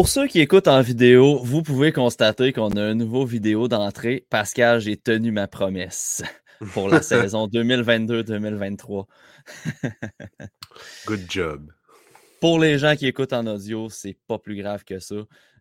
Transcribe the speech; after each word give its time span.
Pour 0.00 0.08
ceux 0.08 0.26
qui 0.26 0.40
écoutent 0.40 0.66
en 0.66 0.80
vidéo, 0.80 1.40
vous 1.44 1.62
pouvez 1.62 1.92
constater 1.92 2.54
qu'on 2.54 2.70
a 2.70 2.82
un 2.82 2.94
nouveau 2.94 3.26
vidéo 3.26 3.68
d'entrée. 3.68 4.24
Pascal, 4.30 4.80
j'ai 4.80 4.96
tenu 4.96 5.30
ma 5.30 5.46
promesse 5.46 6.22
pour 6.72 6.88
la 6.88 7.02
saison 7.02 7.46
2022-2023. 7.48 9.04
Good 11.04 11.26
job. 11.28 11.70
Pour 12.40 12.58
les 12.58 12.78
gens 12.78 12.96
qui 12.96 13.08
écoutent 13.08 13.34
en 13.34 13.46
audio, 13.46 13.90
c'est 13.90 14.16
pas 14.26 14.38
plus 14.38 14.56
grave 14.56 14.84
que 14.84 14.98
ça. 15.00 15.16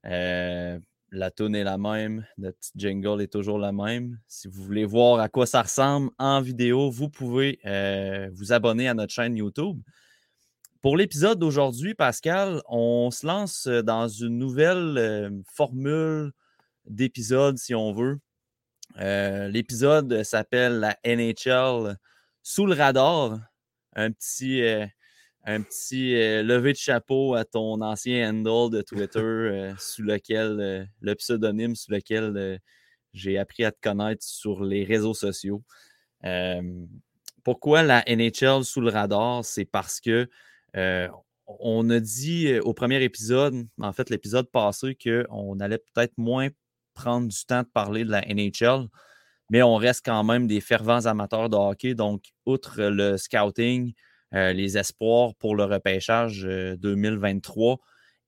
Euh, 0.05 0.80
la 1.11 1.31
tune 1.31 1.53
est 1.53 1.66
la 1.66 1.78
même, 1.78 2.25
notre 2.38 2.59
petit 2.59 2.72
jingle 2.78 3.22
est 3.22 3.33
toujours 3.33 3.59
la 3.59 3.73
même. 3.73 4.19
Si 4.30 4.47
vous 4.47 4.63
voulez 4.63 4.85
voir 4.85 5.19
à 5.19 5.28
quoi 5.28 5.47
ça 5.47 5.63
ressemble 5.63 6.11
en 6.17 6.39
vidéo, 6.39 6.89
vous 6.89 7.09
pouvez 7.09 7.59
euh, 7.66 8.30
vous 8.35 8.53
abonner 8.53 8.88
à 8.88 8.94
notre 8.94 9.13
chaîne 9.13 9.35
YouTube. 9.35 9.81
Pour 10.81 10.97
l'épisode 10.97 11.39
d'aujourd'hui, 11.39 11.94
Pascal, 11.94 12.61
on 12.67 13.11
se 13.11 13.27
lance 13.27 13.67
dans 13.67 14.08
une 14.08 14.38
nouvelle 14.38 14.97
euh, 14.97 15.30
formule 15.53 16.31
d'épisode, 16.85 17.58
si 17.58 17.75
on 17.75 17.94
veut. 17.94 18.19
L'épisode 18.97 20.23
s'appelle 20.23 20.80
la 20.80 20.97
NHL 21.05 21.97
sous 22.41 22.66
le 22.66 22.73
radar. 22.73 23.39
Un 23.95 24.11
petit, 24.11 24.61
un 25.45 25.61
petit 25.61 26.16
euh, 26.16 26.44
lever 26.44 26.73
de 26.73 26.77
chapeau 26.77 27.33
à 27.33 27.45
ton 27.45 27.81
ancien 27.81 28.30
handle 28.30 28.72
de 28.72 28.81
Twitter 28.81 29.19
euh, 29.19 29.73
sous 29.80 30.03
lequel 30.03 30.59
euh, 30.59 30.85
le 31.02 31.16
pseudonyme 31.16 31.75
sous 31.75 31.91
lequel 31.91 32.59
j'ai 33.13 33.38
appris 33.38 33.63
à 33.63 33.72
te 33.72 33.80
connaître 33.81 34.23
sur 34.23 34.63
les 34.63 34.83
réseaux 34.83 35.13
sociaux. 35.13 35.63
pourquoi 37.44 37.81
la 37.83 38.03
NHL 38.07 38.63
sous 38.63 38.81
le 38.81 38.89
radar? 38.89 39.44
C'est 39.44 39.66
parce 39.66 40.00
que 40.00 40.30
on 40.73 41.89
a 41.89 42.00
dit 42.00 42.59
au 42.59 42.73
premier 42.73 43.03
épisode, 43.03 43.67
en 43.81 43.94
fait 43.94 44.09
l'épisode 44.09 44.50
passé, 44.52 44.95
qu'on 44.95 45.59
allait 45.59 45.80
peut-être 45.80 46.17
moins 46.17 46.50
prendre 46.94 47.28
du 47.28 47.45
temps 47.45 47.64
de 47.64 47.67
parler 47.67 48.03
de 48.03 48.12
la 48.12 48.22
NHL, 48.22 48.88
mais 49.50 49.64
on 49.64 49.75
reste 49.75 50.06
quand 50.06 50.23
même 50.23 50.47
des 50.47 50.62
fervents 50.62 51.06
amateurs 51.06 51.50
de 51.50 51.56
hockey. 51.56 51.95
Donc, 51.95 52.23
outre 52.45 52.81
le 52.84 53.17
scouting, 53.17 53.94
euh, 54.36 54.53
les 54.53 54.78
espoirs 54.78 55.34
pour 55.35 55.56
le 55.56 55.63
repêchage 55.63 56.44
2023 56.44 57.74
euh, 57.74 57.78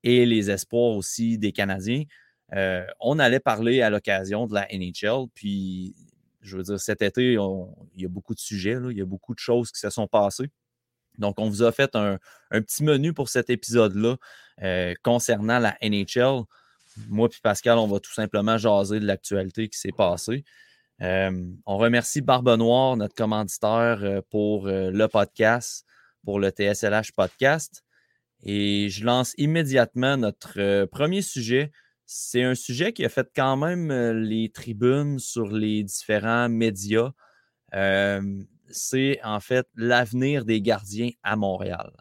et 0.03 0.25
les 0.25 0.49
espoirs 0.49 0.95
aussi 0.95 1.37
des 1.37 1.51
Canadiens. 1.51 2.03
Euh, 2.55 2.83
on 2.99 3.19
allait 3.19 3.39
parler 3.39 3.81
à 3.81 3.89
l'occasion 3.89 4.47
de 4.47 4.55
la 4.55 4.67
NHL. 4.73 5.27
Puis, 5.33 5.95
je 6.41 6.57
veux 6.57 6.63
dire, 6.63 6.79
cet 6.79 7.03
été, 7.03 7.33
il 7.33 8.01
y 8.01 8.05
a 8.05 8.09
beaucoup 8.09 8.33
de 8.33 8.39
sujets, 8.39 8.77
il 8.89 8.97
y 8.97 9.01
a 9.01 9.05
beaucoup 9.05 9.35
de 9.35 9.39
choses 9.39 9.71
qui 9.71 9.79
se 9.79 9.91
sont 9.91 10.07
passées. 10.07 10.49
Donc, 11.21 11.39
on 11.39 11.49
vous 11.49 11.63
a 11.63 11.71
fait 11.71 11.95
un, 11.95 12.17
petit 12.49 12.83
menu 12.83 13.13
pour 13.13 13.29
cet 13.29 13.49
épisode-là 13.49 14.17
concernant 15.03 15.59
la 15.59 15.77
NHL. 15.81 16.43
Moi 17.07 17.29
et 17.31 17.39
Pascal, 17.41 17.77
on 17.77 17.87
va 17.87 17.99
tout 17.99 18.11
simplement 18.13 18.57
jaser 18.57 18.99
de 18.99 19.05
l'actualité 19.05 19.69
qui 19.69 19.79
s'est 19.79 19.93
passée. 19.95 20.43
on 20.99 21.77
remercie 21.77 22.21
Barbe 22.21 22.57
Noire, 22.57 22.97
notre 22.97 23.15
commanditaire, 23.15 24.21
pour 24.29 24.67
le 24.67 25.07
podcast 25.07 25.85
pour 26.23 26.39
le 26.39 26.49
TSLH 26.49 27.13
podcast. 27.15 27.83
Et 28.43 28.89
je 28.89 29.05
lance 29.05 29.33
immédiatement 29.37 30.17
notre 30.17 30.59
euh, 30.59 30.87
premier 30.87 31.21
sujet. 31.21 31.71
C'est 32.05 32.43
un 32.43 32.55
sujet 32.55 32.91
qui 32.91 33.05
a 33.05 33.09
fait 33.09 33.29
quand 33.35 33.55
même 33.55 33.91
euh, 33.91 34.13
les 34.13 34.49
tribunes 34.49 35.19
sur 35.19 35.47
les 35.47 35.83
différents 35.83 36.49
médias. 36.49 37.11
Euh, 37.73 38.43
c'est 38.71 39.19
en 39.23 39.39
fait 39.39 39.67
l'avenir 39.75 40.45
des 40.45 40.61
gardiens 40.61 41.11
à 41.23 41.35
Montréal. 41.35 41.91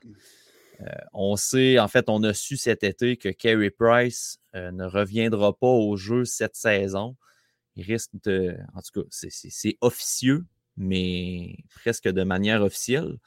on 1.12 1.36
sait, 1.36 1.78
en 1.78 1.88
fait, 1.88 2.08
on 2.08 2.22
a 2.22 2.32
su 2.32 2.56
cet 2.56 2.84
été 2.84 3.16
que 3.16 3.28
Carey 3.28 3.70
Price 3.70 4.38
ne 4.54 4.84
reviendra 4.84 5.53
pas 5.53 5.66
au 5.66 5.97
jeu 5.97 6.25
cette 6.25 6.56
saison. 6.56 7.16
Il 7.76 7.84
risque 7.84 8.10
de. 8.25 8.56
En 8.75 8.81
tout 8.81 9.03
cas, 9.03 9.06
c'est 9.10 9.76
officieux, 9.81 10.47
mais 10.76 11.56
presque 11.75 12.08
de 12.08 12.22
manière 12.22 12.62
officielle. 12.62 13.19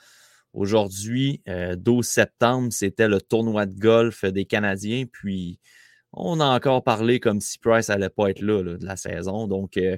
Aujourd'hui, 0.54 1.42
12 1.48 1.48
euh, 1.48 2.02
septembre, 2.04 2.72
c'était 2.72 3.08
le 3.08 3.20
tournoi 3.20 3.66
de 3.66 3.74
golf 3.74 4.24
des 4.26 4.46
Canadiens. 4.46 5.06
Puis, 5.12 5.60
on 6.12 6.40
a 6.40 6.46
encore 6.46 6.84
parlé 6.84 7.20
comme 7.20 7.42
si 7.42 7.58
Price 7.58 7.90
n'allait 7.90 8.10
pas 8.10 8.30
être 8.30 8.42
là, 8.42 8.62
de 8.62 8.86
la 8.86 8.96
saison. 8.96 9.48
Donc, 9.48 9.78
euh, 9.78 9.98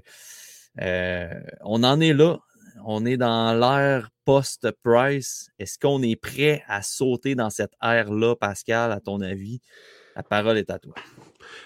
euh, 0.81 1.41
on 1.61 1.83
en 1.83 1.99
est 1.99 2.13
là. 2.13 2.39
On 2.83 3.05
est 3.05 3.17
dans 3.17 3.53
l'ère 3.53 4.09
post-Price. 4.25 5.49
Est-ce 5.59 5.79
qu'on 5.79 6.01
est 6.01 6.15
prêt 6.15 6.63
à 6.67 6.81
sauter 6.81 7.35
dans 7.35 7.49
cette 7.49 7.73
ère-là, 7.81 8.35
Pascal, 8.35 8.91
à 8.91 8.99
ton 8.99 9.21
avis? 9.21 9.61
La 10.15 10.23
parole 10.23 10.57
est 10.57 10.69
à 10.69 10.79
toi. 10.79 10.95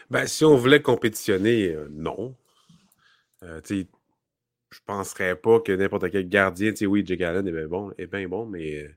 Ben, 0.10 0.28
si 0.28 0.44
on 0.46 0.56
voulait 0.56 0.82
compétitionner, 0.82 1.76
non. 1.90 2.36
sais 3.64 3.88
je 4.72 4.80
penserais 4.86 5.36
pas 5.36 5.60
que 5.60 5.72
n'importe 5.72 6.12
quel 6.12 6.28
gardien, 6.30 6.72
oui, 6.84 7.04
Jake 7.06 7.22
Allen 7.22 7.48
est 7.48 8.08
bien 8.08 8.28
bon, 8.28 8.46
mais 8.46 8.84
euh, 8.84 8.90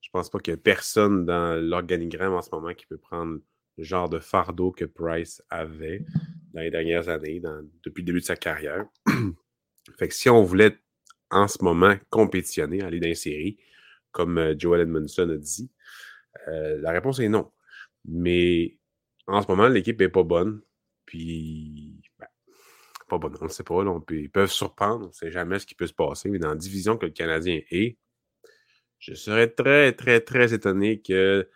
je 0.00 0.08
pense 0.10 0.30
pas 0.30 0.38
qu'il 0.38 0.52
y 0.52 0.54
ait 0.54 0.58
personne 0.58 1.26
dans 1.26 1.60
l'organigramme 1.60 2.32
en 2.32 2.42
ce 2.42 2.50
moment 2.52 2.72
qui 2.72 2.86
peut 2.86 2.98
prendre 2.98 3.38
le 3.76 3.84
genre 3.84 4.08
de 4.08 4.18
fardeau 4.18 4.72
que 4.72 4.84
Price 4.84 5.42
avait 5.50 6.04
dans 6.52 6.62
les 6.62 6.70
dernières 6.70 7.08
années, 7.08 7.40
depuis 7.84 8.02
le 8.02 8.06
début 8.06 8.20
de 8.20 8.24
sa 8.24 8.36
carrière. 8.36 8.86
fait 9.98 10.08
que 10.08 10.14
si 10.14 10.28
on 10.30 10.42
voulait 10.42 10.78
en 11.30 11.48
ce 11.48 11.62
moment 11.62 11.96
compétitionner, 12.10 12.82
aller 12.82 13.00
dans 13.00 13.08
les 13.08 13.14
séries, 13.14 13.58
comme 14.12 14.38
euh, 14.38 14.54
Joel 14.58 14.82
Edmondson 14.82 15.28
a 15.30 15.36
dit, 15.36 15.70
euh, 16.48 16.78
la 16.80 16.92
réponse 16.92 17.20
est 17.20 17.28
non. 17.28 17.50
Mais 18.04 18.78
en 19.26 19.42
ce 19.42 19.48
moment, 19.48 19.68
l'équipe 19.68 19.98
n'est 20.00 20.08
pas 20.08 20.22
bonne. 20.22 20.62
Puis 21.04 22.00
pas 23.08 23.18
bon, 23.18 23.32
on 23.40 23.44
ne 23.44 23.48
sait 23.50 23.64
pas. 23.64 23.82
ils 24.10 24.30
peuvent 24.30 24.50
surprendre, 24.50 25.06
on 25.06 25.08
ne 25.08 25.12
sait 25.12 25.30
jamais 25.30 25.58
ce 25.58 25.66
qui 25.66 25.74
peut 25.74 25.86
se 25.86 25.94
passer, 25.94 26.28
mais 26.28 26.38
dans 26.38 26.50
la 26.50 26.56
division 26.56 26.96
que 26.96 27.06
le 27.06 27.12
Canadien 27.12 27.60
est, 27.70 27.96
je 28.98 29.14
serais 29.14 29.48
très, 29.48 29.92
très, 29.92 30.20
très 30.20 30.52
étonné 30.52 31.00
que 31.00 31.48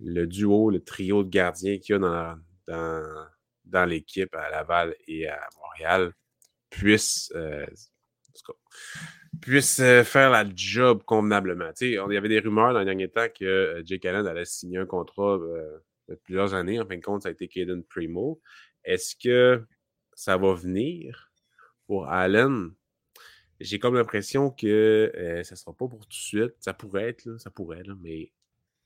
le 0.00 0.26
duo, 0.26 0.70
le 0.70 0.82
trio 0.82 1.24
de 1.24 1.28
gardiens 1.28 1.78
qu'il 1.78 1.94
y 1.94 1.96
a 1.96 2.38
dans, 2.66 3.26
dans, 3.64 3.84
l'équipe 3.84 4.34
à 4.34 4.50
Laval 4.50 4.94
et 5.06 5.28
à 5.28 5.48
Montréal 5.60 6.12
puisse, 6.70 7.32
euh, 7.34 7.66
puisse 9.40 9.80
euh, 9.80 10.04
faire 10.04 10.30
la 10.30 10.44
job 10.54 11.02
convenablement. 11.04 11.70
il 11.80 11.92
y 11.92 11.98
avait 11.98 12.28
des 12.28 12.40
rumeurs 12.40 12.72
dans 12.72 12.80
les 12.80 12.84
derniers 12.84 13.08
temps 13.08 13.28
que 13.28 13.44
euh, 13.44 13.82
Jake 13.84 14.04
Allen 14.04 14.26
allait 14.26 14.44
signer 14.44 14.78
un 14.78 14.86
contrat 14.86 15.38
de 16.08 16.14
plusieurs 16.24 16.54
années. 16.54 16.80
En 16.80 16.86
fin 16.86 16.96
de 16.96 17.02
compte, 17.02 17.22
ça 17.22 17.28
a 17.28 17.32
été 17.32 17.48
Caden 17.48 17.82
Primo. 17.84 18.40
Est-ce 18.84 19.16
que 19.16 19.64
ça 20.14 20.36
va 20.36 20.54
venir 20.54 21.32
pour 21.86 22.08
Allen, 22.08 22.72
j'ai 23.60 23.78
comme 23.78 23.94
l'impression 23.94 24.50
que 24.50 25.10
ça 25.14 25.20
euh, 25.20 25.42
ça 25.44 25.56
sera 25.56 25.72
pas 25.72 25.88
pour 25.88 26.00
tout 26.00 26.08
de 26.08 26.14
suite. 26.14 26.54
Ça 26.60 26.74
pourrait 26.74 27.08
être, 27.10 27.38
ça 27.38 27.50
pourrait, 27.50 27.82
mais 28.00 28.32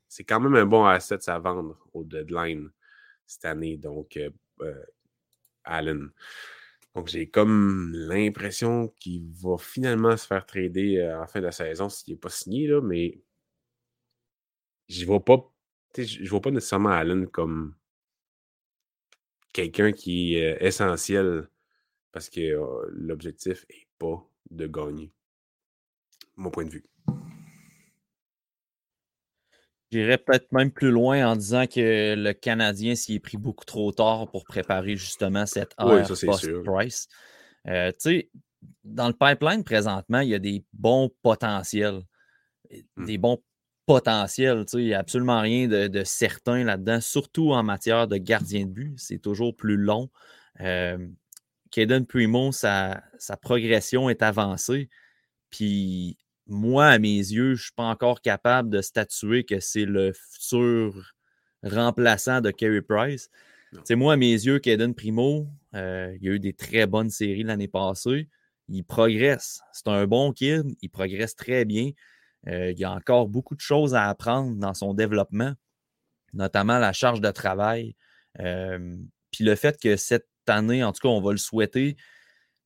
c'est 0.08 0.24
quand 0.24 0.40
même 0.40 0.54
un 0.54 0.66
bon 0.66 0.84
asset 0.84 1.28
à 1.28 1.38
vendre 1.38 1.78
au 1.92 2.04
deadline 2.04 2.70
cette 3.26 3.44
année. 3.44 3.76
Donc, 3.76 4.16
euh, 4.16 4.30
euh, 4.60 4.84
Allen. 5.64 6.10
Donc, 6.96 7.08
j'ai 7.08 7.28
comme 7.28 7.92
l'impression 7.92 8.88
qu'il 8.98 9.30
va 9.34 9.58
finalement 9.58 10.16
se 10.16 10.26
faire 10.26 10.46
trader 10.46 11.02
à 11.02 11.18
la 11.18 11.26
fin 11.26 11.40
de 11.40 11.44
la 11.44 11.52
saison 11.52 11.90
s'il 11.90 12.14
n'est 12.14 12.18
pas 12.18 12.30
signé, 12.30 12.66
là, 12.68 12.80
mais 12.80 13.20
je 14.88 15.02
ne 15.02 15.06
vois 15.06 15.22
pas. 15.22 15.52
Je 15.98 16.26
vois 16.30 16.40
pas 16.40 16.50
nécessairement 16.50 16.88
Allen 16.88 17.26
comme 17.28 17.74
quelqu'un 19.52 19.92
qui 19.92 20.36
est 20.36 20.56
essentiel 20.64 21.50
parce 22.12 22.30
que 22.30 22.40
l'objectif 22.88 23.66
n'est 23.68 23.86
pas 23.98 24.26
de 24.50 24.66
gagner. 24.66 25.12
Mon 26.36 26.50
point 26.50 26.64
de 26.64 26.70
vue. 26.70 26.84
J'irais 29.92 30.18
peut-être 30.18 30.50
même 30.52 30.72
plus 30.72 30.90
loin 30.90 31.28
en 31.28 31.36
disant 31.36 31.66
que 31.66 32.14
le 32.16 32.32
Canadien 32.32 32.94
s'y 32.96 33.14
est 33.14 33.20
pris 33.20 33.36
beaucoup 33.36 33.64
trop 33.64 33.92
tard 33.92 34.28
pour 34.30 34.44
préparer 34.44 34.96
justement 34.96 35.46
cette 35.46 35.74
ère 35.78 36.06
post-Price. 36.06 37.08
Euh, 37.68 37.92
tu 37.92 37.98
sais, 37.98 38.30
dans 38.84 39.06
le 39.06 39.14
pipeline 39.14 39.62
présentement, 39.62 40.20
il 40.20 40.28
y 40.28 40.34
a 40.34 40.40
des 40.40 40.64
bons 40.72 41.10
potentiels. 41.22 42.02
Mmh. 42.96 43.06
Des 43.06 43.18
bons 43.18 43.40
potentiel. 43.86 44.64
Il 44.74 44.84
n'y 44.84 44.94
a 44.94 44.98
absolument 44.98 45.40
rien 45.40 45.68
de, 45.68 46.04
certain 46.04 46.64
là-dedans, 46.64 47.00
surtout 47.00 47.52
en 47.52 47.62
matière 47.62 48.08
de 48.08 48.16
gardien 48.16 48.66
de 48.66 48.70
but. 48.70 48.94
C'est 48.98 49.20
toujours 49.20 49.56
plus 49.56 49.76
long. 49.76 50.10
Euh, 50.60 50.98
Primo, 52.08 52.52
sa, 52.52 53.02
progression 53.40 54.10
est 54.10 54.22
avancée. 54.22 54.88
Puis 55.50 56.18
moi, 56.46 56.86
à 56.86 56.98
mes 56.98 57.16
yeux, 57.16 57.54
je 57.54 57.60
ne 57.60 57.64
suis 57.64 57.72
pas 57.72 57.84
encore 57.84 58.20
capable 58.20 58.70
de 58.70 58.80
statuer 58.80 59.44
que 59.44 59.60
c'est 59.60 59.84
le 59.84 60.12
futur 60.12 61.12
remplaçant 61.62 62.40
de 62.40 62.50
Kerry 62.50 62.82
Price. 62.82 63.30
C'est 63.84 63.96
moi, 63.96 64.14
à 64.14 64.16
mes 64.16 64.32
yeux, 64.32 64.58
Caden 64.58 64.94
Primo, 64.94 65.48
euh, 65.74 66.16
il 66.20 66.28
a 66.28 66.32
eu 66.32 66.38
des 66.38 66.52
très 66.52 66.86
bonnes 66.86 67.10
séries 67.10 67.42
l'année 67.42 67.68
passée. 67.68 68.28
Il 68.68 68.84
progresse. 68.84 69.60
C'est 69.72 69.88
un 69.88 70.06
bon 70.06 70.32
kid. 70.32 70.74
Il 70.80 70.88
progresse 70.88 71.34
très 71.34 71.64
bien. 71.64 71.90
Euh, 72.48 72.70
il 72.70 72.78
y 72.78 72.84
a 72.84 72.92
encore 72.92 73.28
beaucoup 73.28 73.54
de 73.54 73.60
choses 73.60 73.94
à 73.94 74.08
apprendre 74.08 74.56
dans 74.56 74.74
son 74.74 74.94
développement, 74.94 75.52
notamment 76.32 76.78
la 76.78 76.92
charge 76.92 77.20
de 77.20 77.30
travail. 77.30 77.96
puis 78.34 79.44
le 79.44 79.54
fait 79.56 79.78
que 79.80 79.96
cette 79.96 80.28
année, 80.46 80.84
en 80.84 80.92
tout 80.92 81.00
cas, 81.00 81.08
on 81.08 81.20
va 81.20 81.32
le 81.32 81.38
souhaiter, 81.38 81.96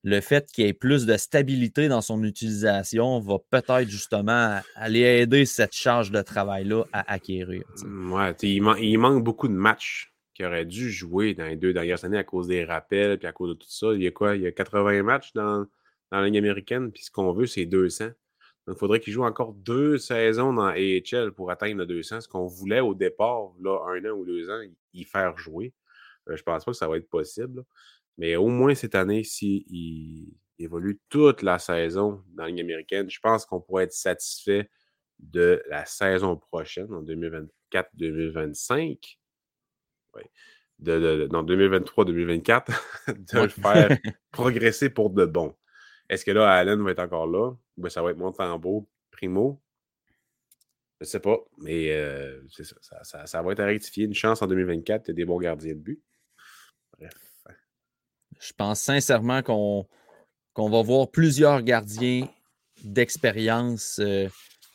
le 0.03 0.21
fait 0.21 0.51
qu'il 0.51 0.65
y 0.65 0.69
ait 0.69 0.73
plus 0.73 1.07
de 1.07 1.17
stabilité 1.17 1.89
dans 1.89 2.01
son 2.01 2.23
utilisation 2.25 3.21
va 3.21 3.39
peut-être 3.51 3.89
justement 3.89 4.61
aller 4.75 5.01
aider 5.01 5.45
cette 5.45 5.75
charge 5.75 6.11
de 6.11 6.23
travail-là 6.23 6.85
à 6.93 7.13
acquérir. 7.13 7.65
Mmh, 7.85 8.33
il, 8.43 8.99
manque 8.99 9.23
beaucoup 9.23 9.49
de 9.49 9.53
matchs 9.53 10.13
qu'il 10.35 10.47
aurait 10.47 10.65
dû 10.65 10.91
jouer 10.91 11.35
dans 11.35 11.47
les 11.47 11.57
deux 11.57 11.73
dernières 11.73 12.05
années 12.05 12.19
à 12.19 12.25
cause 12.25 12.49
des 12.49 12.65
rappels 12.65 13.19
puis 13.19 13.27
à 13.27 13.33
cause 13.33 13.51
de 13.51 13.55
tout 13.55 13.69
ça. 13.69 13.93
Il 13.93 14.03
y 14.03 14.07
a 14.07 14.11
quoi? 14.11 14.37
Il 14.37 14.43
y 14.43 14.47
a 14.47 14.53
80 14.53 15.03
matchs 15.03 15.33
dans, 15.35 15.67
dans 16.11 16.21
la 16.21 16.27
Ligue 16.27 16.39
américaine, 16.39 16.91
puis 16.91 17.05
ce 17.05 17.11
qu'on 17.11 17.33
veut, 17.33 17.47
c'est 17.47 17.67
200. 17.67 18.07
Donc, 18.67 18.77
il 18.77 18.79
faudrait 18.79 19.01
qu'il 19.01 19.13
joue 19.13 19.25
encore 19.25 19.53
deux 19.53 19.99
saisons 19.99 20.53
dans 20.53 20.67
AHL 20.67 21.33
pour 21.33 21.51
atteindre 21.51 21.79
le 21.79 21.87
200. 21.87 22.23
Ce 22.23 22.29
qu'on 22.29 22.47
voulait 22.47 22.81
au 22.81 22.95
départ, 22.95 23.53
là, 23.61 23.81
un 23.89 24.05
an 24.05 24.13
ou 24.13 24.25
deux 24.25 24.51
ans, 24.51 24.61
y 24.93 25.05
faire 25.05 25.37
jouer. 25.37 25.73
Euh, 26.29 26.37
je 26.37 26.43
pense 26.43 26.65
pas 26.65 26.73
que 26.73 26.77
ça 26.77 26.89
va 26.89 26.97
être 26.97 27.09
possible. 27.09 27.65
Mais 28.21 28.37
au 28.37 28.47
moins 28.49 28.75
cette 28.75 28.95
année, 28.95 29.25
s'il 29.25 29.65
il 29.69 30.35
évolue 30.59 31.01
toute 31.09 31.41
la 31.41 31.59
saison 31.59 32.23
dans 32.35 32.43
la 32.43 32.51
Ligue 32.51 32.61
américaine, 32.61 33.09
je 33.09 33.19
pense 33.19 33.47
qu'on 33.47 33.63
pourrait 33.63 33.85
être 33.85 33.95
satisfait 33.95 34.69
de 35.19 35.63
la 35.71 35.87
saison 35.87 36.37
prochaine, 36.37 36.93
en 36.93 37.03
2024-2025. 37.03 39.17
Oui. 40.15 40.23
De, 40.81 40.99
de, 40.99 41.29
non, 41.33 41.45
2023-2024, 41.45 42.67
de 43.09 43.41
le 43.41 43.49
faire 43.49 43.89
progresser 44.33 44.91
pour 44.91 45.09
de 45.09 45.25
bon. 45.25 45.57
Est-ce 46.11 46.27
que 46.27 46.31
là, 46.31 46.53
Allen 46.53 46.83
va 46.83 46.91
être 46.91 46.99
encore 46.99 47.27
là? 47.27 47.55
Ben, 47.79 47.89
ça 47.89 48.03
va 48.03 48.11
être 48.11 48.19
Montembeau, 48.19 48.87
Primo. 49.13 49.63
Je 51.01 51.07
ne 51.07 51.09
sais 51.09 51.21
pas, 51.21 51.39
mais 51.57 51.91
euh, 51.93 52.43
ça, 52.83 53.25
ça, 53.25 53.43
va 53.43 53.53
être 53.53 53.61
à 53.61 53.65
rectifier. 53.65 54.05
Une 54.05 54.13
chance 54.13 54.43
en 54.43 54.47
2024, 54.47 55.07
il 55.07 55.09
y 55.09 55.13
a 55.13 55.15
des 55.15 55.25
bons 55.25 55.39
gardiens 55.39 55.73
de 55.73 55.79
but. 55.79 56.03
Bref. 56.99 57.30
Je 58.41 58.53
pense 58.55 58.81
sincèrement 58.81 59.43
qu'on 59.43 59.87
va 60.57 60.83
voir 60.83 61.11
plusieurs 61.11 61.63
gardiens 61.63 62.27
d'expérience 62.83 64.01
euh, 64.01 64.29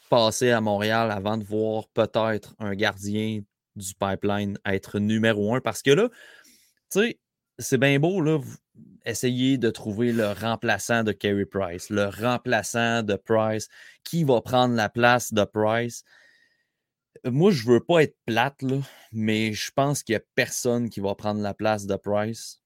passer 0.10 0.52
à 0.52 0.62
Montréal 0.62 1.12
avant 1.12 1.38
de 1.38 1.44
voir 1.44 1.88
peut-être 1.90 2.54
un 2.60 2.76
gardien 2.76 3.42
du 3.76 3.94
pipeline 3.96 4.58
être 4.66 5.00
numéro 5.00 5.56
un. 5.56 5.62
Parce 5.62 5.82
que 5.82 5.92
là, 5.92 6.10
tu 6.92 7.00
sais, 7.00 7.20
c'est 7.58 7.80
bien 7.80 8.00
beau, 8.00 8.22
là, 8.22 8.40
essayer 9.06 9.58
de 9.58 9.70
trouver 9.70 10.12
le 10.12 10.32
remplaçant 10.32 11.04
de 11.04 11.12
Kerry 11.12 11.46
Price, 11.46 11.90
le 11.90 12.06
remplaçant 12.06 13.04
de 13.04 13.16
Price, 13.16 13.68
qui 14.04 14.24
va 14.24 14.42
prendre 14.42 14.76
la 14.76 14.90
place 14.90 15.34
de 15.34 15.44
Price? 15.44 16.04
Moi, 17.24 17.52
je 17.52 17.66
veux 17.66 17.80
pas 17.80 18.04
être 18.04 18.18
plate, 18.26 18.62
là, 18.62 18.78
mais 19.12 19.54
je 19.54 19.72
pense 19.72 20.04
qu'il 20.04 20.14
n'y 20.14 20.22
a 20.22 20.26
personne 20.36 20.90
qui 20.90 21.00
va 21.00 21.16
prendre 21.16 21.42
la 21.42 21.54
place 21.54 21.86
de 21.88 21.96
Price. 21.96 22.62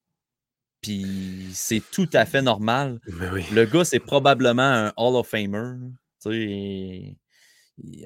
Puis 0.82 1.50
c'est 1.54 1.82
tout 1.92 2.10
à 2.14 2.26
fait 2.26 2.42
normal. 2.42 3.00
Ben 3.08 3.44
le 3.54 3.66
gars, 3.66 3.84
c'est 3.84 4.00
probablement 4.00 4.62
un 4.62 4.94
Hall 4.96 5.16
of 5.16 5.28
Famer. 5.28 5.76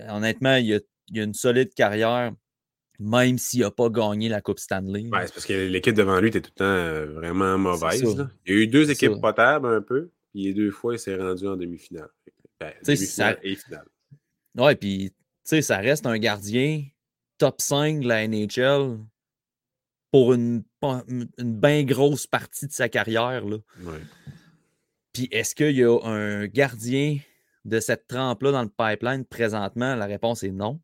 honnêtement, 0.09 0.55
il 0.55 0.73
a, 0.73 0.79
il 1.09 1.19
a, 1.19 1.23
une 1.23 1.33
solide 1.33 1.73
carrière 1.73 2.33
même 2.99 3.37
s'il 3.37 3.61
n'a 3.61 3.71
pas 3.71 3.89
gagné 3.89 4.29
la 4.29 4.41
Coupe 4.41 4.59
Stanley. 4.59 5.07
Ouais, 5.09 5.27
c'est 5.27 5.33
parce 5.33 5.45
que 5.45 5.67
l'équipe 5.67 5.95
devant 5.95 6.19
lui 6.19 6.29
était 6.29 6.41
tout 6.41 6.51
le 6.55 6.59
temps 6.59 6.65
euh, 6.65 7.05
vraiment 7.13 7.57
mauvaise. 7.57 8.01
Il 8.45 8.53
y 8.53 8.57
a 8.57 8.61
eu 8.61 8.67
deux 8.67 8.89
équipes 8.89 9.19
potables 9.21 9.67
un 9.67 9.81
peu, 9.81 10.11
puis 10.31 10.43
les 10.43 10.53
deux 10.53 10.71
fois, 10.71 10.93
il 10.93 10.99
s'est 10.99 11.15
rendu 11.15 11.47
en 11.47 11.57
demi-finale. 11.57 12.09
Ben, 12.59 12.73
demi-finale 12.85 13.39
et 13.43 13.55
finale. 13.55 13.87
Ouais, 14.55 14.75
puis 14.75 15.11
ça 15.43 15.77
reste 15.77 16.05
un 16.05 16.17
gardien 16.17 16.83
top 17.37 17.59
5 17.59 18.01
de 18.01 18.07
la 18.07 18.27
NHL 18.27 18.99
pour 20.13 20.35
une, 20.35 20.63
une 21.09 21.27
bien 21.39 21.83
grosse 21.83 22.27
partie 22.27 22.67
de 22.67 22.71
sa 22.71 22.87
carrière. 22.87 23.43
Là. 23.43 23.57
Ouais. 23.81 23.97
Puis 25.11 25.27
est-ce 25.31 25.55
qu'il 25.55 25.75
y 25.75 25.83
a 25.83 25.99
un 26.03 26.45
gardien 26.45 27.17
de 27.65 27.79
cette 27.79 28.05
trempe-là 28.05 28.51
dans 28.51 28.61
le 28.61 28.69
pipeline 28.69 29.25
présentement? 29.25 29.95
La 29.95 30.05
réponse 30.05 30.43
est 30.43 30.51
non. 30.51 30.79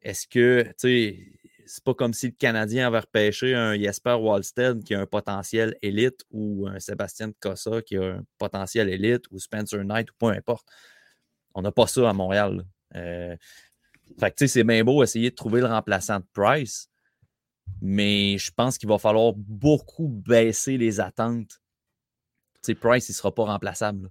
Est-ce 0.00 0.26
que, 0.26 0.62
tu 0.62 0.72
sais, 0.78 1.18
c'est 1.66 1.84
pas 1.84 1.92
comme 1.92 2.14
si 2.14 2.28
le 2.28 2.32
Canadien 2.32 2.86
avait 2.86 3.00
repêché 3.00 3.54
un 3.54 3.76
Jesper 3.76 4.14
Wallstead 4.14 4.82
qui 4.82 4.94
a 4.94 5.00
un 5.00 5.06
potentiel 5.06 5.76
élite 5.82 6.24
ou 6.30 6.66
un 6.66 6.80
Sébastien 6.80 7.32
Cossa 7.40 7.82
qui 7.82 7.98
a 7.98 8.14
un 8.14 8.24
potentiel 8.38 8.88
élite 8.88 9.26
ou 9.30 9.38
Spencer 9.38 9.84
Knight 9.84 10.10
ou 10.10 10.14
peu 10.18 10.28
importe. 10.28 10.66
On 11.54 11.60
n'a 11.60 11.70
pas 11.70 11.86
ça 11.86 12.08
à 12.08 12.14
Montréal. 12.14 12.64
Euh, 12.94 13.36
fait 14.18 14.30
que, 14.30 14.36
tu 14.36 14.48
sais, 14.48 14.60
c'est 14.60 14.64
bien 14.64 14.82
beau 14.84 15.02
essayer 15.02 15.28
de 15.28 15.34
trouver 15.34 15.60
le 15.60 15.66
remplaçant 15.66 16.20
de 16.20 16.26
Price, 16.32 16.88
mais 17.80 18.38
je 18.38 18.50
pense 18.50 18.78
qu'il 18.78 18.88
va 18.88 18.98
falloir 18.98 19.34
beaucoup 19.36 20.08
baisser 20.08 20.76
les 20.76 21.00
attentes. 21.00 21.60
Price, 22.80 23.08
il 23.10 23.12
ne 23.12 23.16
sera 23.16 23.34
pas 23.34 23.44
remplaçable. 23.44 24.10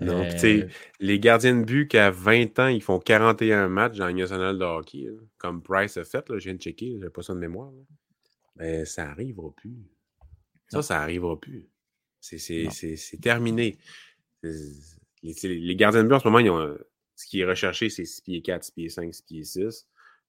Non, 0.00 0.24
euh, 0.24 0.68
les 0.98 1.20
gardiens 1.20 1.54
de 1.54 1.64
but 1.64 1.86
qui 1.86 1.98
à 1.98 2.10
20 2.10 2.58
ans, 2.58 2.66
ils 2.66 2.82
font 2.82 2.98
41 2.98 3.68
matchs 3.68 3.98
dans 3.98 4.08
le 4.08 4.14
national 4.14 4.58
de 4.58 4.64
hockey, 4.64 5.06
comme 5.38 5.62
Price 5.62 5.96
a 5.96 6.04
fait, 6.04 6.28
là, 6.28 6.38
je 6.38 6.44
viens 6.44 6.54
de 6.54 6.60
checker, 6.60 6.98
j'ai 7.00 7.10
pas 7.10 7.22
ça 7.22 7.34
de 7.34 7.38
mémoire. 7.38 7.70
Mais 8.56 8.84
ça 8.84 9.04
n'arrivera 9.04 9.54
plus. 9.54 9.76
Ça, 10.68 10.82
ça 10.82 10.98
n'arrivera 10.98 11.38
plus. 11.38 11.68
C'est 12.20 13.20
terminé. 13.20 13.76
Les, 14.42 15.76
gardiens 15.76 16.02
de 16.02 16.08
but 16.08 16.14
en 16.14 16.20
ce 16.20 16.26
moment, 16.26 16.38
ils 16.40 16.50
ont, 16.50 16.76
ce 17.14 17.26
qui 17.26 17.40
est 17.40 17.44
recherché, 17.44 17.90
c'est 17.90 18.04
6 18.04 18.22
pieds 18.22 18.42
4, 18.42 18.64
6 18.64 18.72
pieds 18.72 18.88
5, 18.88 19.14
6 19.14 19.22
pieds 19.22 19.44
6. 19.44 19.86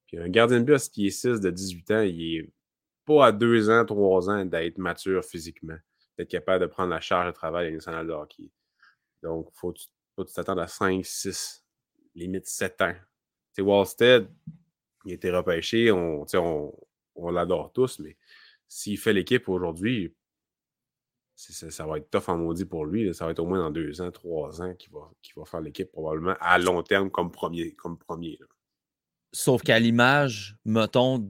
Puis 0.07 0.17
un 0.19 0.29
gardien 0.29 0.59
de 0.59 0.65
but 0.65 0.73
à 0.73 0.79
6 0.79 0.89
pieds 0.91 1.09
6 1.09 1.39
de 1.39 1.49
18 1.49 1.91
ans, 1.91 2.01
il 2.01 2.37
est 2.37 2.49
pas 3.05 3.27
à 3.27 3.31
2 3.31 3.69
ans, 3.69 3.85
3 3.85 4.29
ans 4.29 4.45
d'être 4.45 4.77
mature 4.77 5.23
physiquement, 5.23 5.77
d'être 6.17 6.29
capable 6.29 6.61
de 6.61 6.67
prendre 6.67 6.89
la 6.89 7.01
charge 7.01 7.27
de 7.27 7.31
travail 7.31 7.67
à 7.67 7.71
national 7.71 8.07
de 8.07 8.13
hockey. 8.13 8.51
Donc, 9.21 9.49
il 9.51 9.59
faut, 9.59 9.73
faut 10.15 10.23
t'attendre 10.23 10.61
à 10.61 10.67
5, 10.67 11.05
6, 11.05 11.63
limite 12.15 12.45
7 12.45 12.81
ans. 12.81 12.95
C'est 13.51 13.61
Wallstead, 13.61 14.27
il 15.05 15.11
a 15.11 15.15
été 15.15 15.31
repêché, 15.31 15.91
on, 15.91 16.25
on, 16.33 16.73
on 17.15 17.31
l'adore 17.31 17.71
tous, 17.71 17.99
mais 17.99 18.17
s'il 18.67 18.97
fait 18.97 19.13
l'équipe 19.13 19.47
aujourd'hui, 19.49 20.15
ça, 21.35 21.85
va 21.85 21.97
être 21.97 22.09
tough 22.09 22.29
en 22.29 22.37
maudit 22.37 22.65
pour 22.65 22.85
lui. 22.85 23.13
Ça 23.13 23.25
va 23.25 23.31
être 23.31 23.39
au 23.39 23.45
moins 23.45 23.59
dans 23.59 23.71
deux 23.71 24.01
ans, 24.01 24.11
trois 24.11 24.61
ans 24.61 24.73
qu'il 24.75 24.91
va, 24.91 25.11
va 25.35 25.45
faire 25.45 25.61
l'équipe 25.61 25.91
probablement 25.91 26.35
à 26.39 26.57
long 26.59 26.81
terme 26.83 27.09
comme 27.09 27.31
premier. 27.31 27.73
Comme 27.73 27.97
premier 27.97 28.39
Sauf 29.31 29.63
qu'à 29.63 29.79
l'image, 29.79 30.57
mettons, 30.63 31.27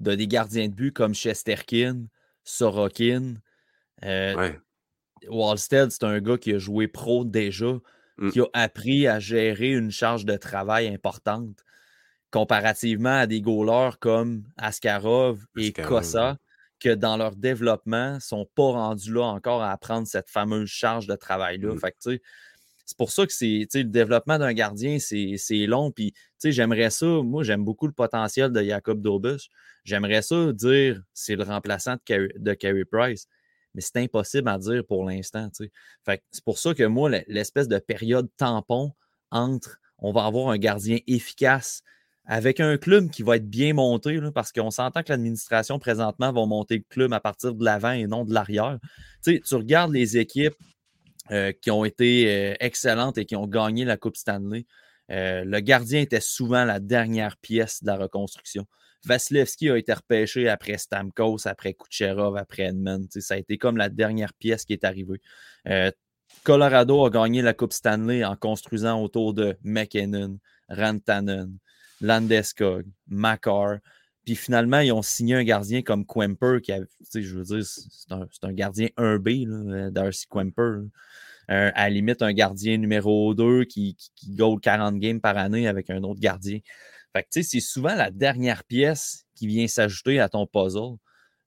de 0.00 0.14
des 0.14 0.26
gardiens 0.26 0.68
de 0.68 0.74
but 0.74 0.92
comme 0.92 1.14
Chesterkin, 1.14 2.06
Sorokin, 2.44 3.34
euh, 4.04 4.34
ouais. 4.34 4.58
Wallstead, 5.28 5.90
c'est 5.90 6.04
un 6.04 6.20
gars 6.20 6.38
qui 6.38 6.54
a 6.54 6.58
joué 6.58 6.88
pro 6.88 7.24
déjà, 7.24 7.78
mmh. 8.18 8.30
qui 8.30 8.40
a 8.40 8.46
appris 8.52 9.06
à 9.06 9.18
gérer 9.18 9.72
une 9.72 9.90
charge 9.90 10.24
de 10.24 10.36
travail 10.36 10.88
importante 10.88 11.64
comparativement 12.30 13.18
à 13.18 13.26
des 13.26 13.40
goalers 13.40 13.98
comme 13.98 14.44
Askarov 14.56 15.44
et 15.56 15.72
Kossa, 15.72 16.36
que 16.78 16.94
dans 16.94 17.16
leur 17.16 17.36
développement 17.36 18.14
ne 18.14 18.20
sont 18.20 18.48
pas 18.54 18.70
rendus 18.70 19.12
là 19.12 19.24
encore 19.24 19.62
à 19.62 19.72
apprendre 19.72 20.06
cette 20.06 20.30
fameuse 20.30 20.68
charge 20.68 21.06
de 21.06 21.16
travail-là. 21.16 21.74
Mmh. 21.74 22.18
C'est 22.90 22.96
pour 22.96 23.12
ça 23.12 23.24
que 23.24 23.32
c'est 23.32 23.68
le 23.72 23.84
développement 23.84 24.38
d'un 24.38 24.52
gardien, 24.52 24.98
c'est 24.98 25.66
long. 25.66 25.92
Puis 25.92 26.12
j'aimerais 26.42 26.90
ça, 26.90 27.06
moi 27.06 27.44
j'aime 27.44 27.64
beaucoup 27.64 27.86
le 27.86 27.92
potentiel 27.92 28.50
de 28.50 28.62
Jacob 28.62 29.00
Dobus. 29.00 29.48
J'aimerais 29.84 30.22
ça 30.22 30.52
dire 30.52 31.00
c'est 31.14 31.36
le 31.36 31.44
remplaçant 31.44 31.96
de 32.08 32.54
Carey 32.54 32.84
Price 32.84 33.26
mais 33.74 33.80
c'est 33.80 33.98
impossible 33.98 34.48
à 34.48 34.58
dire 34.58 34.84
pour 34.84 35.04
l'instant. 35.04 35.48
C'est 35.54 36.44
pour 36.44 36.58
ça 36.58 36.74
que 36.74 36.84
moi, 36.84 37.10
l'espèce 37.28 37.68
de 37.68 37.78
période 37.78 38.28
tampon 38.36 38.92
entre 39.30 39.78
on 39.98 40.12
va 40.12 40.24
avoir 40.24 40.48
un 40.48 40.58
gardien 40.58 40.98
efficace 41.06 41.82
avec 42.26 42.60
un 42.60 42.76
club 42.78 43.10
qui 43.10 43.22
va 43.22 43.36
être 43.36 43.48
bien 43.48 43.74
monté, 43.74 44.18
parce 44.34 44.52
qu'on 44.52 44.70
s'entend 44.70 45.02
que 45.02 45.10
l'administration 45.10 45.78
présentement 45.78 46.32
va 46.32 46.46
monter 46.46 46.78
le 46.78 46.84
club 46.88 47.12
à 47.12 47.20
partir 47.20 47.54
de 47.54 47.64
l'avant 47.64 47.92
et 47.92 48.06
non 48.06 48.24
de 48.24 48.32
l'arrière. 48.32 48.78
Tu 49.24 49.40
regardes 49.52 49.92
les 49.92 50.16
équipes 50.16 50.54
euh, 51.32 51.52
qui 51.52 51.70
ont 51.70 51.84
été 51.84 52.26
euh, 52.28 52.54
excellentes 52.60 53.18
et 53.18 53.24
qui 53.24 53.36
ont 53.36 53.46
gagné 53.46 53.84
la 53.84 53.96
Coupe 53.96 54.16
Stanley. 54.16 54.66
Euh, 55.10 55.44
le 55.44 55.60
gardien 55.60 56.00
était 56.00 56.20
souvent 56.20 56.64
la 56.64 56.80
dernière 56.80 57.36
pièce 57.36 57.82
de 57.82 57.88
la 57.88 57.96
reconstruction. 57.96 58.66
Vasilevski 59.04 59.70
a 59.70 59.78
été 59.78 59.92
repêché 59.92 60.48
après 60.48 60.76
Stamkos, 60.76 61.46
après 61.46 61.74
Kucherov, 61.74 62.36
après 62.36 62.64
Edmund. 62.64 63.08
Ça 63.10 63.34
a 63.34 63.36
été 63.38 63.58
comme 63.58 63.76
la 63.76 63.88
dernière 63.88 64.34
pièce 64.34 64.64
qui 64.64 64.72
est 64.74 64.84
arrivée. 64.84 65.20
Colorado 66.42 67.04
a 67.04 67.10
gagné 67.10 67.42
la 67.42 67.54
Coupe 67.54 67.72
Stanley 67.72 68.24
en 68.24 68.36
construisant 68.36 69.02
autour 69.02 69.34
de 69.34 69.56
McKinnon, 69.62 70.38
Rantanen, 70.68 71.58
Landeskog, 72.00 72.86
Makar. 73.08 73.78
Puis 74.30 74.36
finalement, 74.36 74.78
ils 74.78 74.92
ont 74.92 75.02
signé 75.02 75.34
un 75.34 75.42
gardien 75.42 75.82
comme 75.82 76.06
Quemper, 76.06 76.60
qui 76.62 76.70
a, 76.70 76.78
je 77.12 77.34
veux 77.36 77.42
dire, 77.42 77.66
c'est 77.66 78.44
un, 78.44 78.52
gardien 78.52 78.86
1B, 78.96 79.90
Darcy 79.90 80.28
Quemper. 80.28 80.82
à 81.48 81.72
la 81.72 81.90
limite, 81.90 82.22
un 82.22 82.32
gardien 82.32 82.76
numéro 82.76 83.34
2 83.34 83.64
qui, 83.64 83.96
qui, 83.96 84.12
qui 84.14 84.36
40 84.62 85.00
games 85.00 85.20
par 85.20 85.36
année 85.36 85.66
avec 85.66 85.90
un 85.90 86.04
autre 86.04 86.20
gardien. 86.20 86.60
Fait 87.12 87.24
que, 87.24 87.42
c'est 87.42 87.58
souvent 87.58 87.96
la 87.96 88.12
dernière 88.12 88.62
pièce 88.62 89.26
qui 89.34 89.48
vient 89.48 89.66
s'ajouter 89.66 90.20
à 90.20 90.28
ton 90.28 90.46
puzzle. 90.46 90.94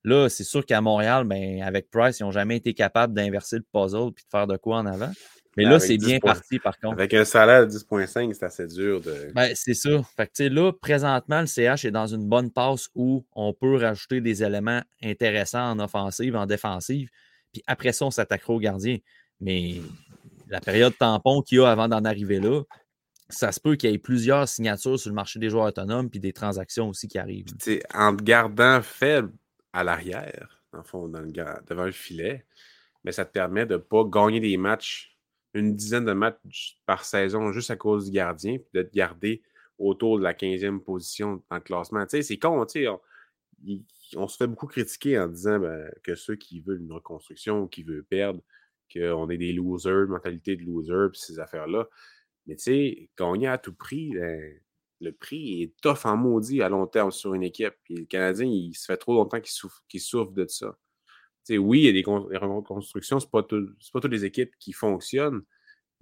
Là, 0.03 0.27
c'est 0.27 0.43
sûr 0.43 0.65
qu'à 0.65 0.81
Montréal, 0.81 1.23
ben, 1.23 1.61
avec 1.61 1.89
Price, 1.89 2.19
ils 2.19 2.23
n'ont 2.23 2.31
jamais 2.31 2.57
été 2.57 2.73
capables 2.73 3.13
d'inverser 3.13 3.55
le 3.55 3.65
puzzle 3.71 4.09
et 4.09 4.11
de 4.11 4.29
faire 4.29 4.45
de 4.45 4.57
quoi 4.57 4.79
en 4.79 4.85
avant. 4.87 5.13
Mais 5.55 5.65
là, 5.65 5.79
c'est 5.79 5.97
bien 5.97 6.19
parti, 6.19 6.59
par 6.59 6.79
contre. 6.79 6.93
Avec 6.93 7.13
un 7.13 7.25
salaire 7.25 7.67
de 7.67 7.71
10,5, 7.71 8.33
c'est 8.33 8.43
assez 8.43 8.67
dur 8.67 9.01
de. 9.01 9.31
Ben, 9.33 9.51
c'est 9.55 9.73
ça. 9.73 10.01
Fait 10.15 10.27
que, 10.27 10.43
là, 10.43 10.71
présentement, 10.73 11.41
le 11.41 11.47
CH 11.47 11.85
est 11.85 11.91
dans 11.91 12.07
une 12.07 12.27
bonne 12.27 12.51
passe 12.51 12.89
où 12.95 13.25
on 13.33 13.53
peut 13.53 13.75
rajouter 13.75 14.21
des 14.21 14.43
éléments 14.43 14.81
intéressants 15.03 15.71
en 15.71 15.79
offensive, 15.79 16.35
en 16.35 16.45
défensive. 16.45 17.09
Puis 17.51 17.63
après 17.67 17.93
ça, 17.93 18.05
on 18.05 18.11
s'attaquera 18.11 18.53
au 18.53 18.59
gardien. 18.59 18.97
Mais 19.39 19.75
la 20.49 20.59
période 20.59 20.97
tampon 20.97 21.41
qu'il 21.41 21.59
y 21.59 21.61
a 21.61 21.69
avant 21.69 21.87
d'en 21.87 22.03
arriver 22.03 22.39
là, 22.39 22.63
ça 23.29 23.51
se 23.51 23.59
peut 23.59 23.75
qu'il 23.75 23.89
y 23.91 23.93
ait 23.93 23.97
plusieurs 23.97 24.47
signatures 24.47 24.99
sur 24.99 25.09
le 25.09 25.15
marché 25.15 25.39
des 25.39 25.49
joueurs 25.49 25.65
autonomes 25.65 26.09
puis 26.09 26.19
des 26.19 26.33
transactions 26.33 26.89
aussi 26.89 27.07
qui 27.07 27.17
arrivent. 27.17 27.47
en 27.93 28.15
te 28.15 28.23
gardant 28.23 28.81
faible 28.81 29.33
à 29.71 29.83
l'arrière, 29.83 30.61
en 30.73 30.83
fond, 30.83 31.07
devant 31.07 31.85
le 31.85 31.91
filet, 31.91 32.45
mais 33.03 33.11
ça 33.11 33.25
te 33.25 33.31
permet 33.31 33.65
de 33.65 33.73
ne 33.73 33.79
pas 33.79 34.03
gagner 34.05 34.39
des 34.39 34.57
matchs 34.57 35.12
une 35.53 35.75
dizaine 35.75 36.05
de 36.05 36.13
matchs 36.13 36.79
par 36.85 37.05
saison 37.05 37.51
juste 37.51 37.71
à 37.71 37.75
cause 37.75 38.05
du 38.05 38.11
gardien, 38.11 38.57
puis 38.57 38.69
de 38.73 38.81
te 38.83 38.93
garder 38.93 39.41
autour 39.77 40.17
de 40.17 40.23
la 40.23 40.33
15e 40.33 40.79
position 40.79 41.43
dans 41.49 41.57
le 41.57 41.61
classement. 41.61 42.03
Tu 42.05 42.17
sais, 42.17 42.23
c'est 42.23 42.37
con, 42.37 42.65
tu 42.65 42.83
sais, 42.83 42.87
on, 44.15 44.27
se 44.27 44.37
fait 44.37 44.47
beaucoup 44.47 44.67
critiquer 44.67 45.19
en 45.19 45.27
disant 45.27 45.59
ben, 45.59 45.91
que 46.03 46.15
ceux 46.15 46.35
qui 46.35 46.61
veulent 46.61 46.81
une 46.81 46.91
reconstruction 46.91 47.63
ou 47.63 47.67
qui 47.67 47.83
veulent 47.83 48.05
perdre, 48.05 48.41
qu'on 48.91 49.29
est 49.29 49.37
des 49.37 49.53
losers, 49.53 50.07
mentalité 50.07 50.55
de 50.55 50.63
loser, 50.63 51.09
puis 51.11 51.19
ces 51.19 51.39
affaires-là. 51.39 51.87
Mais 52.45 52.55
tu 52.55 52.63
sais, 52.63 53.09
gagner 53.17 53.47
à 53.47 53.57
tout 53.57 53.73
prix, 53.73 54.11
ben, 54.13 54.59
le 55.01 55.11
prix 55.11 55.63
est 55.63 55.73
tough 55.81 56.05
en 56.05 56.17
maudit 56.17 56.61
à 56.61 56.69
long 56.69 56.87
terme 56.87 57.11
sur 57.11 57.33
une 57.33 57.43
équipe. 57.43 57.73
Puis 57.83 57.95
le 57.95 58.05
Canadien, 58.05 58.45
il 58.45 58.73
se 58.73 58.85
fait 58.85 58.97
trop 58.97 59.13
longtemps 59.13 59.39
qu'il 59.39 59.51
souffre, 59.51 59.83
souffre 59.97 60.31
de 60.31 60.47
ça 60.47 60.77
oui, 61.51 61.79
il 61.79 61.85
y 61.85 61.89
a 61.89 61.91
des, 61.91 62.03
reconstructions, 62.37 63.19
ce 63.19 63.27
pas, 63.27 63.43
pas 63.43 63.99
toutes 63.99 64.11
les 64.11 64.25
équipes 64.25 64.53
qui 64.59 64.73
fonctionnent, 64.73 65.43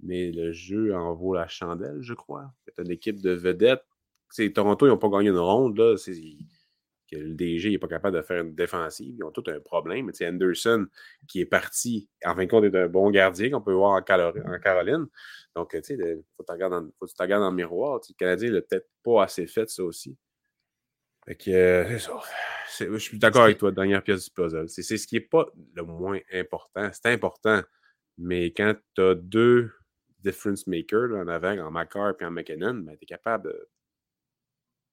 mais 0.00 0.32
le 0.32 0.52
jeu 0.52 0.94
en 0.94 1.14
vaut 1.14 1.34
la 1.34 1.48
chandelle, 1.48 1.98
je 2.00 2.14
crois. 2.14 2.52
C'est 2.66 2.82
une 2.82 2.90
équipe 2.90 3.20
de 3.20 3.30
vedettes. 3.30 3.84
Toronto, 4.54 4.86
ils 4.86 4.88
n'ont 4.88 4.98
pas 4.98 5.08
gagné 5.08 5.28
une 5.28 5.38
ronde. 5.38 5.76
Là, 5.76 5.96
que 7.12 7.18
le 7.18 7.34
DG 7.34 7.70
n'est 7.70 7.78
pas 7.78 7.88
capable 7.88 8.16
de 8.16 8.22
faire 8.22 8.42
une 8.42 8.54
défensive. 8.54 9.14
Ils 9.18 9.24
ont 9.24 9.30
tout 9.30 9.44
un 9.48 9.60
problème. 9.60 10.06
Mais 10.06 10.26
Anderson, 10.26 10.86
qui 11.28 11.40
est 11.40 11.46
parti, 11.46 12.08
en 12.24 12.34
fin 12.34 12.44
de 12.44 12.50
compte, 12.50 12.64
est 12.64 12.74
un 12.74 12.88
bon 12.88 13.10
gardien 13.10 13.50
qu'on 13.50 13.60
peut 13.60 13.74
voir 13.74 13.92
en, 13.92 14.02
Caroline. 14.02 15.06
Donc, 15.54 15.74
il 15.74 16.22
faut 16.36 16.42
que 16.42 16.46
tu 16.46 16.52
regardes 16.52 17.42
dans 17.42 17.50
le 17.50 17.56
miroir. 17.56 18.00
Le 18.08 18.14
Canadien 18.14 18.50
n'a 18.52 18.62
peut-être 18.62 18.88
pas 19.02 19.24
assez 19.24 19.46
fait, 19.46 19.68
ça 19.68 19.84
aussi. 19.84 20.16
Fait 21.24 21.36
que, 21.36 21.50
euh, 21.50 21.98
je 22.78 22.98
suis 22.98 23.18
d'accord 23.18 23.44
avec 23.44 23.58
toi, 23.58 23.70
dernière 23.70 24.02
pièce 24.02 24.24
du 24.24 24.30
puzzle. 24.30 24.68
C'est 24.68 24.82
ce 24.82 25.06
qui 25.06 25.16
n'est 25.16 25.20
pas 25.20 25.46
le 25.74 25.82
moins 25.82 26.18
important. 26.32 26.90
C'est 26.92 27.12
important, 27.12 27.62
mais 28.18 28.46
quand 28.46 28.74
tu 28.94 29.02
as 29.02 29.14
deux 29.14 29.70
difference 30.20 30.66
makers 30.66 31.12
en 31.14 31.28
avant, 31.28 31.56
en 31.58 31.70
Macar 31.70 32.14
et 32.20 32.24
en 32.24 32.30
McKinnon, 32.30 32.74
ben, 32.74 32.96
tu 32.96 33.04
es 33.04 33.06
capable 33.06 33.52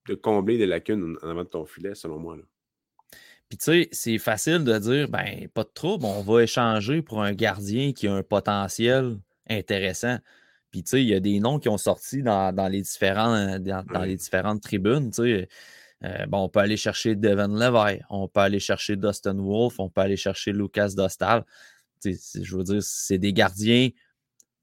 de, 0.08 0.16
combler 0.16 0.58
des 0.58 0.66
lacunes 0.66 1.18
en 1.22 1.30
avant 1.30 1.44
de 1.44 1.50
ton 1.50 1.66
filet, 1.66 1.94
selon 1.94 2.18
moi. 2.18 2.36
Là. 2.36 2.44
Puis 3.48 3.58
tu 3.58 3.66
sais, 3.66 3.90
c'est 3.92 4.18
facile 4.20 4.64
de 4.64 4.78
dire, 4.78 5.10
ben, 5.10 5.48
pas 5.50 5.64
de 5.64 5.72
trouble, 5.74 6.06
on 6.06 6.22
va 6.22 6.44
échanger 6.44 7.02
pour 7.02 7.22
un 7.24 7.34
gardien 7.34 7.94
qui 7.94 8.08
a 8.08 8.14
un 8.14 8.24
potentiel 8.24 9.18
intéressant. 9.50 10.18
Puis 10.72 10.84
tu 10.84 10.90
sais, 10.92 11.04
il 11.04 11.10
y 11.10 11.16
a 11.16 11.20
des 11.20 11.40
noms 11.40 11.58
qui 11.58 11.70
ont 11.70 11.78
sorti 11.78 12.22
dans, 12.22 12.70
les, 12.72 12.82
différents, 12.82 13.60
dans, 13.60 14.04
les 14.04 14.16
différentes 14.16 14.62
tribunes. 14.62 15.10
Tu 15.10 15.24
sais, 15.24 15.50
euh, 16.04 16.26
bon, 16.28 16.44
on 16.44 16.50
peut 16.50 16.60
aller 16.60 16.78
chercher 16.78 17.16
Devin 17.16 17.48
Levi, 17.48 18.00
on 18.10 18.28
peut 18.28 18.40
aller 18.40 18.60
chercher 18.60 18.96
Dustin 18.96 19.36
Wolf, 19.36 19.80
on 19.80 19.90
peut 19.90 20.02
aller 20.02 20.16
chercher 20.16 20.54
Lucas 20.54 20.90
Dostal. 20.96 21.44
je 22.04 22.56
veux 22.56 22.64
dire, 22.64 22.84
c'est 22.84 23.18
des 23.18 23.34
gardiens. 23.34 23.90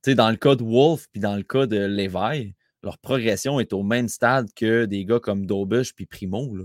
Dans 0.06 0.30
le 0.30 0.36
cas 0.36 0.54
de 0.54 0.62
Wolf 0.62 1.08
puis 1.10 1.20
dans 1.20 1.34
le 1.34 1.42
cas 1.42 1.66
de 1.66 1.78
Levi, 1.78 2.54
leur 2.84 2.98
progression 2.98 3.58
est 3.58 3.72
au 3.72 3.82
même 3.82 4.08
stade 4.08 4.48
que 4.54 4.84
des 4.84 5.04
gars 5.04 5.18
comme 5.18 5.46
Dobush 5.46 5.92
puis 5.94 6.06
Primo. 6.06 6.54
Là. 6.54 6.64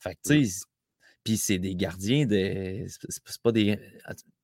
Fait 0.00 0.18
tu 0.24 0.44
sais, 0.44 0.64
puis 1.22 1.36
c'est 1.36 1.58
des 1.58 1.76
gardiens 1.76 2.26
de. 2.26 2.84
C'est 2.88 3.42
pas 3.42 3.52
des. 3.52 3.78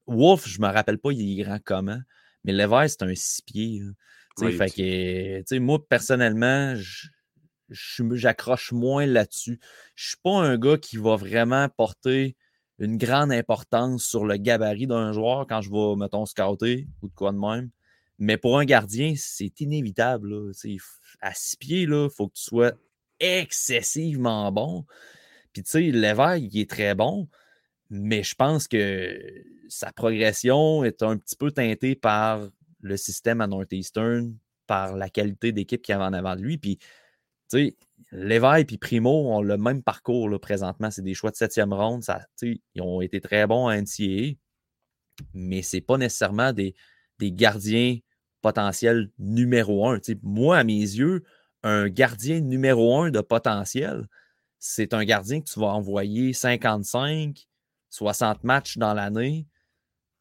Wolf, 0.06 0.46
je 0.48 0.60
me 0.60 0.68
rappelle 0.68 0.98
pas, 0.98 1.10
il 1.10 1.40
est 1.40 1.42
grand 1.42 1.58
comment, 1.62 2.00
mais 2.44 2.52
Levi, 2.52 2.88
c'est 2.88 3.02
un 3.02 3.14
six 3.14 3.42
pieds. 3.42 3.82
fait 4.38 4.70
que, 4.70 5.58
moi, 5.58 5.86
personnellement, 5.86 6.76
je 6.76 7.08
j'accroche 7.70 8.72
moins 8.72 9.06
là-dessus. 9.06 9.60
Je 9.94 10.04
ne 10.04 10.08
suis 10.08 10.20
pas 10.22 10.40
un 10.40 10.56
gars 10.58 10.78
qui 10.78 10.96
va 10.96 11.16
vraiment 11.16 11.68
porter 11.68 12.36
une 12.78 12.96
grande 12.96 13.32
importance 13.32 14.04
sur 14.04 14.24
le 14.24 14.36
gabarit 14.36 14.86
d'un 14.86 15.12
joueur 15.12 15.46
quand 15.46 15.60
je 15.60 15.70
vais, 15.70 15.96
mettons, 15.96 16.26
scouter 16.26 16.86
ou 17.02 17.08
de 17.08 17.14
quoi 17.14 17.32
de 17.32 17.38
même. 17.38 17.70
Mais 18.18 18.36
pour 18.36 18.58
un 18.58 18.64
gardien, 18.64 19.14
c'est 19.16 19.60
inévitable. 19.60 20.52
À 21.20 21.32
six 21.34 21.56
pieds, 21.56 21.82
il 21.82 22.08
faut 22.14 22.28
que 22.28 22.34
tu 22.34 22.42
sois 22.42 22.72
excessivement 23.20 24.50
bon. 24.52 24.84
Puis, 25.52 25.62
tu 25.62 25.70
sais, 25.70 25.80
l'éveil, 25.80 26.48
il 26.52 26.60
est 26.60 26.70
très 26.70 26.94
bon, 26.94 27.28
mais 27.90 28.22
je 28.22 28.34
pense 28.34 28.68
que 28.68 29.18
sa 29.68 29.92
progression 29.92 30.84
est 30.84 31.02
un 31.02 31.16
petit 31.16 31.36
peu 31.36 31.50
teintée 31.50 31.94
par 31.94 32.48
le 32.80 32.96
système 32.96 33.40
à 33.40 33.46
Northeastern, 33.46 34.36
par 34.66 34.96
la 34.96 35.08
qualité 35.08 35.52
d'équipe 35.52 35.82
qu'il 35.82 35.92
y 35.92 35.96
avait 35.96 36.04
en 36.04 36.12
avant 36.12 36.36
de 36.36 36.42
lui. 36.42 36.58
Puis, 36.58 36.78
sais, 37.48 37.76
Léveil 38.12 38.64
et 38.68 38.78
Primo 38.78 39.32
ont 39.32 39.42
le 39.42 39.56
même 39.56 39.82
parcours 39.82 40.28
présentement. 40.40 40.90
C'est 40.90 41.02
des 41.02 41.14
choix 41.14 41.30
de 41.30 41.36
septième 41.36 41.72
ronde. 41.72 42.02
Ça, 42.02 42.20
ils 42.42 42.80
ont 42.80 43.00
été 43.00 43.20
très 43.20 43.46
bons 43.46 43.66
à 43.66 43.76
NCAA, 43.76 44.34
mais 45.34 45.62
ce 45.62 45.76
n'est 45.76 45.80
pas 45.82 45.98
nécessairement 45.98 46.52
des, 46.52 46.74
des, 47.18 47.32
gardiens 47.32 47.98
potentiels 48.40 49.10
numéro 49.18 49.88
un. 49.88 50.00
moi, 50.22 50.58
à 50.58 50.64
mes 50.64 50.72
yeux, 50.72 51.24
un 51.62 51.88
gardien 51.88 52.40
numéro 52.40 52.96
un 53.00 53.10
de 53.10 53.20
potentiel, 53.20 54.06
c'est 54.58 54.94
un 54.94 55.04
gardien 55.04 55.40
que 55.40 55.48
tu 55.50 55.60
vas 55.60 55.68
envoyer 55.68 56.32
55, 56.32 57.48
60 57.90 58.44
matchs 58.44 58.78
dans 58.78 58.94
l'année, 58.94 59.46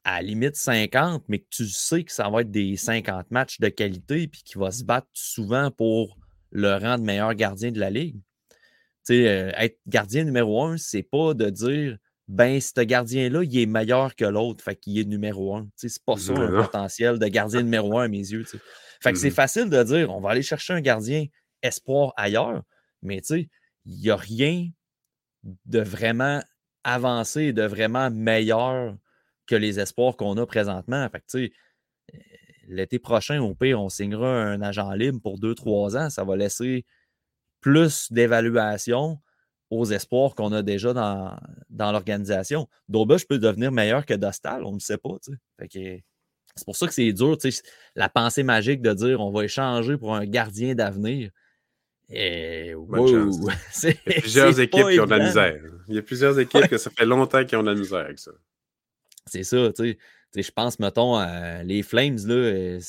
à 0.04 0.22
limite 0.22 0.56
50, 0.56 1.24
mais 1.28 1.40
que 1.40 1.48
tu 1.50 1.68
sais 1.68 2.04
que 2.04 2.12
ça 2.12 2.30
va 2.30 2.42
être 2.42 2.52
des 2.52 2.76
50 2.76 3.32
matchs 3.32 3.60
de 3.60 3.68
qualité 3.70 4.28
puis 4.28 4.42
qui 4.44 4.58
va 4.58 4.72
se 4.72 4.84
battre 4.84 5.08
souvent 5.14 5.70
pour 5.72 6.18
le 6.52 6.76
rang 6.76 6.98
de 6.98 7.04
meilleur 7.04 7.34
gardien 7.34 7.72
de 7.72 7.80
la 7.80 7.90
ligue. 7.90 8.22
Euh, 9.10 9.52
être 9.56 9.80
gardien 9.88 10.26
numéro 10.26 10.64
un, 10.64 10.78
c'est 10.78 11.04
pas 11.04 11.34
de 11.34 11.50
dire 11.50 11.98
ben, 12.28 12.60
ce 12.60 12.82
gardien-là, 12.82 13.44
il 13.44 13.58
est 13.58 13.66
meilleur 13.66 14.16
que 14.16 14.26
l'autre, 14.26 14.62
fait 14.64 14.76
qu'il 14.76 15.00
est 15.00 15.06
numéro 15.06 15.56
un. 15.56 15.70
C'est 15.76 16.04
pas 16.04 16.18
ça 16.18 16.34
un 16.34 16.64
potentiel 16.64 17.20
de 17.20 17.28
gardien 17.28 17.62
numéro 17.62 17.98
un 18.00 18.06
à 18.06 18.08
mes 18.10 18.18
yeux. 18.18 18.44
Fait 19.02 19.14
que 19.14 19.18
c'est 19.18 19.30
mmh 19.30 19.32
facile 19.32 19.70
de 19.70 19.84
dire 19.84 20.14
on 20.14 20.20
va 20.20 20.32
aller 20.32 20.42
chercher 20.42 20.74
un 20.74 20.82
gardien 20.82 21.26
espoir 21.62 22.14
ailleurs, 22.18 22.64
mais 23.02 23.20
il 23.20 23.48
n'y 23.86 24.10
a 24.10 24.16
rien 24.18 24.70
de 25.66 25.80
vraiment 25.80 26.42
avancé, 26.84 27.54
de 27.54 27.64
vraiment 27.64 28.10
meilleur 28.12 28.98
que 29.46 29.56
les 29.56 29.80
espoirs 29.80 30.18
qu'on 30.18 30.36
a 30.38 30.46
présentement. 30.46 31.08
Fait 31.10 31.22
que, 31.22 31.50
l'été 32.68 33.00
prochain, 33.00 33.42
au 33.42 33.56
pire, 33.56 33.82
on 33.82 33.90
signera 33.90 34.30
un 34.30 34.62
agent 34.62 34.92
libre 34.94 35.20
pour 35.22 35.40
deux, 35.40 35.56
trois 35.56 35.98
ans. 35.98 36.10
Ça 36.10 36.24
va 36.24 36.36
laisser 36.36 36.86
plus 37.62 38.12
d'évaluation 38.12 39.20
aux 39.70 39.86
espoirs 39.86 40.36
qu'on 40.36 40.54
a 40.54 40.62
déjà 40.62 40.94
dans, 40.94 41.38
dans 41.70 41.92
l'organisation. 41.92 42.70
je 42.90 43.26
peux 43.26 43.40
devenir 43.40 43.72
meilleur 43.72 44.06
que 44.06 44.14
Dostal, 44.14 44.64
on 44.64 44.74
ne 44.74 44.80
sait 44.80 44.98
pas. 44.98 45.18
c'est 45.60 46.04
pour 46.66 46.76
ça 46.76 46.88
que 46.88 46.94
c'est 46.94 47.12
dur, 47.12 47.38
la 47.96 48.10
pensée 48.10 48.44
magique 48.44 48.82
de 48.82 48.94
dire 48.94 49.20
on 49.20 49.32
va 49.32 49.44
échanger 49.44 49.98
pour 49.98 50.16
un 50.16 50.26
gardien 50.26 50.76
d'avenir. 50.76 51.32
Et, 52.10 52.74
Il 53.84 53.90
y 54.08 54.18
a 54.18 54.22
plusieurs 54.22 54.60
équipes 54.62 54.88
qui 54.88 55.00
ont 55.02 55.06
de 55.06 55.16
la 55.16 55.26
misère. 55.26 55.62
Il 55.90 55.96
y 55.96 55.98
a 55.98 56.02
plusieurs 56.02 56.40
équipes 56.40 56.68
que 56.68 56.78
ça 56.78 56.90
fait 56.90 57.06
longtemps 57.06 57.44
qu'ils 57.44 57.58
ont 57.58 57.64
de 57.64 57.72
la 57.72 57.76
misère 57.76 58.00
avec 58.00 58.20
ça. 58.20 58.32
C'est 59.26 59.44
ça, 59.44 59.74
tu 59.74 59.92
sais 59.92 59.98
je 60.36 60.52
pense, 60.52 60.80
mettons, 60.80 61.20
les 61.64 61.84
Flames, 61.84 62.18
là, 62.26 62.34
euh, 62.34 62.80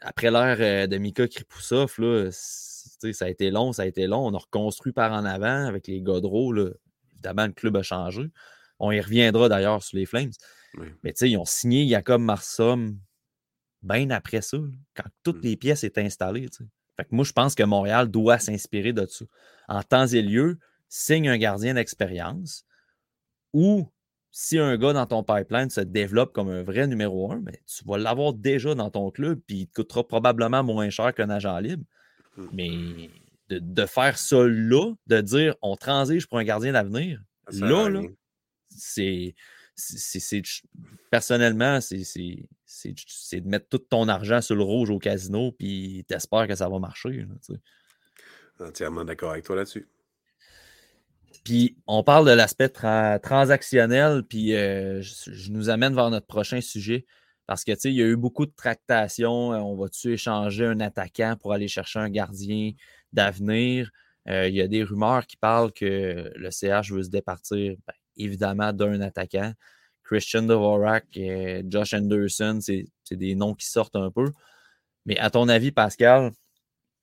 après 0.00 0.30
l'ère 0.30 0.56
euh, 0.60 0.86
de 0.86 0.98
Mika 0.98 1.28
Kripoussov, 1.28 1.94
là, 1.98 2.30
ça 2.32 3.24
a 3.24 3.28
été 3.28 3.50
long, 3.50 3.72
ça 3.72 3.82
a 3.82 3.86
été 3.86 4.06
long. 4.06 4.26
On 4.26 4.34
a 4.34 4.38
reconstruit 4.38 4.92
par 4.92 5.12
en 5.12 5.24
avant 5.24 5.66
avec 5.66 5.86
les 5.86 6.00
Godreau. 6.00 6.52
Là. 6.52 6.70
Évidemment, 7.12 7.46
le 7.46 7.52
club 7.52 7.76
a 7.76 7.82
changé. 7.82 8.30
On 8.78 8.90
y 8.90 9.00
reviendra 9.00 9.48
d'ailleurs 9.48 9.82
sur 9.82 9.98
les 9.98 10.06
Flames. 10.06 10.32
Mais 11.02 11.12
ils 11.20 11.36
ont 11.36 11.44
signé 11.44 11.86
Jacob 11.86 12.20
Marsom 12.20 12.96
bien 13.82 14.10
après 14.10 14.42
ça, 14.42 14.58
quand 14.94 15.08
toutes 15.22 15.42
mmh. 15.42 15.46
les 15.46 15.56
pièces 15.56 15.84
étaient 15.84 16.02
installées. 16.02 16.48
Fait 16.96 17.04
que 17.04 17.14
moi, 17.14 17.24
je 17.24 17.32
pense 17.32 17.54
que 17.54 17.62
Montréal 17.62 18.10
doit 18.10 18.38
s'inspirer 18.38 18.92
de 18.92 19.06
ça. 19.06 19.24
En 19.68 19.82
temps 19.82 20.06
et 20.06 20.22
lieu, 20.22 20.58
signe 20.88 21.28
un 21.28 21.38
gardien 21.38 21.74
d'expérience 21.74 22.64
ou 23.52 23.88
si 24.34 24.58
un 24.58 24.78
gars 24.78 24.94
dans 24.94 25.06
ton 25.06 25.22
pipeline 25.22 25.68
se 25.68 25.82
développe 25.82 26.32
comme 26.32 26.48
un 26.48 26.62
vrai 26.62 26.86
numéro 26.86 27.30
un, 27.30 27.36
ben, 27.36 27.54
tu 27.66 27.84
vas 27.84 27.98
l'avoir 27.98 28.32
déjà 28.32 28.74
dans 28.74 28.90
ton 28.90 29.10
club, 29.10 29.38
puis 29.46 29.58
il 29.58 29.66
te 29.66 29.74
coûtera 29.74 30.08
probablement 30.08 30.64
moins 30.64 30.88
cher 30.88 31.14
qu'un 31.14 31.28
agent 31.28 31.58
libre. 31.58 31.84
Mmh. 32.38 32.46
Mais 32.54 33.10
de, 33.50 33.86
faire 33.86 34.16
ça 34.16 34.42
là, 34.48 34.94
de 35.06 35.20
dire 35.20 35.54
on 35.60 35.76
transige 35.76 36.26
pour 36.26 36.38
un 36.38 36.44
gardien 36.44 36.72
d'avenir, 36.72 37.22
là, 37.52 37.88
là, 37.88 38.02
c'est. 38.70 39.34
Personnellement, 41.10 41.80
c'est 41.80 41.96
de 41.98 43.48
mettre 43.48 43.68
tout 43.68 43.78
ton 43.78 44.08
argent 44.08 44.40
sur 44.40 44.56
le 44.56 44.62
rouge 44.62 44.88
au 44.88 44.98
casino, 44.98 45.52
puis 45.52 46.04
t'espères 46.08 46.48
que 46.48 46.54
ça 46.54 46.70
va 46.70 46.78
marcher. 46.78 47.26
Entièrement 48.60 49.04
d'accord 49.04 49.32
avec 49.32 49.44
toi 49.44 49.56
là-dessus. 49.56 49.86
Puis 51.44 51.76
on 51.86 52.04
parle 52.04 52.26
de 52.26 52.32
l'aspect 52.32 52.68
transactionnel, 52.68 54.22
puis 54.22 54.54
euh, 54.54 55.02
je, 55.02 55.50
nous 55.50 55.70
amène 55.70 55.94
vers 55.94 56.10
notre 56.10 56.26
prochain 56.26 56.60
sujet. 56.60 57.04
Parce 57.46 57.64
que, 57.64 57.72
tu 57.72 57.80
sais, 57.80 57.90
il 57.90 57.96
y 57.96 58.02
a 58.02 58.06
eu 58.06 58.16
beaucoup 58.16 58.46
de 58.46 58.52
tractations. 58.56 59.52
Euh, 59.52 59.58
on 59.58 59.76
va-tu 59.76 60.12
échanger 60.12 60.66
un 60.66 60.80
attaquant 60.80 61.36
pour 61.40 61.52
aller 61.52 61.68
chercher 61.68 61.98
un 61.98 62.10
gardien 62.10 62.72
d'avenir? 63.12 63.90
Euh, 64.28 64.48
il 64.48 64.54
y 64.54 64.60
a 64.60 64.68
des 64.68 64.84
rumeurs 64.84 65.26
qui 65.26 65.36
parlent 65.36 65.72
que 65.72 66.32
le 66.34 66.50
CH 66.50 66.92
veut 66.92 67.02
se 67.02 67.10
départir, 67.10 67.74
ben, 67.86 67.94
évidemment, 68.16 68.72
d'un 68.72 69.00
attaquant. 69.00 69.52
Christian 70.04 70.42
Dvorak, 70.42 71.06
et 71.16 71.62
Josh 71.68 71.94
Anderson, 71.94 72.60
c'est 72.60 72.86
des 73.10 73.34
noms 73.34 73.54
qui 73.54 73.66
sortent 73.66 73.96
un 73.96 74.10
peu. 74.10 74.30
Mais 75.06 75.18
à 75.18 75.30
ton 75.30 75.48
avis, 75.48 75.72
Pascal, 75.72 76.32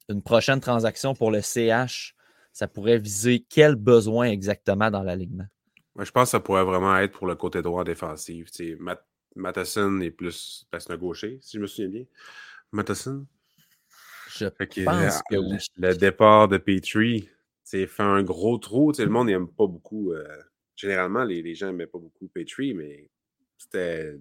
une 0.09 0.21
prochaine 0.23 0.59
transaction 0.59 1.13
pour 1.13 1.31
le 1.31 1.41
CH, 1.41 2.15
ça 2.51 2.67
pourrait 2.67 2.99
viser 2.99 3.45
quel 3.49 3.75
besoin 3.75 4.27
exactement 4.29 4.91
dans 4.91 5.03
l'alignement? 5.03 5.45
je 6.01 6.11
pense 6.11 6.29
que 6.29 6.31
ça 6.31 6.39
pourrait 6.39 6.63
vraiment 6.63 6.97
être 6.97 7.11
pour 7.11 7.27
le 7.27 7.35
côté 7.35 7.61
droit 7.61 7.83
défensif. 7.83 8.49
Matt, 8.79 9.05
Matheson 9.35 9.99
est 9.99 10.11
plus. 10.11 10.65
Ben, 10.71 10.79
c'est 10.79 10.93
un 10.93 10.97
gaucher, 10.97 11.39
si 11.41 11.57
je 11.57 11.61
me 11.61 11.67
souviens 11.67 11.89
bien. 11.89 12.05
Matheson? 12.71 13.25
Je 14.29 14.45
pense 14.45 15.21
que 15.29 15.35
le, 15.35 15.57
le, 15.75 15.95
départ 15.95 16.47
de 16.47 16.57
Petrie 16.57 17.29
fait 17.65 17.89
un 17.99 18.23
gros 18.23 18.57
trou. 18.57 18.91
le 18.97 19.05
monde 19.07 19.27
n'aime 19.27 19.47
pas 19.47 19.67
beaucoup. 19.67 20.13
Euh, 20.13 20.41
généralement, 20.75 21.23
les, 21.23 21.55
gens 21.55 21.67
n'aimaient 21.67 21.87
pas 21.87 21.99
beaucoup 21.99 22.27
Petrie, 22.27 22.73
mais 22.73 23.09
c'était 23.57 24.15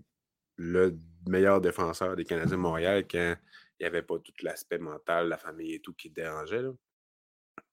le 0.56 0.98
meilleur 1.26 1.60
défenseur 1.60 2.16
des 2.16 2.24
Canadiens 2.24 2.56
de 2.56 2.62
Montréal 2.62 3.06
quand 3.08 3.36
il 3.78 3.82
n'y 3.82 3.86
avait 3.86 4.02
pas 4.02 4.18
tout 4.18 4.32
l'aspect 4.42 4.78
mental, 4.78 5.28
la 5.28 5.38
famille 5.38 5.74
et 5.74 5.80
tout 5.80 5.94
qui 5.94 6.10
dérangeait. 6.10 6.64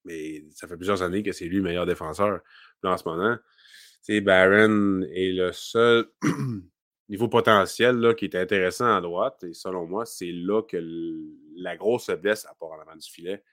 Mais 0.06 0.46
ça 0.52 0.68
fait 0.68 0.78
plusieurs 0.78 1.02
années 1.02 1.24
que 1.24 1.32
c'est 1.32 1.46
lui 1.46 1.58
le 1.58 1.64
meilleur 1.64 1.86
défenseur. 1.86 2.42
en 2.84 2.98
ce 2.98 3.08
moment, 3.08 3.38
Barron 4.22 5.02
est 5.14 5.32
le 5.32 5.52
seul 5.52 6.06
niveau 7.10 7.28
potentiel 7.28 8.16
qui 8.16 8.26
est 8.26 8.36
intéressant 8.36 8.96
à 8.96 9.02
droite. 9.02 9.44
Et 9.44 9.54
selon 9.54 9.86
moi, 9.86 10.06
c'est 10.06 10.32
là 10.32 10.62
que 10.62 10.78
la 11.56 11.76
grosse 11.76 12.06
faiblesse, 12.06 12.46
à 12.46 12.54
part 12.56 12.72
en 12.72 12.80
avant 12.80 12.96
du 12.96 13.10
filet, 13.10 13.44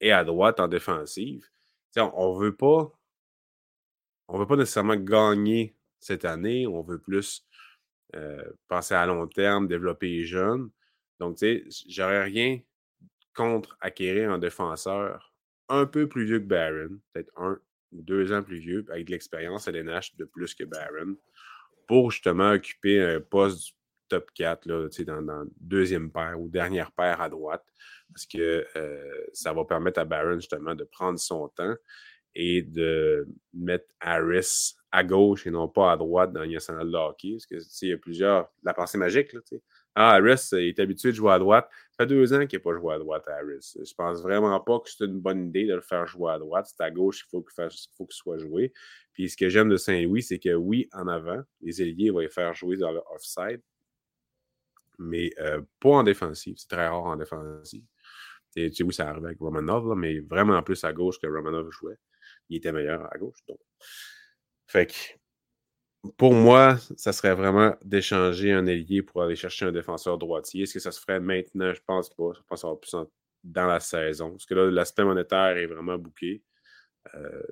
est 0.00 0.10
à 0.10 0.24
droite 0.24 0.60
en 0.60 0.68
défensive. 0.68 1.46
on 1.96 2.34
ne 2.34 2.38
veut 2.38 2.56
pas. 2.56 2.92
On 4.28 4.38
veut 4.38 4.46
pas 4.46 4.56
nécessairement 4.56 4.96
gagner 4.96 5.76
cette 5.98 6.24
année. 6.24 6.66
On 6.66 6.82
veut 6.82 6.98
plus 6.98 7.46
euh, 8.14 8.42
penser 8.68 8.94
à 8.94 9.06
long 9.06 9.26
terme, 9.26 9.66
développer 9.68 10.08
les 10.08 10.24
jeunes. 10.24 10.70
Donc, 11.20 11.38
tu 11.38 11.70
sais, 11.70 11.86
j'aurais 11.88 12.24
rien 12.24 12.60
contre 13.34 13.76
acquérir 13.80 14.30
un 14.32 14.38
défenseur 14.38 15.25
un 15.68 15.86
peu 15.86 16.08
plus 16.08 16.24
vieux 16.24 16.38
que 16.38 16.44
Barron, 16.44 16.98
peut-être 17.12 17.32
un 17.36 17.58
ou 17.92 18.02
deux 18.02 18.32
ans 18.32 18.42
plus 18.42 18.58
vieux, 18.58 18.84
avec 18.90 19.06
de 19.06 19.12
l'expérience 19.12 19.68
à 19.68 19.72
l'NH 19.72 20.16
de 20.16 20.24
plus 20.24 20.54
que 20.54 20.64
Barron, 20.64 21.16
pour 21.86 22.10
justement 22.10 22.50
occuper 22.50 23.00
un 23.00 23.20
poste 23.20 23.76
top 24.08 24.30
4 24.34 24.66
là, 24.66 24.88
dans, 25.06 25.22
dans 25.22 25.44
deuxième 25.60 26.10
paire 26.10 26.40
ou 26.40 26.48
dernière 26.48 26.92
paire 26.92 27.20
à 27.20 27.28
droite, 27.28 27.64
parce 28.12 28.26
que 28.26 28.66
euh, 28.76 29.26
ça 29.32 29.52
va 29.52 29.64
permettre 29.64 30.00
à 30.00 30.04
Barron 30.04 30.36
justement 30.36 30.74
de 30.74 30.84
prendre 30.84 31.18
son 31.18 31.48
temps 31.48 31.74
et 32.34 32.62
de 32.62 33.26
mettre 33.54 33.86
Harris 34.00 34.74
à 34.96 35.04
gauche 35.04 35.46
et 35.46 35.50
non 35.50 35.68
pas 35.68 35.92
à 35.92 35.96
droite 35.98 36.32
dans 36.32 36.40
le 36.40 36.46
national 36.46 36.90
de 36.90 36.96
hockey. 36.96 37.32
Parce 37.32 37.46
que 37.46 37.56
il 37.82 37.88
y 37.90 37.92
a 37.92 37.98
plusieurs. 37.98 38.50
La 38.62 38.72
pensée 38.72 38.96
magique, 38.96 39.34
là, 39.34 39.40
ah, 39.94 40.14
Harris 40.14 40.48
est 40.52 40.78
habitué 40.78 41.10
de 41.10 41.16
jouer 41.16 41.32
à 41.32 41.38
droite. 41.38 41.68
Ça 41.90 42.04
fait 42.04 42.06
deux 42.06 42.32
ans 42.32 42.46
qu'il 42.46 42.58
n'a 42.58 42.62
pas 42.62 42.74
joué 42.74 42.94
à 42.94 42.98
droite, 42.98 43.28
Harris. 43.28 43.74
Je 43.76 43.94
pense 43.94 44.22
vraiment 44.22 44.58
pas 44.60 44.80
que 44.80 44.88
c'est 44.88 45.04
une 45.04 45.20
bonne 45.20 45.48
idée 45.48 45.66
de 45.66 45.74
le 45.74 45.82
faire 45.82 46.06
jouer 46.06 46.32
à 46.32 46.38
droite. 46.38 46.66
C'est 46.66 46.82
à 46.82 46.90
gauche 46.90 47.22
qu'il 47.22 47.30
faut 47.30 47.42
qu'il 47.42 48.16
soit 48.16 48.38
joué. 48.38 48.72
Puis 49.12 49.28
ce 49.28 49.36
que 49.36 49.50
j'aime 49.50 49.68
de 49.68 49.76
Saint-Louis, 49.76 50.22
c'est 50.22 50.38
que 50.38 50.54
oui, 50.54 50.88
en 50.92 51.08
avant, 51.08 51.42
les 51.60 51.82
ailiers 51.82 52.08
vont 52.08 52.20
les 52.20 52.30
faire 52.30 52.54
jouer 52.54 52.78
dans 52.78 52.92
le 52.92 53.00
offside, 53.14 53.60
mais 54.98 55.30
euh, 55.40 55.60
pas 55.78 55.90
en 55.90 56.02
défensive. 56.04 56.54
C'est 56.56 56.68
très 56.68 56.88
rare 56.88 57.04
en 57.04 57.16
défensive. 57.16 57.84
Tu 58.54 58.72
sais, 58.72 58.82
oui, 58.82 58.94
ça 58.94 59.10
arrivait 59.10 59.26
avec 59.26 59.40
Romanov, 59.40 59.94
mais 59.94 60.20
vraiment 60.20 60.62
plus 60.62 60.82
à 60.84 60.92
gauche 60.94 61.18
que 61.20 61.26
Romanov 61.26 61.70
jouait. 61.70 61.98
Il 62.48 62.56
était 62.56 62.72
meilleur 62.72 63.06
à 63.14 63.18
gauche. 63.18 63.40
Donc. 63.46 63.58
Fait 64.66 64.86
que 64.86 64.94
pour 66.16 66.34
moi, 66.34 66.76
ça 66.96 67.12
serait 67.12 67.34
vraiment 67.34 67.74
d'échanger 67.82 68.52
un 68.52 68.66
ailier 68.66 69.02
pour 69.02 69.22
aller 69.22 69.36
chercher 69.36 69.66
un 69.66 69.72
défenseur 69.72 70.18
droitier. 70.18 70.62
Est-ce 70.62 70.74
que 70.74 70.80
ça 70.80 70.92
se 70.92 71.00
ferait 71.00 71.20
maintenant? 71.20 71.72
Je 71.72 71.80
pense 71.86 72.10
pas. 72.10 72.32
Je 72.34 72.40
pense 72.46 72.60
que 72.60 72.60
ça 72.60 72.68
va 72.68 72.76
plus 72.76 72.96
dans 73.44 73.66
la 73.66 73.80
saison. 73.80 74.30
Parce 74.30 74.46
que 74.46 74.54
là, 74.54 74.70
l'aspect 74.70 75.04
monétaire 75.04 75.56
est 75.56 75.66
vraiment 75.66 75.98
bouqué. 75.98 76.42
Euh, 77.14 77.42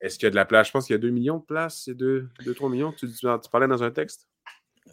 est-ce 0.00 0.18
qu'il 0.18 0.26
y 0.26 0.28
a 0.28 0.30
de 0.30 0.36
la 0.36 0.44
place? 0.44 0.68
Je 0.68 0.72
pense 0.72 0.86
qu'il 0.86 0.94
y 0.94 0.98
a 0.98 1.00
2 1.00 1.10
millions 1.10 1.38
de 1.38 1.44
places. 1.44 1.82
C'est 1.84 1.94
2-3 1.94 2.70
millions. 2.70 2.92
Tu, 2.92 3.08
tu, 3.12 3.26
parlais 3.50 3.68
dans 3.68 3.82
un 3.82 3.90
texte? 3.90 4.28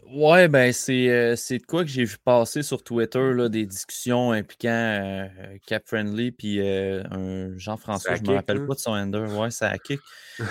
Ouais, 0.10 0.47
ben 0.47 0.71
euh, 0.89 1.36
c'est 1.36 1.58
de 1.58 1.65
quoi 1.65 1.84
que 1.84 1.89
j'ai 1.89 2.06
vu 2.06 2.17
passer 2.23 2.63
sur 2.63 2.82
Twitter, 2.82 3.34
là, 3.34 3.50
des 3.50 3.65
discussions 3.65 4.32
impliquant 4.32 4.69
euh, 4.69 5.28
Cap 5.65 5.84
Friendly 5.86 6.32
puis 6.32 6.62
un 6.62 7.58
Jean-François, 7.58 8.15
je 8.15 8.21
ne 8.21 8.30
me 8.30 8.36
rappelle 8.36 8.65
pas 8.65 8.73
de 8.73 8.80
son 8.80 8.91
ender. 8.91 9.19
Ouais, 9.19 9.52
c'est 9.52 9.65
à 9.65 9.78
kick. 9.78 10.00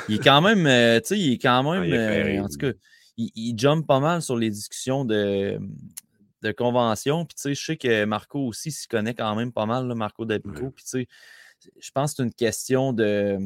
Il 0.08 0.16
est 0.16 0.18
quand 0.24 0.42
même, 0.42 0.64
tu 1.00 1.08
sais, 1.08 1.18
il 1.18 1.32
est 1.32 1.38
quand 1.38 1.66
ah, 1.66 1.80
même, 1.80 2.44
en 2.44 2.48
tout 2.48 2.58
cas, 2.58 2.72
il, 3.16 3.30
il, 3.34 3.58
jump 3.58 3.86
pas 3.86 4.00
mal 4.00 4.20
sur 4.20 4.36
les 4.36 4.50
discussions 4.50 5.06
de, 5.06 5.58
de 6.42 6.52
convention. 6.52 7.24
Puis 7.24 7.36
tu 7.36 7.42
sais, 7.42 7.54
je 7.54 7.64
sais 7.64 7.76
que 7.76 8.04
Marco 8.04 8.40
aussi 8.40 8.70
s'y 8.70 8.88
connaît 8.88 9.14
quand 9.14 9.34
même 9.34 9.52
pas 9.52 9.66
mal, 9.66 9.86
là, 9.86 9.94
Marco 9.94 10.24
Dabico. 10.24 10.70
Puis 10.70 10.84
tu 10.84 10.90
sais, 10.90 11.08
je 11.78 11.90
pense 11.92 12.12
que 12.12 12.16
c'est 12.16 12.22
une 12.22 12.34
question 12.34 12.92
de 12.92 13.38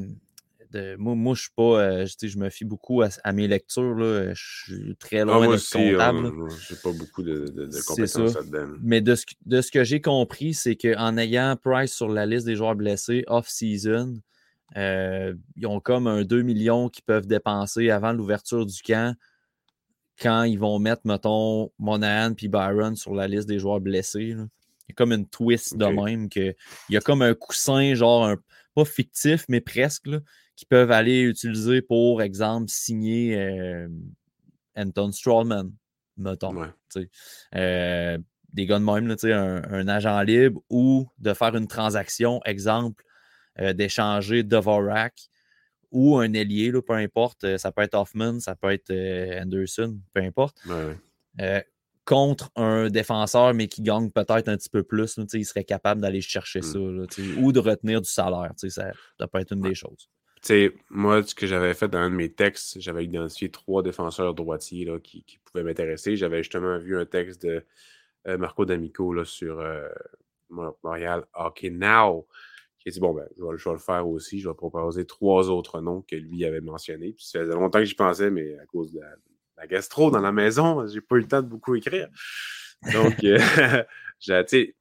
moi, 0.98 1.14
moi 1.14 1.34
je 1.34 1.42
suis 1.42 1.50
pas. 1.56 1.80
Euh, 1.80 2.06
je 2.06 2.38
me 2.38 2.50
fie 2.50 2.64
beaucoup 2.64 3.02
à, 3.02 3.32
mes 3.32 3.48
lectures. 3.48 3.94
Là. 3.94 4.32
Je 4.34 4.42
suis 4.64 4.96
très 4.96 5.20
ah, 5.20 5.24
loin 5.24 5.46
de 5.46 5.52
d'être 5.52 5.72
comptable. 5.72 6.26
Euh, 6.26 6.48
je 6.48 6.74
n'ai 6.74 6.80
pas 6.80 6.92
beaucoup 6.92 7.22
de, 7.22 7.46
de, 7.46 7.86
compétences 7.86 8.34
là-dedans. 8.34 8.72
Mais 8.82 9.00
de 9.00 9.14
ce, 9.14 9.24
de 9.46 9.60
ce 9.60 9.70
que 9.70 9.84
j'ai 9.84 10.00
compris, 10.00 10.54
c'est 10.54 10.76
qu'en 10.76 11.16
ayant 11.16 11.56
Price 11.56 11.92
sur 11.92 12.08
la 12.08 12.26
liste 12.26 12.46
des 12.46 12.56
joueurs 12.56 12.76
blessés 12.76 13.24
off-season, 13.26 14.20
euh, 14.76 15.34
ils 15.56 15.66
ont 15.66 15.80
comme 15.80 16.06
un 16.06 16.22
2 16.22 16.42
millions 16.42 16.88
qu'ils 16.88 17.04
peuvent 17.04 17.26
dépenser 17.26 17.90
avant 17.90 18.12
l'ouverture 18.12 18.66
du 18.66 18.80
camp 18.82 19.16
quand 20.20 20.44
ils 20.44 20.58
vont 20.58 20.78
mettre, 20.78 21.02
mettons, 21.04 21.72
Monahan 21.78 22.34
puis 22.34 22.48
Byron 22.48 22.94
sur 22.94 23.14
la 23.14 23.26
liste 23.26 23.48
des 23.48 23.58
joueurs 23.58 23.80
blessés. 23.80 24.36
Il 24.36 24.90
y 24.90 24.92
a 24.92 24.94
comme 24.94 25.12
une 25.12 25.26
twist 25.26 25.76
de 25.76 25.86
même 25.86 26.28
que 26.28 26.54
il 26.88 26.94
y 26.94 26.96
a 26.96 27.00
comme 27.00 27.22
un 27.22 27.34
coussin, 27.34 27.94
genre 27.94 28.26
un, 28.26 28.36
pas 28.74 28.84
fictif, 28.84 29.44
mais 29.48 29.60
presque, 29.60 30.06
là, 30.06 30.20
qui 30.60 30.66
peuvent 30.66 30.90
aller 30.90 31.22
utiliser 31.22 31.80
pour 31.80 32.20
exemple 32.20 32.68
signer 32.68 33.34
euh, 33.34 33.88
Anton 34.76 35.10
Strawman, 35.10 35.72
mettons. 36.18 36.66
Euh, 37.54 38.18
des 38.52 38.66
gars 38.66 38.78
de 38.78 38.84
même, 38.84 39.06
là, 39.06 39.14
un, 39.22 39.62
un, 39.72 39.88
agent 39.88 40.20
libre 40.20 40.60
ou 40.68 41.08
de 41.18 41.32
faire 41.32 41.56
une 41.56 41.66
transaction, 41.66 42.42
exemple, 42.44 43.02
euh, 43.58 43.72
d'échanger 43.72 44.42
Dvorak 44.42 45.30
ou 45.92 46.18
un 46.18 46.30
ailier, 46.34 46.70
là, 46.72 46.82
peu 46.82 46.92
importe. 46.92 47.56
Ça 47.56 47.72
peut 47.72 47.80
être 47.80 47.94
Hoffman, 47.94 48.38
ça 48.40 48.54
peut 48.54 48.70
être 48.70 48.92
Anderson, 49.40 49.98
peu 50.12 50.20
importe. 50.20 50.58
contre 52.04 52.50
un 52.56 52.90
défenseur, 52.90 53.54
mais 53.54 53.66
qui 53.66 53.80
gagne 53.80 54.10
peut-être 54.10 54.48
un 54.48 54.58
petit 54.58 54.68
peu 54.68 54.82
plus, 54.82 55.18
il 55.32 55.46
serait 55.46 55.64
capable 55.64 56.02
d'aller 56.02 56.20
chercher 56.20 56.58
mmh. 56.58 56.62
ça 56.62 56.78
ou 57.38 57.50
de 57.50 57.60
retenir 57.60 58.02
du 58.02 58.10
salaire. 58.10 58.52
Ça, 58.58 58.68
ça 58.68 59.26
peut 59.26 59.38
être 59.38 59.52
une 59.52 59.62
des 59.62 59.74
choses 59.74 60.10
sais, 60.48 60.74
moi, 60.88 61.22
ce 61.22 61.34
que 61.34 61.46
j'avais 61.46 61.74
fait 61.74 61.88
dans 61.88 61.98
un 61.98 62.10
de 62.10 62.14
mes 62.14 62.32
textes, 62.32 62.80
j'avais 62.80 63.04
identifié 63.04 63.50
trois 63.50 63.82
défenseurs 63.82 64.34
droitiers 64.34 64.88
qui, 65.02 65.24
pouvaient 65.44 65.64
m'intéresser. 65.64 66.16
J'avais 66.16 66.42
justement 66.42 66.78
vu 66.78 66.96
un 66.96 67.06
texte 67.06 67.42
de 67.42 67.64
euh, 68.26 68.38
Marco 68.38 68.64
D'Amico 68.64 69.24
sur 69.24 69.60
euh, 69.60 69.88
Montréal 70.48 71.24
Hockey 71.34 71.70
Now, 71.70 72.26
qui 72.78 72.88
a 72.88 72.92
dit 72.92 73.00
Bon, 73.00 73.12
ben, 73.12 73.26
je 73.36 73.44
vais, 73.44 73.72
le 73.72 73.78
faire 73.78 74.08
aussi. 74.08 74.40
Je 74.40 74.48
vais 74.48 74.54
proposer 74.54 75.04
trois 75.06 75.50
autres 75.50 75.80
noms 75.80 76.02
que 76.02 76.16
lui 76.16 76.44
avait 76.44 76.60
mentionnés. 76.60 77.12
Puis 77.12 77.26
ça 77.26 77.40
faisait 77.40 77.54
longtemps 77.54 77.80
que 77.80 77.84
j'y 77.84 77.94
pensais, 77.94 78.30
mais 78.30 78.58
à 78.58 78.66
cause 78.66 78.92
de 78.92 79.00
la, 79.56 79.66
gastro 79.66 80.10
dans 80.10 80.20
la 80.20 80.32
maison, 80.32 80.86
j'ai 80.86 81.02
pas 81.02 81.16
eu 81.16 81.20
le 81.20 81.28
temps 81.28 81.42
de 81.42 81.48
beaucoup 81.48 81.74
écrire. 81.74 82.08
Donc, 82.94 83.22
euh, 83.24 83.38
j'ai, 84.20 84.74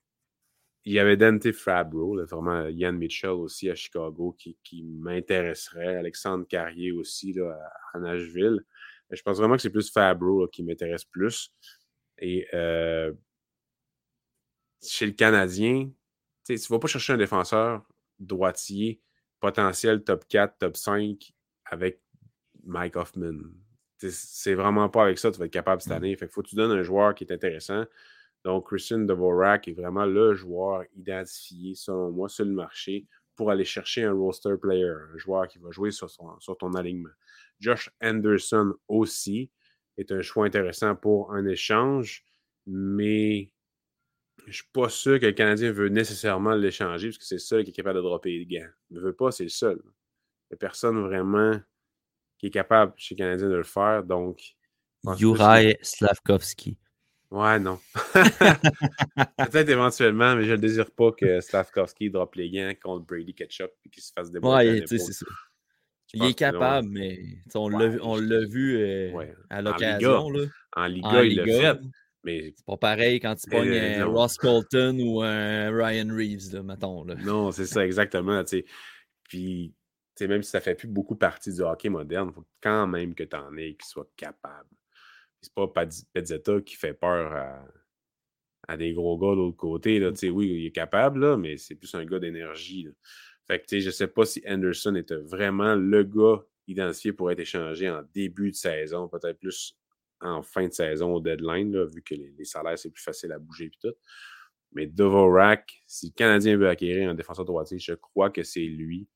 il 0.89 0.93
y 0.93 0.99
avait 0.99 1.17
Dante 1.17 1.51
Fabro, 1.51 2.19
vraiment 2.25 2.67
Yann 2.67 2.97
Mitchell 2.97 3.29
aussi 3.29 3.69
à 3.69 3.75
Chicago 3.75 4.35
qui, 4.35 4.83
m'intéresserait. 4.83 5.97
Alexandre 5.97 6.47
Carrier 6.47 6.91
aussi 6.91 7.31
là, 7.33 7.55
à 7.93 7.99
Nashville. 7.99 8.65
Je 9.11 9.21
pense 9.21 9.37
vraiment 9.37 9.55
que 9.55 9.61
c'est 9.61 9.69
plus 9.69 9.91
Fabro 9.91 10.47
qui 10.47 10.63
m'intéresse 10.63 11.05
plus. 11.05 11.53
Et 12.17 12.47
euh, 12.55 13.13
chez 14.81 15.05
le 15.05 15.11
Canadien, 15.11 15.91
tu 16.43 16.53
ne 16.53 16.67
vas 16.69 16.79
pas 16.79 16.87
chercher 16.87 17.13
un 17.13 17.17
défenseur 17.17 17.87
droitier 18.17 18.99
potentiel 19.39 20.03
top 20.03 20.27
4, 20.27 20.57
top 20.57 20.75
5 20.75 21.33
avec 21.65 22.01
Mike 22.63 22.95
Hoffman. 22.95 23.37
c'est 23.99 24.55
vraiment 24.55 24.89
pas 24.89 25.03
avec 25.03 25.19
ça 25.19 25.29
que 25.29 25.35
tu 25.35 25.39
vas 25.39 25.45
être 25.45 25.51
capable 25.51 25.83
cette 25.83 25.91
Mm. 25.91 25.95
année. 25.97 26.15
Fait 26.15 26.25
qu'il 26.25 26.33
faut 26.33 26.41
que 26.41 26.49
tu 26.49 26.55
donnes 26.55 26.71
un 26.71 26.81
joueur 26.81 27.13
qui 27.13 27.25
est 27.25 27.31
intéressant. 27.31 27.85
Donc, 28.45 28.67
Christian 28.67 28.99
Dvorak 28.99 29.67
est 29.67 29.73
vraiment 29.73 30.05
le 30.05 30.33
joueur 30.33 30.83
identifié, 30.95 31.75
selon 31.75 32.11
moi, 32.11 32.29
sur 32.29 32.45
le 32.45 32.51
marché 32.51 33.05
pour 33.35 33.51
aller 33.51 33.65
chercher 33.65 34.03
un 34.03 34.13
roster 34.13 34.55
player, 34.61 34.93
un 35.13 35.17
joueur 35.17 35.47
qui 35.47 35.59
va 35.59 35.71
jouer 35.71 35.91
sur, 35.91 36.09
ton 36.59 36.73
alignement. 36.73 37.09
Josh 37.59 37.89
Anderson 38.01 38.73
aussi 38.87 39.49
est 39.97 40.11
un 40.11 40.21
choix 40.21 40.45
intéressant 40.45 40.95
pour 40.95 41.33
un 41.33 41.45
échange, 41.45 42.25
mais 42.65 43.51
je 44.43 44.47
ne 44.47 44.51
suis 44.51 44.69
pas 44.73 44.89
sûr 44.89 45.19
que 45.19 45.25
le 45.25 45.31
Canadien 45.31 45.71
veut 45.71 45.89
nécessairement 45.89 46.53
l'échanger 46.53 47.09
parce 47.09 47.17
que 47.17 47.25
c'est 47.25 47.35
le 47.35 47.39
seul 47.39 47.63
qui 47.63 47.71
est 47.71 47.73
capable 47.73 47.97
de 47.97 48.01
dropper 48.01 48.29
les 48.29 48.45
gants. 48.45 48.69
Il 48.89 48.97
ne 48.97 49.01
veut 49.01 49.13
pas, 49.13 49.31
c'est 49.31 49.43
le 49.43 49.49
seul. 49.49 49.79
Il 49.85 50.51
n'y 50.51 50.55
a 50.55 50.57
personne 50.57 50.99
vraiment 51.01 51.59
qui 52.37 52.47
est 52.47 52.51
capable 52.51 52.93
chez 52.97 53.15
le 53.15 53.19
Canadien 53.19 53.49
de 53.49 53.55
le 53.55 53.63
faire. 53.63 54.03
Donc, 54.03 54.41
Juraj 55.17 55.77
Slavkovski. 55.81 56.77
Ouais, 57.31 57.59
non. 57.59 57.79
Peut-être 59.37 59.69
éventuellement, 59.69 60.35
mais 60.35 60.45
je 60.45 60.51
ne 60.51 60.57
désire 60.57 60.89
pas 60.91 61.11
que 61.11 61.39
Slavkovski 61.41 62.09
drop 62.09 62.33
les 62.35 62.49
gants 62.49 62.73
contre 62.81 63.05
Brady 63.05 63.33
Ketchup 63.35 63.71
et 63.85 63.89
qu'il 63.89 64.01
se 64.01 64.11
fasse 64.13 64.31
déborder. 64.31 64.79
Ouais, 64.79 64.83
c'est 64.87 64.97
ça. 64.97 65.25
Il 66.13 66.23
est 66.23 66.27
non. 66.27 66.33
capable, 66.33 66.89
mais 66.89 67.19
on 67.53 67.69
l'a 67.69 67.85
Ouais, 67.87 68.45
vu- 68.47 68.77
l'a 68.77 68.83
euh, 68.83 69.11
Ouais. 69.11 69.35
à 69.51 69.59
En 69.59 69.61
l'occasion. 69.61 70.29
là. 70.31 70.45
En 70.75 70.85
Liga, 70.87 71.07
En 71.07 71.21
il 71.21 71.35
l'a 71.35 71.45
fait, 71.45 71.79
mais 72.23 72.53
C'est 72.57 72.65
pas 72.65 72.77
pareil 72.77 73.19
quand 73.19 73.35
tu 73.35 73.47
pognes 73.47 73.69
euh, 73.69 74.01
un 74.01 74.05
non. 74.05 74.13
Ross 74.13 74.35
Colton 74.37 74.97
ou 74.99 75.21
un 75.21 75.69
Ryan 75.71 76.07
Reeves, 76.11 76.51
là, 76.51 76.63
mettons. 76.63 77.03
Là. 77.03 77.13
non, 77.13 77.51
c'est 77.51 77.67
ça, 77.67 77.85
exactement. 77.85 78.43
Puis, 79.25 79.75
même 80.21 80.41
si 80.41 80.49
ça 80.49 80.61
fait 80.61 80.73
plus 80.73 80.87
beaucoup 80.87 81.15
partie 81.15 81.53
du 81.53 81.61
hockey 81.61 81.89
moderne, 81.89 82.29
il 82.31 82.33
faut 82.33 82.45
quand 82.61 82.87
même 82.87 83.13
que 83.13 83.23
tu 83.23 83.35
en 83.35 83.55
aies 83.57 83.75
qui 83.79 83.87
soit 83.87 84.09
capable. 84.17 84.67
C'est 85.41 85.53
pas 85.53 85.67
Pezzetta 85.67 86.61
qui 86.61 86.75
fait 86.75 86.93
peur 86.93 87.33
à, 87.33 87.65
à 88.67 88.77
des 88.77 88.93
gros 88.93 89.17
gars 89.17 89.31
de 89.31 89.41
l'autre 89.41 89.57
côté. 89.57 89.99
Là. 89.99 90.11
Tu 90.11 90.17
sais, 90.17 90.29
Oui, 90.29 90.47
il 90.47 90.65
est 90.65 90.71
capable, 90.71 91.21
là, 91.21 91.37
mais 91.37 91.57
c'est 91.57 91.75
plus 91.75 91.93
un 91.95 92.05
gars 92.05 92.19
d'énergie. 92.19 92.87
Fait 93.47 93.59
que, 93.59 93.65
tu 93.65 93.77
sais, 93.77 93.81
je 93.81 93.89
sais 93.89 94.07
pas 94.07 94.25
si 94.25 94.43
Anderson 94.47 94.95
était 94.95 95.15
vraiment 95.15 95.75
le 95.75 96.03
gars 96.03 96.43
identifié 96.67 97.13
pour 97.13 97.31
être 97.31 97.39
échangé 97.39 97.89
en 97.89 98.03
début 98.13 98.51
de 98.51 98.55
saison, 98.55 99.07
peut-être 99.07 99.39
plus 99.39 99.75
en 100.21 100.43
fin 100.43 100.67
de 100.67 100.73
saison 100.73 101.13
au 101.15 101.19
deadline, 101.19 101.71
là, 101.73 101.85
vu 101.85 102.03
que 102.03 102.13
les, 102.13 102.31
les 102.37 102.45
salaires, 102.45 102.77
c'est 102.77 102.91
plus 102.91 103.01
facile 103.01 103.31
à 103.31 103.39
bouger 103.39 103.65
et 103.65 103.71
tout. 103.81 103.95
Mais 104.73 104.85
Dvorak, 104.85 105.81
si 105.87 106.07
le 106.07 106.11
Canadien 106.11 106.57
veut 106.57 106.69
acquérir 106.69 107.09
un 107.09 107.15
défenseur 107.15 107.45
droitier, 107.45 107.79
je 107.79 107.93
crois 107.93 108.29
que 108.29 108.43
c'est 108.43 108.65
lui 108.65 109.07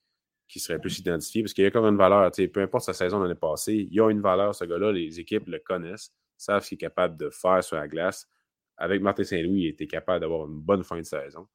qui 0.54 0.60
serait 0.60 0.78
plus 0.78 1.00
identifié 1.00 1.42
parce 1.42 1.52
qu'il 1.52 1.64
y 1.64 1.68
a 1.68 1.72
comme 1.72 1.86
une 1.86 1.98
valeur. 1.98 2.32
Peu 2.32 2.62
importe 2.62 2.86
sa 2.86 2.94
saison 2.94 3.20
l'année 3.20 3.34
passée, 3.34 3.74
il 3.74 3.92
y 3.92 4.00
a 4.00 4.08
une 4.12 4.22
valeur, 4.22 4.54
ce 4.54 4.66
gars-là. 4.66 4.92
Les 4.92 5.20
équipes 5.20 5.48
le 5.48 5.58
connaissent, 5.58 6.14
savent 6.38 6.62
ce 6.62 6.70
qu'il 6.70 6.76
est 6.76 6.78
capable 6.78 7.18
de 7.18 7.32
faire 7.32 7.64
sur 7.64 7.76
la 7.76 7.88
glace. 7.88 8.30
Avec 8.78 9.02
Martin 9.02 9.24
Saint-Louis, 9.24 9.64
il 9.64 9.68
était 9.70 9.88
capable 9.88 10.20
d'avoir 10.20 10.48
une 10.48 10.60
bonne 10.60 10.84
fin 10.84 10.98
de 10.98 11.04
saison. 11.04 11.48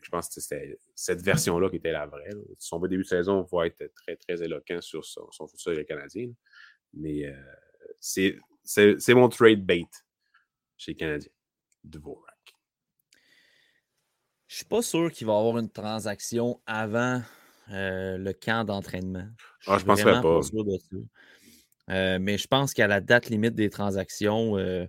Je 0.00 0.08
pense 0.08 0.28
que 0.28 0.40
c'était 0.40 0.78
cette 0.94 1.20
version-là 1.20 1.68
qui 1.68 1.76
était 1.76 1.90
la 1.90 2.06
vraie. 2.06 2.30
là. 2.30 2.40
Son 2.58 2.78
début 2.78 3.02
de 3.02 3.08
saison 3.08 3.42
va 3.42 3.66
être 3.66 3.92
très, 3.92 4.14
très 4.14 4.40
éloquent 4.40 4.80
sur 4.80 5.04
son, 5.04 5.48
futur 5.48 5.72
avec 5.72 5.88
le 5.88 5.96
Canadien. 5.96 6.26
là. 6.28 6.34
Mais 6.92 7.26
euh, 7.26 7.34
c'est 7.98 9.14
mon 9.14 9.28
trade 9.28 9.66
bait 9.66 9.82
chez 10.76 10.92
les 10.92 10.96
Canadiens. 10.96 11.32
Dvorak. 11.82 12.54
Je 14.46 14.56
suis 14.56 14.64
pas 14.64 14.80
sûr 14.80 15.10
qu'il 15.10 15.26
va 15.26 15.32
y 15.32 15.36
avoir 15.36 15.58
une 15.58 15.70
transaction 15.70 16.60
avant 16.66 17.20
euh, 17.70 18.16
le 18.18 18.32
camp 18.32 18.64
d'entraînement. 18.64 19.26
Ah, 19.66 19.78
je 19.78 19.84
penserais 19.84 20.20
pas. 20.20 20.42
sûr 20.42 20.64
de 20.64 20.76
ça. 20.78 20.96
Euh, 21.90 22.18
mais 22.20 22.38
je 22.38 22.46
pense 22.46 22.72
qu'à 22.72 22.86
la 22.86 23.00
date 23.00 23.28
limite 23.28 23.54
des 23.54 23.70
transactions, 23.70 24.56
euh, 24.56 24.86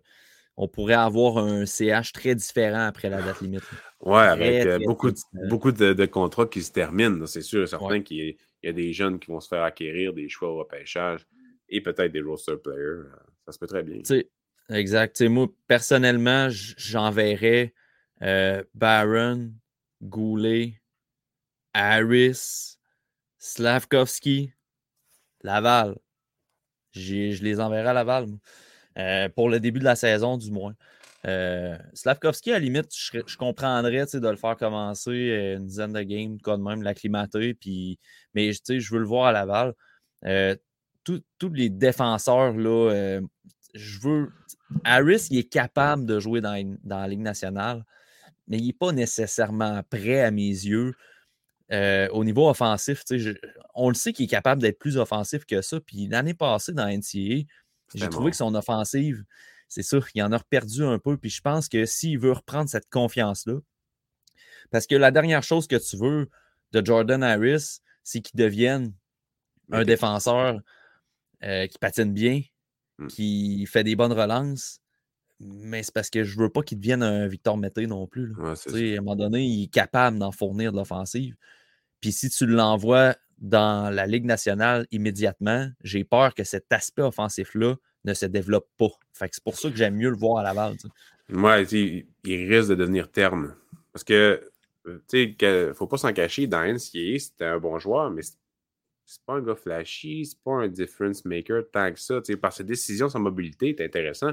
on 0.56 0.68
pourrait 0.68 0.94
avoir 0.94 1.38
un 1.38 1.66
CH 1.66 2.14
très 2.14 2.36
différent 2.36 2.86
après 2.86 3.10
la 3.10 3.22
date 3.22 3.42
limite. 3.42 3.64
Ouais, 4.00 4.20
avec 4.20 4.62
Très, 4.62 4.80
beaucoup, 4.80 5.12
de, 5.12 5.18
beaucoup 5.50 5.72
de, 5.72 5.94
de 5.94 6.06
contrats 6.06 6.46
qui 6.46 6.62
se 6.62 6.72
terminent. 6.72 7.26
C'est 7.26 7.42
sûr 7.42 7.64
et 7.64 7.68
certain 7.68 7.86
Ouais. 7.86 8.04
qu'il 8.04 8.18
y, 8.18 8.30
a- 8.30 8.34
il 8.64 8.68
y 8.68 8.70
a 8.70 8.74
des 8.74 8.94
jeunes 8.94 9.20
qui 9.20 9.28
vont 9.28 9.40
se 9.40 9.48
faire 9.48 9.64
acquérir 9.64 10.14
des 10.14 10.30
choix 10.30 10.50
au 10.50 10.58
repêchage 10.58 11.28
et 11.70 11.82
peut-être 11.82 12.12
des 12.12 12.22
roster 12.22 12.56
players. 12.64 13.04
Ça 13.46 13.52
se 13.52 13.60
peut 13.60 13.68
très 13.68 13.84
bien. 13.84 14.00
Exact. 14.70 15.22
Moi, 15.22 15.48
personnellement, 15.68 16.48
j'enverrais 16.50 17.74
Barron, 18.74 19.52
Goulet, 20.02 20.82
Harris, 21.78 22.78
Slavkovski, 23.38 24.54
Laval. 25.44 25.98
Je 26.94 27.44
les 27.44 27.60
enverrai 27.60 27.90
à 27.90 27.94
Laval. 27.94 28.28
Euh, 28.98 29.28
pour 29.28 29.50
le 29.50 29.60
début 29.60 29.80
de 29.80 29.84
la 29.84 29.98
saison, 29.98 30.38
du 30.38 30.52
moins. 30.52 30.74
Euh, 31.28 31.78
Slavkovski, 31.94 32.54
à 32.54 32.60
limite, 32.60 32.96
je, 32.96 33.36
comprendrais 33.36 34.06
de 34.06 34.30
le 34.30 34.38
faire 34.38 34.56
commencer 34.56 35.12
euh, 35.12 35.58
une 35.58 35.66
dizaine 35.66 35.92
de 35.92 36.02
games, 36.02 36.38
quand 36.42 36.58
même, 36.58 36.82
l'acclimater. 36.82 37.58
Mais 38.34 38.54
je 38.54 38.94
veux 38.94 39.00
le 39.00 39.06
voir 39.06 39.26
à 39.26 39.32
Laval. 39.34 39.74
Euh, 40.26 40.56
tous 41.04 41.50
les 41.52 41.70
défenseurs, 41.70 42.54
je 42.58 44.00
veux. 44.02 44.32
Harris, 44.86 45.28
il 45.30 45.40
est 45.40 45.52
capable 45.52 46.06
de 46.06 46.22
jouer 46.22 46.40
dans, 46.40 46.56
dans 46.86 47.00
la 47.00 47.08
Ligue 47.10 47.20
nationale, 47.20 47.84
mais 48.48 48.60
il 48.60 48.68
n'est 48.68 48.74
pas 48.74 48.94
nécessairement 48.94 49.84
prêt 49.90 50.22
à 50.22 50.32
mes 50.32 50.48
yeux. 50.48 50.96
Euh, 51.72 52.08
au 52.10 52.24
niveau 52.24 52.50
offensif, 52.50 53.04
je- 53.10 53.32
on 53.74 53.90
le 53.90 53.96
sait 53.96 54.14
qu'il 54.14 54.26
est 54.26 54.30
capable 54.30 54.62
d'être 54.62 54.78
plus 54.80 54.98
offensif 54.98 55.46
que 55.46 55.62
ça. 55.62 55.80
Puis 55.80 56.08
l'année 56.08 56.34
passée 56.34 56.74
dans 56.74 56.88
NCAA, 56.88 57.46
j'ai 57.94 58.10
trouvé 58.10 58.32
que 58.32 58.38
son 58.38 58.54
offensive, 58.56 59.24
c'est 59.68 59.84
sûr, 59.84 60.08
il 60.14 60.22
en 60.24 60.32
a 60.32 60.40
perdu 60.40 60.84
un 60.84 61.00
peu. 61.00 61.18
Puis 61.18 61.30
je 61.30 61.42
pense 61.42 61.68
que 61.70 61.86
s'il 61.86 62.20
veut 62.20 62.32
reprendre 62.34 62.70
cette 62.70 62.90
confiance-là, 62.90 63.60
parce 64.72 64.88
que 64.88 64.96
la 64.96 65.12
dernière 65.12 65.44
chose 65.44 65.68
que 65.68 65.76
tu 65.76 65.98
veux 65.98 66.30
de 66.72 66.86
Jordan 66.86 67.24
Harris, 67.24 67.80
c'est 68.04 68.22
qu'il 68.22 68.40
devienne 68.40 68.94
un 69.72 69.84
défenseur 69.84 70.60
euh, 71.44 71.68
qui 71.68 71.78
patine 71.80 72.14
bien, 72.14 72.42
Hmm. 72.98 73.08
qui 73.08 73.66
fait 73.66 73.84
des 73.84 73.96
bonnes 73.98 74.14
relances. 74.14 74.80
Mais 75.40 75.84
c'est 75.84 75.94
parce 75.94 76.10
que 76.10 76.24
je 76.24 76.38
veux 76.40 76.50
pas 76.50 76.62
qu'il 76.62 76.80
devienne 76.80 77.04
un 77.04 77.28
Victor 77.28 77.58
Mété 77.58 77.88
non 77.88 78.08
plus. 78.08 78.28
là. 78.28 78.54
Ouais, 78.72 78.96
à 78.96 79.00
un 79.00 79.02
moment 79.02 79.16
donné, 79.16 79.44
il 79.44 79.64
est 79.64 79.74
capable 79.74 80.18
d'en 80.18 80.32
fournir 80.32 80.72
de 80.72 80.78
l'offensive. 80.78 81.36
Puis 82.00 82.12
si 82.12 82.30
tu 82.30 82.46
l'envoies 82.46 83.16
dans 83.40 83.94
la 83.94 84.06
Ligue 84.06 84.26
nationale 84.26 84.88
immédiatement, 84.92 85.70
j'ai 85.84 86.04
peur 86.04 86.34
que 86.34 86.44
cet 86.44 86.72
aspect 86.72 87.02
offensif-là 87.02 87.76
ne 88.06 88.14
se 88.14 88.26
développe 88.26 88.70
pas. 88.78 88.90
Fait 89.14 89.28
que 89.28 89.36
c'est 89.36 89.44
pour 89.44 89.58
ça 89.58 89.70
que 89.70 89.76
j'aime 89.76 89.96
mieux 89.96 90.10
le 90.10 90.18
voir 90.18 90.38
à 90.38 90.44
Laval. 90.44 90.78
tu 90.78 90.88
sais. 90.88 91.36
Ouais, 91.36 91.64
il, 91.64 92.54
risque 92.54 92.70
de 92.70 92.76
devenir 92.76 93.12
terne. 93.12 93.56
Parce 93.92 94.04
que, 94.04 94.42
euh, 94.88 95.00
tu 95.10 95.36
sais, 95.40 95.74
faut 95.74 95.88
pas 95.88 95.98
s'en 95.98 96.14
cacher, 96.14 96.48
dans 96.48 96.62
NCAA, 96.62 97.20
c'était 97.20 97.46
un 97.46 97.60
bon 97.60 97.80
joueur, 97.80 98.12
mais 98.12 98.22
c'est 98.22 99.22
pas 99.26 99.34
un 99.34 99.42
gars 99.42 99.56
flashy, 99.56 100.26
c'est 100.26 100.40
pas 100.40 100.52
un 100.52 100.68
difference 100.68 101.26
maker 101.26 101.64
tant 101.72 101.92
que 101.92 102.00
ça. 102.00 102.22
Par 102.40 102.54
ses 102.54 102.64
décisions, 102.64 103.10
sa 103.10 103.20
mobilité 103.20 103.70
est 103.70 103.82
intéressant. 103.82 104.32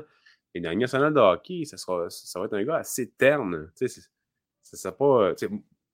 Et 0.55 0.61
dans 0.61 0.69
la 0.69 0.73
Ligue 0.75 0.83
nationale 0.83 1.15
de 1.15 1.21
hockey, 1.21 1.65
ça, 1.65 1.77
sera, 1.77 2.11
ça 2.11 2.39
va 2.39 2.47
être 2.47 2.55
un 2.55 2.65
gars 2.65 2.77
assez 2.77 3.11
terne. 3.11 3.71
tu 3.77 3.89
sais, 3.89 4.03
Ça 4.61 4.93
pas. 4.93 5.35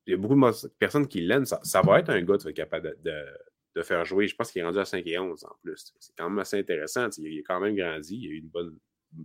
Il 0.07 0.12
y 0.12 0.14
a 0.14 0.16
beaucoup 0.16 0.35
de 0.35 0.68
personnes 0.79 1.07
qui 1.07 1.21
l'aiment. 1.21 1.44
Ça, 1.44 1.83
va 1.83 2.01
être 2.01 2.11
un 2.11 2.23
gars 2.23 2.38
qui 2.38 2.44
va 2.44 2.51
être 2.51 2.57
capable 2.57 2.97
de, 3.03 3.83
faire 3.83 4.05
jouer. 4.05 4.27
Je 4.27 4.35
pense 4.35 4.51
qu'il 4.51 4.61
est 4.61 4.64
rendu 4.64 4.79
à 4.79 4.85
5 4.85 5.07
et 5.07 5.18
11 5.18 5.44
en 5.44 5.55
plus. 5.62 5.94
C'est 6.01 6.12
quand 6.16 6.29
même 6.29 6.38
assez 6.40 6.59
intéressant. 6.59 7.09
Il 7.18 7.38
a 7.38 7.42
quand 7.47 7.61
même 7.61 7.77
grandi. 7.77 8.18
Il 8.18 8.27
a 8.27 8.31
eu 8.31 8.38
une 8.38 8.49
bonne 8.49 8.77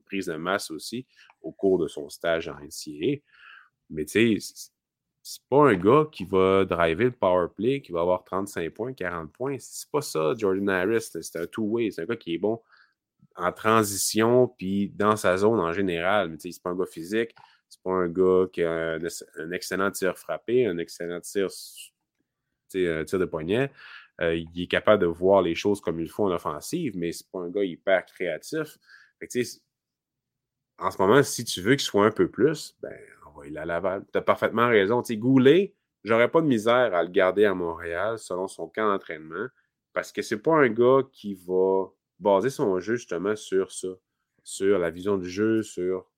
prise 0.05 0.27
de 0.27 0.35
masse 0.35 0.69
aussi 0.69 1.07
au 1.41 1.51
cours 1.51 1.79
de 1.79 1.87
son 1.87 2.07
stage 2.09 2.47
en 2.47 2.59
NCAA. 2.59 3.21
Mais 3.89 4.05
tu 4.05 4.39
sais, 4.39 4.39
c'est- 4.39 4.71
pas 5.49 5.69
un 5.69 5.75
gars 5.75 6.05
qui 6.11 6.25
va 6.25 6.65
driver 6.65 7.05
le 7.05 7.11
power 7.11 7.47
play, 7.55 7.81
qui 7.81 7.93
va 7.93 8.01
avoir 8.01 8.25
35 8.25 8.71
points, 8.73 8.93
40 8.93 9.31
points. 9.31 9.55
C'est 9.57 9.89
pas 9.89 10.01
ça, 10.01 10.33
Jordan 10.37 10.69
Harris. 10.69 11.01
C'est 11.01 11.37
un 11.37 11.47
two-way. 11.47 11.89
C'est 11.91 12.01
un 12.01 12.05
gars 12.05 12.17
qui 12.17 12.35
est 12.35 12.37
bon 12.37 12.61
en 13.35 13.51
transition 13.51 14.47
puis 14.47 14.89
dans 14.89 15.15
sa 15.15 15.37
zone 15.37 15.59
en 15.59 15.73
général. 15.73 16.29
Mais 16.29 16.37
c'est 16.39 16.61
pas 16.61 16.71
un 16.71 16.75
gars 16.75 16.85
physique. 16.85 17.35
C'est 17.69 17.81
pas 17.81 17.91
un 17.91 18.07
gars 18.07 18.45
qui 18.51 18.63
a 18.63 18.71
un, 18.71 19.51
excellent 19.51 19.91
tir 19.91 20.17
frappé, 20.17 20.67
un 20.67 20.77
excellent 20.77 21.19
tir, 21.21 21.49
tir 22.69 23.05
de 23.19 23.25
poignet. 23.25 23.71
Euh, 24.21 24.35
il 24.35 24.61
est 24.61 24.67
capable 24.67 25.01
de 25.01 25.07
voir 25.07 25.41
les 25.41 25.55
choses 25.55 25.81
comme 25.81 25.99
il 25.99 26.09
faut 26.09 26.25
en 26.25 26.31
offensive, 26.31 26.95
mais 26.95 27.11
c'est 27.11 27.29
pas 27.31 27.39
un 27.39 27.49
gars 27.49 27.63
hyper 27.63 28.05
créatif. 28.05 28.77
Fait 29.19 29.27
que, 29.27 29.39
en 30.77 30.91
ce 30.91 30.97
moment, 30.99 31.23
si 31.23 31.43
tu 31.45 31.61
veux 31.61 31.71
qu'il 31.71 31.81
soit 31.81 32.05
un 32.05 32.11
peu 32.11 32.29
plus, 32.29 32.75
ben, 32.81 32.95
envoie-le 33.25 33.57
à 33.57 33.65
Laval. 33.65 34.05
Tu 34.11 34.17
as 34.17 34.21
parfaitement 34.21 34.67
raison. 34.67 35.01
Tu 35.01 35.13
sais, 35.13 35.17
Goulet, 35.17 35.73
j'aurais 36.03 36.29
pas 36.29 36.41
de 36.41 36.47
misère 36.47 36.93
à 36.93 37.03
le 37.03 37.09
garder 37.09 37.45
à 37.45 37.53
Montréal 37.55 38.19
selon 38.19 38.47
son 38.47 38.67
camp 38.67 38.87
d'entraînement 38.87 39.47
parce 39.93 40.11
que 40.11 40.21
c'est 40.21 40.41
pas 40.41 40.55
un 40.55 40.69
gars 40.69 41.01
qui 41.11 41.35
va 41.35 41.85
baser 42.19 42.49
son 42.49 42.79
jeu 42.79 42.95
justement 42.95 43.35
sur 43.35 43.71
ça, 43.71 43.89
sur 44.43 44.79
la 44.79 44.89
vision 44.89 45.17
du 45.17 45.29
jeu, 45.29 45.63
sur, 45.63 46.09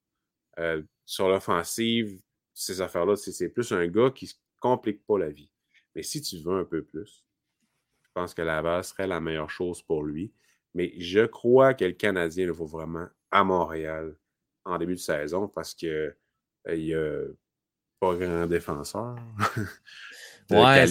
euh, 0.60 0.82
sur 1.06 1.30
l'offensive, 1.30 2.20
ces 2.54 2.82
affaires-là. 2.82 3.16
C'est 3.16 3.50
plus 3.50 3.72
un 3.72 3.88
gars 3.88 4.12
qui 4.12 4.28
se 4.28 4.36
complique 4.60 5.06
pas 5.06 5.20
la 5.20 5.30
vie. 5.30 5.52
Mais 5.96 6.04
si 6.04 6.22
tu 6.22 6.38
veux 6.40 6.60
un 6.60 6.66
peu 6.66 6.84
plus, 6.84 7.26
je 8.04 8.10
pense 8.14 8.34
que 8.34 8.42
Laval 8.42 8.84
serait 8.84 9.08
la 9.08 9.20
meilleure 9.20 9.50
chose 9.50 9.82
pour 9.82 10.04
lui. 10.04 10.34
Mais 10.74 10.94
je 11.00 11.26
crois 11.26 11.74
que 11.74 11.86
le 11.86 11.94
Canadien 11.94 12.48
le 12.48 12.52
vaut 12.52 12.66
vraiment 12.66 13.08
à 13.32 13.44
Montréal 13.44 14.16
en 14.66 14.78
début 14.78 14.96
de 14.96 15.00
saison 15.00 15.48
parce 15.48 15.74
que 15.74 16.16
il 16.68 16.86
n'y 16.86 16.94
a 16.94 17.22
pas 18.00 18.16
grand 18.16 18.48
défenseur. 18.48 19.16
ouais, 20.50 20.88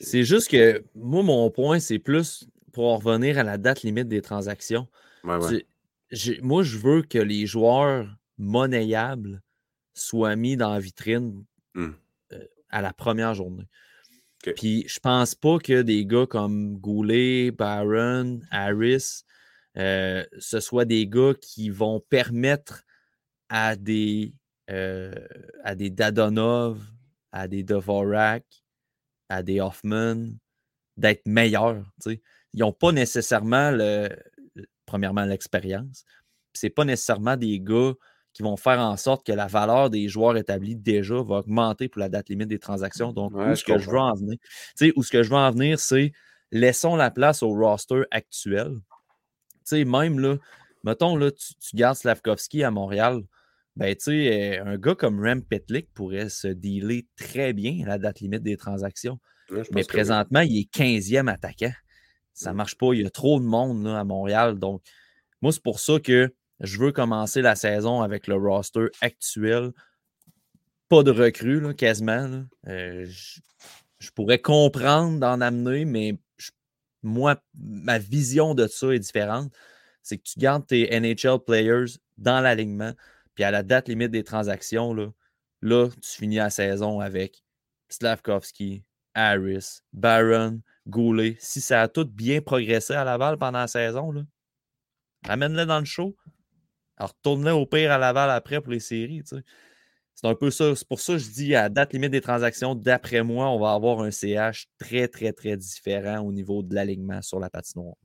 C'est 0.00 0.24
juste 0.24 0.50
que 0.50 0.82
moi, 0.94 1.22
mon 1.22 1.50
point, 1.50 1.78
c'est 1.78 1.98
plus 1.98 2.48
pour 2.74 3.02
revenir 3.02 3.38
à 3.38 3.42
la 3.42 3.56
date 3.56 3.82
limite 3.82 4.08
des 4.08 4.20
transactions. 4.20 4.88
moi, 6.42 6.62
je 6.62 6.76
veux 6.76 7.02
que 7.02 7.18
les 7.18 7.46
joueurs 7.46 8.06
monnayables 8.36 9.42
soient 9.94 10.36
mis 10.36 10.56
dans 10.56 10.72
la 10.72 10.80
vitrine 10.80 11.44
mmh. 11.74 11.90
euh, 12.32 12.44
à 12.68 12.82
la 12.82 12.92
première 12.92 13.32
journée. 13.34 13.68
Puis 14.56 14.84
je 14.88 15.00
pense 15.00 15.34
pas 15.34 15.58
que 15.58 15.80
des 15.80 16.04
gars 16.04 16.26
comme 16.26 16.76
Goulet, 16.76 17.50
Barron, 17.50 18.40
Harris, 18.50 19.24
euh, 19.78 20.24
ce 20.38 20.60
soit 20.60 20.84
des 20.84 21.06
gars 21.06 21.32
qui 21.40 21.70
vont 21.70 22.00
permettre 22.00 22.84
à 23.48 23.76
des, 23.76 24.34
euh, 24.70 25.14
à 25.62 25.74
des 25.74 25.90
Dadonov, 25.90 26.80
à 27.32 27.48
des 27.48 27.62
Dvorak, 27.62 28.44
à 29.28 29.42
des 29.42 29.60
Hoffman 29.60 30.26
d'être 30.96 31.26
meilleurs. 31.26 31.84
Ils 32.54 32.60
n'ont 32.60 32.72
pas 32.72 32.92
nécessairement, 32.92 33.70
le, 33.72 34.08
premièrement, 34.86 35.24
l'expérience. 35.24 36.04
Ce 36.54 36.68
pas 36.68 36.84
nécessairement 36.84 37.36
des 37.36 37.60
gars 37.60 37.92
qui 38.32 38.42
vont 38.42 38.56
faire 38.56 38.78
en 38.80 38.96
sorte 38.96 39.26
que 39.26 39.32
la 39.32 39.46
valeur 39.46 39.90
des 39.90 40.08
joueurs 40.08 40.36
établis 40.36 40.76
déjà 40.76 41.22
va 41.22 41.38
augmenter 41.38 41.88
pour 41.88 42.00
la 42.00 42.08
date 42.08 42.28
limite 42.28 42.48
des 42.48 42.58
transactions. 42.58 43.12
Donc, 43.12 43.32
où 43.34 43.54
ce 43.54 43.64
que 43.64 43.78
je 43.78 43.90
veux 43.90 43.98
en 43.98 44.14
venir, 44.14 44.38
où 44.96 45.02
ce 45.02 45.10
que 45.10 45.22
je 45.22 45.30
veux 45.30 45.36
en 45.36 45.50
venir, 45.50 45.78
c'est 45.78 46.12
laissons 46.50 46.96
la 46.96 47.10
place 47.10 47.42
au 47.42 47.50
roster 47.50 48.02
actuel. 48.10 48.78
sais, 49.64 49.84
même 49.84 50.20
là, 50.20 50.36
mettons, 50.84 51.16
là, 51.16 51.30
tu, 51.32 51.76
gardes 51.76 51.96
Slavkovski 51.96 52.62
à 52.62 52.70
Montréal, 52.70 53.22
ben, 53.76 53.94
tu 53.94 54.04
sais, 54.04 54.60
euh, 54.60 54.64
un 54.64 54.78
gars 54.78 54.94
comme 54.94 55.20
Rem 55.20 55.42
Petlik 55.42 55.92
pourrait 55.94 56.28
se 56.28 56.46
dealer 56.46 57.08
très 57.16 57.52
bien 57.52 57.84
à 57.84 57.88
la 57.88 57.98
date 57.98 58.20
limite 58.20 58.42
des 58.42 58.56
transactions. 58.56 59.18
Mais 59.72 59.84
présentement, 59.84 60.40
il 60.40 60.58
est 60.58 60.72
15e 60.72 61.28
attaquant. 61.28 61.72
Ça 62.34 62.50
ne 62.50 62.56
marche 62.56 62.76
pas. 62.76 62.92
Il 62.92 63.02
y 63.02 63.06
a 63.06 63.10
trop 63.10 63.40
de 63.40 63.44
monde 63.44 63.84
là, 63.84 64.00
à 64.00 64.04
Montréal. 64.04 64.58
Donc, 64.58 64.82
moi, 65.40 65.52
c'est 65.52 65.62
pour 65.62 65.80
ça 65.80 65.98
que 66.00 66.34
je 66.60 66.78
veux 66.78 66.92
commencer 66.92 67.42
la 67.42 67.54
saison 67.54 68.02
avec 68.02 68.26
le 68.26 68.36
roster 68.36 68.86
actuel. 69.00 69.72
Pas 70.88 71.02
de 71.02 71.10
recrues, 71.10 71.74
quasiment. 71.74 72.44
Euh, 72.66 73.06
je, 73.06 74.10
pourrais 74.14 74.38
comprendre 74.38 75.18
d'en 75.18 75.40
amener, 75.40 75.84
mais 75.84 76.18
moi, 77.02 77.42
ma 77.54 77.98
vision 77.98 78.54
de 78.54 78.66
ça 78.66 78.94
est 78.94 78.98
différente. 78.98 79.52
C'est 80.02 80.18
que 80.18 80.24
tu 80.24 80.38
gardes 80.38 80.66
tes 80.66 80.98
NHL 81.00 81.38
players 81.44 81.98
dans 82.18 82.40
l'alignement, 82.40 82.92
puis 83.34 83.44
à 83.44 83.50
la 83.50 83.62
date 83.62 83.88
limite 83.88 84.10
des 84.10 84.24
transactions, 84.24 84.92
là, 84.92 85.08
là 85.62 85.88
tu 85.88 86.10
finis 86.10 86.36
la 86.36 86.50
saison 86.50 87.00
avec 87.00 87.42
Slavkovski, 87.88 88.84
Harris, 89.14 89.80
Barron, 89.92 90.60
Goulet. 90.86 91.36
Si 91.40 91.60
ça 91.60 91.82
a 91.82 91.88
tout 91.88 92.04
bien 92.04 92.40
progressé 92.40 92.92
à 92.94 93.04
Laval 93.04 93.38
pendant 93.38 93.60
la 93.60 93.68
saison, 93.68 94.12
amène-le 95.28 95.66
dans 95.66 95.78
le 95.78 95.84
show. 95.84 96.16
Alors, 96.96 97.10
retourne-le 97.10 97.52
au 97.52 97.66
pire 97.66 97.90
à 97.90 97.98
Laval 97.98 98.30
après 98.30 98.60
pour 98.60 98.72
les 98.72 98.80
séries. 98.80 99.22
C'est 100.14 100.26
un 100.26 100.34
peu 100.34 100.50
ça. 100.50 100.74
C'est 100.76 100.86
pour 100.86 101.00
ça 101.00 101.14
que 101.14 101.18
je 101.18 101.30
dis 101.30 101.54
à 101.54 101.68
date 101.68 101.92
limite 101.92 102.12
des 102.12 102.20
transactions, 102.20 102.74
d'après 102.74 103.22
moi, 103.22 103.48
on 103.48 103.58
va 103.58 103.72
avoir 103.72 104.00
un 104.00 104.10
CH 104.10 104.68
très, 104.78 105.08
très, 105.08 105.32
très 105.32 105.56
différent 105.56 106.20
au 106.20 106.32
niveau 106.32 106.62
de 106.62 106.74
l'alignement 106.74 107.22
sur 107.22 107.40
la 107.40 107.50
patinoire. 107.50 107.96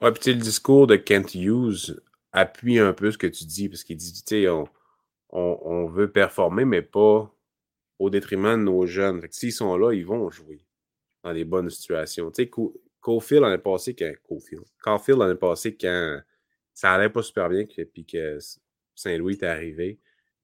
Ouais, 0.00 0.12
puis 0.12 0.32
le 0.32 0.40
discours 0.40 0.86
de 0.86 0.96
Kent 0.96 1.34
Hughes 1.34 2.00
appuie 2.32 2.78
un 2.78 2.92
peu 2.92 3.10
ce 3.10 3.18
que 3.18 3.26
tu 3.26 3.44
dis, 3.44 3.68
parce 3.68 3.84
qu'il 3.84 3.96
dit, 3.96 4.12
tu 4.12 4.22
sais, 4.26 4.48
on, 4.48 4.66
on, 5.30 5.86
veut 5.86 6.10
performer, 6.10 6.64
mais 6.64 6.82
pas 6.82 7.30
au 7.98 8.08
détriment 8.08 8.58
de 8.58 8.64
nos 8.64 8.86
jeunes. 8.86 9.20
s'ils 9.30 9.52
sont 9.52 9.76
là, 9.76 9.92
ils 9.92 10.06
vont 10.06 10.30
jouer 10.30 10.64
dans 11.22 11.32
des 11.32 11.44
bonnes 11.44 11.70
situations. 11.70 12.30
Tu 12.30 12.44
sais, 12.44 12.50
Cofield 13.00 13.44
en 13.44 13.52
est 13.52 13.58
passé 13.58 13.94
quand. 13.94 14.12
Caulfield 14.82 15.20
en 15.20 15.30
est 15.30 15.36
passé 15.36 15.76
quand 15.76 16.20
ça 16.72 16.92
allait 16.92 17.10
pas 17.10 17.22
super 17.22 17.48
bien, 17.48 17.64
puis 17.64 18.06
que 18.06 18.38
Saint-Louis 18.94 19.34
est 19.34 19.42
arrivé. 19.44 20.00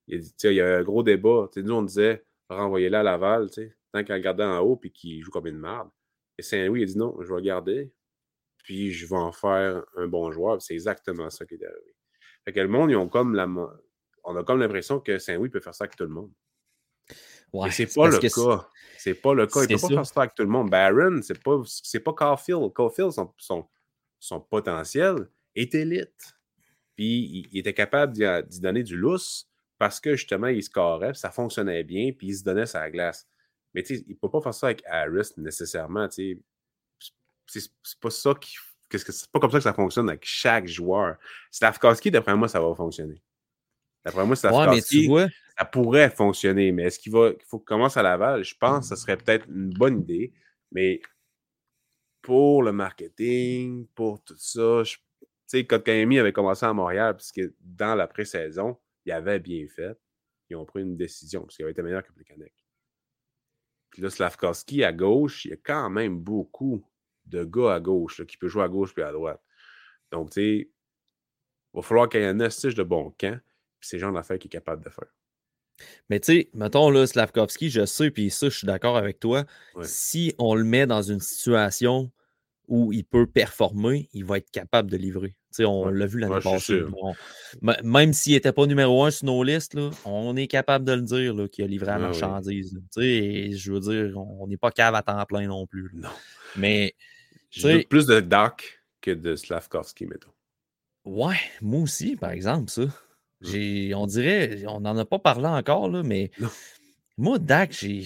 Il, 0.06 0.22
il 0.44 0.52
y 0.52 0.60
a 0.60 0.78
un 0.78 0.82
gros 0.82 1.02
débat. 1.02 1.48
nous, 1.56 1.74
on 1.74 1.82
disait 1.82 2.24
renvoyer-le 2.48 2.96
à 2.96 3.02
Laval, 3.02 3.50
tant 3.92 4.04
qu'à 4.04 4.14
regarder 4.14 4.44
en 4.44 4.60
haut 4.60 4.76
puis 4.76 4.92
qu'il 4.92 5.22
joue 5.22 5.30
comme 5.30 5.46
une 5.46 5.58
merde. 5.58 5.90
Et 6.38 6.42
Saint-Louis 6.42 6.82
a 6.82 6.86
dit 6.86 6.98
non, 6.98 7.16
je 7.22 7.32
vais 7.32 7.42
garder, 7.42 7.92
puis 8.58 8.92
je 8.92 9.06
vais 9.06 9.16
en 9.16 9.32
faire 9.32 9.84
un 9.96 10.06
bon 10.06 10.30
joueur. 10.30 10.60
C'est 10.62 10.74
exactement 10.74 11.30
ça 11.30 11.46
qui 11.46 11.54
est 11.54 11.64
arrivé. 11.64 11.96
Fait 12.44 12.52
que 12.52 12.60
le 12.60 12.68
monde, 12.68 12.90
ils 12.90 12.96
ont 12.96 13.08
comme 13.08 13.34
la, 13.34 13.48
on 14.24 14.36
a 14.36 14.44
comme 14.44 14.60
l'impression 14.60 15.00
que 15.00 15.18
Saint-Louis 15.18 15.48
peut 15.48 15.60
faire 15.60 15.74
ça 15.74 15.84
avec 15.84 15.96
tout 15.96 16.04
le 16.04 16.10
monde. 16.10 16.32
Ouais, 17.56 17.70
c'est 17.70 17.92
pas, 17.94 18.08
le 18.08 18.18
cas. 18.18 18.68
C'est 18.98 19.14
pas 19.14 19.34
le 19.34 19.46
cas. 19.46 19.62
Il 19.62 19.68
peut 19.68 19.80
pas 19.80 19.88
faire 19.88 20.06
ça 20.06 20.20
avec 20.22 20.34
tout 20.34 20.42
le 20.42 20.48
monde. 20.48 20.70
Barron, 20.70 21.20
c'est 21.22 21.42
pas, 21.42 21.62
pas 22.04 22.12
Caulfield. 22.12 22.72
Caulfield, 22.72 23.12
son, 23.12 23.32
son, 23.38 23.66
son 24.18 24.40
potentiel, 24.40 25.28
est 25.54 25.74
élite. 25.74 26.36
Puis 26.96 27.48
il, 27.52 27.58
était 27.58 27.74
capable 27.74 28.14
d'y 28.14 28.60
donner 28.60 28.82
du 28.82 28.96
lousse 28.96 29.48
parce 29.78 30.00
que 30.00 30.16
justement, 30.16 30.48
il 30.48 30.62
scorait, 30.62 31.14
ça 31.14 31.30
fonctionnait 31.30 31.84
bien, 31.84 32.12
puis 32.12 32.28
il 32.28 32.36
se 32.36 32.42
donnait 32.42 32.66
sa 32.66 32.90
glace. 32.90 33.28
Mais 33.74 33.82
tu 33.82 33.96
sais, 33.96 34.04
il 34.06 34.12
ne 34.12 34.16
peut 34.16 34.30
pas 34.30 34.40
faire 34.40 34.54
ça 34.54 34.68
avec 34.68 34.82
Harris 34.86 35.32
nécessairement. 35.36 36.08
C'est 36.10 36.38
pas 38.00 38.10
ça 38.10 38.34
qui. 38.40 38.56
C'est 38.90 39.30
pas 39.30 39.40
comme 39.40 39.50
ça 39.50 39.58
que 39.58 39.64
ça 39.64 39.74
fonctionne 39.74 40.08
avec 40.08 40.24
chaque 40.24 40.66
joueur. 40.66 41.16
Stavkowski, 41.50 42.10
d'après 42.10 42.36
moi, 42.36 42.48
ça 42.48 42.60
va 42.60 42.74
fonctionner. 42.74 43.20
D'après 44.06 44.24
moi, 44.24 44.36
Stavkowski, 44.36 45.10
ça 45.58 45.64
pourrait 45.64 46.10
fonctionner. 46.10 46.70
Mais 46.70 46.84
est-ce 46.84 47.00
qu'il 47.00 47.10
va, 47.10 47.32
faut 47.44 47.58
qu'il 47.58 47.66
commence 47.66 47.96
à 47.96 48.04
Laval? 48.04 48.44
Je 48.44 48.54
pense 48.56 48.88
que 48.88 48.94
ce 48.94 49.02
serait 49.02 49.16
peut-être 49.16 49.48
une 49.48 49.70
bonne 49.70 50.02
idée. 50.02 50.32
Mais 50.70 51.00
pour 52.22 52.62
le 52.62 52.70
marketing, 52.70 53.88
pour 53.96 54.22
tout 54.22 54.36
ça, 54.38 54.84
je 54.84 54.96
sais, 55.48 55.66
Kotkaniemi 55.66 56.20
avait 56.20 56.32
commencé 56.32 56.64
à 56.64 56.72
Montréal, 56.72 57.16
puisque 57.16 57.40
dans 57.60 57.96
la 57.96 58.06
pré-saison, 58.06 58.78
il 59.06 59.10
avait 59.10 59.40
bien 59.40 59.66
fait. 59.66 59.98
Ils 60.50 60.56
ont 60.56 60.64
pris 60.64 60.82
une 60.82 60.96
décision, 60.96 61.42
parce 61.42 61.56
qu'il 61.56 61.64
avait 61.64 61.72
été 61.72 61.82
meilleur 61.82 62.04
que 62.04 62.12
Plekanec. 62.12 62.54
Puis 63.90 64.02
là, 64.02 64.10
Slavkovski 64.10 64.84
à 64.84 64.92
gauche, 64.92 65.46
il 65.46 65.50
y 65.50 65.54
a 65.54 65.56
quand 65.56 65.90
même 65.90 66.20
beaucoup 66.20 66.86
de 67.24 67.42
gars 67.42 67.74
à 67.74 67.80
gauche 67.80 68.24
qui 68.24 68.36
peuvent 68.36 68.50
jouer 68.50 68.62
à 68.62 68.68
gauche 68.68 68.94
puis 68.94 69.02
à 69.02 69.10
droite. 69.10 69.42
Donc, 70.12 70.30
tu 70.30 70.34
sais, 70.34 70.56
il 70.58 70.70
va 71.74 71.82
falloir 71.82 72.08
qu'il 72.08 72.20
y 72.20 72.22
ait 72.22 72.28
un 72.28 72.34
de 72.34 72.82
bon 72.84 73.12
camp, 73.18 73.40
c'est 73.80 73.96
le 73.96 74.02
genre 74.02 74.12
d'affaires 74.12 74.38
qu'il 74.38 74.48
est 74.48 74.50
capable 74.50 74.84
de 74.84 74.90
faire. 74.90 75.08
Mais 76.08 76.20
tu 76.20 76.32
sais, 76.32 76.50
mettons 76.54 76.90
là, 76.90 77.06
Slavkovski, 77.06 77.70
je 77.70 77.84
sais, 77.84 78.10
puis 78.10 78.30
ça, 78.30 78.48
je 78.48 78.56
suis 78.56 78.66
d'accord 78.66 78.96
avec 78.96 79.20
toi. 79.20 79.44
Si 79.82 80.34
on 80.38 80.54
le 80.54 80.64
met 80.64 80.86
dans 80.86 81.02
une 81.02 81.20
situation 81.20 82.10
où 82.68 82.92
il 82.92 83.04
peut 83.04 83.26
performer, 83.26 84.08
il 84.12 84.24
va 84.24 84.38
être 84.38 84.50
capable 84.50 84.90
de 84.90 84.96
livrer. 84.96 85.36
on 85.60 85.88
l'a 85.88 86.06
vu 86.06 86.18
l'année 86.18 86.40
passée. 86.42 86.82
même 87.84 88.12
s'il 88.12 88.32
n'était 88.32 88.52
pas 88.52 88.66
numéro 88.66 89.04
un 89.04 89.10
sur 89.10 89.26
nos 89.26 89.42
listes, 89.42 89.74
là, 89.74 89.90
on 90.04 90.36
est 90.36 90.48
capable 90.48 90.84
de 90.84 90.92
le 90.92 91.02
dire 91.02 91.50
qu'il 91.50 91.64
a 91.64 91.68
livré 91.68 91.86
la 91.86 91.98
marchandise. 91.98 92.78
Et 92.98 93.52
je 93.52 93.72
veux 93.72 93.80
dire, 93.80 94.18
on 94.18 94.46
n'est 94.46 94.56
pas 94.56 94.70
cave 94.70 94.94
à 94.94 95.02
temps 95.02 95.24
plein 95.26 95.46
non 95.46 95.66
plus. 95.66 95.90
Non. 95.94 96.08
Mais. 96.56 96.94
J'ai 97.50 97.84
plus 97.84 98.06
de 98.06 98.20
Doc 98.20 98.82
que 99.00 99.12
de 99.12 99.36
Slavkovski, 99.36 100.06
mettons. 100.06 100.32
Ouais, 101.04 101.36
moi 101.62 101.82
aussi, 101.82 102.16
par 102.16 102.30
exemple, 102.30 102.70
ça. 102.70 102.82
Mmh. 103.42 103.94
On 103.94 104.06
dirait, 104.06 104.64
on 104.66 104.80
n'en 104.80 104.96
a 104.96 105.04
pas 105.04 105.18
parlé 105.18 105.46
encore, 105.46 105.88
là, 105.90 106.02
mais 106.02 106.30
moi, 107.18 107.38
Dak, 107.38 107.72
j'ai 107.72 108.04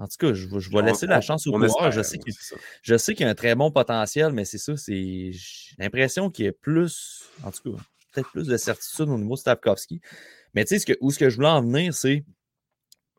en 0.00 0.08
tout 0.08 0.16
cas, 0.18 0.32
je, 0.32 0.46
vais 0.70 0.82
laisser 0.82 1.06
la 1.06 1.20
chance 1.20 1.46
au 1.46 1.52
coureur. 1.52 1.92
Je 1.92 2.96
sais 2.96 3.14
qu'il 3.14 3.24
y 3.26 3.28
a 3.28 3.30
un 3.30 3.34
très 3.34 3.54
bon 3.54 3.70
potentiel, 3.70 4.32
mais 4.32 4.46
c'est 4.46 4.56
ça, 4.56 4.74
c'est 4.78 5.30
j'ai 5.30 5.74
l'impression 5.78 6.30
qu'il 6.30 6.46
y 6.46 6.48
a 6.48 6.52
plus, 6.52 7.28
en 7.44 7.50
tout 7.50 7.76
cas, 7.76 7.82
peut-être 8.10 8.30
plus 8.30 8.46
de 8.46 8.56
certitude 8.56 9.10
au 9.10 9.18
niveau 9.18 9.34
de 9.34 9.40
Stavkovski. 9.40 10.00
Mais 10.54 10.64
tu 10.64 10.70
sais, 10.70 10.78
ce 10.78 10.86
que, 10.86 10.94
où 11.02 11.10
ce 11.10 11.18
que 11.18 11.28
je 11.28 11.36
voulais 11.36 11.48
en 11.48 11.60
venir, 11.60 11.92
c'est 11.92 12.24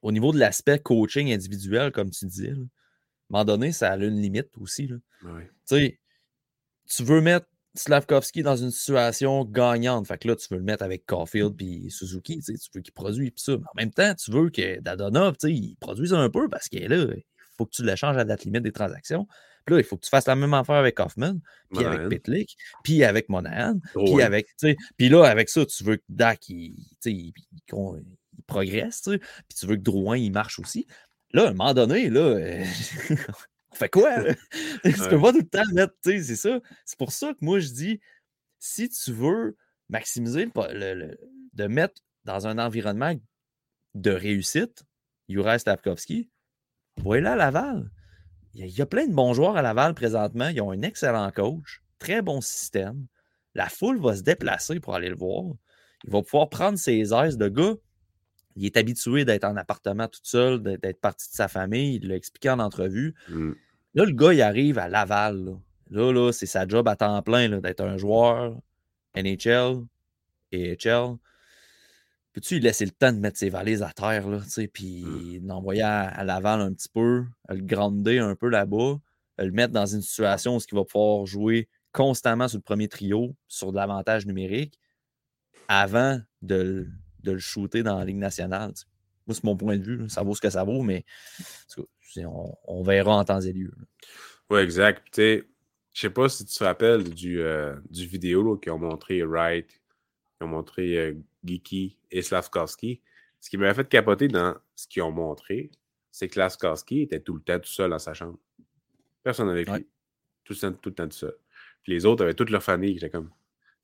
au 0.02 0.12
niveau 0.12 0.32
de 0.34 0.40
l'aspect 0.40 0.80
coaching 0.80 1.32
individuel, 1.32 1.92
comme 1.92 2.10
tu 2.10 2.26
disais. 2.26 2.50
à 2.50 2.54
un 2.54 2.68
moment 3.30 3.46
donné, 3.46 3.72
ça 3.72 3.92
a 3.92 3.98
une 3.98 4.20
limite 4.20 4.50
aussi. 4.60 4.90
Sais, 5.66 6.00
tu 6.90 7.04
veux 7.04 7.22
mettre 7.22 7.46
Slavkovski 7.76 8.44
dans 8.44 8.56
une 8.56 8.72
situation 8.72 9.46
gagnante. 9.46 10.08
Fait 10.08 10.18
que 10.18 10.28
là, 10.28 10.36
tu 10.36 10.48
veux 10.52 10.58
le 10.58 10.64
mettre 10.64 10.84
avec 10.84 11.06
Caulfield 11.06 11.56
puis 11.56 11.90
Suzuki, 11.90 12.40
tu 12.42 12.54
veux 12.74 12.82
qu'il 12.82 12.94
produise 12.94 13.32
ça. 13.36 13.54
Mais 13.54 13.58
en 13.58 13.76
même 13.78 13.92
temps, 13.92 14.14
tu 14.16 14.32
veux 14.32 14.50
que 14.50 14.80
Dadonov, 14.80 15.36
il 15.44 15.76
produise 15.80 16.14
un 16.14 16.30
peu 16.30 16.50
parce 16.50 16.68
qu'il 16.68 16.84
est 16.84 16.88
là. 16.88 16.98
Il 17.16 17.24
faut 17.58 17.66
que 17.66 17.72
tu 17.72 17.84
l'échanges 17.84 18.16
à 18.16 18.20
la 18.20 18.26
date 18.26 18.44
limite 18.44 18.64
des 18.64 18.72
transactions. 18.72 19.28
Puis 19.66 19.76
là, 19.76 19.82
il 19.82 19.84
faut 19.84 19.96
que 19.96 20.04
tu 20.04 20.10
fasses 20.10 20.28
la 20.28 20.36
même 20.36 20.54
affaire 20.54 20.76
avec 20.76 21.00
Hoffman, 21.00 21.36
puis 21.72 21.86
avec 21.86 22.10
Pitlick, 22.10 22.58
puis 22.84 23.04
avec 23.04 23.30
Monahan, 23.30 23.80
puis 23.94 24.22
avec, 24.22 24.48
puis 24.98 25.10
là, 25.10 25.26
avec 25.26 25.50
ça, 25.50 25.66
tu 25.66 25.84
veux 25.84 25.98
que 25.98 26.04
Dak, 26.10 26.50
il, 26.50 26.76
il, 27.06 27.34
progresse, 28.48 29.04
puis 29.04 29.58
tu 29.58 29.68
veux 29.68 29.76
que 29.76 29.82
Drouin, 29.82 30.18
il 30.18 30.32
marche 30.32 30.58
aussi. 30.60 30.88
Là, 31.34 31.46
à 31.46 31.48
un 31.50 31.54
moment 31.54 31.74
donné, 31.74 32.10
là, 32.10 32.38
On 33.82 33.86
fait 33.86 33.90
quoi? 33.90 34.24
tu 34.84 35.10
peux 35.10 35.22
pas 35.22 35.32
tout 35.32 35.40
le 35.40 35.48
temps 35.48 35.64
mettre, 35.74 35.94
tu 36.04 36.12
sais, 36.12 36.24
c'est 36.24 36.36
ça. 36.36 36.60
C'est 36.86 36.98
pour 36.98 37.12
ça 37.12 37.34
que 37.34 37.40
moi, 37.42 37.60
je 37.60 37.70
dis, 37.70 38.00
si 38.60 38.90
tu 38.90 39.12
veux 39.12 39.58
maximiser 39.90 40.50
le, 40.56 41.18
de 41.54 41.68
mettre 41.68 42.02
dans 42.26 42.48
un 42.48 42.58
environnement 42.58 43.14
de 43.96 44.12
réussite, 44.12 44.84
Juraj 45.28 45.62
Stavkovski, 45.62 46.30
voilà 46.98 47.36
Laval. 47.36 47.90
Il 48.54 48.68
y, 48.68 48.82
a, 48.82 48.86
plein 48.86 49.08
de 49.08 49.14
bons 49.14 49.34
joueurs 49.34 49.56
à 49.56 49.62
Laval 49.62 49.94
présentement. 49.94 50.50
Ils 50.50 50.62
ont 50.62 50.72
un 50.72 50.82
excellent 50.82 51.32
coach, 51.32 51.82
très 52.00 52.22
bon 52.22 52.42
système. 52.42 53.08
La 53.56 53.70
foule 53.70 54.00
va 54.02 54.16
se 54.16 54.24
déplacer 54.24 54.82
pour 54.82 54.94
aller 54.94 55.10
le 55.10 55.16
voir. 55.16 55.54
Il 56.04 56.12
va 56.12 56.22
pouvoir 56.22 56.50
prendre 56.50 56.78
ses 56.78 57.14
aises 57.14 57.38
de 57.38 57.48
gars. 57.48 57.76
Il 58.58 58.66
est 58.66 58.76
habitué 58.76 59.24
d'être 59.24 59.46
en 59.46 59.56
appartement 59.56 60.10
tout 60.10 60.20
seul, 60.24 60.62
d'être 60.62 61.00
parti 61.00 61.30
de 61.30 61.36
sa 61.36 61.48
famille. 61.48 61.96
Il 61.96 62.10
l'a 62.10 62.16
expliqué 62.16 62.50
en 62.50 62.60
entrevue. 62.60 63.16
Mm. 63.30 63.54
Là, 63.94 64.06
le 64.06 64.14
gars, 64.14 64.34
il 64.34 64.42
arrive 64.42 64.78
à 64.78 64.88
Laval. 64.88 65.58
Là, 65.90 66.12
là, 66.12 66.32
c'est 66.32 66.46
sa 66.46 66.68
job 66.68 66.88
à 66.88 66.96
temps 66.96 67.22
plein 67.22 67.50
d'être 67.60 67.82
un 67.82 67.98
joueur 67.98 68.58
NHL, 69.16 69.86
AHL 70.54 71.18
peux-tu 72.34 72.56
lui 72.56 72.62
laisser 72.62 72.86
le 72.86 72.92
temps 72.92 73.12
de 73.12 73.20
mettre 73.20 73.38
ses 73.38 73.50
valises 73.50 73.84
à 73.84 73.92
terre, 73.92 74.28
là, 74.28 74.40
puis 74.74 75.04
mmh. 75.04 75.48
d'envoyer 75.48 75.82
à, 75.82 76.24
Laval 76.24 76.62
un 76.62 76.74
petit 76.74 76.90
peu, 76.90 77.26
le 77.50 77.62
grander 77.62 78.20
un 78.20 78.36
peu 78.36 78.50
là-bas, 78.50 79.00
le 79.38 79.52
mettre 79.52 79.74
dans 79.74 79.86
une 79.86 80.02
situation 80.02 80.56
où 80.56 80.60
il 80.60 80.76
va 80.76 80.86
pouvoir 80.86 81.26
jouer 81.26 81.68
constamment 81.92 82.48
sur 82.48 82.58
le 82.58 82.64
premier 82.64 82.88
trio, 82.88 83.36
sur 83.48 83.72
de 83.72 83.78
l'avantage 83.78 84.26
numérique, 84.26 84.80
avant 85.68 86.20
de, 86.42 86.88
le 87.24 87.38
shooter 87.38 87.84
dans 87.84 87.98
la 87.98 88.06
Ligue 88.06 88.18
nationale. 88.18 88.74
Moi, 89.28 89.36
c'est 89.36 89.44
mon 89.44 89.56
point 89.56 89.78
de 89.78 89.84
vue. 89.84 90.10
Ça 90.10 90.24
vaut 90.24 90.34
ce 90.34 90.42
que 90.42 90.50
ça 90.50 90.64
vaut, 90.64 90.82
mais 90.82 91.06
on, 92.18 92.84
verra 92.84 93.16
en 93.18 93.24
temps 93.24 93.42
et 93.42 93.54
lieu. 93.54 93.72
Oui, 94.50 94.60
exact. 94.60 95.08
Je 95.18 95.44
sais 95.94 96.10
pas 96.10 96.30
si 96.30 96.46
tu 96.46 96.56
te 96.56 96.64
rappelles 96.64 97.04
du, 97.04 97.42
euh, 97.42 97.76
du 97.90 98.06
vidéo 98.06 98.58
qui 98.58 98.70
ont 98.70 98.78
montré 98.78 99.24
Wright, 99.24 99.68
qui 99.70 100.44
ont 100.44 100.48
montré 100.48 100.98
euh, 100.98 101.14
Geeky 101.44 101.98
et 102.12 102.22
Slavkovski. 102.22 103.02
Ce 103.40 103.50
qui 103.50 103.58
m'a 103.58 103.74
fait 103.74 103.88
capoter 103.88 104.28
dans 104.28 104.56
ce 104.76 104.88
qu'ils 104.88 105.02
ont 105.04 105.12
montré, 105.12 105.72
c'est 106.12 106.28
que 106.28 106.34
Slavkovski 106.36 107.02
était 107.02 107.20
tout 107.20 107.36
le 107.36 107.42
temps 107.42 107.60
tout 107.60 107.70
seul 107.70 107.90
dans 107.90 108.00
sa 108.00 108.14
chambre. 108.14 108.38
Personne 109.24 109.50
avec 109.50 109.70
lui. 109.70 109.88
Tout 110.44 110.54
le, 110.54 110.60
temps, 110.60 110.74
tout 110.74 110.90
le 110.90 110.96
temps 110.96 111.08
tout 111.08 111.18
seul. 111.18 111.36
Puis 111.84 111.94
les 111.94 112.06
autres 112.06 112.24
avaient 112.24 112.34
toute 112.34 112.50
leur 112.50 112.64
famille. 112.64 112.94
J'étais 112.94 113.10
comme. 113.10 113.32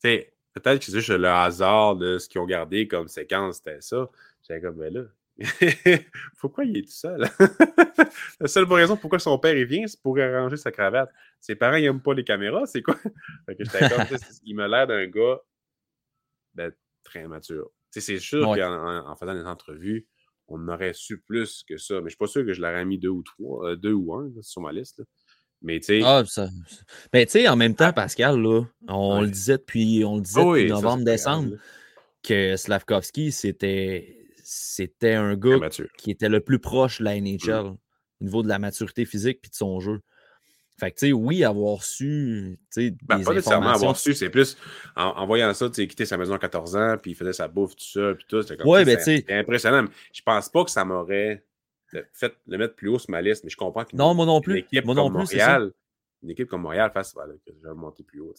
Peut-être 0.01 0.79
que 0.79 0.85
c'est 0.85 0.91
juste 0.91 1.09
le 1.09 1.27
hasard 1.27 1.95
de 1.95 2.17
ce 2.17 2.27
qu'ils 2.27 2.41
ont 2.41 2.45
gardé 2.45 2.87
comme 2.87 3.07
séquence, 3.07 3.57
c'était 3.57 3.81
ça. 3.81 4.09
J'étais 4.41 4.61
comme, 4.61 4.77
ben 4.77 4.93
là. 4.93 5.01
pourquoi 6.39 6.65
il 6.65 6.77
est 6.77 6.83
tout 6.83 6.91
seul? 6.91 7.27
La 8.39 8.47
seule 8.47 8.71
raison 8.71 8.97
pourquoi 8.97 9.19
son 9.19 9.37
père 9.37 9.55
il 9.55 9.65
vient, 9.65 9.85
c'est 9.87 10.01
pour 10.01 10.17
arranger 10.17 10.57
sa 10.57 10.71
cravate. 10.71 11.11
Ses 11.39 11.55
parents, 11.55 11.75
ils 11.75 11.83
n'aiment 11.83 12.01
pas 12.01 12.13
les 12.13 12.23
caméras, 12.23 12.65
c'est 12.65 12.81
quoi? 12.81 12.95
il 14.43 14.55
m'a 14.55 14.67
l'air 14.67 14.87
d'un 14.87 15.05
gars 15.07 15.39
ben, 16.53 16.71
très 17.03 17.27
mature. 17.27 17.69
C'est 17.91 18.19
sûr 18.19 18.45
qu'en 18.55 19.07
en 19.07 19.15
faisant 19.15 19.33
des 19.33 19.45
entrevues, 19.45 20.07
on 20.47 20.67
aurait 20.67 20.93
su 20.93 21.19
plus 21.19 21.63
que 21.67 21.77
ça. 21.77 21.95
Mais 21.95 21.99
je 21.99 22.03
ne 22.03 22.09
suis 22.09 22.17
pas 22.17 22.27
sûr 22.27 22.45
que 22.45 22.53
je 22.53 22.61
l'aurais 22.61 22.85
mis 22.85 22.97
deux 22.97 23.09
ou 23.09 23.23
trois, 23.23 23.69
euh, 23.69 23.75
deux 23.75 23.93
ou 23.93 24.13
un 24.13 24.31
sur 24.41 24.61
ma 24.61 24.71
liste. 24.71 25.01
Mais 25.61 25.79
tu 25.79 25.85
sais. 25.85 26.01
Ah, 26.03 26.23
ça... 26.25 26.47
Mais 27.13 27.25
tu 27.25 27.33
sais, 27.33 27.47
en 27.47 27.55
même 27.55 27.75
temps, 27.75 27.87
ah. 27.87 27.93
Pascal, 27.93 28.39
là, 28.39 28.63
on 28.87 29.21
le 29.21 29.27
disait 29.29 29.57
depuis, 29.57 30.03
on 30.05 30.15
le 30.17 30.21
disait 30.21 30.43
depuis 30.43 30.69
novembre-décembre 30.69 31.57
que 32.23 32.55
Slavkovski, 32.55 33.31
c'était 33.31 34.26
c'était 34.49 35.13
un 35.13 35.35
gars 35.35 35.59
qui 35.97 36.09
était 36.09 36.29
le 36.29 36.39
plus 36.39 36.59
proche 36.59 36.99
de 36.99 37.03
la 37.03 37.19
NHL 37.19 37.65
mmh. 37.65 37.77
au 38.21 38.23
niveau 38.23 38.43
de 38.43 38.47
la 38.47 38.59
maturité 38.59 39.03
physique 39.03 39.39
et 39.43 39.49
de 39.49 39.53
son 39.53 39.81
jeu. 39.81 39.99
Fait 40.79 40.91
que, 40.91 40.99
tu 40.99 41.07
sais, 41.07 41.11
oui, 41.11 41.43
avoir 41.43 41.83
su, 41.83 42.57
ben, 42.77 42.95
pas 43.05 43.17
nécessairement 43.17 43.71
avoir 43.71 43.97
su, 43.97 44.13
c'est 44.13 44.29
plus 44.29 44.55
en, 44.95 45.25
voyant 45.27 45.53
ça, 45.53 45.67
tu 45.67 45.75
sais, 45.75 45.87
quitter 45.87 46.05
sa 46.05 46.15
maison 46.15 46.33
à 46.33 46.39
14 46.39 46.77
ans, 46.77 46.95
puis 47.01 47.11
il 47.11 47.15
faisait 47.15 47.33
sa 47.33 47.49
bouffe 47.49 47.75
tout 47.75 47.83
seul, 47.83 48.15
puis 48.15 48.25
tout, 48.29 48.41
c'était 48.41 48.63
ouais, 48.63 48.85
ben, 48.85 48.97
impressionnant. 49.29 49.85
Je 50.13 50.21
pense 50.21 50.47
pas 50.47 50.63
que 50.63 50.71
ça 50.71 50.85
m'aurait 50.85 51.43
fait 52.13 52.33
le 52.47 52.57
mettre 52.57 52.75
plus 52.75 52.87
haut 52.87 52.99
sur 52.99 53.11
ma 53.11 53.21
liste, 53.21 53.43
mais 53.43 53.49
je 53.49 53.57
comprends 53.57 53.83
qu'une 53.83 53.99
non, 53.99 54.13
moi 54.13 54.25
non 54.25 54.39
plus. 54.39 54.59
équipe 54.59 54.85
moi 54.85 54.95
comme 54.95 55.11
Montréal, 55.11 55.73
une 56.23 56.29
équipe 56.29 56.47
comme 56.47 56.61
Montréal 56.61 56.89
fasse, 56.93 57.13
voilà, 57.13 57.33
que 57.33 57.51
je 57.53 57.67
vais 57.67 57.75
monter 57.75 58.03
plus 58.03 58.21
haut. 58.21 58.33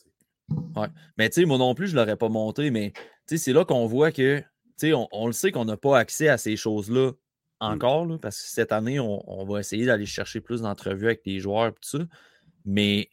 Ouais. 0.75 0.89
Mais 1.19 1.29
tu 1.29 1.43
sais, 1.43 1.45
moi 1.45 1.59
non 1.59 1.75
plus, 1.75 1.89
je 1.89 1.97
l'aurais 1.97 2.17
pas 2.17 2.31
monté, 2.31 2.71
mais 2.71 2.93
tu 2.95 3.03
sais, 3.27 3.37
c'est 3.37 3.53
là 3.53 3.67
qu'on 3.67 3.87
voit 3.87 4.11
que, 4.11 4.43
on, 4.83 5.09
on, 5.13 5.27
le 5.27 5.33
sait 5.33 5.53
qu'on 5.53 5.65
n'a 5.65 5.77
pas 5.77 5.99
accès 5.99 6.29
à 6.29 6.39
ces 6.39 6.57
choses-là 6.57 7.13
Mmh. 7.61 7.65
encore, 7.65 8.07
là, 8.07 8.19
parce 8.19 8.41
que 8.41 8.49
cette 8.49 8.71
année, 8.71 9.01
on, 9.01 9.45
va 9.45 9.59
essayer 9.59 9.87
d'aller 9.87 10.07
chercher 10.07 10.41
plus 10.41 10.63
d'entrevues 10.63 11.07
avec 11.07 11.23
les 11.27 11.41
joueurs 11.41 11.69
et 11.69 11.73
tout 11.73 11.79
ça. 11.83 11.99
Mais 12.65 13.11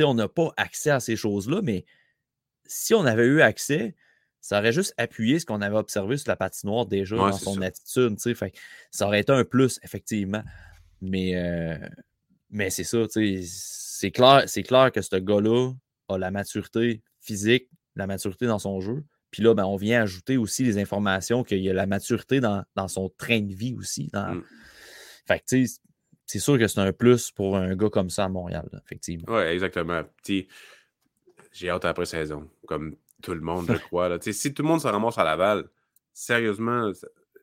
on 0.00 0.14
n'a 0.14 0.28
pas 0.28 0.52
accès 0.56 0.90
à 0.90 0.98
ces 0.98 1.14
choses-là, 1.14 1.60
mais 1.62 1.84
si 2.64 2.94
on 2.94 3.04
avait 3.04 3.26
eu 3.26 3.42
accès, 3.42 3.94
ça 4.40 4.58
aurait 4.58 4.72
juste 4.72 4.94
appuyé 4.96 5.38
ce 5.38 5.46
qu'on 5.46 5.60
avait 5.60 5.76
observé 5.76 6.16
sur 6.16 6.30
la 6.30 6.36
patinoire 6.36 6.86
déjà 6.86 7.16
dans 7.16 7.32
son 7.32 7.60
attitude. 7.60 8.16
Fait, 8.34 8.54
ça 8.90 9.06
aurait 9.06 9.20
été 9.20 9.32
un 9.32 9.44
plus, 9.44 9.78
effectivement. 9.82 10.42
Mais, 11.02 11.36
euh, 11.36 11.78
mais 12.48 12.70
c'est 12.70 12.84
ça, 12.84 12.98
c'est 13.10 14.10
clair, 14.10 14.46
clair 14.46 14.90
que 14.90 15.02
ce 15.02 15.16
gars-là 15.16 15.72
a 16.08 16.18
la 16.18 16.30
maturité 16.30 17.02
physique, 17.20 17.68
la 17.94 18.06
maturité 18.06 18.46
dans 18.46 18.58
son 18.58 18.80
jeu. 18.80 19.04
Puis 19.30 19.42
là, 19.42 19.54
ben, 19.54 19.64
on 19.64 19.76
vient 19.76 20.02
ajouter 20.02 20.36
aussi 20.36 20.64
les 20.64 20.78
informations 20.78 21.44
qu'il 21.44 21.60
y 21.60 21.70
a 21.70 21.72
la 21.72 21.86
maturité 21.86 22.40
dans, 22.40 22.64
son 22.88 23.10
train 23.16 23.40
de 23.40 23.54
vie 23.54 23.74
aussi. 23.78 24.08
Dans... 24.12 24.34
Mmh. 24.34 24.44
Fait 25.26 25.44
c'est 26.26 26.38
sûr 26.38 26.58
que 26.58 26.68
c'est 26.68 26.80
un 26.80 26.92
plus 26.92 27.32
pour 27.32 27.56
un 27.56 27.74
gars 27.74 27.90
comme 27.90 28.10
ça 28.10 28.24
à 28.24 28.28
Montréal, 28.28 28.68
effectivement. 28.84 29.34
Oui, 29.34 29.42
exactement. 29.42 30.02
J'ai 31.52 31.68
hâte 31.68 31.84
après 31.84 32.06
saison, 32.06 32.48
comme 32.68 32.96
tout 33.20 33.34
le 33.34 33.40
monde, 33.40 33.66
je 33.68 33.78
crois. 33.86 34.08
Là. 34.08 34.18
Si 34.20 34.54
tout 34.54 34.62
le 34.62 34.68
monde 34.68 34.80
se 34.80 34.86
ramasse 34.86 35.18
à 35.18 35.24
Laval, 35.24 35.68
sérieusement, 36.12 36.90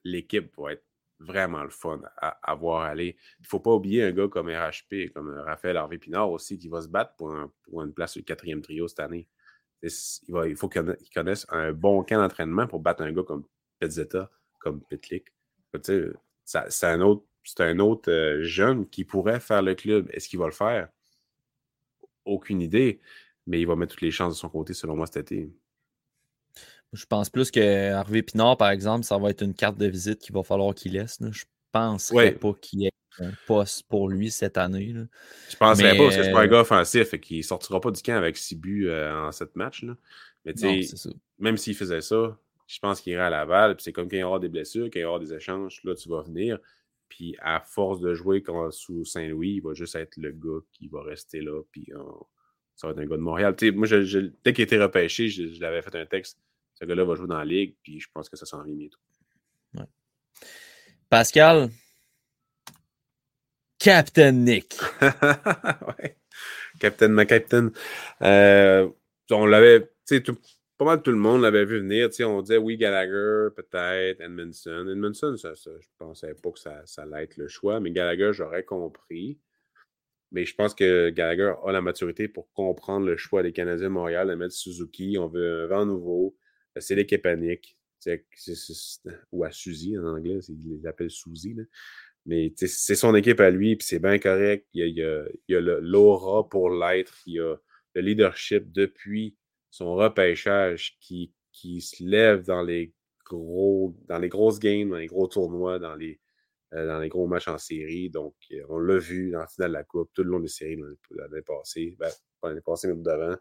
l'équipe 0.05 0.53
va 0.57 0.73
être 0.73 0.85
vraiment 1.19 1.63
le 1.63 1.69
fun 1.69 1.99
à, 2.17 2.55
voir 2.55 2.83
aller. 2.83 3.17
Il 3.39 3.43
ne 3.43 3.47
faut 3.47 3.59
pas 3.59 3.73
oublier 3.73 4.03
un 4.03 4.11
gars 4.11 4.29
comme 4.29 4.47
RHP, 4.47 5.11
comme 5.13 5.29
Raphaël 5.45 5.75
Harvey 5.75 5.97
Pinard 5.97 6.31
aussi, 6.31 6.57
qui 6.57 6.69
va 6.69 6.81
se 6.81 6.87
battre 6.87 7.13
pour, 7.17 7.35
pour 7.63 7.83
une 7.83 7.93
place 7.93 8.13
sur 8.13 8.19
le 8.19 8.25
quatrième 8.25 8.61
trio 8.61 8.87
cette 8.87 8.99
année 8.99 9.27
il, 9.83 10.55
faut 10.55 10.69
qu'il 10.69 10.95
connaisse 11.13 11.45
un 11.49 11.71
bon 11.71 12.03
camp 12.03 12.17
d'entraînement 12.17 12.67
pour 12.67 12.79
battre 12.79 13.03
un 13.03 13.11
gars 13.11 13.23
comme 13.23 13.45
Petzetta, 13.79 14.29
comme 14.59 14.81
Pitlick. 14.81 15.27
C'est 16.45 16.87
un 16.87 17.01
autre, 17.01 17.25
un 17.59 17.79
autre 17.79 18.11
euh, 18.11 18.43
jeune 18.43 18.87
qui 18.87 19.03
pourrait 19.03 19.39
faire 19.39 19.61
le 19.61 19.75
club. 19.75 20.09
Est-ce 20.11 20.27
qu'il 20.29 20.39
va 20.39 20.45
le 20.45 20.51
faire? 20.51 20.89
Aucune 22.25 22.61
idée, 22.61 22.99
mais 23.45 23.61
il 23.61 23.67
va 23.67 23.75
mettre 23.75 23.93
toutes 23.93 24.01
les 24.01 24.11
chances 24.11 24.33
de 24.33 24.37
son 24.37 24.49
côté, 24.49 24.73
selon 24.73 24.95
moi, 24.95 25.05
cet 25.05 25.17
été. 25.17 25.51
Je 26.93 27.05
pense 27.05 27.29
plus 27.29 27.51
que 27.51 27.91
Harvey 27.91 28.21
Pinard, 28.21 28.57
par 28.57 28.69
exemple, 28.69 29.05
ça 29.05 29.17
va 29.17 29.29
être 29.29 29.43
une 29.43 29.53
carte 29.53 29.77
de 29.77 29.87
visite 29.87 30.19
qu'il 30.19 30.33
va 30.33 30.43
falloir 30.43 30.73
qu'il 30.73 30.93
laisse. 30.93 31.19
Je 31.21 31.45
pense 31.71 32.09
pas 32.11 32.53
qu'il 32.61 32.85
ait 32.85 32.91
un 33.19 33.31
poste 33.45 33.87
pour 33.87 34.09
lui 34.09 34.31
cette 34.31 34.57
année. 34.57 34.93
Là. 34.93 35.03
Je 35.49 35.55
pense 35.55 35.81
pas, 35.81 35.95
parce 35.95 36.15
que 36.15 36.23
c'est 36.23 36.31
pas 36.31 36.41
un 36.41 36.45
euh, 36.45 36.47
gars 36.47 36.61
offensif 36.61 37.13
et 37.13 37.19
qu'il 37.19 37.43
sortira 37.43 37.79
pas 37.79 37.91
du 37.91 38.01
camp 38.01 38.15
avec 38.15 38.37
six 38.37 38.55
buts 38.55 38.87
euh, 38.87 39.27
en 39.27 39.31
sept 39.31 39.55
matchs. 39.55 39.83
Là. 39.83 39.95
Mais 40.45 40.53
tu 40.53 40.83
sais, 40.83 41.09
même 41.39 41.57
s'il 41.57 41.75
faisait 41.75 42.01
ça, 42.01 42.37
je 42.67 42.79
pense 42.79 43.01
qu'il 43.01 43.13
irait 43.13 43.23
à 43.23 43.29
Laval. 43.29 43.75
Puis 43.75 43.83
c'est 43.83 43.93
comme 43.93 44.09
quand 44.09 44.17
il 44.17 44.21
y 44.21 44.23
aura 44.23 44.39
des 44.39 44.49
blessures, 44.49 44.85
quand 44.85 44.99
il 44.99 45.03
y 45.03 45.05
aura 45.05 45.19
des 45.19 45.33
échanges, 45.33 45.81
là, 45.83 45.95
tu 45.95 46.09
vas 46.09 46.21
venir. 46.21 46.59
Puis 47.09 47.35
à 47.39 47.61
force 47.61 47.99
de 47.99 48.13
jouer 48.13 48.43
sous 48.71 49.05
Saint-Louis, 49.05 49.55
il 49.55 49.61
va 49.61 49.73
juste 49.73 49.95
être 49.95 50.17
le 50.17 50.31
gars 50.31 50.59
qui 50.73 50.87
va 50.87 51.01
rester 51.01 51.41
là. 51.41 51.61
Puis 51.71 51.91
ça 52.75 52.87
va 52.87 52.93
être 52.93 52.99
un 52.99 53.05
gars 53.05 53.17
de 53.17 53.21
Montréal. 53.21 53.55
moi, 53.73 53.87
je, 53.87 54.29
dès 54.43 54.53
qu'il 54.53 54.63
était 54.63 54.81
repêché, 54.81 55.29
je, 55.29 55.59
l'avais 55.59 55.81
fait 55.81 55.95
un 55.95 56.05
texte. 56.05 56.37
Ce 56.75 56.85
gars-là 56.85 57.03
va 57.05 57.15
jouer 57.15 57.27
dans 57.27 57.39
la 57.39 57.45
ligue, 57.45 57.75
puis 57.81 57.99
je 57.99 58.07
pense 58.13 58.29
que 58.29 58.37
ça 58.37 58.45
s'en 58.45 58.61
vient 58.63 58.75
bientôt. 58.75 58.99
Pascal, 61.09 61.69
Captain 63.87 64.33
Nick. 64.33 64.75
ouais. 65.01 66.17
Captain 66.77 67.07
McCaptain. 67.07 67.71
Euh, 68.21 68.89
on 69.31 69.45
l'avait, 69.45 69.89
tu 70.05 70.17
sais, 70.17 70.23
pas 70.77 70.83
mal 70.83 71.01
tout 71.01 71.11
le 71.11 71.17
monde 71.17 71.41
l'avait 71.41 71.63
vu 71.63 71.79
venir. 71.79 72.09
Tu 72.09 72.15
sais, 72.15 72.23
on 72.25 72.41
disait 72.41 72.57
oui, 72.57 72.75
Gallagher, 72.75 73.47
peut-être, 73.55 74.19
Edmondson. 74.19 74.89
Edmondson, 74.91 75.37
ça, 75.37 75.55
ça, 75.55 75.71
je 75.79 75.87
pensais 75.97 76.33
pas 76.33 76.51
que 76.51 76.59
ça, 76.59 76.83
allait 76.97 77.23
être 77.23 77.37
le 77.37 77.47
choix, 77.47 77.79
mais 77.79 77.91
Gallagher, 77.91 78.31
j'aurais 78.33 78.65
compris. 78.65 79.39
Mais 80.33 80.43
je 80.43 80.53
pense 80.53 80.75
que 80.75 81.09
Gallagher 81.09 81.53
a 81.65 81.71
la 81.71 81.79
maturité 81.79 82.27
pour 82.27 82.51
comprendre 82.51 83.05
le 83.05 83.15
choix 83.15 83.41
des 83.41 83.53
Canadiens 83.53 83.87
de 83.87 83.93
Montréal 83.93 84.27
de 84.27 84.35
mettre 84.35 84.53
Suzuki. 84.53 85.15
On 85.17 85.29
veut 85.29 85.63
un 85.63 85.67
vent 85.67 85.85
nouveau. 85.85 86.35
C'est 86.77 86.95
l'équipe 86.95 87.25
Nick. 87.25 87.77
ou 89.31 89.45
à 89.45 89.51
Suzy 89.51 89.97
en 89.97 90.03
anglais, 90.03 90.39
ils 90.49 90.81
l'appellent 90.83 91.09
Suzy. 91.09 91.53
Là. 91.53 91.63
Mais 92.27 92.53
c'est 92.57 92.95
son 92.95 93.15
équipe 93.15 93.39
à 93.39 93.49
lui, 93.49 93.77
puis 93.77 93.87
c'est 93.87 93.99
bien 93.99 94.19
correct. 94.19 94.67
Il 94.73 94.85
y 94.85 95.01
a, 95.01 95.23
il 95.47 95.55
a, 95.55 95.79
l'aura 95.79 96.47
pour 96.47 96.69
l'être. 96.69 97.15
Il 97.25 97.35
y 97.35 97.39
a 97.39 97.55
le 97.95 98.01
leadership 98.01 98.69
depuis 98.73 99.37
son 99.71 99.95
repêchage 99.95 100.97
qui, 100.99 101.33
qui 101.53 101.79
se 101.79 102.03
lève 102.03 102.45
dans 102.45 102.61
les 102.61 102.93
gros, 103.25 103.95
dans 104.09 104.19
les 104.19 104.27
grosses 104.27 104.59
games, 104.59 104.89
dans 104.89 104.97
les 104.97 105.07
gros 105.07 105.27
tournois, 105.27 105.79
dans 105.79 105.95
les, 105.95 106.19
dans 106.73 106.99
les 106.99 107.07
gros 107.07 107.27
matchs 107.27 107.47
en 107.47 107.57
série. 107.57 108.09
Donc, 108.09 108.35
on 108.67 108.77
l'a 108.77 108.97
vu 108.97 109.31
dans 109.31 109.39
la 109.39 109.47
finale 109.47 109.71
de 109.71 109.75
la 109.75 109.83
Coupe, 109.85 110.11
tout 110.13 110.23
le 110.23 110.29
long 110.29 110.41
des 110.41 110.49
séries 110.49 110.77
l'année 111.11 111.41
passée. 111.45 111.95
Ben, 111.97 112.09
l'année 112.43 112.61
passée, 112.61 112.89
mais 112.89 113.01
d'avant. 113.01 113.37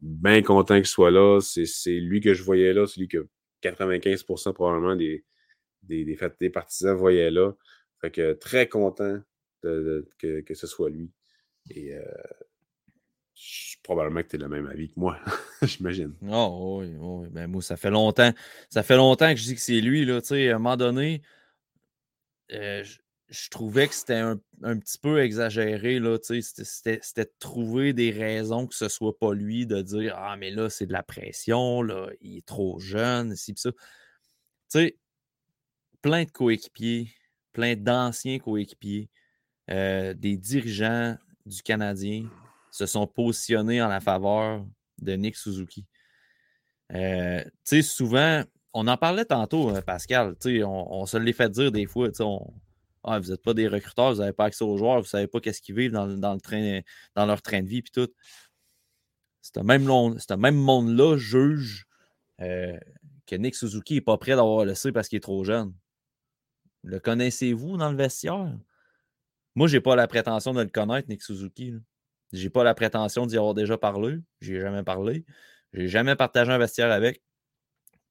bien 0.00 0.42
content 0.42 0.76
qu'il 0.76 0.86
soit 0.86 1.10
là. 1.10 1.40
C'est 1.40 1.98
lui 1.98 2.20
que 2.20 2.32
je 2.32 2.44
voyais 2.44 2.72
là, 2.72 2.86
celui 2.86 3.08
que 3.08 3.26
95% 3.64 4.52
probablement 4.52 4.94
des, 4.94 5.24
des, 5.82 6.04
des, 6.04 6.50
partisans 6.50 6.96
voyaient 6.96 7.30
là. 7.30 7.52
Fait 8.00 8.10
que 8.10 8.32
très 8.32 8.68
content 8.68 9.20
que, 9.62 10.06
que, 10.18 10.54
ce 10.54 10.66
soit 10.66 10.90
lui. 10.90 11.10
Et 11.70 11.94
euh, 11.94 12.04
probablement 13.82 14.22
que 14.22 14.28
tu 14.28 14.36
es 14.36 14.38
le 14.38 14.48
même 14.48 14.66
avis 14.66 14.88
que 14.88 14.98
moi, 14.98 15.18
j'imagine. 15.62 16.14
Oh, 16.28 16.78
oui, 16.80 16.94
oui. 16.98 17.28
Ben, 17.30 17.46
moi, 17.46 17.62
ça 17.62 17.76
fait 17.76 17.90
longtemps. 17.90 18.32
Ça 18.68 18.82
fait 18.82 18.96
longtemps 18.96 19.30
que 19.32 19.36
je 19.40 19.44
dis 19.44 19.54
que 19.54 19.60
c'est 19.60 19.80
lui. 19.80 20.04
Là, 20.04 20.20
à 20.30 20.34
un 20.34 20.52
moment 20.58 20.76
donné, 20.76 21.22
euh, 22.52 22.84
je, 23.28 23.48
trouvais 23.50 23.88
que 23.88 23.94
c'était 23.94 24.14
un, 24.14 24.36
petit 24.78 24.98
peu 24.98 25.20
exagéré. 25.22 26.00
C'était 26.22 27.24
de 27.24 27.32
trouver 27.38 27.92
des 27.92 28.10
raisons 28.10 28.66
que 28.66 28.74
ce 28.74 28.88
soit 28.88 29.18
pas 29.18 29.34
lui, 29.34 29.66
de 29.66 29.80
dire 29.82 30.14
Ah, 30.16 30.36
mais 30.36 30.50
là, 30.50 30.68
c'est 30.68 30.86
de 30.86 30.92
la 30.92 31.02
pression, 31.02 31.82
là, 31.82 32.10
il 32.20 32.38
est 32.38 32.46
trop 32.46 32.78
jeune, 32.78 33.36
ci, 33.36 33.54
ça. 33.56 33.72
Tu 33.72 33.78
sais, 34.68 34.98
plein 36.02 36.24
de 36.24 36.30
coéquipiers, 36.30 37.12
plein 37.52 37.76
d'anciens 37.76 38.38
coéquipiers, 38.38 39.10
euh, 39.70 40.14
des 40.14 40.36
dirigeants 40.36 41.16
du 41.46 41.62
Canadien 41.62 42.28
se 42.70 42.86
sont 42.86 43.06
positionnés 43.06 43.82
en 43.82 43.88
la 43.88 44.00
faveur 44.00 44.64
de 44.98 45.12
Nick 45.12 45.36
Suzuki. 45.36 45.86
Euh, 46.92 47.42
tu 47.44 47.50
sais, 47.64 47.82
souvent, 47.82 48.42
on 48.72 48.88
en 48.88 48.96
parlait 48.96 49.24
tantôt, 49.24 49.70
euh, 49.70 49.80
Pascal, 49.80 50.36
on, 50.44 50.86
on, 50.90 51.06
se 51.06 51.16
l'est 51.16 51.32
fait 51.32 51.50
dire 51.50 51.70
des 51.70 51.86
fois, 51.86 52.08
ah, 53.04 53.18
vous 53.18 53.30
n'êtes 53.30 53.42
pas 53.42 53.54
des 53.54 53.68
recruteurs, 53.68 54.12
vous 54.12 54.20
n'avez 54.20 54.32
pas 54.32 54.46
accès 54.46 54.64
aux 54.64 54.76
joueurs, 54.76 54.96
vous 54.96 55.02
ne 55.02 55.06
savez 55.08 55.26
pas 55.26 55.40
qu'est-ce 55.40 55.62
qu'ils 55.62 55.74
vivent 55.74 55.92
dans, 55.92 56.06
le 56.06 56.40
train, 56.40 56.80
dans 57.14 57.26
leur 57.26 57.42
train 57.42 57.62
de 57.62 57.68
vie, 57.68 57.82
puis 57.82 57.92
tout. 57.92 58.08
Même, 59.62 59.88
même 60.38 60.56
monde-là 60.56 61.16
juge 61.16 61.86
que 62.38 63.36
Nick 63.36 63.54
Suzuki 63.54 63.94
n'est 63.94 64.00
pas 64.00 64.18
prêt 64.18 64.36
d'avoir 64.36 64.64
le 64.64 64.74
C 64.74 64.92
parce 64.92 65.08
qu'il 65.08 65.16
est 65.16 65.20
trop 65.20 65.44
jeune. 65.44 65.72
Le 66.82 66.98
connaissez-vous 66.98 67.76
dans 67.76 67.90
le 67.90 67.96
vestiaire? 67.96 68.58
Moi, 69.54 69.66
je 69.66 69.76
n'ai 69.76 69.80
pas 69.80 69.96
la 69.96 70.06
prétention 70.06 70.54
de 70.54 70.62
le 70.62 70.68
connaître, 70.68 71.08
Nick 71.08 71.22
Suzuki. 71.22 71.74
Je 72.32 72.42
n'ai 72.42 72.50
pas 72.50 72.64
la 72.64 72.74
prétention 72.74 73.26
d'y 73.26 73.36
avoir 73.36 73.54
déjà 73.54 73.76
parlé. 73.76 74.18
Je 74.40 74.54
ai 74.54 74.60
jamais 74.60 74.82
parlé. 74.82 75.24
Je 75.72 75.82
n'ai 75.82 75.88
jamais 75.88 76.16
partagé 76.16 76.50
un 76.50 76.58
vestiaire 76.58 76.90
avec. 76.92 77.22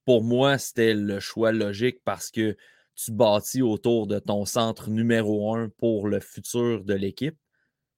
Pour 0.06 0.24
moi, 0.24 0.58
c'était 0.58 0.94
le 0.94 1.20
choix 1.20 1.52
logique 1.52 2.02
parce 2.04 2.32
que 2.32 2.58
tu 2.96 3.12
bâtis 3.12 3.62
autour 3.62 4.08
de 4.08 4.20
ton 4.20 4.46
centre 4.46 4.90
numéro 4.90 5.56
un 5.56 5.70
pour 5.70 6.08
le 6.08 6.20
futur 6.20 6.84
de 6.84 6.94
l'équipe. 6.94 7.38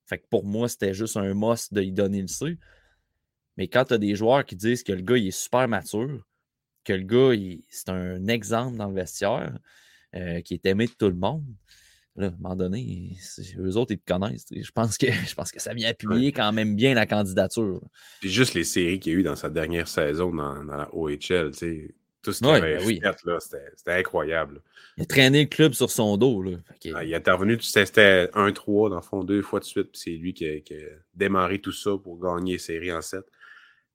Fait 0.06 0.20
que 0.20 0.28
pour 0.30 0.46
moi, 0.46 0.70
c'était 0.70 0.94
juste 0.94 1.18
un 1.18 1.34
must 1.34 1.74
de 1.74 1.82
y 1.82 1.92
donner 1.92 2.22
le 2.22 2.28
C. 2.28 2.58
Mais 3.58 3.68
quand 3.68 3.86
tu 3.86 3.94
as 3.94 3.98
des 3.98 4.16
joueurs 4.16 4.46
qui 4.46 4.56
disent 4.56 4.84
que 4.84 4.92
le 4.92 5.02
gars 5.02 5.18
il 5.18 5.28
est 5.28 5.32
super 5.32 5.68
mature, 5.68 6.28
que 6.84 6.94
le 6.94 7.04
gars 7.04 7.62
c'est 7.70 7.90
un 7.90 8.28
exemple 8.28 8.78
dans 8.78 8.88
le 8.88 8.96
vestiaire, 8.96 9.58
euh, 10.16 10.42
qui 10.42 10.56
est 10.56 10.66
aimé 10.66 10.88
de 10.88 10.92
tout 10.92 11.08
le 11.08 11.16
monde. 11.16 11.46
Là, 12.18 12.28
à 12.28 12.30
un 12.30 12.34
moment 12.38 12.56
donné, 12.58 13.16
eux 13.58 13.78
autres, 13.78 13.94
ils 13.94 14.00
te 14.00 14.12
connaissent. 14.12 14.46
Je 14.52 14.72
pense, 14.72 14.98
que, 14.98 15.08
je 15.28 15.34
pense 15.34 15.52
que 15.52 15.62
ça 15.62 15.74
vient 15.74 15.90
appuyer 15.90 16.34
quand 16.34 16.52
même 16.52 16.76
bien 16.76 16.94
la 16.94 17.06
candidature. 17.06 17.82
Puis 18.20 18.30
juste 18.30 18.54
les 18.54 18.66
séries 18.66 19.00
qu'il 19.00 19.14
y 19.14 19.16
a 19.16 19.20
eu 19.20 19.24
dans 19.24 19.38
sa 19.38 19.50
dernière 19.50 19.88
saison 19.88 20.34
dans, 20.34 20.64
la 20.64 20.94
OHL, 20.94 21.52
tout 22.22 22.34
ce 22.34 22.40
qu'il 22.40 22.50
avait 22.50 22.78
ben 22.78 23.10
fait, 23.14 23.40
c'était 23.78 23.94
incroyable. 23.94 24.62
Il 24.98 25.04
a 25.04 25.06
traîné 25.06 25.44
le 25.44 25.48
club 25.48 25.74
sur 25.74 25.90
son 25.90 26.18
dos. 26.18 26.44
Là. 26.44 26.58
Ah, 26.94 27.06
il 27.06 27.14
est 27.14 27.16
intervenu, 27.16 27.58
c'était 27.62 28.26
1-3 28.26 28.90
dans 28.90 28.98
le 28.98 29.02
fond, 29.02 29.24
deux 29.24 29.42
fois 29.42 29.62
de 29.62 29.66
suite, 29.66 29.92
puis 29.94 30.02
c'est 30.04 30.12
lui 30.12 30.34
qui 30.34 30.46
a, 30.46 30.60
démarré 31.16 31.60
tout 31.60 31.72
ça 31.72 31.92
pour 31.98 32.20
gagner 32.20 32.54
les 32.54 32.60
séries 32.60 32.92
en 32.92 33.02
7. 33.02 33.24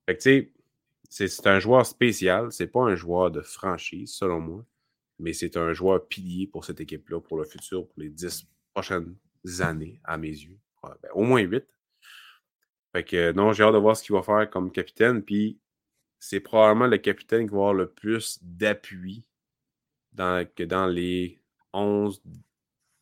Fait 0.07 0.17
que 0.17 0.23
tu 0.23 0.53
sais, 1.11 1.29
c'est 1.29 1.47
un 1.47 1.61
joueur 1.61 1.85
spécial, 1.85 2.51
c'est 2.51 2.67
pas 2.67 2.81
un 2.81 2.97
joueur 2.97 3.31
de 3.31 3.43
franchise, 3.43 4.15
selon 4.15 4.41
moi 4.41 4.65
mais 5.19 5.33
c'est 5.33 5.57
un 5.57 5.73
joueur 5.73 6.07
pilier 6.07 6.47
pour 6.47 6.65
cette 6.65 6.81
équipe-là, 6.81 7.21
pour 7.21 7.39
le 7.39 7.45
futur, 7.45 7.87
pour 7.87 8.01
les 8.01 8.11
dix 8.11 8.47
prochaines 8.75 9.17
années, 9.61 10.01
à 10.05 10.17
mes 10.17 10.29
yeux. 10.29 10.59
Ben, 10.83 11.11
au 11.15 11.23
moins 11.23 11.41
huit. 11.41 11.67
Fait 12.93 13.05
que 13.05 13.33
non, 13.33 13.53
j'ai 13.53 13.65
hâte 13.65 13.75
de 13.75 13.79
voir 13.79 13.97
ce 13.97 14.03
qu'il 14.03 14.15
va 14.15 14.23
faire 14.23 14.49
comme 14.49 14.71
capitaine. 14.71 15.23
Puis 15.23 15.59
c'est 16.19 16.41
probablement 16.41 16.87
le 16.87 16.99
capitaine 16.99 17.47
qui 17.47 17.53
va 17.53 17.59
avoir 17.59 17.75
le 17.75 17.91
plus 17.91 18.39
d'appui 18.43 19.27
dans, 20.13 20.47
que 20.55 20.63
dans 20.63 20.87
les 20.87 21.41
11, 21.73 22.23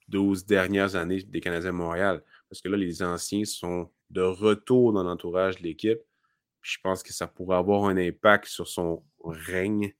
12 0.09 0.47
dernières 0.47 0.97
années 0.97 1.23
des 1.23 1.41
Canadiens 1.41 1.71
de 1.71 1.77
Montréal. 1.77 2.23
Parce 2.49 2.61
que 2.61 2.69
là, 2.69 2.77
les 2.77 3.03
anciens 3.03 3.45
sont 3.45 3.91
de 4.11 4.23
retour 4.23 4.93
dans 4.93 5.03
l'entourage 5.03 5.57
de 5.57 5.63
l'équipe. 5.63 6.01
je 6.63 6.79
pense 6.83 7.03
que 7.03 7.13
ça 7.13 7.27
pourrait 7.27 7.57
avoir 7.57 7.85
un 7.85 7.97
impact 7.97 8.47
sur 8.47 8.69
son 8.69 9.05
règne, 9.25 9.95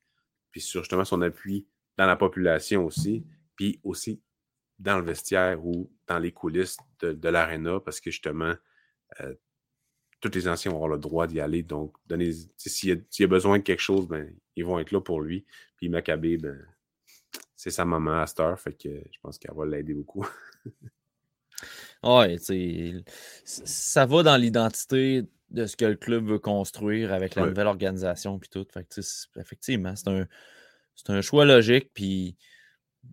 puis 0.51 0.61
sur 0.61 0.83
justement 0.83 1.05
son 1.05 1.21
appui 1.23 1.67
dans 1.97 2.07
la 2.07 2.17
population 2.17 2.85
aussi, 2.85 3.25
puis 3.57 3.81
aussi 3.85 4.21
dans 4.79 4.99
le 4.99 5.05
vestiaire 5.05 5.65
ou 5.65 5.91
dans 6.07 6.19
les 6.19 6.33
coulisses 6.33 6.77
de, 7.01 7.13
de 7.13 7.29
l'aréna, 7.29 7.81
parce 7.81 8.01
que 8.01 8.11
justement, 8.11 8.55
euh, 9.21 9.35
tous 10.21 10.35
les 10.35 10.49
anciens 10.49 10.71
vont 10.71 10.79
avoir 10.79 10.91
le 10.91 10.99
droit 10.99 11.27
d'y 11.27 11.41
aller. 11.41 11.63
Donc, 11.63 11.95
s'il 12.57 13.05
y, 13.19 13.23
a 13.23 13.27
besoin 13.27 13.59
de 13.59 13.63
quelque 13.63 13.83
chose, 13.83 14.09
ben, 14.09 14.35
ils 14.57 14.65
vont 14.65 14.79
être 14.79 14.91
là 14.91 15.01
pour 15.01 15.21
lui. 15.21 15.45
Puis 15.77 15.89
Maccabé, 15.89 16.39
ben, 16.39 16.59
c'est 17.55 17.71
sa 17.71 17.85
maman 17.85 18.21
à 18.21 18.27
Star, 18.27 18.59
fait 18.59 18.73
que 18.73 18.89
je 18.89 19.19
pense 19.23 19.39
qu'elle 19.39 19.55
va 19.55 19.67
l'aider 19.67 19.95
beaucoup. 19.95 20.27
Oui, 22.07 22.39
ça 23.45 24.05
va 24.05 24.23
dans 24.23 24.37
l'identité 24.37 25.23
de 25.51 25.65
ce 25.65 25.75
que 25.75 25.87
le 25.87 25.95
club 25.95 26.27
veut 26.27 26.39
construire 26.39 27.15
avec 27.15 27.35
la 27.35 27.47
nouvelle 27.47 27.69
organisation 27.69 28.39
puis 28.39 28.51
tout. 28.51 28.67
Fait 28.71 28.87
effectivement, 29.37 29.97
c'est 29.97 30.09
un, 30.09 30.27
c'est 30.95 31.11
un 31.11 31.21
choix 31.21 31.45
logique. 31.45 31.91
Puis 31.95 32.37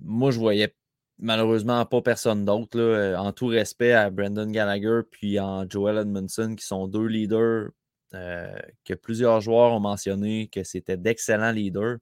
moi, 0.02 0.32
je 0.32 0.40
voyais 0.40 0.76
malheureusement 1.20 1.86
pas 1.86 2.02
personne 2.02 2.46
d'autre. 2.46 2.80
Euh, 2.80 3.16
en 3.16 3.32
tout 3.32 3.48
respect 3.48 3.94
à 3.94 4.10
Brendan 4.10 4.52
Gallagher 4.52 5.02
puis 5.10 5.40
en 5.40 5.70
Joel 5.70 5.98
Edmondson, 6.00 6.56
qui 6.56 6.66
sont 6.66 6.88
deux 6.88 7.06
leaders 7.06 7.70
euh, 8.14 8.60
que 8.84 8.94
plusieurs 8.94 9.42
joueurs 9.42 9.72
ont 9.72 9.80
mentionné 9.80 10.48
que 10.48 10.64
c'était 10.64 10.98
d'excellents 10.98 11.52
leaders. 11.52 11.98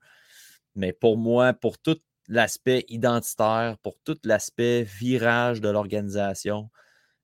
Mais 0.75 0.93
pour 0.93 1.17
moi, 1.17 1.53
pour 1.53 1.77
tout 1.77 1.99
l'aspect 2.27 2.85
identitaire, 2.89 3.77
pour 3.83 3.99
tout 4.03 4.17
l'aspect 4.23 4.83
virage 4.83 5.61
de 5.61 5.69
l'organisation, 5.69 6.69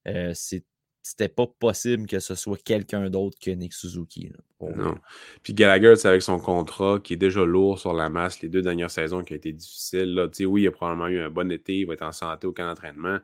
euh, 0.08 0.32
c'est 0.34 0.64
c'était 1.06 1.28
pas 1.28 1.46
possible 1.46 2.08
que 2.08 2.18
ce 2.18 2.34
soit 2.34 2.60
quelqu'un 2.60 3.08
d'autre 3.10 3.38
que 3.40 3.52
Nick 3.52 3.72
Suzuki. 3.74 4.32
non. 4.60 4.98
Puis 5.44 5.54
Gallagher, 5.54 5.94
c'est 5.94 6.08
avec 6.08 6.20
son 6.20 6.40
contrat 6.40 6.98
qui 6.98 7.12
est 7.12 7.16
déjà 7.16 7.44
lourd 7.44 7.78
sur 7.78 7.92
la 7.92 8.08
masse, 8.08 8.40
les 8.40 8.48
deux 8.48 8.60
dernières 8.60 8.90
saisons 8.90 9.22
qui 9.22 9.32
ont 9.32 9.36
été 9.36 9.52
difficiles. 9.52 10.14
Là, 10.14 10.28
oui, 10.40 10.62
il 10.62 10.66
a 10.66 10.72
probablement 10.72 11.06
eu 11.06 11.20
un 11.20 11.30
bon 11.30 11.52
été, 11.52 11.78
il 11.78 11.86
va 11.86 11.94
être 11.94 12.02
en 12.02 12.10
santé 12.10 12.48
au 12.48 12.52
camp 12.52 12.66
d'entraînement, 12.66 13.20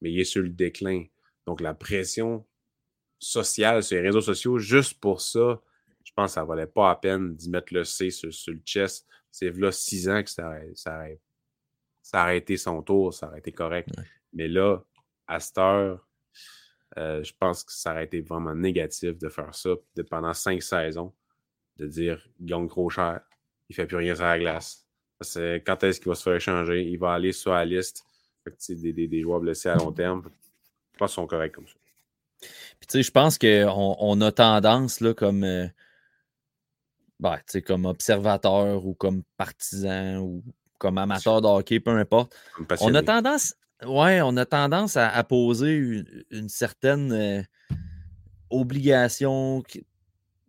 mais 0.00 0.10
il 0.10 0.18
est 0.18 0.24
sur 0.24 0.40
le 0.40 0.48
déclin. 0.48 1.04
Donc 1.44 1.60
la 1.60 1.74
pression 1.74 2.46
sociale 3.18 3.82
sur 3.82 3.96
les 3.96 4.02
réseaux 4.02 4.22
sociaux, 4.22 4.56
juste 4.56 4.98
pour 4.98 5.20
ça, 5.20 5.60
je 6.04 6.12
pense 6.16 6.30
que 6.30 6.34
ça 6.36 6.44
valait 6.44 6.66
pas 6.66 6.88
la 6.88 6.94
peine 6.94 7.36
d'y 7.36 7.50
mettre 7.50 7.74
le 7.74 7.84
C 7.84 8.08
sur, 8.08 8.30
le 8.46 8.60
chest. 8.64 9.06
C'est 9.30 9.54
là 9.54 9.72
six 9.72 10.08
ans 10.08 10.22
que 10.22 10.30
ça, 10.30 10.54
ça, 10.74 11.04
ça, 12.00 12.22
aurait 12.22 12.38
été 12.38 12.56
son 12.56 12.80
tour, 12.80 13.12
ça 13.12 13.28
aurait 13.28 13.40
été 13.40 13.52
correct. 13.52 13.90
Mais 14.32 14.48
là, 14.48 14.82
à 15.26 15.38
cette 15.38 15.58
heure, 15.58 16.05
euh, 16.98 17.22
je 17.22 17.32
pense 17.38 17.62
que 17.62 17.72
ça 17.72 17.92
aurait 17.92 18.04
été 18.04 18.20
vraiment 18.20 18.54
négatif 18.54 19.18
de 19.18 19.28
faire 19.28 19.54
ça 19.54 19.70
de, 19.94 20.02
pendant 20.02 20.32
cinq 20.32 20.62
saisons, 20.62 21.12
de 21.76 21.86
dire 21.86 22.26
il 22.40 22.46
gagne 22.46 22.68
trop 22.68 22.88
cher, 22.88 23.20
il 23.68 23.72
ne 23.72 23.74
fait 23.76 23.86
plus 23.86 23.96
rien 23.96 24.14
sur 24.14 24.24
la 24.24 24.38
glace. 24.38 24.86
quand 25.20 25.84
est-ce 25.84 26.00
qu'il 26.00 26.08
va 26.08 26.14
se 26.14 26.22
faire 26.22 26.36
échanger? 26.36 26.84
Il 26.84 26.98
va 26.98 27.12
aller 27.12 27.32
sur 27.32 27.52
la 27.52 27.64
liste. 27.64 28.02
des, 28.68 28.92
des, 28.92 29.22
joueurs 29.22 29.40
blessés 29.40 29.68
à 29.68 29.76
long 29.76 29.92
terme. 29.92 30.22
Je 30.92 30.98
pense 30.98 31.10
qu'ils 31.10 31.14
sont 31.14 31.26
corrects 31.26 31.52
comme 31.52 31.66
ça. 31.66 31.74
Puis, 32.80 33.02
je 33.02 33.10
pense 33.10 33.38
qu'on 33.38 33.96
on 33.98 34.20
a 34.20 34.32
tendance, 34.32 35.00
là, 35.00 35.14
comme, 35.14 35.44
euh, 35.44 35.66
ben, 37.18 37.38
comme 37.66 37.86
observateur 37.86 38.86
ou 38.86 38.94
comme 38.94 39.22
partisan 39.36 40.18
ou 40.18 40.42
comme 40.78 40.98
amateur 40.98 41.40
de 41.40 41.46
hockey, 41.46 41.80
peu 41.80 41.90
importe. 41.90 42.34
On 42.80 42.94
a 42.94 43.02
tendance, 43.02 43.54
Ouais, 43.84 44.22
on 44.22 44.36
a 44.36 44.46
tendance 44.46 44.96
à, 44.96 45.22
poser 45.24 46.04
une, 46.30 46.48
certaine 46.48 47.12
euh, 47.12 47.42
obligation. 48.48 49.62
Tu 49.68 49.84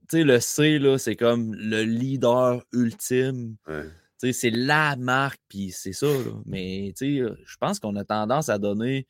sais, 0.09 0.23
le 0.23 0.39
C, 0.39 0.80
là, 0.80 0.97
c'est 0.97 1.17
comme 1.17 1.53
le 1.53 1.84
leader 1.84 2.63
ultime. 2.71 3.57
Tu 3.67 3.73
sais, 4.17 4.34
c'est 4.34 4.49
la 4.49 4.95
marque, 4.95 5.41
puis 5.49 5.71
c'est 5.71 5.93
ça. 5.93 6.07
Mais 6.45 6.93
tu 6.97 7.19
sais, 7.19 7.34
je 7.45 7.57
pense 7.57 7.80
qu'on 7.80 7.95
a 7.97 8.05
tendance 8.05 8.47
à 8.47 8.57
donner 8.57 9.07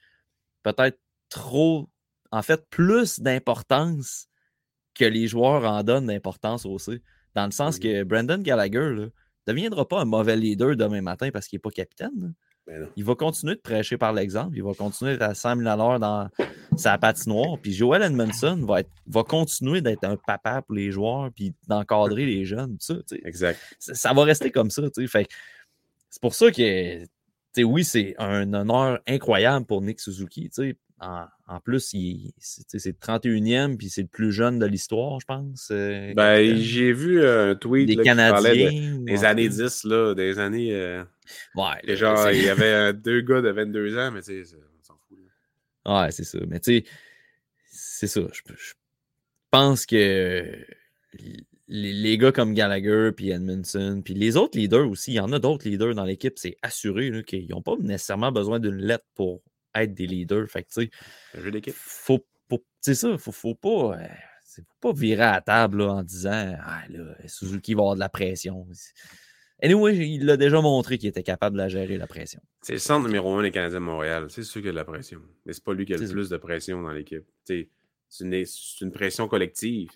peut-être 0.63 0.99
trop, 1.29 1.87
en 2.31 2.41
fait, 2.41 2.67
plus 2.69 3.19
d'importance 3.19 4.27
que 4.95 5.05
les 5.05 5.27
joueurs 5.27 5.63
en 5.63 5.83
donnent 5.83 6.07
d'importance 6.07 6.65
au 6.65 6.79
C. 6.79 7.01
Dans 7.35 7.45
le 7.45 7.51
sens 7.51 7.77
que 7.77 8.03
Brandon 8.03 8.39
Gallagher 8.39 8.95
ne 8.95 9.09
deviendra 9.45 9.87
pas 9.87 10.01
un 10.01 10.05
mauvais 10.05 10.35
leader 10.35 10.75
demain 10.75 11.01
matin 11.01 11.29
parce 11.31 11.47
qu'il 11.47 11.57
n'est 11.57 11.61
pas 11.61 11.69
capitaine. 11.69 12.33
Il 12.95 13.03
va 13.03 13.15
continuer 13.15 13.55
de 13.55 13.61
prêcher 13.61 13.97
par 13.97 14.13
l'exemple. 14.13 14.55
Il 14.55 14.63
va 14.63 14.73
continuer 14.73 15.13
d'être 15.13 15.29
à 15.29 15.33
100 15.33 15.57
000 15.57 15.67
à 15.67 15.75
l'heure 15.75 15.99
dans 15.99 16.29
sa 16.75 16.97
patinoire. 16.97 17.57
Puis 17.61 17.73
Joel 17.73 18.03
Edmondson 18.03 18.63
va, 18.67 18.81
être, 18.81 18.89
va 19.07 19.23
continuer 19.23 19.81
d'être 19.81 20.03
un 20.03 20.17
papa 20.17 20.61
pour 20.61 20.75
les 20.75 20.91
joueurs 20.91 21.31
puis 21.33 21.53
d'encadrer 21.67 22.25
les 22.25 22.45
jeunes. 22.45 22.77
Ça, 22.79 22.95
exact. 23.23 23.59
Ça, 23.79 24.13
va 24.13 24.23
rester 24.23 24.51
comme 24.51 24.69
ça. 24.69 24.83
Fait, 25.07 25.27
c'est 26.09 26.21
pour 26.21 26.35
ça 26.35 26.51
que 26.51 27.05
oui, 27.63 27.83
c'est 27.83 28.15
un 28.17 28.53
honneur 28.53 28.99
incroyable 29.07 29.65
pour 29.65 29.81
Nick 29.81 29.99
Suzuki. 29.99 30.49
En, 30.99 31.59
plus, 31.63 31.79
c'est 31.79 31.95
le 32.73 32.91
31e, 32.91 33.77
puis 33.77 33.89
c'est 33.89 34.01
le 34.01 34.07
plus 34.07 34.31
jeune 34.31 34.57
de 34.57 34.65
l'histoire, 34.65 35.19
je 35.19 35.25
pense. 35.27 35.69
Euh, 35.71 36.13
ben, 36.15 36.57
j'ai 36.57 36.91
vu 36.91 37.23
un 37.23 37.53
tweet 37.53 37.87
des 37.87 37.97
qui 37.97 38.03
parlait 38.03 38.97
des 39.01 39.23
années 39.23 39.47
10, 39.47 39.83
là, 39.83 40.15
des 40.15 40.39
années. 40.39 40.73
Euh, 40.73 41.03
ouais. 41.55 41.95
Genre, 41.95 42.31
il 42.31 42.43
y 42.43 42.49
avait 42.49 42.93
deux 42.93 43.21
gars 43.21 43.41
de 43.41 43.49
22 43.49 43.97
ans, 43.99 44.11
mais 44.11 44.21
tu 44.23 44.43
sais, 44.43 44.55
on 44.55 44.83
s'en 44.83 44.97
fout. 45.07 45.17
Ouais, 45.85 46.11
c'est 46.11 46.23
ça. 46.23 46.39
Mais 46.47 46.59
tu 46.59 46.79
sais, 46.79 46.83
c'est 47.69 48.07
ça. 48.07 48.21
Je, 48.31 48.73
pense 49.51 49.85
que 49.85 50.65
les, 51.67 52.17
gars 52.17 52.31
comme 52.31 52.55
Gallagher, 52.55 53.11
puis 53.15 53.29
Edmondson, 53.29 54.01
puis 54.03 54.15
les 54.15 54.35
autres 54.35 54.57
leaders 54.57 54.89
aussi, 54.89 55.11
il 55.11 55.15
y 55.15 55.19
en 55.19 55.31
a 55.31 55.37
d'autres 55.37 55.69
leaders 55.69 55.93
dans 55.93 56.05
l'équipe, 56.05 56.39
c'est 56.39 56.57
assuré 56.63 57.11
qu'ils 57.23 57.49
n'ont 57.49 57.61
pas 57.61 57.75
nécessairement 57.79 58.31
besoin 58.31 58.59
d'une 58.59 58.77
lettre 58.77 59.05
pour 59.13 59.41
être 59.83 59.93
des 59.93 60.07
leaders. 60.07 60.47
Fait 60.49 60.63
que, 60.63 60.69
tu 60.69 61.71
faut, 61.73 62.25
c'est 62.81 62.95
ça, 62.95 63.17
faut, 63.17 63.31
faut 63.31 63.55
pas. 63.55 63.97
Euh, 63.97 64.07
faut 64.45 64.91
pas 64.91 64.93
virer 64.93 65.23
à 65.23 65.41
table 65.41 65.81
en 65.81 66.03
disant 66.03 66.55
Ah 66.61 66.83
là, 66.89 67.15
Suzuki 67.27 67.73
va 67.73 67.81
avoir 67.81 67.95
de 67.95 67.99
la 67.99 68.09
pression. 68.09 68.65
Anyway, 69.61 69.97
il 69.97 70.25
l'a 70.25 70.37
déjà 70.37 70.61
montré 70.61 70.97
qu'il 70.97 71.09
était 71.09 71.23
capable 71.23 71.55
de 71.55 71.61
la 71.61 71.67
gérer, 71.67 71.97
la 71.97 72.07
pression. 72.07 72.41
C'est 72.61 72.73
le 72.73 72.79
centre 72.79 73.07
numéro 73.07 73.33
un 73.35 73.41
des 73.41 73.51
Canadiens 73.51 73.79
de 73.79 73.85
Montréal. 73.85 74.27
C'est 74.29 74.43
sûr 74.43 74.61
qu'il 74.61 74.67
y 74.67 74.69
a 74.69 74.71
de 74.71 74.77
la 74.77 74.85
pression. 74.85 75.21
Mais 75.45 75.53
c'est 75.53 75.63
pas 75.63 75.73
lui 75.73 75.85
qui 75.85 75.93
a 75.93 75.97
le 75.97 76.07
plus 76.07 76.29
de 76.29 76.37
pression 76.37 76.81
dans 76.81 76.91
l'équipe. 76.91 77.25
C'est 77.43 77.69
une, 78.21 78.45
une, 78.81 78.91
pression 78.91 79.27
collective. 79.27 79.89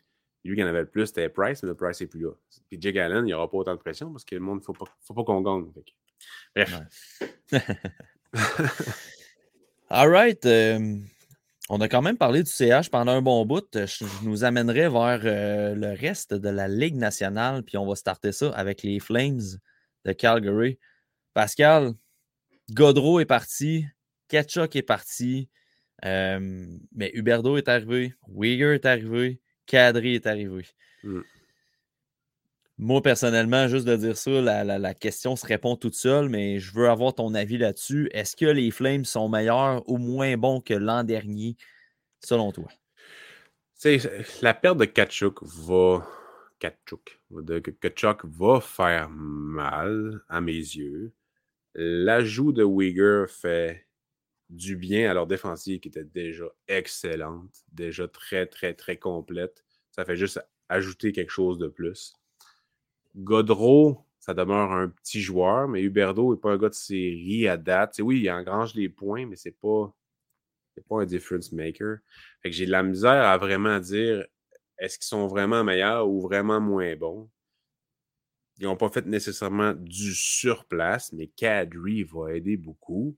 Lui 0.43 0.55
qui 0.55 0.63
en 0.63 0.67
avait 0.67 0.81
le 0.81 0.89
plus, 0.89 1.05
c'était 1.07 1.29
Price, 1.29 1.61
mais 1.61 1.69
le 1.69 1.75
Price 1.75 2.01
est 2.01 2.07
plus 2.07 2.21
là. 2.21 2.31
Puis 2.67 2.79
Jake 2.81 2.97
Allen, 2.97 3.19
il 3.19 3.25
n'y 3.25 3.33
aura 3.33 3.49
pas 3.49 3.57
autant 3.57 3.73
de 3.73 3.79
pression 3.79 4.11
parce 4.11 4.25
que 4.25 4.35
le 4.35 4.41
monde, 4.41 4.57
il 4.57 4.61
ne 4.61 4.65
faut 4.65 4.73
pas, 4.73 4.85
faut 5.01 5.13
pas 5.13 5.23
qu'on 5.23 5.41
gagne. 5.41 5.71
Bref. 6.55 6.79
All 9.93 10.09
right. 10.09 10.45
Euh, 10.45 10.95
on 11.67 11.81
a 11.81 11.89
quand 11.89 12.01
même 12.01 12.17
parlé 12.17 12.43
du 12.43 12.49
CH 12.49 12.89
pendant 12.89 13.11
un 13.11 13.21
bon 13.21 13.45
bout. 13.45 13.67
Je 13.73 14.05
nous 14.23 14.45
amènerai 14.45 14.87
vers 14.87 15.19
euh, 15.25 15.75
le 15.75 15.89
reste 15.99 16.33
de 16.33 16.47
la 16.47 16.69
Ligue 16.69 16.95
nationale, 16.95 17.61
puis 17.63 17.75
on 17.75 17.85
va 17.85 17.95
starter 17.95 18.31
ça 18.31 18.51
avec 18.51 18.83
les 18.83 19.01
Flames 19.01 19.41
de 20.05 20.13
Calgary. 20.13 20.79
Pascal, 21.33 21.91
Godreau 22.71 23.19
est 23.19 23.25
parti, 23.25 23.85
Ketchuk 24.29 24.77
est 24.77 24.81
parti, 24.81 25.49
euh, 26.05 26.65
mais 26.95 27.11
Huberdo 27.13 27.57
est 27.57 27.67
arrivé, 27.67 28.13
Uyghur 28.33 28.71
est 28.71 28.85
arrivé, 28.85 29.41
Kadri 29.65 30.15
est 30.15 30.25
arrivé. 30.25 30.67
Mm. 31.03 31.19
Moi, 32.83 32.99
personnellement, 33.03 33.67
juste 33.67 33.85
de 33.85 33.95
dire 33.95 34.17
ça, 34.17 34.41
la, 34.41 34.93
question 34.95 35.35
se 35.35 35.45
répond 35.45 35.75
toute 35.75 35.93
seule, 35.93 36.29
mais 36.29 36.57
je 36.59 36.73
veux 36.73 36.89
avoir 36.89 37.13
ton 37.13 37.35
avis 37.35 37.59
là-dessus. 37.59 38.09
Est-ce 38.11 38.35
que 38.35 38.47
les 38.47 38.71
Flames 38.71 39.05
sont 39.05 39.29
meilleurs 39.29 39.87
ou 39.87 39.99
moins 39.99 40.35
bons 40.35 40.61
que 40.61 40.73
l'an 40.73 41.03
dernier, 41.03 41.57
selon 42.21 42.51
toi? 42.51 42.67
la 44.41 44.55
perte 44.55 44.79
de 44.79 44.85
Kachuk 44.85 45.43
va. 45.43 46.07
Kachuk. 46.57 47.19
De, 47.29 47.59
Kachuk 47.59 48.25
va 48.25 48.59
faire 48.59 49.09
mal 49.11 50.21
à 50.27 50.41
mes 50.41 50.51
yeux. 50.51 51.13
L'ajout 51.75 52.51
de 52.51 52.63
Uyghur 52.63 53.29
fait 53.29 53.85
du 54.49 54.75
bien 54.75 55.11
à 55.11 55.13
leur 55.13 55.27
défensive 55.27 55.79
qui 55.81 55.89
était 55.89 56.03
déjà 56.03 56.45
excellente, 56.67 57.63
déjà 57.71 58.07
très, 58.07 58.47
très, 58.47 58.73
très 58.73 58.97
complète. 58.97 59.63
Ça 59.91 60.03
fait 60.03 60.17
juste 60.17 60.43
ajouter 60.67 61.11
quelque 61.11 61.31
chose 61.31 61.59
de 61.59 61.67
plus. 61.67 62.15
Godreau, 63.15 64.05
ça 64.19 64.33
demeure 64.33 64.71
un 64.71 64.89
petit 64.89 65.21
joueur, 65.21 65.67
mais 65.67 65.81
Huberdo 65.81 66.33
n'est 66.33 66.39
pas 66.39 66.51
un 66.51 66.57
gars 66.57 66.69
de 66.69 66.73
série 66.73 67.47
à 67.47 67.57
date. 67.57 67.99
oui, 67.99 68.21
il 68.21 68.29
engrange 68.29 68.75
les 68.75 68.89
points, 68.89 69.25
mais 69.25 69.35
c'est 69.35 69.57
pas, 69.59 69.93
pas 70.87 71.01
un 71.01 71.05
difference 71.05 71.51
maker. 71.51 71.97
J'ai 72.45 72.65
de 72.65 72.71
la 72.71 72.83
misère 72.83 73.23
à 73.23 73.37
vraiment 73.37 73.79
dire 73.79 74.25
est-ce 74.77 74.97
qu'ils 74.97 75.07
sont 75.07 75.27
vraiment 75.27 75.63
meilleurs 75.63 76.09
ou 76.09 76.21
vraiment 76.21 76.59
moins 76.59 76.95
bons? 76.95 77.29
Ils 78.57 78.65
n'ont 78.65 78.77
pas 78.77 78.89
fait 78.89 79.05
nécessairement 79.05 79.73
du 79.73 80.13
surplace, 80.13 81.13
mais 81.13 81.27
Kadri 81.27 82.03
va 82.03 82.33
aider 82.35 82.57
beaucoup. 82.57 83.17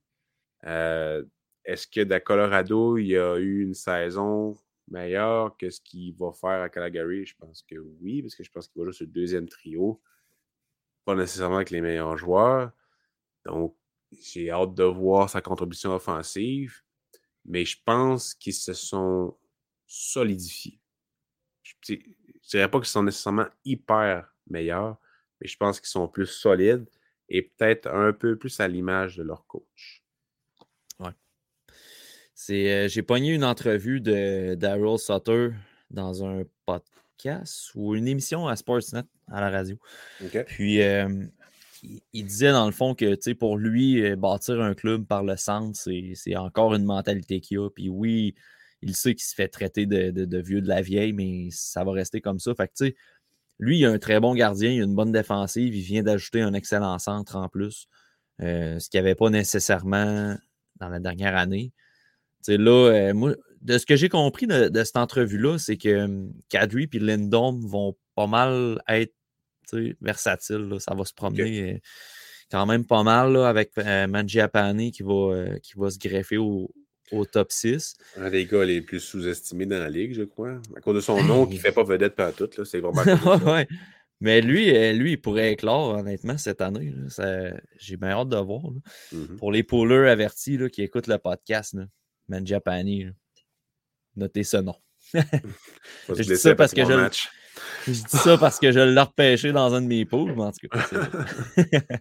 Euh, 0.65 1.23
est-ce 1.65 1.87
que 1.87 2.01
de 2.01 2.17
Colorado, 2.17 2.97
il 2.97 3.07
y 3.07 3.17
a 3.17 3.37
eu 3.37 3.61
une 3.63 3.73
saison 3.73 4.57
meilleur 4.87 5.55
que 5.57 5.69
ce 5.69 5.81
qu'il 5.81 6.15
va 6.15 6.31
faire 6.33 6.61
à 6.61 6.69
Calgary? 6.69 7.25
Je 7.25 7.35
pense 7.35 7.61
que 7.63 7.75
oui, 7.75 8.21
parce 8.21 8.35
que 8.35 8.43
je 8.43 8.51
pense 8.51 8.67
qu'il 8.67 8.79
va 8.79 8.85
jouer 8.85 8.93
sur 8.93 9.05
le 9.05 9.11
deuxième 9.11 9.47
trio. 9.47 10.01
Pas 11.05 11.15
nécessairement 11.15 11.57
avec 11.57 11.69
les 11.69 11.81
meilleurs 11.81 12.17
joueurs. 12.17 12.71
Donc, 13.45 13.75
j'ai 14.11 14.51
hâte 14.51 14.73
de 14.75 14.83
voir 14.83 15.29
sa 15.29 15.41
contribution 15.41 15.93
offensive. 15.93 16.81
Mais 17.45 17.65
je 17.65 17.77
pense 17.83 18.33
qu'ils 18.33 18.53
se 18.53 18.73
sont 18.73 19.37
solidifiés. 19.85 20.79
Je 21.61 21.93
ne 21.93 21.99
dirais 22.49 22.69
pas 22.69 22.79
qu'ils 22.79 22.87
sont 22.87 23.03
nécessairement 23.03 23.47
hyper 23.65 24.33
meilleurs, 24.47 24.97
mais 25.39 25.47
je 25.47 25.57
pense 25.57 25.79
qu'ils 25.79 25.89
sont 25.89 26.07
plus 26.07 26.27
solides 26.27 26.89
et 27.29 27.41
peut-être 27.41 27.87
un 27.87 28.13
peu 28.13 28.37
plus 28.37 28.59
à 28.59 28.67
l'image 28.67 29.17
de 29.17 29.23
leur 29.23 29.45
coach. 29.47 30.02
C'est, 32.45 32.73
euh, 32.73 32.87
j'ai 32.89 33.03
pogné 33.03 33.33
une 33.33 33.45
entrevue 33.45 34.01
de 34.01 34.55
Daryl 34.55 34.99
Sutter 34.99 35.51
dans 35.91 36.25
un 36.25 36.43
podcast 36.65 37.71
ou 37.73 37.95
une 37.95 38.05
émission 38.05 38.49
à 38.49 38.57
Sportsnet 38.57 39.03
à 39.31 39.39
la 39.39 39.49
radio. 39.49 39.77
Puis 40.47 40.81
il, 42.11 42.25
disait 42.25 42.51
dans 42.51 42.65
le 42.65 42.73
fond 42.73 42.95
que 42.95 43.31
pour 43.31 43.57
lui, 43.57 44.05
euh, 44.05 44.17
bâtir 44.17 44.59
un 44.59 44.73
club 44.73 45.05
par 45.05 45.23
le 45.23 45.37
centre, 45.37 45.79
c'est, 45.79 46.35
encore 46.35 46.73
une 46.75 46.83
mentalité 46.83 47.39
qu'il 47.39 47.59
a. 47.59 47.69
Puis 47.69 47.87
oui, 47.87 48.35
il 48.81 48.93
sait 48.93 49.15
qu'il 49.15 49.23
se 49.23 49.35
fait 49.35 49.47
traiter 49.47 49.85
de, 49.85 50.41
vieux 50.41 50.59
de 50.59 50.67
la 50.67 50.81
vieille, 50.81 51.13
mais 51.13 51.47
ça 51.49 51.85
va 51.85 51.93
rester 51.93 52.19
comme 52.19 52.39
ça. 52.39 52.53
Fait 52.55 52.67
que, 52.67 52.93
lui, 53.57 53.79
il 53.79 53.85
a 53.85 53.89
un 53.91 53.99
très 53.99 54.19
bon 54.19 54.35
gardien, 54.35 54.69
il 54.69 54.81
a 54.81 54.83
une 54.83 54.95
bonne 54.95 55.13
défensive, 55.13 55.73
il 55.73 55.81
vient 55.81 56.03
d'ajouter 56.03 56.41
un 56.41 56.53
excellent 56.53 56.99
centre 56.99 57.37
en 57.37 57.47
plus, 57.47 57.87
euh, 58.41 58.79
ce 58.79 58.89
qu'il 58.89 58.99
n'y 58.99 59.07
avait 59.07 59.15
pas 59.15 59.29
nécessairement 59.29 60.35
dans 60.81 60.89
la 60.89 60.99
dernière 60.99 61.37
année 61.37 61.71
là, 62.47 62.91
euh, 62.91 63.35
de 63.61 63.77
ce 63.77 63.85
que 63.85 63.95
j'ai 63.95 64.09
compris 64.09 64.47
de, 64.47 64.83
cette 64.83 64.97
entrevue-là, 64.97 65.57
c'est 65.57 65.77
que 65.77 66.05
hum, 66.05 66.33
Kadri 66.49 66.89
et 66.91 66.99
Lindom 66.99 67.59
vont 67.65 67.95
pas 68.15 68.27
mal 68.27 68.81
être 68.87 69.13
versatiles. 70.01 70.75
Ça 70.79 70.93
va 70.93 71.05
se 71.05 71.13
promener 71.13 71.73
euh, 71.73 71.77
quand 72.51 72.65
même 72.65 72.85
pas 72.85 73.03
mal 73.03 73.35
avec 73.37 73.71
euh, 73.77 74.07
Mangiapane 74.07 74.91
qui 74.91 75.03
va, 75.03 75.57
qui 75.61 75.73
va 75.75 75.89
se 75.89 75.97
greffer 75.97 76.37
au, 76.37 76.71
top 77.31 77.51
6. 77.51 77.95
Un 78.17 78.31
des 78.31 78.45
gars 78.45 78.65
les 78.65 78.81
plus 78.81 78.99
sous-estimés 78.99 79.67
dans 79.67 79.79
la 79.79 79.89
ligue, 79.89 80.13
je 80.13 80.23
crois. 80.23 80.59
À 80.75 80.81
cause 80.81 80.95
de 80.95 81.01
son 81.01 81.23
nom 81.23 81.45
qui 81.45 81.55
ne 81.55 81.59
fait 81.59 81.71
pas 81.71 81.83
vedette 81.83 82.15
par 82.15 82.33
tout. 82.33 82.49
C'est 82.65 82.79
vraiment. 82.79 83.03
Mais 84.19 84.41
lui, 84.41 84.71
lui, 84.93 85.11
il 85.11 85.21
pourrait 85.21 85.51
éclore, 85.51 85.97
honnêtement, 85.97 86.37
cette 86.37 86.61
année. 86.61 86.93
J'ai 87.77 87.97
bien 87.97 88.11
hâte 88.11 88.29
de 88.29 88.37
voir. 88.37 88.63
Mm-hmm. 89.13 89.35
Pour 89.37 89.51
les 89.51 89.63
pouleurs 89.63 90.09
avertis 90.09 90.57
qui 90.71 90.81
écoutent 90.81 91.07
le 91.07 91.17
podcast. 91.17 91.75
Manjapani. 92.33 93.07
Notez 94.15 94.43
ce 94.43 94.57
nom. 94.57 94.75
je 95.13 96.23
dis 96.23 96.37
ça 96.37 96.55
parce 96.55 96.73
que 96.73 96.83
je, 96.83 97.09
je 97.85 97.91
dis 97.91 98.17
ça 98.17 98.37
parce 98.37 98.59
que 98.59 98.71
je 98.71 98.79
l'ai 98.79 99.01
repêché 99.01 99.51
dans 99.51 99.73
un 99.73 99.81
de 99.81 99.87
mes 99.87 100.05
poules, 100.05 100.33
mais 100.35 100.43
en 100.43 100.51
tout 100.51 100.67
cas. 100.67 100.87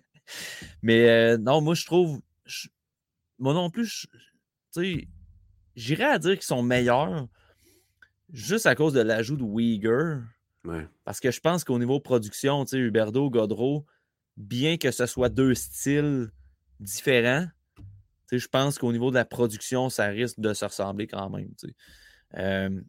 mais 0.82 1.08
euh, 1.08 1.38
non, 1.38 1.60
moi 1.60 1.74
je 1.74 1.84
trouve. 1.84 2.20
moi 3.38 3.54
non 3.54 3.70
plus, 3.70 4.06
tu 4.72 4.98
sais, 4.98 5.08
j'irais 5.76 6.04
à 6.04 6.18
dire 6.18 6.34
qu'ils 6.34 6.42
sont 6.42 6.62
meilleurs 6.62 7.28
juste 8.32 8.66
à 8.66 8.74
cause 8.74 8.94
de 8.94 9.00
l'ajout 9.00 9.36
de 9.36 9.44
Uyghur. 9.44 10.22
Parce 11.04 11.18
que 11.18 11.30
je 11.30 11.40
pense 11.40 11.64
qu'au 11.64 11.78
niveau 11.78 11.98
production, 11.98 12.64
tu 12.64 12.70
sais, 12.70 12.78
Huberdo, 12.78 13.28
Godreau, 13.30 13.84
bien 14.36 14.76
que 14.76 14.90
ce 14.90 15.06
soit 15.06 15.28
deux 15.28 15.54
styles 15.54 16.30
différents, 16.78 17.48
je 18.38 18.48
pense 18.48 18.78
qu'au 18.78 18.92
niveau 18.92 19.10
de 19.10 19.16
la 19.16 19.24
production, 19.24 19.90
ça 19.90 20.06
risque 20.06 20.40
de 20.40 20.54
se 20.54 20.64
ressembler 20.64 21.06
quand 21.06 21.30
même. 21.30 21.50
Euh, 22.38 22.80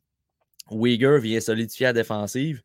vient 0.71 1.39
solidifier 1.39 1.87
la 1.87 1.93
défensive. 1.93 2.61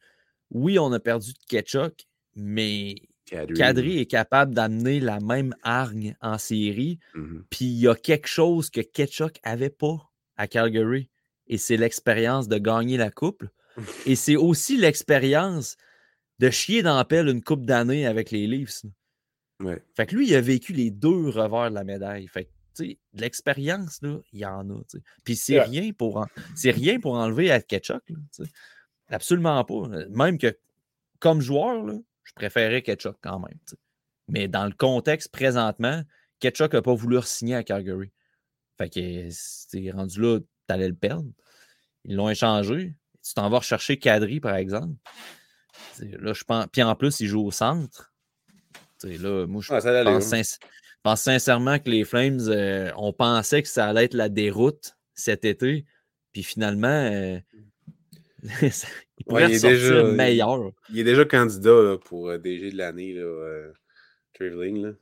Oui, 0.50 0.78
on 0.78 0.92
a 0.92 1.00
perdu 1.00 1.32
de 1.32 1.38
Ketchuk, 1.48 2.06
mais 2.34 2.96
Kadri, 3.26 3.98
est 3.98 4.06
capable 4.06 4.54
d'amener 4.54 5.00
la 5.00 5.20
même 5.20 5.54
hargne 5.62 6.16
en 6.20 6.38
série. 6.38 6.98
Mm-hmm. 7.14 7.42
Puis 7.50 7.64
il 7.66 7.80
y 7.80 7.88
a 7.88 7.94
quelque 7.94 8.28
chose 8.28 8.70
que 8.70 8.80
Ketchuk 8.80 9.40
n'avait 9.44 9.70
pas 9.70 10.10
à 10.36 10.46
Calgary. 10.46 11.10
Et 11.46 11.58
c'est 11.58 11.76
l'expérience 11.76 12.48
de 12.48 12.58
gagner 12.58 12.96
la 12.96 13.10
coupe. 13.10 13.44
et 14.06 14.14
c'est 14.16 14.36
aussi 14.36 14.76
l'expérience 14.76 15.76
de 16.38 16.50
chier 16.50 16.82
dans 16.82 16.96
la 16.96 17.04
pelle 17.04 17.28
une 17.28 17.42
coupe 17.42 17.66
d'années 17.66 18.06
avec 18.06 18.30
les 18.30 18.46
Leafs. 18.46 18.84
Fait 19.96 20.06
que 20.06 20.14
lui, 20.14 20.28
il 20.28 20.34
a 20.36 20.40
vécu 20.40 20.72
les 20.72 20.90
deux 20.90 21.30
revers 21.30 21.70
de 21.70 21.74
la 21.74 21.84
médaille. 21.84 22.28
Fait 22.28 22.44
que, 22.44 22.50
de 22.78 23.20
l'expérience, 23.20 24.00
là, 24.02 24.18
il 24.32 24.40
y 24.40 24.46
en 24.46 24.68
a. 24.70 24.80
Puis 25.24 25.36
c'est 25.36 25.60
rien, 25.60 25.92
pour 25.92 26.26
rien 26.64 27.00
pour 27.00 27.14
enlever 27.14 27.50
à 27.50 27.60
Ketchuk. 27.60 28.02
Absolument 29.08 29.64
pas. 29.64 29.88
Même 30.10 30.38
que, 30.38 30.58
comme 31.18 31.40
joueur, 31.40 31.84
là, 31.84 31.94
je 32.24 32.32
préférais 32.34 32.82
Ketchuk 32.82 33.16
quand 33.20 33.40
même. 33.40 33.58
Mais 34.28 34.48
dans 34.48 34.66
le 34.66 34.72
contexte 34.72 35.32
présentement, 35.32 36.02
Ketchuk 36.40 36.72
n'a 36.74 36.82
pas 36.82 36.94
voulu 36.94 37.20
signer 37.22 37.56
à 37.56 37.64
Calgary. 37.64 38.12
Fait 38.76 38.90
que, 38.90 39.28
c'est 39.30 39.90
rendu 39.90 40.20
là, 40.20 40.38
tu 40.40 40.74
allais 40.74 40.88
le 40.88 40.94
perdre. 40.94 41.30
Ils 42.04 42.16
l'ont 42.16 42.30
échangé. 42.30 42.94
Tu 43.24 43.34
t'en 43.34 43.50
vas 43.50 43.58
rechercher 43.58 43.98
Kadri, 43.98 44.40
par 44.40 44.54
exemple. 44.54 44.94
Là, 46.00 46.32
je 46.32 46.44
pense. 46.44 46.66
Puis 46.72 46.82
en 46.82 46.94
plus, 46.94 47.20
il 47.20 47.26
joue 47.26 47.44
au 47.44 47.50
centre. 47.50 48.12
là, 49.02 49.46
moi, 49.46 49.62
je 49.62 49.68
pense, 49.68 50.58
sincèrement 51.16 51.78
que 51.78 51.90
les 51.90 52.04
Flames, 52.04 52.40
euh, 52.48 52.90
on 52.96 53.12
pensait 53.12 53.62
que 53.62 53.68
ça 53.68 53.86
allait 53.86 54.04
être 54.04 54.14
la 54.14 54.28
déroute 54.28 54.96
cet 55.14 55.44
été. 55.44 55.84
Puis 56.32 56.42
finalement, 56.42 56.88
euh, 56.88 57.38
il 58.62 59.24
pourrait 59.26 59.48
déjà, 59.48 60.04
meilleur. 60.04 60.72
Il, 60.90 61.00
est 61.00 61.04
déjà 61.04 61.24
candidat 61.24 61.98
pour 62.04 62.28
euh, 62.28 62.38
DG 62.38 62.70
de 62.72 62.76
l'année, 62.76 63.14
là, 63.14 63.72
Traveling. 64.34 64.94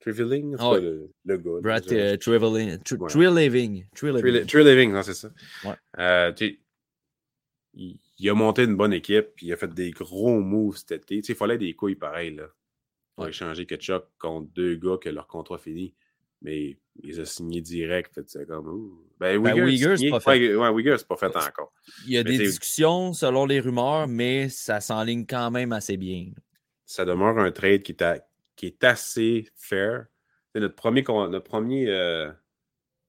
Traveling, 0.00 0.56
c'est 0.58 0.64
oh, 0.64 0.76
le, 0.76 1.10
le, 1.24 1.38
gars. 1.38 1.60
Brad 1.62 1.90
uh, 1.90 2.18
Traveling. 2.18 2.78
Treliving, 4.46 5.02
c'est 5.02 5.14
ça. 5.14 5.30
Ouais. 5.64 6.34
il, 7.72 7.98
il, 8.18 8.28
a 8.28 8.34
monté 8.34 8.64
une 8.64 8.76
bonne 8.76 8.92
équipe, 8.92 9.28
puis 9.34 9.46
il 9.46 9.52
a 9.54 9.56
fait 9.56 9.72
des 9.72 9.92
gros 9.92 10.40
moves 10.40 10.76
cet 10.76 10.92
été. 10.92 11.22
il 11.26 11.34
fallait 11.34 11.56
des 11.56 11.72
couilles 11.74 11.96
pareilles, 11.96 12.34
là. 12.34 12.48
Pour 13.14 13.28
échanger 13.28 13.66
Ketchup 13.66 14.04
contre 14.18 14.50
deux 14.52 14.74
gars 14.74 14.98
que 15.00 15.08
leur 15.08 15.26
contrat 15.26 15.58
fini. 15.58 15.94
Mais 16.42 16.76
ils 17.02 17.20
ont 17.20 17.24
signé 17.24 17.60
direct. 17.60 18.20
C'est 18.26 18.46
comme. 18.46 18.98
Ben, 19.18 19.40
Uyghur, 19.40 19.98
c'est 19.98 20.10
pas 20.10 20.20
fait. 20.20 20.54
Ouais, 20.54 20.68
Uyghur, 20.68 20.98
c'est 20.98 21.08
pas 21.08 21.16
fait 21.16 21.34
encore. 21.34 21.72
Il 22.06 22.12
y 22.12 22.18
a 22.18 22.22
des 22.22 22.38
discussions 22.38 23.12
selon 23.12 23.46
les 23.46 23.60
rumeurs, 23.60 24.08
mais 24.08 24.48
ça 24.48 24.80
s'enligne 24.80 25.26
quand 25.26 25.50
même 25.50 25.72
assez 25.72 25.96
bien. 25.96 26.32
Ça 26.84 27.04
demeure 27.04 27.38
un 27.38 27.50
trade 27.50 27.82
qui 27.82 27.92
est, 27.92 28.22
qui 28.56 28.66
est 28.66 28.84
assez 28.84 29.48
fair. 29.56 30.06
Notre 30.54 30.74
premier. 30.74 31.02
Notre 31.02 31.44
premier 31.44 31.88
euh, 31.88 32.30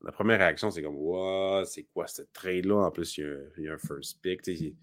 la 0.05 0.11
première 0.11 0.37
réaction, 0.37 0.69
c'est 0.69 0.83
comme, 0.83 0.95
wow, 0.95 1.65
c'est 1.65 1.83
quoi 1.83 2.05
ce 2.07 2.21
trade-là? 2.31 2.75
En 2.75 2.91
plus, 2.91 3.17
il 3.17 3.49
y, 3.57 3.67
a, 3.67 3.73
un 3.73 3.77
first 3.77 4.21
pick. 4.21 4.43
Tu, 4.43 4.75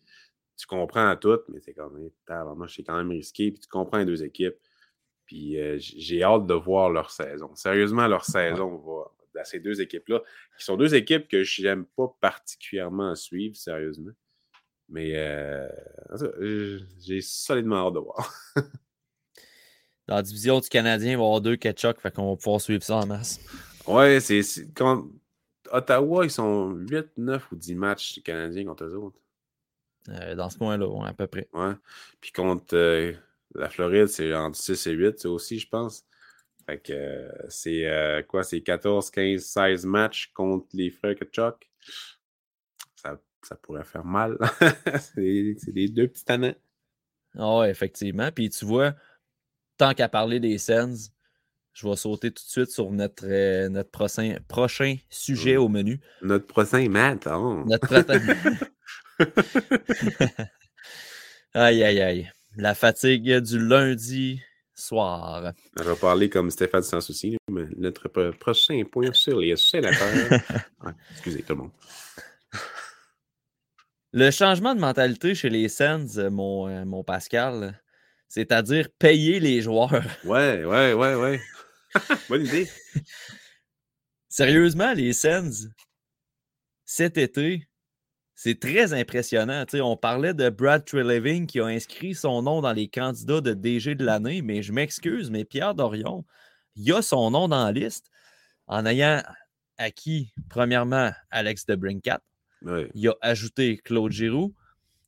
comprends 0.66 1.14
tout, 1.16 1.38
mais 1.48 1.60
c'est 1.60 1.74
comme, 1.74 2.10
moi, 2.56 2.66
c'est 2.68 2.82
quand 2.82 2.96
même 2.96 3.10
risqué. 3.10 3.52
Puis 3.52 3.60
tu 3.60 3.68
comprends 3.68 3.98
les 3.98 4.04
deux 4.04 4.24
équipes. 4.24 4.56
Puis 5.32 5.58
euh, 5.58 5.78
j'ai 5.78 6.22
hâte 6.22 6.44
de 6.44 6.52
voir 6.52 6.90
leur 6.90 7.10
saison. 7.10 7.54
Sérieusement, 7.54 8.06
leur 8.06 8.22
saison 8.22 8.76
va 8.76 9.44
ces 9.46 9.60
deux 9.60 9.80
équipes-là, 9.80 10.20
qui 10.58 10.62
sont 10.62 10.76
deux 10.76 10.94
équipes 10.94 11.26
que 11.26 11.42
je 11.42 11.62
n'aime 11.62 11.86
pas 11.96 12.14
particulièrement 12.20 13.14
suivre, 13.14 13.56
sérieusement. 13.56 14.12
Mais 14.90 15.12
euh, 15.14 15.66
j'ai 17.00 17.22
solidement 17.22 17.86
hâte 17.86 17.94
de 17.94 18.00
voir. 18.00 18.30
Dans 20.06 20.16
la 20.16 20.22
division 20.22 20.60
du 20.60 20.68
Canadien, 20.68 21.12
il 21.12 21.16
va 21.16 21.22
y 21.22 21.24
avoir 21.24 21.40
deux 21.40 21.56
ketchup, 21.56 21.98
fait 21.98 22.14
qu'on 22.14 22.28
va 22.28 22.36
pouvoir 22.36 22.60
suivre 22.60 22.82
ça 22.82 22.96
en 22.96 23.06
masse. 23.06 23.40
Ouais, 23.86 24.20
c'est. 24.20 24.42
Quand... 24.74 25.06
Ottawa, 25.70 26.26
ils 26.26 26.30
sont 26.30 26.72
8, 26.72 27.12
9 27.16 27.52
ou 27.52 27.56
10 27.56 27.74
matchs 27.74 28.20
canadiens 28.22 28.66
contre 28.66 28.84
eux 28.84 28.96
autres. 28.96 29.18
Euh, 30.10 30.34
dans 30.34 30.50
ce 30.50 30.58
point-là, 30.58 30.86
ouais, 30.86 31.08
à 31.08 31.14
peu 31.14 31.26
près. 31.26 31.48
Ouais. 31.54 31.72
Puis 32.20 32.32
contre 32.32 32.76
euh, 32.76 33.14
la 33.54 33.68
Floride, 33.68 34.08
c'est 34.08 34.34
entre 34.34 34.56
6 34.56 34.86
et 34.86 34.92
8, 34.92 35.18
ça 35.20 35.30
aussi, 35.30 35.58
je 35.58 35.68
pense. 35.68 36.04
Fait 36.66 36.78
que 36.78 36.92
euh, 36.92 37.28
c'est 37.48 38.24
quoi? 38.28 38.44
C'est 38.44 38.60
14, 38.60 39.10
15, 39.10 39.42
16 39.42 39.86
matchs 39.86 40.30
contre 40.32 40.68
les 40.74 40.90
frères 40.90 41.16
Kachuk. 41.16 41.68
Ça, 42.96 43.20
ça 43.42 43.56
pourrait 43.56 43.84
faire 43.84 44.04
mal. 44.04 44.38
c'est 45.14 45.72
des 45.72 45.88
deux 45.88 46.08
petits 46.08 46.24
tannants. 46.24 46.54
Ah 47.36 47.58
ouais, 47.58 47.70
effectivement. 47.70 48.30
Puis 48.30 48.50
tu 48.50 48.64
vois, 48.64 48.94
tant 49.76 49.94
qu'à 49.94 50.08
parler 50.08 50.38
des 50.38 50.58
Sens, 50.58 51.10
je 51.72 51.88
vais 51.88 51.96
sauter 51.96 52.30
tout 52.30 52.44
de 52.44 52.48
suite 52.48 52.70
sur 52.70 52.90
notre, 52.90 53.26
euh, 53.26 53.68
notre 53.68 53.90
prochain, 53.90 54.36
prochain 54.46 54.96
sujet 55.08 55.56
au 55.56 55.68
menu. 55.68 56.00
Notre 56.20 56.46
prochain 56.46 56.88
Matt. 56.88 57.26
Oh. 57.26 57.64
Notre 57.66 57.86
prochain. 57.86 58.20
aïe, 61.54 61.82
aïe, 61.82 62.00
aïe. 62.00 62.32
La 62.56 62.74
fatigue 62.74 63.38
du 63.38 63.58
lundi 63.58 64.42
soir. 64.74 65.52
On 65.78 65.82
va 65.82 65.96
parler 65.96 66.28
comme 66.28 66.50
Stéphane 66.50 66.82
sans 66.82 67.00
souci, 67.00 67.38
mais 67.50 67.64
notre 67.76 68.08
prochain 68.08 68.82
point 68.90 69.12
sur 69.12 69.38
les 69.38 69.56
sénateurs. 69.56 70.40
excusez 71.12 71.42
tout 71.42 71.54
le 71.54 71.58
monde. 71.62 71.70
Le 74.12 74.30
changement 74.30 74.74
de 74.74 74.80
mentalité 74.80 75.34
chez 75.34 75.48
les 75.48 75.70
Sens, 75.70 76.16
mon, 76.18 76.68
euh, 76.68 76.84
mon 76.84 77.02
Pascal, 77.02 77.80
c'est-à-dire 78.28 78.88
payer 78.98 79.40
les 79.40 79.62
joueurs. 79.62 80.04
Ouais, 80.24 80.64
ouais, 80.64 80.92
ouais, 80.92 81.14
ouais. 81.14 81.40
Bonne 82.28 82.44
idée. 82.44 82.68
Sérieusement, 84.28 84.92
les 84.92 85.14
Sens, 85.14 85.68
cet 86.84 87.16
été, 87.16 87.66
c'est 88.42 88.58
très 88.58 88.92
impressionnant. 88.92 89.64
on 89.74 89.96
parlait 89.96 90.34
de 90.34 90.50
Brad 90.50 90.84
Treleving 90.84 91.46
qui 91.46 91.60
a 91.60 91.66
inscrit 91.66 92.12
son 92.12 92.42
nom 92.42 92.60
dans 92.60 92.72
les 92.72 92.88
candidats 92.88 93.40
de 93.40 93.54
DG 93.54 93.94
de 93.94 94.04
l'année, 94.04 94.42
mais 94.42 94.64
je 94.64 94.72
m'excuse, 94.72 95.30
mais 95.30 95.44
Pierre 95.44 95.76
Dorion, 95.76 96.24
il 96.74 96.92
a 96.92 97.02
son 97.02 97.30
nom 97.30 97.46
dans 97.46 97.64
la 97.64 97.70
liste 97.70 98.10
en 98.66 98.84
ayant 98.84 99.22
acquis, 99.78 100.32
premièrement, 100.48 101.12
Alex 101.30 101.66
de 101.66 101.76
Brincat. 101.76 102.20
Il 102.94 103.08
a 103.08 103.14
ajouté 103.20 103.76
Claude 103.76 104.10
Giroux. 104.10 104.52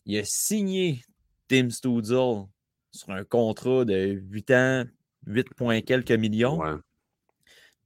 Il 0.07 0.16
a 0.16 0.24
signé 0.24 1.03
Tim 1.49 1.70
Studzle 1.70 2.47
sur 2.93 3.11
un 3.11 3.24
contrat 3.24 3.85
de 3.85 4.20
8 4.30 4.51
ans, 4.53 4.85
8 5.26 5.85
quelques 5.85 6.12
millions. 6.12 6.61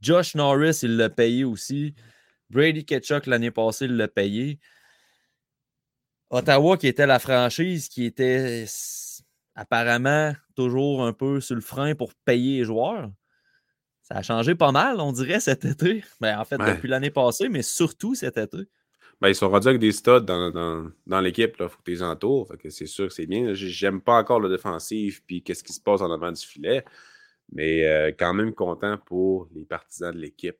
Josh 0.03 0.35
Norris, 0.35 0.81
il 0.83 0.99
l'a 0.99 1.09
payé 1.09 1.45
aussi. 1.45 1.95
Brady 2.51 2.85
Ketchuk, 2.85 3.25
l'année 3.25 3.51
passée, 3.51 3.87
il 3.87 3.97
l'a 3.97 4.09
payé. 4.09 4.61
Ottawa, 6.31 6.77
qui 6.77 6.87
était 6.87 7.07
la 7.07 7.19
franchise 7.19 7.89
qui 7.89 8.05
était 8.05 8.67
apparemment 9.55 10.35
toujours 10.55 11.03
un 11.05 11.13
peu 11.13 11.41
sur 11.41 11.55
le 11.55 11.61
frein 11.61 11.95
pour 11.95 12.15
payer 12.25 12.59
les 12.59 12.65
joueurs. 12.65 13.11
Ça 14.03 14.17
a 14.17 14.23
changé 14.23 14.55
pas 14.55 14.73
mal, 14.73 15.01
on 15.01 15.13
dirait, 15.13 15.41
cet 15.41 15.65
été. 15.65 16.03
Ben, 16.21 16.39
en 16.39 16.45
fait, 16.45 16.57
depuis 16.57 16.89
l'année 16.89 17.11
passée, 17.11 17.49
mais 17.49 17.63
surtout 17.63 18.15
cet 18.15 18.39
été. 18.39 18.59
Ben, 19.21 19.29
ils 19.29 19.35
sont 19.35 19.49
rendus 19.51 19.69
avec 19.69 19.81
des 19.81 19.93
studs 19.93 20.21
dans, 20.21 21.21
l'équipe. 21.21 21.57
Il 21.59 21.69
faut 21.69 21.79
que 21.79 21.83
tu 21.85 21.91
les 21.91 22.03
entoures. 22.03 22.49
c'est 22.69 22.87
sûr 22.87 23.09
que 23.09 23.13
c'est 23.13 23.27
bien. 23.27 23.53
J'aime 23.53 24.01
pas 24.01 24.15
encore 24.15 24.41
le 24.41 24.49
défensif 24.49 25.23
puis 25.27 25.43
qu'est-ce 25.43 25.65
qui 25.65 25.73
se 25.73 25.81
passe 25.81 26.01
en 26.01 26.11
avant 26.11 26.31
du 26.31 26.41
filet. 26.41 26.85
Mais 27.53 27.87
euh, 27.87 28.13
quand 28.17 28.33
même 28.33 28.55
content 28.55 28.97
pour 28.99 29.49
les 29.55 29.65
partisans 29.65 30.13
de 30.13 30.19
l'équipe. 30.19 30.59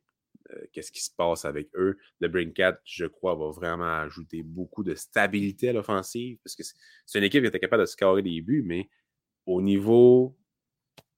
Euh, 0.51 0.65
qu'est-ce 0.71 0.91
qui 0.91 1.03
se 1.03 1.11
passe 1.15 1.45
avec 1.45 1.69
eux? 1.75 1.97
Le 2.19 2.27
Brinkat, 2.27 2.79
je 2.83 3.05
crois, 3.05 3.35
va 3.35 3.51
vraiment 3.51 3.99
ajouter 3.99 4.43
beaucoup 4.43 4.83
de 4.83 4.95
stabilité 4.95 5.69
à 5.69 5.73
l'offensive 5.73 6.37
parce 6.43 6.55
que 6.55 6.63
c'est 7.05 7.19
une 7.19 7.25
équipe 7.25 7.41
qui 7.41 7.47
était 7.47 7.59
capable 7.59 7.83
de 7.83 7.87
scorer 7.87 8.21
des 8.21 8.41
buts, 8.41 8.63
mais 8.65 8.89
au 9.45 9.61
niveau. 9.61 10.35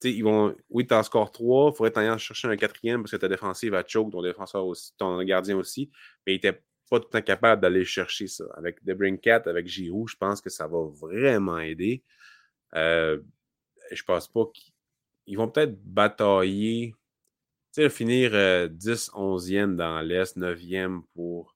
Ils 0.03 0.23
vont, 0.23 0.55
oui, 0.71 0.87
tu 0.87 0.95
en 0.95 1.03
scores 1.03 1.31
trois, 1.31 1.69
il 1.71 1.77
faudrait 1.77 1.91
t'en 1.91 2.17
chercher 2.17 2.47
un 2.47 2.57
quatrième 2.57 3.03
parce 3.03 3.11
que 3.11 3.17
ta 3.17 3.27
défensive 3.27 3.75
a 3.75 3.83
choke, 3.85 4.11
ton 4.11 4.23
défenseur 4.23 4.65
aussi, 4.65 4.93
ton 4.97 5.21
gardien 5.21 5.55
aussi, 5.55 5.91
mais 6.25 6.33
il 6.33 6.35
n'était 6.37 6.53
pas 6.89 6.99
tout 6.99 7.05
le 7.13 7.19
temps 7.19 7.21
capable 7.21 7.61
d'aller 7.61 7.85
chercher 7.85 8.25
ça. 8.25 8.45
Avec 8.55 8.83
The 8.83 8.93
Brinkat, 8.93 9.43
avec 9.45 9.67
Giroud, 9.67 10.09
je 10.09 10.17
pense 10.17 10.41
que 10.41 10.49
ça 10.49 10.67
va 10.67 10.85
vraiment 10.85 11.59
aider. 11.59 12.03
Euh, 12.73 13.21
je 13.91 14.03
pense 14.03 14.27
pas 14.27 14.45
qu'ils 14.51 14.73
ils 15.27 15.37
vont 15.37 15.47
peut-être 15.47 15.81
batailler, 15.83 16.95
sais, 17.73 17.89
finir 17.89 18.31
10, 18.69 19.09
euh, 19.15 19.17
11e 19.17 19.75
dans 19.75 20.01
l'Est, 20.01 20.37
9e 20.37 21.01
pour 21.13 21.55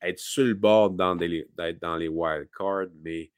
être 0.00 0.18
sur 0.18 0.44
le 0.44 0.54
bord 0.54 0.90
d'être 0.90 1.80
dans 1.80 1.96
les 1.96 2.08
wild 2.08 2.48
cards, 2.56 2.88
mais 3.02 3.30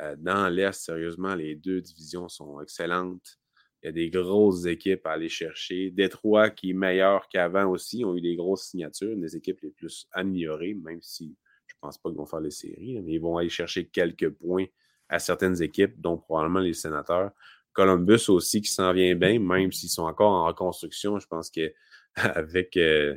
euh, 0.00 0.16
dans 0.18 0.48
l'Est, 0.48 0.80
sérieusement, 0.84 1.34
les 1.34 1.54
deux 1.56 1.80
divisions 1.80 2.28
sont 2.28 2.60
excellentes. 2.60 3.38
Il 3.82 3.86
y 3.86 3.88
a 3.88 3.92
des 3.92 4.10
grosses 4.10 4.66
équipes 4.66 5.06
à 5.06 5.12
aller 5.12 5.28
chercher. 5.28 5.90
Détroit, 5.90 6.50
qui 6.50 6.70
est 6.70 6.74
meilleur 6.74 7.28
qu'avant 7.28 7.66
aussi, 7.66 8.04
ont 8.04 8.16
eu 8.16 8.20
des 8.20 8.36
grosses 8.36 8.68
signatures, 8.68 9.16
des 9.16 9.36
équipes 9.36 9.60
les 9.62 9.70
plus 9.70 10.06
améliorées, 10.12 10.74
même 10.74 11.02
si 11.02 11.36
je 11.66 11.74
ne 11.74 11.80
pense 11.80 11.98
pas 11.98 12.08
qu'ils 12.10 12.18
vont 12.18 12.26
faire 12.26 12.40
les 12.40 12.50
séries, 12.50 13.00
mais 13.02 13.14
ils 13.14 13.20
vont 13.20 13.36
aller 13.38 13.48
chercher 13.48 13.86
quelques 13.88 14.30
points 14.30 14.66
à 15.08 15.18
certaines 15.18 15.60
équipes, 15.62 16.00
dont 16.00 16.16
probablement 16.16 16.60
les 16.60 16.74
sénateurs. 16.74 17.32
Columbus 17.72 18.28
aussi 18.28 18.60
qui 18.60 18.70
s'en 18.70 18.92
vient 18.92 19.14
bien, 19.14 19.38
même 19.38 19.72
s'ils 19.72 19.90
sont 19.90 20.04
encore 20.04 20.32
en 20.32 20.46
reconstruction. 20.46 21.18
Je 21.18 21.26
pense 21.26 21.50
qu'avec 21.50 22.76
euh, 22.76 23.16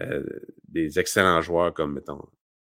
euh, 0.00 0.24
des 0.68 0.98
excellents 0.98 1.40
joueurs 1.40 1.72
comme, 1.74 1.94
mettons, 1.94 2.28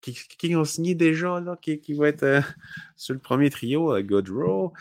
qui, 0.00 0.54
ont 0.56 0.64
signé 0.64 0.94
déjà, 0.94 1.40
là, 1.40 1.56
qui, 1.60 1.80
qui 1.80 1.94
vont 1.94 2.04
être 2.04 2.22
euh, 2.22 2.40
sur 2.96 3.14
le 3.14 3.20
premier 3.20 3.50
trio, 3.50 4.00
Goodrow. 4.02 4.72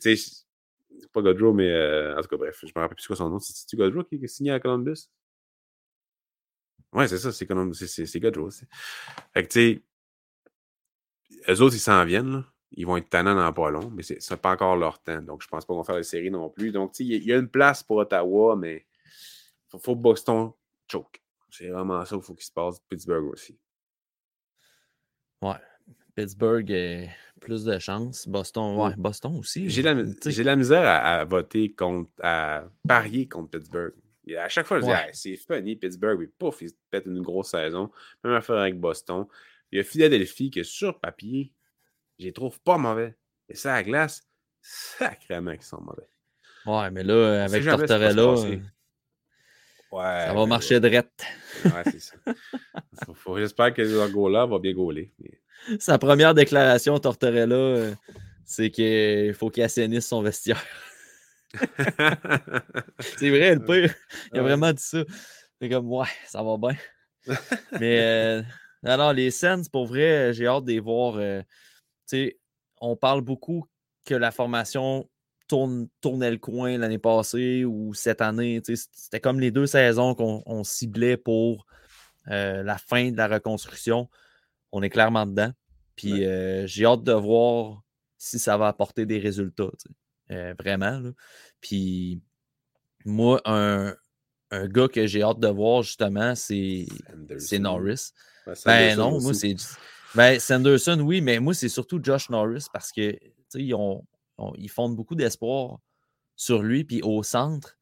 c'est 0.00 0.16
pas 1.12 1.22
Godrow, 1.22 1.52
mais 1.52 1.70
euh, 1.70 2.16
en 2.16 2.22
tout 2.22 2.28
cas, 2.28 2.36
bref, 2.36 2.58
je 2.62 2.72
me 2.74 2.80
rappelle 2.80 2.96
plus 2.96 3.06
quoi 3.06 3.16
son 3.16 3.28
nom. 3.28 3.38
C'est-tu 3.38 3.76
Godrow 3.76 4.04
qui 4.04 4.16
est 4.16 4.26
signé 4.26 4.52
à 4.52 4.60
Columbus? 4.60 5.08
Ouais, 6.92 7.08
c'est 7.08 7.18
ça, 7.18 7.32
c'est 7.32 7.46
Godrow. 7.46 8.50
Fait 9.32 9.46
que, 9.46 9.48
tu 9.48 9.60
sais, 9.60 9.82
eux 11.48 11.60
autres, 11.60 11.76
ils 11.76 11.80
s'en 11.80 12.04
viennent, 12.04 12.32
là. 12.32 12.49
Ils 12.72 12.86
vont 12.86 12.96
être 12.96 13.08
tannants 13.10 13.34
dans 13.34 13.52
pas 13.52 13.70
long, 13.70 13.90
mais 13.90 14.02
c'est 14.02 14.40
pas 14.40 14.52
encore 14.52 14.76
leur 14.76 15.02
temps. 15.02 15.20
Donc, 15.22 15.42
je 15.42 15.48
pense 15.48 15.64
pas 15.64 15.74
qu'on 15.74 15.80
va 15.80 15.84
faire 15.84 15.96
les 15.96 16.02
séries 16.02 16.30
non 16.30 16.48
plus. 16.48 16.70
Donc, 16.70 16.92
tu 16.92 16.98
sais, 16.98 17.04
il 17.04 17.24
y, 17.24 17.32
a 17.32 17.36
une 17.36 17.48
place 17.48 17.82
pour 17.82 17.96
Ottawa, 17.96 18.54
mais 18.56 18.86
il 18.96 19.70
faut, 19.70 19.78
faut 19.78 19.96
Boston 19.96 20.52
choke. 20.90 21.20
C'est 21.50 21.68
vraiment 21.68 22.04
ça 22.04 22.16
qu'il 22.16 22.24
faut 22.24 22.34
qu'il 22.34 22.46
se 22.46 22.52
passe. 22.52 22.78
Pittsburgh 22.88 23.24
aussi. 23.24 23.58
Ouais. 25.42 25.56
Pittsburgh, 26.14 26.70
a 26.72 27.08
plus 27.40 27.64
de 27.64 27.78
chance. 27.78 28.28
Boston, 28.28 28.76
ouais, 28.76 28.94
Boston 28.96 29.36
aussi. 29.38 29.68
J'ai 29.68 29.82
la, 29.82 29.94
la, 29.94 30.56
misère 30.56 30.86
à, 30.86 31.24
voter 31.24 31.72
contre, 31.72 32.10
à 32.22 32.64
parier 32.86 33.26
contre 33.26 33.58
Pittsburgh. 33.58 33.94
Et 34.26 34.36
à 34.36 34.48
chaque 34.48 34.66
fois, 34.66 34.80
je 34.80 34.86
dis, 34.86 34.92
c'est 35.12 35.36
funny, 35.36 35.76
Pittsburgh, 35.76 36.18
puis 36.18 36.28
pouf, 36.28 36.62
ils 36.62 36.70
pètent 36.90 37.06
une 37.06 37.22
grosse 37.22 37.50
saison. 37.50 37.90
Même 38.22 38.34
affaire 38.34 38.56
avec 38.56 38.78
Boston. 38.78 39.26
Il 39.72 39.78
y 39.78 39.80
a 39.80 39.84
Philadelphie 39.84 40.50
que 40.50 40.62
sur 40.62 41.00
papier, 41.00 41.52
je 42.20 42.26
les 42.26 42.32
trouve 42.32 42.60
pas 42.60 42.76
mauvais. 42.76 43.16
Et 43.48 43.54
ça, 43.54 43.74
à 43.74 43.82
glace, 43.82 44.22
sacrément 44.60 45.52
qu'ils 45.52 45.62
sont 45.62 45.80
mauvais. 45.80 46.08
Ouais, 46.66 46.90
mais 46.90 47.02
là, 47.02 47.44
avec 47.44 47.64
Tortorella, 47.64 48.22
euh, 48.22 48.56
ouais, 49.92 50.26
ça 50.26 50.34
va 50.34 50.46
marcher 50.46 50.78
de 50.78 50.88
rette. 50.88 51.24
Ouais, 51.64 51.82
c'est 51.84 52.00
ça. 52.00 52.16
J'espère 53.36 53.72
que 53.72 53.82
le 53.82 54.08
goal-là 54.08 54.46
va 54.46 54.58
bien 54.58 54.74
gauler. 54.74 55.12
Sa 55.78 55.98
première 55.98 56.34
déclaration, 56.34 56.98
Tortorella, 56.98 57.56
euh, 57.56 57.94
c'est 58.44 58.70
qu'il 58.70 59.32
faut 59.32 59.48
qu'il 59.48 59.62
assainisse 59.62 60.06
son 60.06 60.20
vestiaire. 60.20 60.62
c'est 62.98 63.30
vrai, 63.30 63.54
le 63.54 63.64
pire. 63.64 63.94
Il 64.32 64.38
a 64.38 64.42
vraiment 64.42 64.72
dit 64.72 64.82
ça. 64.82 65.02
C'est 65.60 65.68
comme, 65.70 65.90
ouais, 65.90 66.06
ça 66.26 66.42
va 66.42 66.56
bien. 66.58 66.76
Mais 67.80 68.00
euh, 68.00 68.42
alors, 68.84 69.12
les 69.12 69.30
scènes, 69.30 69.66
pour 69.72 69.86
vrai, 69.86 70.32
j'ai 70.34 70.46
hâte 70.46 70.64
de 70.64 70.72
les 70.72 70.80
voir. 70.80 71.16
Euh, 71.16 71.42
on 72.80 72.96
parle 72.96 73.20
beaucoup 73.20 73.66
que 74.04 74.14
la 74.14 74.30
formation 74.30 75.08
tourne, 75.48 75.88
tournait 76.00 76.30
le 76.30 76.38
coin 76.38 76.78
l'année 76.78 76.98
passée 76.98 77.64
ou 77.64 77.92
cette 77.92 78.20
année. 78.20 78.62
C'était 78.64 79.20
comme 79.20 79.40
les 79.40 79.50
deux 79.50 79.66
saisons 79.66 80.14
qu'on 80.14 80.64
ciblait 80.64 81.16
pour 81.16 81.66
euh, 82.28 82.62
la 82.62 82.78
fin 82.78 83.10
de 83.10 83.16
la 83.16 83.28
reconstruction. 83.28 84.08
On 84.72 84.82
est 84.82 84.90
clairement 84.90 85.26
dedans. 85.26 85.52
Puis 85.96 86.24
euh, 86.24 86.66
j'ai 86.66 86.86
hâte 86.86 87.02
de 87.02 87.12
voir 87.12 87.82
si 88.16 88.38
ça 88.38 88.56
va 88.56 88.68
apporter 88.68 89.06
des 89.06 89.18
résultats. 89.18 89.70
Euh, 90.30 90.54
vraiment. 90.58 91.02
Puis 91.60 92.22
moi, 93.04 93.40
un, 93.44 93.94
gars 94.52 94.88
que 94.88 95.06
j'ai 95.06 95.22
hâte 95.22 95.40
de 95.40 95.48
voir 95.48 95.82
justement, 95.82 96.34
c'est 96.34 96.86
Norris. 97.58 98.12
ben 98.64 98.96
non, 98.96 99.20
moi 99.20 99.34
c'est. 99.34 99.56
Ben, 100.14 100.40
Sanderson, 100.40 101.00
oui, 101.00 101.20
mais 101.20 101.38
moi, 101.38 101.54
c'est 101.54 101.68
surtout 101.68 102.00
Josh 102.02 102.30
Norris 102.30 102.66
parce 102.72 102.90
que 102.92 103.16
ils, 103.54 104.68
fondent 104.68 104.96
beaucoup 104.96 105.14
d'espoir 105.14 105.78
sur 106.36 106.62
lui. 106.62 106.84
Puis 106.84 107.00
au 107.02 107.22
centre, 107.22 107.76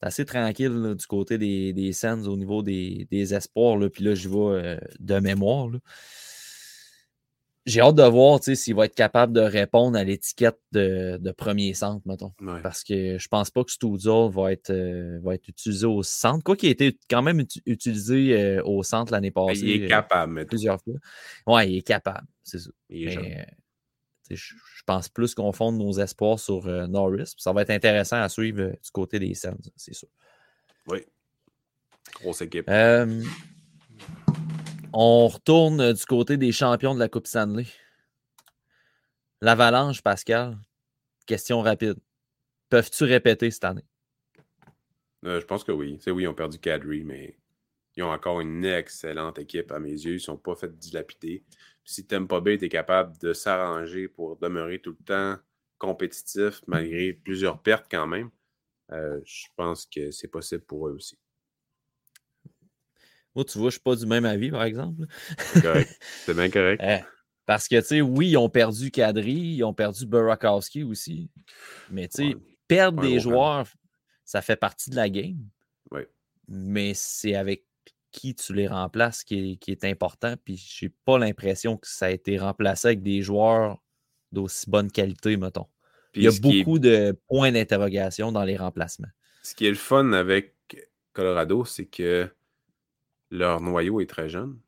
c'est 0.00 0.06
assez 0.06 0.24
tranquille 0.24 0.94
du 0.98 1.06
côté 1.06 1.38
des, 1.38 1.72
des 1.72 2.04
au 2.04 2.36
niveau 2.36 2.62
des, 2.62 3.06
des 3.10 3.34
espoirs. 3.34 3.78
Puis 3.90 4.04
là, 4.04 4.14
je 4.14 4.28
vais 4.28 4.36
euh, 4.36 4.80
de 4.98 5.18
mémoire. 5.18 5.70
J'ai 7.70 7.80
hâte 7.80 7.94
de 7.94 8.02
voir 8.02 8.40
s'il 8.42 8.74
va 8.74 8.86
être 8.86 8.94
capable 8.94 9.32
de 9.32 9.40
répondre 9.40 9.96
à 9.96 10.02
l'étiquette 10.02 10.58
de, 10.72 11.30
premier 11.32 11.72
centre, 11.74 12.06
mettons. 12.06 12.32
Parce 12.62 12.82
que 12.82 13.16
je 13.16 13.28
pense 13.28 13.50
pas 13.50 13.62
que 13.62 13.70
Studio 13.70 14.28
va 14.28 14.52
être, 14.52 14.70
euh, 14.70 15.20
va 15.22 15.34
être 15.34 15.48
utilisé 15.48 15.86
au 15.86 16.02
centre. 16.02 16.42
Quoi 16.42 16.56
qu'il 16.56 16.68
ait 16.68 16.72
été 16.72 16.98
quand 17.08 17.22
même 17.22 17.44
utilisé 17.66 18.36
euh, 18.36 18.62
au 18.64 18.82
centre 18.82 19.12
l'année 19.12 19.30
ben, 19.30 19.46
passée. 19.46 19.60
Il 19.62 19.84
est 19.84 19.88
capable, 19.88 20.44
Plusieurs 20.46 20.80
fois. 20.82 20.94
Ouais, 21.46 21.70
il 21.70 21.78
est 21.78 21.86
capable, 21.86 22.26
c'est 22.42 22.58
ça. 22.58 22.70
Je, 24.30 24.54
pense 24.86 25.08
plus 25.08 25.34
qu'on 25.34 25.52
fonde 25.52 25.76
nos 25.78 25.92
espoirs 25.92 26.38
sur 26.38 26.66
euh, 26.66 26.86
Norris. 26.86 27.34
Ça 27.36 27.52
va 27.52 27.62
être 27.62 27.70
intéressant 27.70 28.20
à 28.20 28.28
suivre 28.28 28.62
euh, 28.62 28.70
du 28.70 28.90
côté 28.92 29.18
des 29.18 29.34
Sens, 29.34 29.70
c'est 29.76 29.94
sûr. 29.94 30.08
Oui. 30.86 31.00
Grosse 32.20 32.42
équipe. 32.42 32.68
Euh, 34.90 34.98
on 34.98 35.28
retourne 35.28 35.92
du 35.92 36.04
côté 36.06 36.36
des 36.36 36.52
champions 36.52 36.94
de 36.94 36.98
la 36.98 37.08
Coupe 37.08 37.26
Stanley. 37.26 37.66
L'Avalanche, 39.40 40.02
Pascal. 40.02 40.58
Question 41.26 41.62
rapide. 41.62 41.96
Peuvent-tu 42.68 43.04
répéter 43.04 43.50
cette 43.50 43.64
année? 43.64 43.84
je 45.22 45.44
pense 45.44 45.64
que 45.64 45.72
oui. 45.72 45.98
C'est 46.00 46.10
oui, 46.10 46.22
ils 46.22 46.28
ont 46.28 46.34
perdu 46.34 46.58
Kadri, 46.58 47.04
mais 47.04 47.36
ils 47.96 48.02
ont 48.02 48.10
encore 48.10 48.40
une 48.40 48.64
excellente 48.64 49.38
équipe 49.38 49.70
à 49.70 49.78
mes 49.78 49.90
yeux. 49.90 50.12
Ils 50.12 50.14
ne 50.14 50.18
sont 50.18 50.38
pas 50.38 50.54
fait 50.54 50.76
dilapider 50.78 51.44
si 51.90 52.06
Tampa 52.06 52.40
Bay 52.40 52.54
était 52.54 52.68
capable 52.68 53.18
de 53.18 53.32
s'arranger 53.32 54.08
pour 54.08 54.36
demeurer 54.36 54.80
tout 54.80 54.96
le 54.98 55.04
temps 55.04 55.36
compétitif, 55.78 56.62
malgré 56.66 57.12
plusieurs 57.12 57.60
pertes 57.60 57.86
quand 57.90 58.06
même, 58.06 58.30
euh, 58.92 59.20
je 59.24 59.46
pense 59.56 59.86
que 59.86 60.10
c'est 60.10 60.28
possible 60.28 60.62
pour 60.62 60.88
eux 60.88 60.92
aussi. 60.92 61.18
Moi, 63.34 63.44
tu 63.44 63.58
vois, 63.58 63.64
je 63.64 63.66
ne 63.66 63.70
suis 63.70 63.80
pas 63.80 63.96
du 63.96 64.06
même 64.06 64.24
avis, 64.24 64.50
par 64.50 64.64
exemple. 64.64 65.06
C'est 65.54 66.34
bien 66.34 66.50
correct. 66.50 66.82
Euh, 66.90 66.98
parce 67.46 67.66
que, 67.66 67.80
tu 67.80 67.86
sais, 67.86 68.00
oui, 68.00 68.30
ils 68.30 68.36
ont 68.36 68.48
perdu 68.48 68.90
Kadri, 68.92 69.32
ils 69.32 69.64
ont 69.64 69.74
perdu 69.74 70.06
Burakowski 70.06 70.84
aussi. 70.84 71.30
Mais, 71.90 72.06
tu 72.06 72.30
sais, 72.30 72.36
perdre 72.68 73.02
des 73.02 73.18
joueurs, 73.18 73.66
ça 74.24 74.40
fait 74.40 74.56
partie 74.56 74.90
de 74.90 74.96
la 74.96 75.08
game. 75.08 75.48
Oui. 75.90 76.02
Mais 76.46 76.92
c'est 76.94 77.34
avec 77.34 77.64
qui 78.12 78.34
tu 78.34 78.54
les 78.54 78.68
remplaces 78.68 79.24
qui 79.24 79.58
est, 79.66 79.84
important. 79.84 80.34
Puis 80.44 80.56
j'ai 80.56 80.90
pas 81.04 81.18
l'impression 81.18 81.76
que 81.76 81.86
ça 81.86 82.06
a 82.06 82.10
été 82.10 82.38
remplacé 82.38 82.88
avec 82.88 83.02
des 83.02 83.22
joueurs 83.22 83.82
d'aussi 84.32 84.68
bonne 84.68 84.90
qualité, 84.90 85.36
mettons. 85.36 85.66
Il 86.14 86.24
y 86.24 86.28
a 86.28 86.32
beaucoup 86.40 86.78
de 86.78 87.16
points 87.28 87.52
d'interrogation 87.52 88.32
dans 88.32 88.44
les 88.44 88.56
remplacements. 88.56 89.08
Ce 89.42 89.54
qui 89.54 89.66
est 89.66 89.70
le 89.70 89.76
fun 89.76 90.12
avec 90.12 90.54
Colorado, 91.12 91.64
c'est 91.64 91.86
que 91.86 92.28
leur 93.30 93.60
noyau 93.60 94.00
est 94.00 94.08
très 94.08 94.28
jeune. 94.28 94.58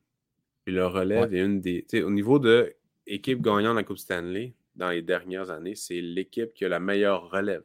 Puis 0.65 0.75
leur 0.75 0.93
relève 0.93 1.35
est 1.35 1.45
une 1.45 1.61
des. 1.61 1.87
Au 2.03 2.11
niveau 2.11 2.39
de 2.39 2.75
équipe 3.07 3.43
gagnante 3.43 3.73
de 3.75 3.81
la 3.81 3.85
Coupe 3.85 3.99
Stanley, 3.99 4.55
dans 4.77 4.91
les 4.91 5.03
dernières 5.03 5.51
années, 5.51 5.75
c'est 5.75 6.01
l'équipe 6.01 6.53
qui 6.55 6.65
a 6.65 6.69
la 6.69 6.81
meilleure 6.81 7.31
relève. 7.31 7.65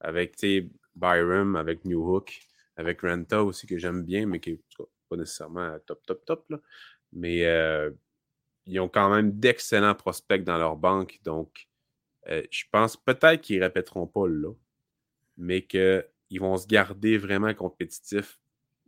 Avec 0.00 0.36
Byram, 0.94 1.56
avec 1.56 1.84
New 1.84 2.14
Hook, 2.14 2.40
avec 2.76 3.00
Renta 3.02 3.42
aussi, 3.42 3.66
que 3.66 3.78
j'aime 3.78 4.02
bien, 4.02 4.26
mais 4.26 4.40
qui 4.40 4.52
n'est 4.52 4.60
pas 5.08 5.16
nécessairement 5.16 5.78
top, 5.86 6.04
top, 6.04 6.24
top. 6.24 6.50
Là. 6.50 6.60
Mais 7.12 7.46
euh, 7.46 7.90
ils 8.66 8.80
ont 8.80 8.88
quand 8.88 9.08
même 9.08 9.32
d'excellents 9.38 9.94
prospects 9.94 10.44
dans 10.44 10.58
leur 10.58 10.76
banque. 10.76 11.20
Donc, 11.22 11.68
euh, 12.28 12.42
je 12.50 12.64
pense 12.70 12.96
peut-être 12.96 13.40
qu'ils 13.40 13.60
ne 13.60 13.64
répéteront 13.64 14.06
pas 14.06 14.26
là, 14.26 14.52
mais 15.36 15.62
qu'ils 15.62 16.40
vont 16.40 16.56
se 16.56 16.66
garder 16.66 17.18
vraiment 17.18 17.54
compétitifs 17.54 18.38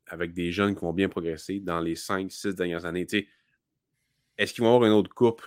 avec 0.06 0.32
des 0.32 0.52
jeunes 0.52 0.74
qui 0.74 0.80
vont 0.80 0.92
bien 0.92 1.08
progresser 1.08 1.60
dans 1.60 1.80
les 1.80 1.94
5-6 1.94 2.54
dernières 2.54 2.84
années. 2.84 3.06
Est-ce 4.38 4.54
qu'ils 4.54 4.64
vont 4.64 4.74
avoir 4.74 4.90
une 4.90 4.96
autre 4.96 5.12
coupe? 5.14 5.42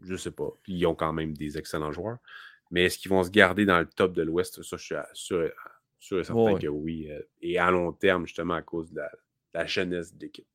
Je 0.00 0.12
ne 0.12 0.18
sais 0.18 0.30
pas. 0.30 0.50
Ils 0.66 0.86
ont 0.86 0.94
quand 0.94 1.12
même 1.12 1.36
des 1.36 1.58
excellents 1.58 1.92
joueurs. 1.92 2.18
Mais 2.70 2.84
est-ce 2.84 2.98
qu'ils 2.98 3.10
vont 3.10 3.22
se 3.22 3.30
garder 3.30 3.64
dans 3.64 3.78
le 3.78 3.86
top 3.86 4.12
de 4.12 4.22
l'Ouest? 4.22 4.62
Ça, 4.62 4.76
je 4.76 4.82
suis 4.82 4.94
sûr, 5.12 5.50
Sûr 5.98 6.20
et 6.20 6.24
certain 6.24 6.58
que 6.58 6.66
oui. 6.66 7.10
Euh, 7.10 7.20
et 7.42 7.58
à 7.58 7.70
long 7.70 7.92
terme, 7.92 8.26
justement, 8.26 8.54
à 8.54 8.62
cause 8.62 8.90
de 8.90 9.02
la, 9.52 9.66
jeunesse 9.66 10.14
de 10.14 10.22
l'équipe. 10.22 10.46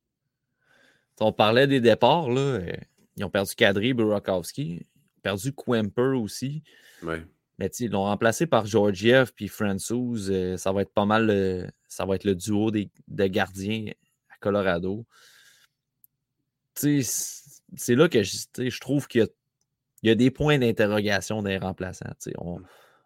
On 1.19 1.31
parlait 1.31 1.67
des 1.67 1.79
départs, 1.79 2.29
là. 2.29 2.41
Euh, 2.41 2.73
ils 3.15 3.23
ont 3.23 3.29
perdu 3.29 3.53
Kadri, 3.55 3.93
Burakowski. 3.93 4.87
perdu 5.21 5.53
Quemper 5.53 6.17
aussi. 6.17 6.63
Oui. 7.03 7.17
Mais 7.57 7.67
ils 7.79 7.91
l'ont 7.91 8.03
remplacé 8.03 8.47
par 8.47 8.65
Georgiev 8.65 9.31
puis 9.33 9.47
Francouz. 9.47 10.29
Euh, 10.29 10.57
ça 10.57 10.71
va 10.71 10.81
être 10.81 10.93
pas 10.93 11.05
mal 11.05 11.71
ça 11.95 12.05
va 12.05 12.15
être 12.15 12.25
le 12.25 12.35
duo 12.35 12.71
des, 12.71 12.89
de 13.07 13.25
gardiens 13.27 13.85
à 14.29 14.37
Colorado. 14.41 15.05
C'est 16.75 17.95
là 17.95 18.09
que 18.09 18.21
je, 18.21 18.79
trouve 18.81 19.07
qu'il 19.07 19.27
y, 20.03 20.09
a 20.09 20.15
des 20.15 20.29
points 20.29 20.59
d'interrogation 20.59 21.41
des 21.41 21.57
remplaçants. 21.57 22.13
On, 22.37 22.59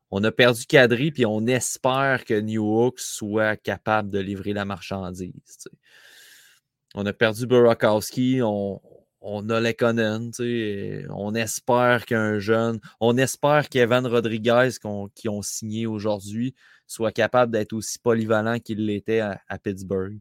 on 0.10 0.24
a 0.24 0.32
perdu 0.32 0.66
Kadri, 0.66 1.12
puis 1.12 1.26
on 1.28 1.45
espère 1.45 2.26
que 2.26 2.34
New 2.39 2.66
Hook 2.66 3.00
soit 3.00 3.58
capable 3.58 4.10
de 4.10 4.20
livrer 4.20 4.54
la 4.54 4.66
marchandise. 4.66 5.70
On 6.95 7.06
a 7.06 7.14
perdu 7.14 7.45
Burakowski, 7.45 8.41
on, 8.41 8.82
on 9.22 9.49
a 9.49 9.59
Lekonen, 9.59 10.32
on 11.09 11.36
espère 11.36 12.05
qu'un 12.05 12.39
jeune, 12.39 12.80
on 12.99 13.17
espère 13.17 13.70
qu'Evan 13.70 14.05
Rodriguez 14.07 14.70
qui 15.13 15.30
ont 15.30 15.41
signé 15.41 15.86
aujourd'hui 15.86 16.55
soit 16.88 17.11
capable 17.11 17.51
d'être 17.51 17.74
aussi 17.74 17.99
polyvalent 17.99 18.59
qu'il 18.59 18.86
l'était 18.86 19.20
à, 19.20 19.39
Pittsburgh. 19.61 20.17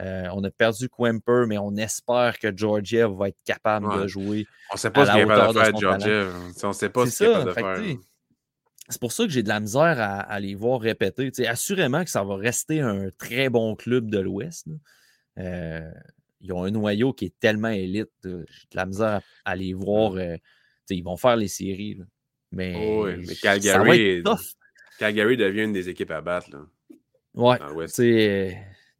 Euh, 0.00 0.28
on 0.32 0.44
a 0.44 0.50
perdu 0.50 0.88
Quemper, 0.88 1.46
mais 1.48 1.58
on 1.58 1.76
espère 1.76 2.38
que 2.38 2.56
Georgiev 2.56 3.10
va 3.16 3.28
être 3.28 3.38
capable 3.44 4.00
de 4.00 4.06
jouer. 4.06 4.46
On 4.70 4.74
ne 4.74 4.78
sait 4.78 4.90
pas 4.90 5.06
ce 5.06 5.10
qu'il 5.12 5.20
est 5.20 5.26
capable 5.26 5.54
de 5.54 5.60
faire, 5.60 5.76
Georgiev. 5.76 6.34
On 6.62 6.72
sait 6.72 6.88
pas 6.88 7.06
ce 7.06 7.16
qu'il 7.16 7.26
est 7.26 7.30
capable 7.30 7.48
de 7.48 7.52
faire 7.52 7.98
c'est 8.90 9.00
pour 9.00 9.12
ça 9.12 9.24
que 9.24 9.30
j'ai 9.30 9.42
de 9.42 9.48
la 9.48 9.60
misère 9.60 9.96
à, 10.00 10.40
les 10.40 10.54
voir 10.54 10.80
répéter. 10.80 11.30
assurément 11.46 12.04
que 12.04 12.10
ça 12.10 12.24
va 12.24 12.36
rester 12.36 12.80
un 12.80 13.10
très 13.18 13.50
bon 13.50 13.76
club 13.76 14.08
de 14.08 14.18
l'Ouest. 14.18 14.66
Euh, 15.38 15.90
ils 16.40 16.52
ont 16.52 16.64
un 16.64 16.70
noyau 16.70 17.12
qui 17.12 17.26
est 17.26 17.38
tellement 17.38 17.68
élite. 17.68 18.10
J'ai 18.24 18.30
de 18.30 18.46
la 18.74 18.86
misère 18.86 19.20
à, 19.44 19.56
les 19.56 19.72
voir. 19.72 20.14
Euh, 20.14 20.36
ils 20.90 21.02
vont 21.02 21.16
faire 21.16 21.36
les 21.36 21.48
séries. 21.48 21.98
Mais, 22.52 22.74
oh 22.76 23.06
Calgary, 23.42 24.22
Calgary 24.98 25.36
devient 25.36 25.64
une 25.64 25.72
des 25.72 25.88
équipes 25.88 26.10
à 26.10 26.20
battre. 26.20 26.50
Là, 26.50 26.66
ouais. 27.34 28.56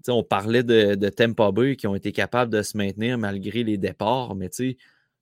on 0.09 0.23
parlait 0.23 0.63
de, 0.63 0.95
de 0.95 1.09
Tampa 1.09 1.51
Bay 1.51 1.77
qui 1.77 1.87
ont 1.87 1.95
été 1.95 2.13
capables 2.13 2.53
de 2.53 2.63
se 2.63 2.77
maintenir 2.77 3.17
malgré 3.17 3.65
les 3.65 3.79
départs, 3.79 4.35
mais 4.35 4.51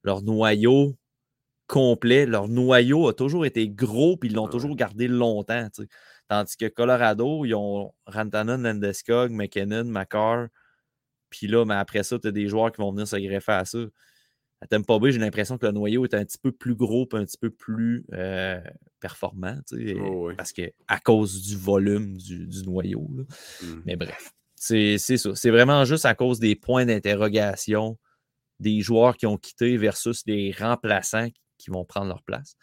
leur 0.02 0.22
noyau 0.22 0.96
complet. 1.66 2.26
Leur 2.26 2.48
noyau 2.48 3.08
a 3.08 3.14
toujours 3.14 3.46
été 3.46 3.68
gros, 3.68 4.16
puis 4.16 4.30
ils 4.30 4.34
l'ont 4.34 4.48
toujours 4.48 4.74
gardé 4.76 5.08
longtemps. 5.08 5.68
Tandis 6.28 6.56
que 6.56 6.66
Colorado, 6.66 7.44
ils 7.44 7.54
ont 7.54 7.92
Rantanen, 8.06 8.62
Landeskog, 8.62 9.30
McKinnon, 9.30 9.84
McCarr. 9.84 10.48
Puis 11.36 11.48
là, 11.48 11.66
mais 11.66 11.74
après 11.74 12.02
ça, 12.02 12.18
tu 12.18 12.28
as 12.28 12.32
des 12.32 12.48
joueurs 12.48 12.72
qui 12.72 12.80
vont 12.80 12.90
venir 12.92 13.06
se 13.06 13.16
greffer 13.16 13.52
à 13.52 13.64
ça. 13.66 13.78
À 14.62 14.66
Tampa 14.66 14.98
Bay, 14.98 15.12
j'ai 15.12 15.18
l'impression 15.18 15.58
que 15.58 15.66
le 15.66 15.72
noyau 15.72 16.04
est 16.04 16.14
un 16.14 16.24
petit 16.24 16.38
peu 16.38 16.50
plus 16.50 16.74
gros 16.74 17.06
et 17.12 17.16
un 17.16 17.26
petit 17.26 17.36
peu 17.36 17.50
plus 17.50 18.06
euh, 18.14 18.58
performant. 19.00 19.58
Oh, 20.00 20.30
parce 20.34 20.54
que 20.54 20.72
à 20.88 20.98
cause 20.98 21.42
du 21.42 21.56
volume 21.58 22.16
du, 22.16 22.48
noyau. 22.64 23.06
Mmh. 23.62 23.66
Mais 23.84 23.96
bref, 23.96 24.32
c'est 24.54 24.96
ça. 24.96 25.34
C'est 25.34 25.50
vraiment 25.50 25.84
juste 25.84 26.06
à 26.06 26.14
cause 26.14 26.40
des 26.40 26.56
points 26.56 26.86
d'interrogation 26.86 27.98
des 28.58 28.80
joueurs 28.80 29.18
qui 29.18 29.26
ont 29.26 29.36
quitté 29.36 29.76
versus 29.76 30.24
des 30.24 30.54
remplaçants 30.58 31.28
qui 31.58 31.68
vont 31.68 31.84
prendre 31.84 32.08
leur 32.08 32.22
place, 32.22 32.56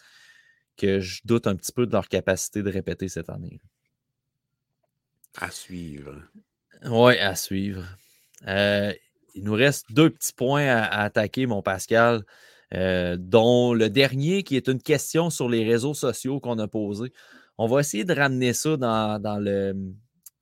que 0.77 0.99
je 0.99 1.21
doute 1.25 1.45
un 1.45 1.55
petit 1.55 1.71
peu 1.71 1.85
de 1.85 1.91
leur 1.91 2.09
capacité 2.09 2.63
de 2.63 2.71
répéter 2.71 3.07
cette 3.07 3.29
année. 3.29 3.59
À 5.37 5.51
suivre. 5.51 6.23
Oui, 6.85 7.19
à 7.19 7.35
suivre. 7.35 7.85
Euh, 8.47 8.93
il 9.35 9.43
nous 9.43 9.53
reste 9.53 9.91
deux 9.91 10.09
petits 10.09 10.33
points 10.33 10.67
à, 10.67 11.01
attaquer, 11.01 11.45
mon 11.45 11.61
Pascal, 11.61 12.23
euh, 12.73 13.17
dont 13.19 13.73
le 13.73 13.89
dernier 13.89 14.43
qui 14.43 14.55
est 14.55 14.67
une 14.67 14.81
question 14.81 15.29
sur 15.29 15.49
les 15.49 15.63
réseaux 15.63 15.93
sociaux 15.93 16.39
qu'on 16.39 16.59
a 16.59 16.67
posé. 16.67 17.11
On 17.57 17.67
va 17.67 17.79
essayer 17.79 18.03
de 18.03 18.13
ramener 18.13 18.53
ça 18.53 18.77
dans, 18.77 19.39
le, 19.39 19.75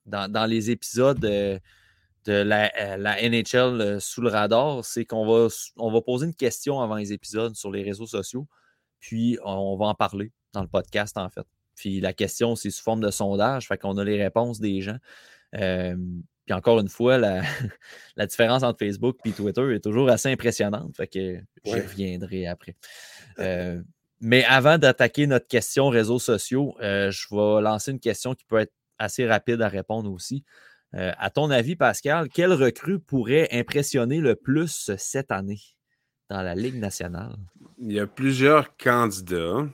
dans, 0.06 0.49
les 0.49 0.72
épisodes 0.72 1.24
euh, 1.26 1.60
de 2.26 2.34
la, 2.34 2.97
la, 2.97 3.30
NHL 3.30 3.99
sous 3.99 4.22
le 4.22 4.30
radar. 4.30 4.84
C'est 4.84 5.06
qu'on 5.06 5.26
va, 5.26 5.47
on 5.78 5.91
va 5.91 6.02
poser 6.02 6.26
une 6.26 6.36
question 6.36 6.82
avant 6.82 6.95
les 6.95 7.14
épisodes 7.14 7.56
sur 7.56 7.72
les 7.72 7.84
réseaux 7.84 8.08
sociaux, 8.08 8.47
puis 8.99 9.38
on 9.43 9.78
va 9.78 9.88
en 9.88 9.95
parler 9.95 10.32
dans 10.54 10.62
le 10.62 10.68
podcast, 10.68 11.18
en 11.18 11.30
fait. 11.30 11.45
Puis 11.76 11.99
la 12.02 12.14
question, 12.14 12.56
c'est 12.56 12.70
sous 12.70 12.84
forme 12.84 13.02
de 13.02 13.12
sondage, 13.12 13.68
fait 13.68 13.78
qu'on 13.78 13.97
a 13.97 14.04
les 14.04 14.22
réponses 14.22 14.60
des 14.60 14.82
gens 14.82 14.97
encore 16.54 16.80
une 16.80 16.89
fois, 16.89 17.18
la, 17.18 17.41
différence 18.28 18.64
entre 18.64 18.80
Facebook 18.80 19.18
et 19.26 19.32
Twitter 19.32 19.76
est 19.76 19.84
toujours 19.84 20.10
assez 20.10 20.30
impressionnante. 20.30 20.95
Fait 20.95 21.08
que 21.08 21.39
je 21.66 21.72
reviendrai 21.72 22.47
après. 22.47 22.76
Euh, 23.39 23.82
mais 24.20 24.43
avant 24.45 24.78
d'attaquer 24.78 25.28
notre 25.28 25.47
question 25.47 25.89
réseaux 25.89 26.20
sociaux, 26.20 26.76
euh, 26.82 27.12
je 27.12 27.28
vais 27.32 27.62
lancer 27.62 27.91
une 27.91 27.99
question 27.99 28.36
qui 28.36 28.45
peut 28.45 28.60
être 28.60 28.74
assez 28.99 29.28
rapide 29.28 29.62
à 29.62 29.68
répondre 29.68 30.12
aussi. 30.12 30.43
Euh, 30.93 31.12
à 31.18 31.30
ton 31.30 31.49
avis, 31.49 31.76
Pascal, 31.76 32.30
quel 32.30 32.54
recrue 32.54 32.99
pourrait 32.99 33.47
impressionner 33.52 34.20
le 34.20 34.36
plus 34.36 34.91
cette 34.97 35.32
année 35.32 35.62
dans 36.30 36.41
la 36.41 36.54
Ligue 36.54 36.80
nationale? 36.80 37.36
Il 37.80 37.93
y 37.93 37.99
a 37.99 38.08
plusieurs 38.08 38.76
candidats. 38.78 39.68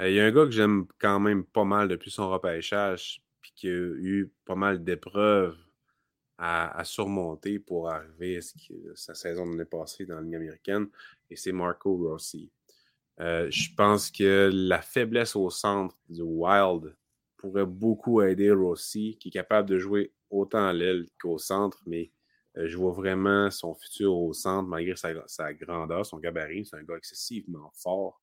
il 0.00 0.12
y 0.12 0.20
a 0.20 0.24
un 0.24 0.30
gars 0.30 0.44
que 0.44 0.52
j'aime 0.52 0.86
quand 0.98 1.20
même 1.20 1.44
pas 1.44 1.64
mal 1.64 1.88
depuis 1.88 2.10
son 2.10 2.30
repêchage, 2.30 3.20
qui 3.56 3.68
a 3.68 3.72
eu 3.72 4.30
pas 4.44 4.54
mal 4.54 4.84
d'épreuves 4.84 5.56
à, 6.38 6.84
surmonter 6.84 7.58
pour 7.58 7.88
arriver 7.88 8.36
à 8.36 8.42
ce 8.42 8.58
sa 8.94 9.14
saison 9.14 9.46
l'année 9.46 9.64
passée 9.64 10.04
dans 10.04 10.16
la 10.16 10.20
Ligue 10.20 10.34
américaine, 10.34 10.86
et 11.30 11.36
c'est 11.36 11.52
Marco 11.52 11.96
Rossi. 11.96 12.50
Euh, 13.20 13.48
je 13.50 13.74
pense 13.74 14.10
que 14.10 14.50
la 14.52 14.82
faiblesse 14.82 15.34
au 15.34 15.48
centre 15.48 15.96
du 16.10 16.20
Wild 16.20 16.94
pourrait 17.38 17.64
beaucoup 17.64 18.20
aider 18.20 18.50
Rossi, 18.50 19.16
qui 19.18 19.28
est 19.28 19.32
capable 19.32 19.68
de 19.70 19.78
jouer 19.78 20.12
autant 20.28 20.66
à 20.66 20.72
l'aile 20.74 21.06
qu'au 21.18 21.38
centre, 21.38 21.82
mais 21.86 22.10
euh, 22.58 22.68
je 22.68 22.76
vois 22.76 22.92
vraiment 22.92 23.50
son 23.50 23.74
futur 23.74 24.14
au 24.14 24.32
centre, 24.34 24.68
malgré 24.68 24.96
sa, 24.96 25.54
grandeur, 25.54 26.04
son 26.04 26.18
gabarit. 26.18 26.66
C'est 26.66 26.76
un 26.76 26.82
gars 26.82 26.96
excessivement 26.96 27.70
fort, 27.74 28.20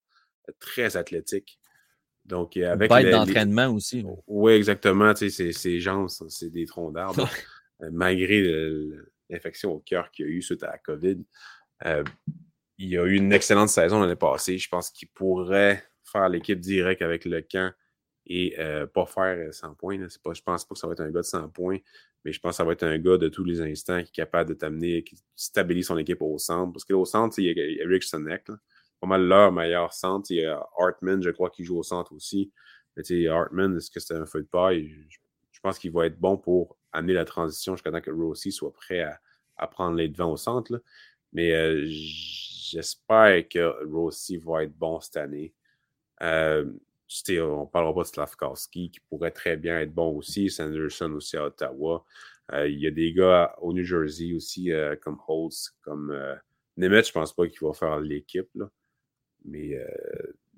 très 0.59 0.97
athlétique. 0.97 1.59
Donc, 2.25 2.57
euh, 2.57 2.71
avec. 2.71 2.89
Pas 2.89 3.03
d'entraînement 3.03 3.67
aussi. 3.67 4.05
Oui, 4.27 4.53
exactement. 4.53 5.13
Tu 5.13 5.29
sais, 5.29 5.51
ses 5.51 5.79
jambes, 5.79 6.09
c'est 6.09 6.49
des 6.49 6.65
troncs 6.65 6.93
d'arbres. 6.93 7.29
Euh, 7.81 7.89
malgré 7.91 8.39
l'infection 9.29 9.73
au 9.73 9.79
cœur 9.79 10.11
qu'il 10.11 10.25
a 10.25 10.29
eu 10.29 10.43
suite 10.43 10.61
à 10.61 10.67
la 10.67 10.77
COVID. 10.77 11.17
Euh, 11.85 12.03
il 12.77 12.97
a 12.99 13.05
eu 13.05 13.15
une 13.15 13.33
excellente 13.33 13.69
saison 13.69 13.99
l'année 13.99 14.15
passée. 14.15 14.59
Je 14.59 14.69
pense 14.69 14.91
qu'il 14.91 15.07
pourrait 15.09 15.83
faire 16.03 16.29
l'équipe 16.29 16.59
directe 16.59 17.01
avec 17.01 17.25
le 17.25 17.41
camp 17.41 17.73
et 18.27 18.55
pas 18.93 19.05
faire 19.07 19.51
100 19.51 19.73
points. 19.73 19.95
je 19.95 20.03
ne 20.03 20.41
pense 20.43 20.65
pas 20.65 20.75
que 20.75 20.79
ça 20.79 20.85
va 20.85 20.93
être 20.93 21.01
un 21.01 21.09
gars 21.09 21.21
de 21.21 21.25
100 21.25 21.49
points, 21.49 21.79
mais 22.23 22.31
je 22.31 22.39
pense 22.39 22.51
que 22.51 22.57
ça 22.57 22.63
va 22.63 22.73
être 22.73 22.83
un 22.83 22.97
gars 22.99 23.17
de 23.17 23.27
tous 23.27 23.43
les 23.43 23.59
instants 23.59 24.01
qui 24.03 24.09
est 24.09 24.15
capable 24.15 24.49
de 24.49 24.53
t'amener, 24.53 25.03
qui 25.03 25.17
stabilise 25.35 25.87
son 25.87 25.97
équipe 25.97 26.21
au 26.21 26.37
centre. 26.37 26.71
Parce 26.71 26.85
qu'au 26.85 27.05
centre, 27.05 27.39
il 27.39 27.45
y 27.45 27.59
a 27.59 27.83
Eric 27.83 28.03
Sonek 28.03 28.49
pas 29.03 29.07
mal 29.07 29.25
leur 29.25 29.51
meilleur 29.51 29.91
centre. 29.91 30.31
Il 30.31 30.37
y 30.37 30.45
a 30.45 30.65
Hartman, 30.79 31.21
je 31.21 31.29
crois, 31.29 31.49
qui 31.49 31.65
joue 31.65 31.77
au 31.77 31.83
centre 31.83 32.13
aussi. 32.13 32.53
Tu 33.03 33.27
Hartman, 33.27 33.75
est-ce 33.75 33.91
que 33.91 33.99
c'est 33.99 34.15
un 34.15 34.25
feu 34.25 34.43
de 34.43 34.47
paille? 34.47 34.95
Je, 35.09 35.59
pense 35.61 35.77
qu'il 35.79 35.91
va 35.91 36.05
être 36.05 36.19
bon 36.19 36.37
pour 36.37 36.77
amener 36.93 37.13
la 37.13 37.25
transition 37.25 37.75
jusqu'à 37.75 37.91
temps 37.91 38.01
que 38.01 38.11
Rossi 38.11 38.51
soit 38.51 38.71
prêt 38.73 39.05
à, 39.57 39.67
prendre 39.67 39.97
les 39.97 40.07
devants 40.07 40.31
au 40.31 40.37
centre. 40.37 40.81
Mais 41.33 41.53
euh, 41.53 41.83
j'espère 41.85 43.47
que 43.49 43.85
Rossi 43.85 44.37
va 44.37 44.63
être 44.63 44.77
bon 44.77 45.01
cette 45.01 45.17
année. 45.17 45.53
Euh, 46.21 46.65
on 47.29 47.61
ne 47.61 47.65
parlera 47.65 47.93
pas 47.93 48.01
de 48.03 48.07
Slavkowski, 48.07 48.89
qui 48.91 48.99
pourrait 49.01 49.31
très 49.31 49.57
bien 49.57 49.79
être 49.79 49.93
bon 49.93 50.15
aussi. 50.15 50.49
Sanderson 50.49 51.11
aussi 51.11 51.35
à 51.35 51.45
Ottawa. 51.45 52.05
Euh, 52.53 52.69
il 52.69 52.79
y 52.79 52.87
a 52.87 52.91
des 52.91 53.11
gars 53.13 53.53
au 53.61 53.73
New 53.73 53.83
Jersey 53.83 54.33
aussi, 54.33 54.71
comme 55.01 55.19
Holtz, 55.27 55.75
comme 55.81 56.17
Nemeth, 56.77 57.07
je 57.07 57.11
pense 57.11 57.33
pas 57.33 57.47
qu'il 57.47 57.67
va 57.67 57.73
faire 57.73 57.99
l'équipe. 57.99 58.49
Mais 59.45 59.75
euh, 59.75 59.87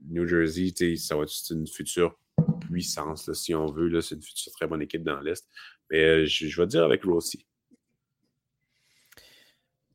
New 0.10 0.28
Jersey, 0.28 0.96
ça 0.98 1.16
va 1.16 1.24
être 1.24 1.52
une 1.52 1.68
future 1.68 2.18
puissance, 2.62 3.32
si 3.34 3.54
on 3.56 3.68
veut. 3.68 4.02
C'est 4.02 4.16
une 4.16 4.22
future 4.22 4.52
très 4.54 4.68
bonne 4.68 4.82
équipe 4.82 5.04
dans 5.04 5.20
l'Est. 5.22 5.48
Mais 5.90 6.04
euh, 6.04 6.26
je, 6.26 6.62
vais 6.62 6.68
dire 6.68 6.84
avec 6.84 7.04
Rossi. 7.04 7.46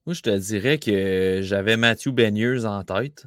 Moi, 0.07 0.15
je 0.15 0.23
te 0.23 0.37
dirais 0.39 0.79
que 0.79 1.41
j'avais 1.43 1.77
Matthew 1.77 2.09
Beniers 2.09 2.65
en 2.65 2.83
tête. 2.85 3.27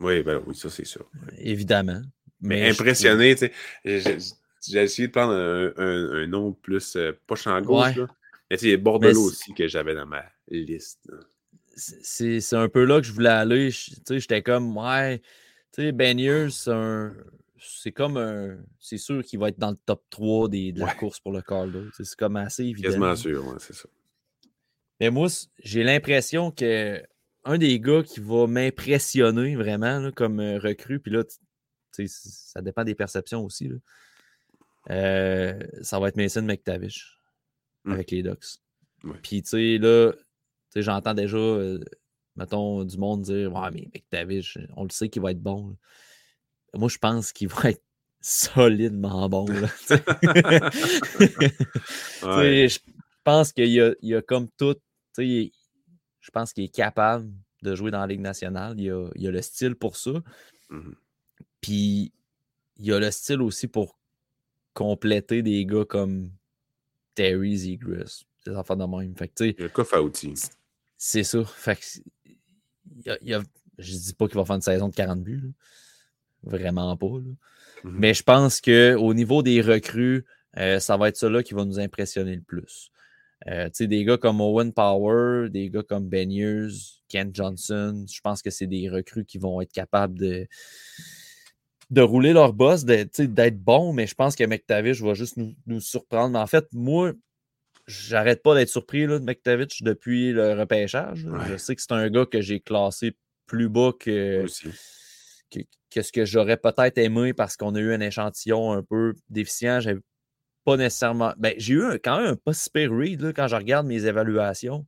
Oui, 0.00 0.22
ben 0.22 0.42
oui, 0.46 0.54
ça 0.54 0.70
c'est 0.70 0.84
sûr. 0.84 1.10
Évidemment. 1.38 2.02
Mais, 2.40 2.68
impressionné, 2.68 3.34
tu 3.36 3.50
sais. 3.84 4.18
J'ai 4.66 4.82
essayé 4.82 5.08
de 5.08 5.12
prendre 5.12 5.34
un, 5.34 6.26
nom 6.26 6.52
plus 6.52 6.96
euh, 6.96 7.12
poche 7.26 7.46
en 7.46 7.60
gauche. 7.60 7.96
Là. 7.96 8.06
Mais 8.50 8.56
tu 8.56 8.70
sais, 8.70 8.76
Bordelot 8.76 9.24
aussi 9.24 9.52
que 9.52 9.68
j'avais 9.68 9.94
dans 9.94 10.06
ma 10.06 10.24
liste 10.48 11.10
c'est 11.76 12.54
un 12.54 12.68
peu 12.68 12.84
là 12.84 13.00
que 13.00 13.06
je 13.06 13.12
voulais 13.12 13.28
aller. 13.28 13.70
J'étais 13.70 14.42
comme, 14.42 14.76
ouais, 14.76 15.18
tu 15.72 15.82
sais, 15.82 15.92
Beniers, 15.92 16.48
c'est 17.58 17.92
comme 17.92 18.16
un. 18.16 18.58
C'est 18.78 18.98
sûr 18.98 19.24
qu'il 19.24 19.38
va 19.38 19.48
être 19.48 19.58
dans 19.58 19.70
le 19.70 19.78
top 19.86 20.02
3 20.10 20.48
des, 20.48 20.72
de 20.72 20.80
la 20.80 20.94
course 20.94 21.20
pour 21.20 21.32
le 21.32 21.42
Calder. 21.42 21.88
C'est 21.96 22.14
comme 22.16 22.36
assez 22.36 22.64
évident. 22.64 22.88
Quasiment 22.88 23.16
sûr, 23.16 23.46
ouais, 23.46 23.56
c'est 23.58 23.74
ça. 23.74 23.88
Mais 25.00 25.10
moi, 25.10 25.28
j'ai 25.58 25.82
l'impression 25.82 26.50
que 26.50 27.02
un 27.44 27.58
des 27.58 27.78
gars 27.80 28.02
qui 28.02 28.20
va 28.20 28.46
m'impressionner 28.46 29.54
vraiment 29.56 30.10
comme 30.12 30.40
euh, 30.40 30.58
recrue, 30.58 31.00
puis 31.00 31.12
là, 31.12 31.22
ça 32.06 32.62
dépend 32.62 32.84
des 32.84 32.94
perceptions 32.94 33.44
aussi. 33.44 33.68
Là. 33.68 33.76
Euh, 34.90 35.58
ça 35.82 35.98
va 35.98 36.08
être 36.08 36.16
Mason 36.16 36.42
McTavish 36.42 37.18
mmh. 37.84 37.92
avec 37.92 38.10
les 38.10 38.22
Ducks. 38.22 38.58
Puis, 39.22 39.42
tu 39.42 39.50
sais, 39.50 39.78
là, 39.78 40.12
j'entends 40.82 41.14
déjà, 41.14 41.36
euh, 41.36 41.78
mettons, 42.36 42.84
du 42.84 42.98
monde 42.98 43.22
dire 43.22 43.52
Ouais, 43.52 43.70
mais 43.72 43.88
McTavish, 43.94 44.58
on 44.76 44.84
le 44.84 44.90
sait 44.90 45.08
qu'il 45.08 45.22
va 45.22 45.30
être 45.30 45.42
bon. 45.42 45.76
Moi, 46.74 46.88
je 46.88 46.98
pense 46.98 47.32
qu'il 47.32 47.48
va 47.48 47.70
être 47.70 47.84
solidement 48.20 49.28
bon. 49.28 49.46
Je 52.22 52.78
pense 53.22 53.52
qu'il 53.52 53.68
y 53.68 53.80
a, 53.80 53.94
y 54.02 54.14
a, 54.14 54.22
comme 54.22 54.48
tout. 54.58 54.76
Je 55.18 55.50
pense 56.32 56.52
qu'il 56.52 56.64
est 56.64 56.74
capable 56.74 57.30
de 57.62 57.74
jouer 57.74 57.90
dans 57.90 58.00
la 58.00 58.06
Ligue 58.06 58.20
nationale. 58.20 58.74
Il 58.78 58.84
y 58.84 58.90
a, 58.90 59.08
il 59.14 59.26
a 59.26 59.30
le 59.30 59.42
style 59.42 59.74
pour 59.76 59.96
ça. 59.96 60.12
Mmh 60.70 60.92
Puis 61.60 62.12
il 62.76 62.86
y 62.86 62.92
a 62.92 62.98
le 62.98 63.10
style 63.10 63.40
aussi 63.42 63.68
pour 63.68 63.98
compléter 64.72 65.42
des 65.42 65.64
gars 65.64 65.84
comme 65.84 66.30
Terry 67.14 67.56
Zegras. 67.56 68.24
Des 68.46 68.54
enfants 68.56 68.76
de 68.76 68.84
même. 68.84 69.16
Fait 69.16 69.28
que, 69.28 69.44
il 69.44 69.54
y 69.58 69.60
a 69.60 69.64
le 69.64 69.68
coffre 69.68 69.94
à 69.94 70.02
outils. 70.02 70.34
C'est 70.96 71.24
ça. 71.24 71.44
Fait 71.44 71.76
que, 71.76 73.10
y 73.22 73.34
a, 73.34 73.42
je 73.78 73.92
dis 73.92 74.14
pas 74.14 74.26
qu'il 74.26 74.36
va 74.36 74.44
faire 74.44 74.56
une 74.56 74.62
saison 74.62 74.88
de 74.88 74.94
40 74.94 75.22
buts. 75.22 75.52
Vraiment 76.42 76.96
pas. 76.96 77.06
Mhm. 77.06 77.32
Mais 77.84 78.14
je 78.14 78.22
pense 78.22 78.60
qu'au 78.60 79.14
niveau 79.14 79.42
des 79.42 79.60
recrues, 79.60 80.24
euh, 80.58 80.78
ça 80.78 80.96
va 80.96 81.08
être 81.08 81.16
cela 81.16 81.42
qui 81.42 81.54
va 81.54 81.64
nous 81.64 81.80
impressionner 81.80 82.36
le 82.36 82.42
plus. 82.42 82.90
Euh, 83.46 83.68
des 83.78 84.04
gars 84.04 84.16
comme 84.16 84.40
Owen 84.40 84.72
Power, 84.72 85.50
des 85.50 85.68
gars 85.68 85.82
comme 85.82 86.08
Ben 86.08 86.30
Kent 87.08 87.34
Johnson, 87.34 88.06
je 88.10 88.20
pense 88.20 88.40
que 88.40 88.50
c'est 88.50 88.66
des 88.66 88.88
recrues 88.88 89.26
qui 89.26 89.38
vont 89.38 89.60
être 89.60 89.72
capables 89.72 90.18
de, 90.18 90.46
de 91.90 92.00
rouler 92.00 92.32
leur 92.32 92.54
boss, 92.54 92.84
d'être 92.84 93.58
bons, 93.58 93.92
mais 93.92 94.06
je 94.06 94.14
pense 94.14 94.34
que 94.34 94.44
McTavish 94.44 95.02
va 95.02 95.14
juste 95.14 95.36
nous, 95.36 95.80
surprendre. 95.80 96.30
Mais 96.32 96.38
en 96.38 96.46
fait, 96.46 96.66
moi, 96.72 97.12
j'arrête 97.86 98.42
pas 98.42 98.54
d'être 98.54 98.68
surpris 98.68 99.06
là, 99.06 99.18
de 99.18 99.24
McTavish 99.24 99.82
depuis 99.82 100.32
le 100.32 100.54
repêchage. 100.54 101.26
Je 101.48 101.56
sais 101.56 101.74
que 101.74 101.82
c'est 101.82 101.92
un 101.92 102.08
gars 102.08 102.26
que 102.26 102.40
j'ai 102.40 102.60
classé 102.60 103.16
plus 103.46 103.68
bas 103.68 103.92
que, 103.98 104.46
que, 105.50 106.02
ce 106.02 106.12
que 106.12 106.24
j'aurais 106.24 106.56
peut-être 106.56 106.98
aimé 106.98 107.34
parce 107.34 107.56
qu'on 107.56 107.74
a 107.74 107.80
eu 107.80 107.92
un 107.92 108.00
échantillon 108.00 108.72
un 108.72 108.82
peu 108.82 109.14
déficient. 109.28 109.80
J'avais 109.80 110.00
pas 110.64 110.76
nécessairement. 110.76 111.34
Ben, 111.36 111.54
j'ai 111.58 111.74
eu 111.74 111.84
quand 112.02 112.18
même 112.18 112.32
un 112.32 112.36
pas 112.36 112.54
super 112.54 112.90
read 112.90 113.32
quand 113.34 113.48
je 113.48 113.56
regarde 113.56 113.86
mes 113.86 114.06
évaluations. 114.06 114.86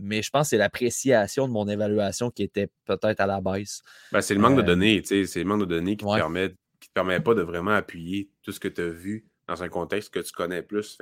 Mais 0.00 0.22
je 0.22 0.30
pense 0.30 0.46
que 0.46 0.50
c'est 0.50 0.58
l'appréciation 0.58 1.48
de 1.48 1.52
mon 1.52 1.66
évaluation 1.66 2.30
qui 2.30 2.44
était 2.44 2.68
peut-être 2.84 3.18
à 3.18 3.26
la 3.26 3.40
baisse. 3.40 3.82
Ben, 4.12 4.20
c'est 4.20 4.34
le 4.34 4.40
manque 4.40 4.56
de 4.56 4.62
euh, 4.62 4.64
données, 4.64 5.02
c'est 5.04 5.34
le 5.34 5.44
manque 5.44 5.62
de 5.62 5.66
données 5.66 5.96
qui 5.96 6.04
ne 6.04 6.46
te, 6.46 6.54
permet, 6.94 7.18
pas 7.18 7.34
de 7.34 7.42
vraiment 7.42 7.72
appuyer 7.72 8.30
tout 8.44 8.52
ce 8.52 8.60
que 8.60 8.68
tu 8.68 8.80
as 8.80 8.88
vu 8.88 9.26
dans 9.48 9.60
un 9.60 9.68
contexte 9.68 10.14
que 10.14 10.20
tu 10.20 10.30
connais 10.30 10.62
plus. 10.62 10.96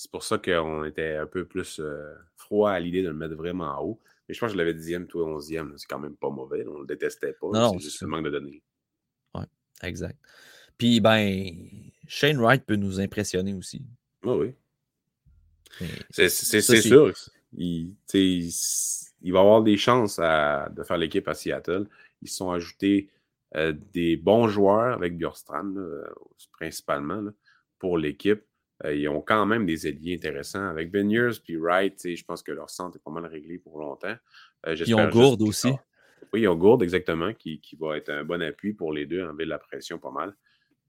C'est 0.00 0.10
pour 0.10 0.24
ça 0.24 0.38
qu'on 0.38 0.84
était 0.84 1.16
un 1.16 1.26
peu 1.26 1.44
plus 1.44 1.78
euh, 1.78 2.14
froid 2.34 2.70
à 2.70 2.80
l'idée 2.80 3.02
de 3.02 3.08
le 3.08 3.14
mettre 3.14 3.34
vraiment 3.34 3.66
en 3.66 3.84
haut. 3.84 4.00
Mais 4.26 4.34
je 4.34 4.40
pense 4.40 4.48
que 4.48 4.54
je 4.54 4.56
l'avais 4.56 4.72
dixième, 4.72 5.06
toi 5.06 5.26
onzième. 5.26 5.74
C'est 5.76 5.86
quand 5.86 5.98
même 5.98 6.16
pas 6.16 6.30
mauvais. 6.30 6.64
On 6.66 6.78
le 6.78 6.86
détestait 6.86 7.34
pas. 7.34 7.70
C'est 7.72 7.80
juste 7.80 8.00
le 8.00 8.06
manque 8.06 8.24
de 8.24 8.30
données. 8.30 8.62
Oui, 9.34 9.44
exact. 9.82 10.18
Puis, 10.78 11.00
ben, 11.00 11.54
Shane 12.08 12.38
Wright 12.38 12.64
peut 12.64 12.76
nous 12.76 12.98
impressionner 12.98 13.52
aussi. 13.52 13.84
oui. 14.24 14.54
C'est 16.08 16.30
sûr. 16.30 17.12
Il, 17.52 17.94
il, 18.14 19.32
va 19.34 19.40
avoir 19.40 19.62
des 19.62 19.76
chances 19.76 20.16
de 20.16 20.82
faire 20.82 20.96
l'équipe 20.96 21.28
à 21.28 21.34
Seattle. 21.34 21.86
Ils 22.22 22.30
se 22.30 22.36
sont 22.36 22.50
ajoutés 22.50 23.10
euh, 23.54 23.74
des 23.92 24.16
bons 24.16 24.48
joueurs 24.48 24.94
avec 24.94 25.18
Bjorstrand, 25.18 25.74
principalement, 26.52 27.22
pour 27.78 27.98
l'équipe. 27.98 28.42
Euh, 28.84 28.94
ils 28.94 29.08
ont 29.08 29.20
quand 29.20 29.46
même 29.46 29.66
des 29.66 29.86
alliés 29.86 30.14
intéressants. 30.14 30.66
Avec 30.68 30.90
Ben 30.90 31.08
puis 31.44 31.56
Wright, 31.56 32.00
je 32.04 32.24
pense 32.24 32.42
que 32.42 32.52
leur 32.52 32.70
centre 32.70 32.96
est 32.96 33.04
pas 33.04 33.10
mal 33.10 33.26
réglé 33.26 33.58
pour 33.58 33.78
longtemps. 33.78 34.16
Euh, 34.66 34.74
ils 34.74 34.94
ont 34.94 35.08
Gourde 35.08 35.42
aussi. 35.42 35.70
Oui, 36.32 36.42
ils 36.42 36.48
ont 36.48 36.56
Gourde, 36.56 36.82
exactement, 36.82 37.32
qui, 37.34 37.60
qui, 37.60 37.76
va 37.76 37.96
être 37.96 38.10
un 38.10 38.24
bon 38.24 38.40
appui 38.42 38.72
pour 38.72 38.92
les 38.92 39.06
deux, 39.06 39.22
enlever 39.22 39.44
de 39.44 39.50
la 39.50 39.58
pression 39.58 39.98
pas 39.98 40.10
mal. 40.10 40.34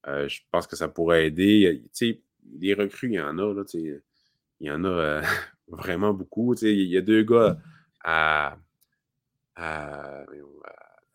Euh, 0.07 0.27
je 0.27 0.41
pense 0.51 0.67
que 0.67 0.75
ça 0.75 0.87
pourrait 0.87 1.27
aider. 1.27 1.83
les 2.59 2.73
recrues, 2.73 3.09
il 3.09 3.15
y 3.15 3.19
en 3.19 3.37
a. 3.37 3.53
Là, 3.53 3.63
il 3.73 4.01
y 4.59 4.71
en 4.71 4.85
a 4.85 5.21
vraiment 5.67 6.13
beaucoup. 6.13 6.53
Il 6.61 6.83
y 6.83 6.97
a 6.97 7.01
deux 7.01 7.23
gars 7.23 7.57
à, 8.03 8.57
à, 9.55 10.23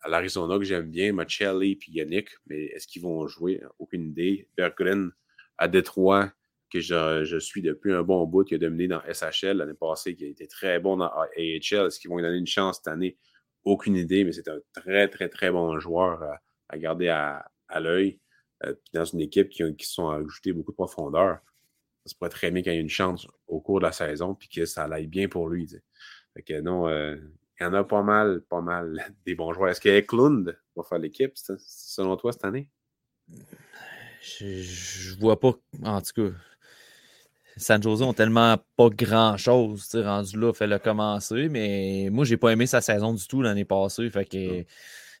à 0.01 0.09
l'Arizona 0.09 0.57
que 0.57 0.63
j'aime 0.63 0.89
bien, 0.89 1.13
Machelli 1.13 1.71
et 1.71 1.91
Yannick, 1.91 2.29
mais 2.47 2.65
est-ce 2.65 2.87
qu'ils 2.87 3.01
vont 3.01 3.27
jouer? 3.27 3.61
Aucune 3.79 4.09
idée. 4.09 4.47
Berggren 4.55 5.11
à 5.57 5.67
Détroit, 5.67 6.31
que 6.69 6.79
je, 6.79 7.39
suis 7.39 7.61
depuis 7.61 7.93
un 7.93 8.03
bon 8.03 8.25
bout, 8.25 8.43
qui 8.43 8.55
a 8.55 8.57
dominé 8.57 8.87
dans 8.87 9.01
SHL 9.01 9.57
l'année 9.57 9.73
passée, 9.73 10.15
qui 10.15 10.25
a 10.25 10.27
été 10.27 10.47
très 10.47 10.79
bon 10.79 10.97
dans 10.97 11.07
AHL. 11.07 11.87
Est-ce 11.87 11.99
qu'ils 11.99 12.09
vont 12.09 12.17
lui 12.17 12.23
donner 12.23 12.37
une 12.37 12.47
chance 12.47 12.77
cette 12.77 12.87
année? 12.87 13.17
Aucune 13.63 13.95
idée, 13.95 14.23
mais 14.23 14.31
c'est 14.31 14.47
un 14.47 14.59
très, 14.73 15.07
très, 15.07 15.29
très 15.29 15.51
bon 15.51 15.79
joueur 15.79 16.23
à, 16.69 16.77
garder 16.77 17.09
à, 17.09 17.49
l'œil. 17.79 18.19
Euh, 18.65 18.73
dans 18.93 19.05
une 19.05 19.21
équipe 19.21 19.49
qui, 19.49 19.63
qui 19.75 19.85
sont 19.85 20.09
ajoutés 20.09 20.51
beaucoup 20.51 20.71
de 20.71 20.77
profondeur, 20.77 21.39
ça 22.07 22.15
pourrait 22.17 22.29
très 22.29 22.51
bien 22.51 22.63
qu'il 22.63 22.71
ait 22.71 22.79
une 22.79 22.89
chance 22.89 23.27
au 23.47 23.59
cours 23.59 23.79
de 23.79 23.85
la 23.85 23.91
saison 23.91 24.33
puis 24.33 24.49
que 24.49 24.65
ça 24.65 24.85
aille 24.85 25.07
bien 25.07 25.27
pour 25.27 25.49
lui. 25.49 25.67
Fait 26.33 26.41
que 26.41 26.59
non, 26.61 26.87
euh, 26.87 27.17
il 27.59 27.63
y 27.63 27.65
en 27.65 27.73
a 27.73 27.83
pas 27.83 28.03
mal, 28.03 28.41
pas 28.49 28.61
mal 28.61 29.13
des 29.25 29.35
bons 29.35 29.53
joueurs. 29.53 29.69
Est-ce 29.69 29.81
qu'Eklund 29.81 30.57
va 30.75 30.83
faire 30.83 30.99
l'équipe, 30.99 31.33
selon 31.35 32.15
toi, 32.17 32.31
cette 32.31 32.45
année? 32.45 32.69
Je, 34.21 34.61
je, 34.61 35.19
vois 35.19 35.39
pas, 35.39 35.53
en 35.83 36.01
tout 36.01 36.13
cas, 36.15 36.35
San 37.57 37.81
Jose 37.81 38.01
ont 38.01 38.13
tellement 38.13 38.57
pas 38.75 38.89
grand-chose 38.89 39.95
rendu 39.95 40.39
là, 40.39 40.53
fait 40.53 40.67
le 40.67 40.79
commencer, 40.79 41.49
mais 41.49 42.09
moi, 42.11 42.25
j'ai 42.25 42.37
pas 42.37 42.51
aimé 42.51 42.65
sa 42.65 42.81
saison 42.81 43.13
du 43.13 43.27
tout 43.27 43.41
l'année 43.41 43.65
passée. 43.65 44.09
Fait 44.09 44.25
que 44.25 44.63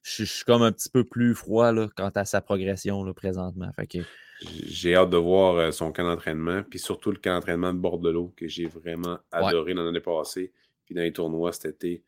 je, 0.03 0.23
suis 0.23 0.45
comme 0.45 0.61
un 0.61 0.71
petit 0.71 0.89
peu 0.89 1.03
plus 1.03 1.35
froid 1.35 1.71
là, 1.71 1.87
quant 1.95 2.11
à 2.13 2.25
sa 2.25 2.41
progression 2.41 3.03
là, 3.03 3.13
présentement. 3.13 3.71
Fait 3.75 3.87
que... 3.87 3.99
J'ai 4.41 4.95
hâte 4.95 5.09
de 5.09 5.17
voir 5.17 5.55
euh, 5.55 5.71
son 5.71 5.91
camp 5.91 6.03
d'entraînement, 6.03 6.61
puis 6.61 6.77
surtout 6.77 7.11
le 7.11 7.17
camp 7.17 7.33
d'entraînement 7.33 7.73
de 7.73 7.79
Bordelot, 7.79 8.33
que 8.37 8.47
j'ai 8.47 8.67
vraiment 8.67 9.17
adoré 9.31 9.73
l'année 9.73 9.99
passée, 9.99 10.53
puis 10.85 10.93
dans 10.93 11.01
les 11.01 11.11
tournois 11.11 11.51
cet 11.53 11.65
été. 11.65 12.03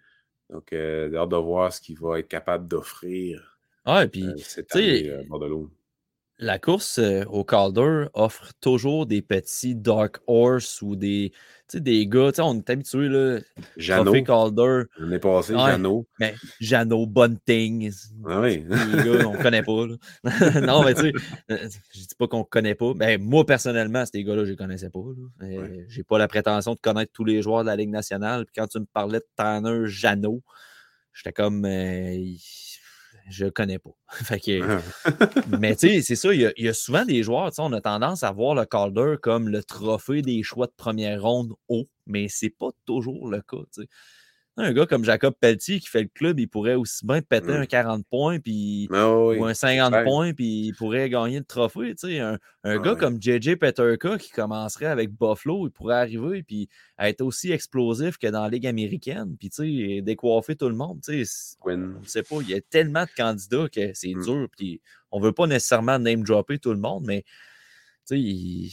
Donc, 0.52 0.72
euh, 0.74 1.14
hâte 1.16 1.30
de 1.30 1.38
voir 1.38 1.74
ce 1.74 1.82
qu'il 1.82 1.98
va 2.00 2.20
être 2.20 2.28
capable 2.28 2.68
d'offrir. 2.68 3.60
Ah, 3.84 4.04
et 4.04 4.08
puis, 4.08 4.26
euh, 4.26 4.36
cette 4.38 4.76
année, 4.76 5.12
Bordelot 5.28 5.72
la 6.40 6.58
course 6.58 7.00
euh, 7.00 7.26
au 7.26 7.44
Calder 7.44 8.06
offre 8.14 8.52
toujours 8.62 9.06
des 9.06 9.22
petits 9.22 9.76
Dark 9.76 10.20
Horse 10.26 10.82
ou 10.82 10.96
des, 10.96 11.34
des 11.74 12.08
gars. 12.08 12.32
On 12.40 12.58
est 12.58 12.70
habitué, 12.70 13.10
là. 13.10 13.40
Jeannot. 13.76 14.24
Calder. 14.24 14.84
On 15.00 15.12
est 15.12 15.20
passé, 15.20 15.54
ouais, 15.54 15.72
Jeannot. 15.72 16.08
Mais 16.20 16.36
Jeannot, 16.62 17.06
Bunting. 17.08 17.92
Ah 18.26 18.40
oui. 18.40 18.66
Les 18.70 19.04
gars, 19.04 19.28
on 19.28 19.34
ne 19.34 19.42
connaît 19.42 19.64
pas. 19.64 19.86
non, 20.62 20.84
mais 20.84 20.94
tu 20.94 21.02
sais, 21.02 21.14
euh, 21.52 21.68
je 21.94 22.00
dis 22.00 22.16
pas 22.18 22.28
qu'on 22.28 22.40
ne 22.40 22.44
connaît 22.44 22.76
pas. 22.76 22.94
Mais 22.96 23.18
moi, 23.18 23.46
personnellement, 23.46 24.06
ces 24.06 24.24
gars-là, 24.24 24.44
je 24.44 24.46
ne 24.46 24.52
les 24.52 24.58
connaissais 24.58 24.90
pas. 24.90 25.00
Je 25.42 25.84
J'ai 25.90 26.04
pas 26.04 26.18
la 26.18 26.30
prétention 26.30 26.74
de 26.74 26.80
connaître 26.80 27.12
tous 27.12 27.26
les 27.26 27.42
joueurs 27.42 27.64
de 27.64 27.68
la 27.68 27.76
Ligue 27.76 27.90
nationale. 27.90 28.46
Puis 28.46 28.54
quand 28.56 28.68
tu 28.68 28.80
me 28.80 28.86
parlais 28.86 29.20
de 29.20 29.28
Tanner 29.36 29.88
Jeannot, 29.88 30.42
j'étais 31.14 31.34
comme. 31.34 31.66
Euh, 31.66 32.16
je 33.30 33.46
ne 33.46 33.50
connais 33.50 33.80
pas. 33.80 33.92
mais 35.60 35.76
tu 35.76 35.88
sais, 35.88 36.02
c'est 36.02 36.16
ça, 36.16 36.34
il 36.34 36.54
y, 36.58 36.68
a, 36.68 36.74
souvent 36.74 37.06
des 37.06 37.24
joueurs, 37.24 37.52
on 37.58 37.74
a 37.74 37.82
tendance 37.82 38.24
à 38.24 38.32
voir 38.32 38.56
le 38.56 38.66
Calder 38.66 39.16
comme 39.22 39.50
le 39.50 39.64
trophée 39.64 40.22
des 40.22 40.44
choix 40.44 40.68
de 40.68 40.74
première 40.76 41.22
ronde 41.22 41.54
haut, 41.68 41.88
mais 42.06 42.28
c'est 42.30 42.50
pas 42.50 42.70
toujours 42.86 43.30
le 43.30 43.42
cas. 43.42 43.58
Un 44.62 44.74
gars 44.74 44.86
comme 44.86 45.06
Jacob 45.06 45.34
Pelletier 45.40 45.80
qui 45.80 45.88
fait 45.88 46.02
le 46.02 46.10
club, 46.14 46.38
il 46.38 46.48
pourrait 46.48 46.76
aussi 46.76 47.06
bien 47.06 47.22
péter 47.22 47.54
un 47.54 47.66
40 47.66 48.06
points 48.06 48.40
puis, 48.40 48.90
ah 48.92 49.10
ou 49.10 49.46
un 49.46 49.54
50 49.54 50.04
points, 50.04 50.34
puis 50.34 50.68
il 50.68 50.74
pourrait 50.76 51.10
gagner 51.10 51.40
le 51.40 51.46
trophée. 51.46 51.96
Un, 52.20 52.38
un 52.66 52.78
gars 52.80 52.96
comme 52.96 53.22
JJ 53.22 53.56
Peterka 53.56 54.18
qui 54.18 54.32
commencerait 54.32 54.88
avec 54.88 55.12
Buffalo, 55.12 55.68
il 55.68 55.72
pourrait 55.72 55.96
arriver 55.96 56.44
puis 56.44 56.68
être 57.00 57.22
aussi 57.22 57.54
explosif 57.54 58.18
que 58.18 58.28
dans 58.28 58.44
la 58.44 58.50
Ligue 58.50 58.68
américaine, 58.68 59.38
puis 59.40 60.02
décoiffer 60.02 60.58
tout 60.58 60.68
le 60.68 60.76
monde. 60.76 61.00
On 61.08 61.78
ne 61.78 62.04
sait 62.04 62.24
pas, 62.24 62.36
il 62.42 62.50
y 62.50 62.54
a 62.54 62.60
tellement 62.60 63.04
de 63.04 63.12
candidats 63.16 63.70
que 63.70 63.94
c'est 63.94 64.14
mm. 64.14 64.24
dur. 64.24 64.48
Puis 64.58 64.82
on 65.12 65.22
ne 65.22 65.26
veut 65.26 65.32
pas 65.32 65.48
nécessairement 65.48 66.00
name-dropper 66.00 66.60
tout 66.60 66.74
le 66.74 66.80
monde, 66.80 67.06
mais 67.08 67.24
il, 68.12 68.70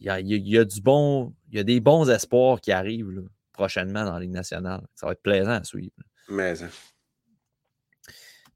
y 0.00 0.08
a, 0.08 0.20
il 0.20 0.48
y 0.48 0.56
a 0.56 0.64
du 0.64 0.80
bon, 0.80 1.34
il 1.50 1.58
y 1.58 1.60
a 1.60 1.64
des 1.64 1.80
bons 1.80 2.08
espoirs 2.08 2.62
qui 2.62 2.72
arrivent. 2.72 3.10
Là 3.10 3.22
prochainement 3.52 4.04
dans 4.04 4.14
la 4.14 4.20
Ligue 4.20 4.30
nationale. 4.30 4.86
Ça 4.94 5.06
va 5.06 5.12
être 5.12 5.22
plaisant 5.22 5.52
à 5.52 5.64
suivre. 5.64 5.94
Mais... 6.28 6.62
Hein. 6.62 6.70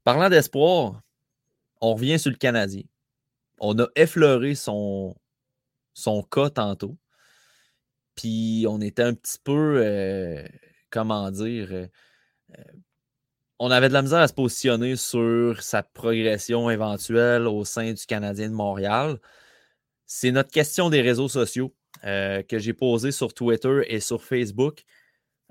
Parlant 0.03 0.29
d'espoir, 0.29 1.01
on 1.81 1.93
revient 1.93 2.17
sur 2.17 2.31
le 2.31 2.37
Canadien. 2.37 2.83
On 3.59 3.77
a 3.79 3.87
effleuré 3.95 4.55
son, 4.55 5.15
son 5.93 6.23
cas 6.23 6.49
tantôt. 6.49 6.97
Puis 8.15 8.65
on 8.67 8.81
était 8.81 9.03
un 9.03 9.13
petit 9.13 9.37
peu, 9.43 9.81
euh, 9.83 10.47
comment 10.89 11.29
dire, 11.31 11.67
euh, 11.71 11.87
euh, 12.57 12.63
on 13.59 13.71
avait 13.71 13.89
de 13.89 13.93
la 13.93 14.01
misère 14.01 14.19
à 14.19 14.27
se 14.27 14.33
positionner 14.33 14.95
sur 14.95 15.61
sa 15.61 15.83
progression 15.83 16.69
éventuelle 16.69 17.47
au 17.47 17.65
sein 17.65 17.93
du 17.93 18.05
Canadien 18.05 18.49
de 18.49 18.53
Montréal. 18.53 19.19
C'est 20.05 20.31
notre 20.31 20.51
question 20.51 20.89
des 20.89 21.01
réseaux 21.01 21.27
sociaux. 21.27 21.75
Euh, 22.05 22.43
que 22.43 22.59
j'ai 22.59 22.73
posé 22.73 23.11
sur 23.11 23.33
Twitter 23.33 23.81
et 23.87 23.99
sur 23.99 24.23
Facebook. 24.23 24.83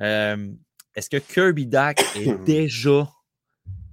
Euh, 0.00 0.52
est-ce 0.94 1.10
que 1.10 1.16
Kirby 1.16 1.66
Dack 1.66 2.00
est 2.16 2.34
déjà, 2.44 3.08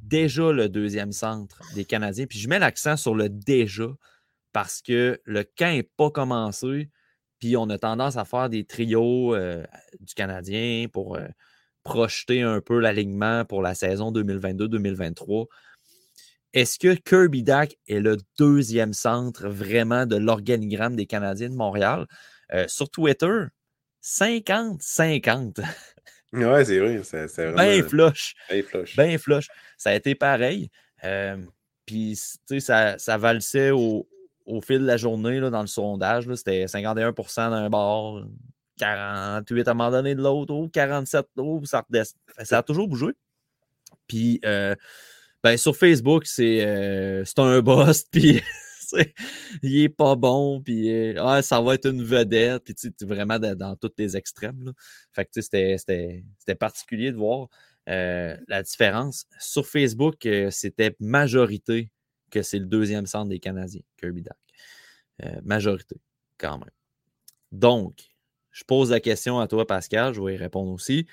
déjà 0.02 0.52
le 0.52 0.70
deuxième 0.70 1.12
centre 1.12 1.62
des 1.76 1.86
Canadiens? 1.86 2.26
Puis 2.28 2.40
je 2.40 2.48
mets 2.48 2.60
l'accent 2.60 2.98
sur 2.98 3.16
le 3.16 3.30
déjà 3.30 3.88
parce 4.52 4.82
que 4.82 5.20
le 5.26 5.44
camp 5.44 5.74
n'est 5.74 5.84
pas 5.84 6.12
commencé. 6.12 6.90
Puis 7.40 7.58
on 7.58 7.70
a 7.70 7.78
tendance 7.78 8.18
à 8.18 8.26
faire 8.26 8.50
des 8.50 8.66
trios 8.66 9.36
euh, 9.36 9.66
du 10.00 10.14
Canadien 10.14 10.88
pour 10.92 11.18
projeter 11.84 12.42
un 12.42 12.62
peu 12.62 12.80
l'alignement 12.80 13.46
pour 13.46 13.62
la 13.62 13.76
saison 13.76 14.12
2022-2023. 14.12 15.48
Est-ce 16.54 16.78
que 16.78 16.94
Kirby 16.94 17.42
Dack 17.42 17.78
est 17.88 18.00
le 18.00 18.18
deuxième 18.38 18.94
centre 18.94 19.48
vraiment 19.50 20.06
de 20.06 20.16
l'organigramme 20.16 20.96
des 20.96 21.08
Canadiens 21.08 21.50
de 21.50 21.56
Montréal? 21.56 22.06
Euh, 22.54 22.68
sur 22.68 22.90
Twitter, 22.90 23.46
50-50. 24.04 25.64
Ouais, 26.34 26.66
c'est 26.66 26.80
vrai. 26.80 27.02
C'est 27.04 27.28
vraiment. 27.52 27.58
Bien 27.58 27.84
flush. 27.84 28.36
Bien 28.98 29.18
flush. 29.18 29.48
Ça 29.78 29.92
a 29.92 29.94
été 29.94 30.16
pareil. 30.16 30.70
Euh, 31.04 31.38
Puis, 31.86 32.20
ça, 32.60 32.98
ça 32.98 33.18
valsait 33.18 33.72
au, 33.72 34.08
au, 34.46 34.62
fil 34.62 34.80
de 34.80 34.86
la 34.86 34.98
journée 34.98 35.40
là, 35.40 35.50
dans 35.50 35.62
le 35.62 35.68
sondage. 35.68 36.26
C'était 36.36 36.66
51% 36.66 37.52
d'un 37.52 37.70
bord, 37.70 38.24
48 38.78 39.68
à 39.68 39.72
un 39.72 39.74
moment 39.74 39.92
donné 39.92 40.16
de 40.16 40.22
l'autre, 40.22 40.70
47 40.72 41.28
l'autre. 41.36 41.68
Ça, 41.68 41.86
ça 42.44 42.58
a 42.58 42.64
toujours 42.64 42.88
bougé. 42.88 43.08
Puis, 44.08 44.40
euh, 44.46 44.76
ben, 45.44 45.58
sur 45.58 45.76
Facebook, 45.76 46.26
c'est 46.26 46.66
euh, 46.66 47.24
un 47.38 47.60
boss, 47.62 48.04
puis 48.12 48.42
il 49.64 49.84
est 49.84 49.90
pas 49.90 50.16
bon, 50.16 50.62
puis 50.62 50.90
euh, 50.92 51.16
ah, 51.20 51.42
ça 51.42 51.62
va 51.62 51.76
être 51.76 51.88
une 51.88 52.04
vedette, 52.04 52.64
puis 52.64 52.76
tu 52.76 52.88
es 52.88 53.06
vraiment 53.06 53.40
dans, 53.40 53.76
tous 53.76 53.92
les 53.98 54.18
extrêmes. 54.18 54.74
Fait 55.12 55.26
que 55.26 55.42
c'était 55.42 56.56
particulier 56.60 57.12
de 57.12 57.18
voir 57.18 57.48
la 57.88 58.64
différence. 58.64 59.26
Sur 59.40 59.66
Facebook, 59.68 60.28
c'était 60.52 60.96
majorité 61.00 61.92
que 62.32 62.42
c'est 62.42 62.60
le 62.60 62.66
deuxième 62.66 63.06
centre 63.06 63.30
des 63.30 63.40
Canadiens, 63.40 63.82
Kirby 63.98 64.24
Dack. 64.24 65.44
majorité, 65.44 65.98
quand 66.38 66.58
même. 66.58 66.72
Donc, 67.52 68.14
je 68.52 68.64
pose 68.64 68.92
la 68.92 69.00
question 69.00 69.40
à 69.40 69.48
toi, 69.48 69.66
Pascal, 69.68 70.14
je 70.14 70.22
vais 70.22 70.36
y 70.36 70.38
répondre 70.38 70.72
aussi. 70.72 71.08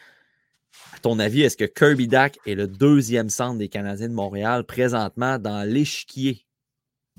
À 0.95 0.99
ton 1.01 1.19
avis, 1.19 1.43
est-ce 1.43 1.57
que 1.57 1.65
Kirby 1.65 2.07
Dack 2.07 2.39
est 2.47 2.55
le 2.55 2.69
deuxième 2.69 3.29
centre 3.29 3.59
des 3.59 3.69
Canadiens 3.69 4.09
de 4.09 4.15
Montréal 4.15 4.65
présentement 4.65 5.39
dans 5.39 5.69
l'échiquier? 5.69 6.47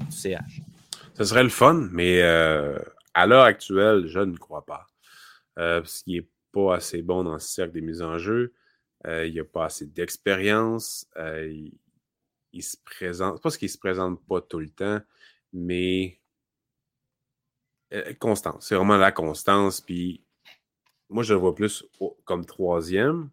CH? 0.09 0.61
Ce 1.15 1.23
serait 1.23 1.43
le 1.43 1.49
fun, 1.49 1.89
mais 1.91 2.21
euh, 2.21 2.77
à 3.13 3.27
l'heure 3.27 3.43
actuelle, 3.43 4.07
je 4.07 4.19
ne 4.19 4.35
crois 4.37 4.65
pas. 4.65 4.87
Euh, 5.59 5.81
parce 5.81 6.03
qu'il 6.03 6.15
n'est 6.15 6.27
pas 6.51 6.75
assez 6.75 7.01
bon 7.01 7.23
dans 7.23 7.33
le 7.33 7.39
cercle 7.39 7.73
des 7.73 7.81
mises 7.81 8.01
en 8.01 8.17
jeu. 8.17 8.53
Euh, 9.05 9.25
il 9.25 9.35
n'a 9.35 9.43
pas 9.43 9.65
assez 9.65 9.85
d'expérience. 9.85 11.07
il, 11.17 11.73
il, 12.53 12.63
se 12.63 12.77
présente. 12.83 13.41
Pas 13.41 13.49
ce 13.49 13.57
qu'il 13.57 13.69
se 13.69 13.77
présente 13.77 14.25
pas 14.25 14.41
tout 14.41 14.59
le 14.59 14.69
temps, 14.69 14.99
mais 15.53 16.19
constance. 18.19 18.67
C'est 18.67 18.75
vraiment 18.75 18.97
la 18.97 19.11
constance. 19.11 19.81
Puis 19.81 20.23
moi, 21.09 21.23
je 21.23 21.33
le 21.33 21.39
vois 21.39 21.55
plus 21.55 21.85
comme 22.23 22.45
troisième. 22.45 23.29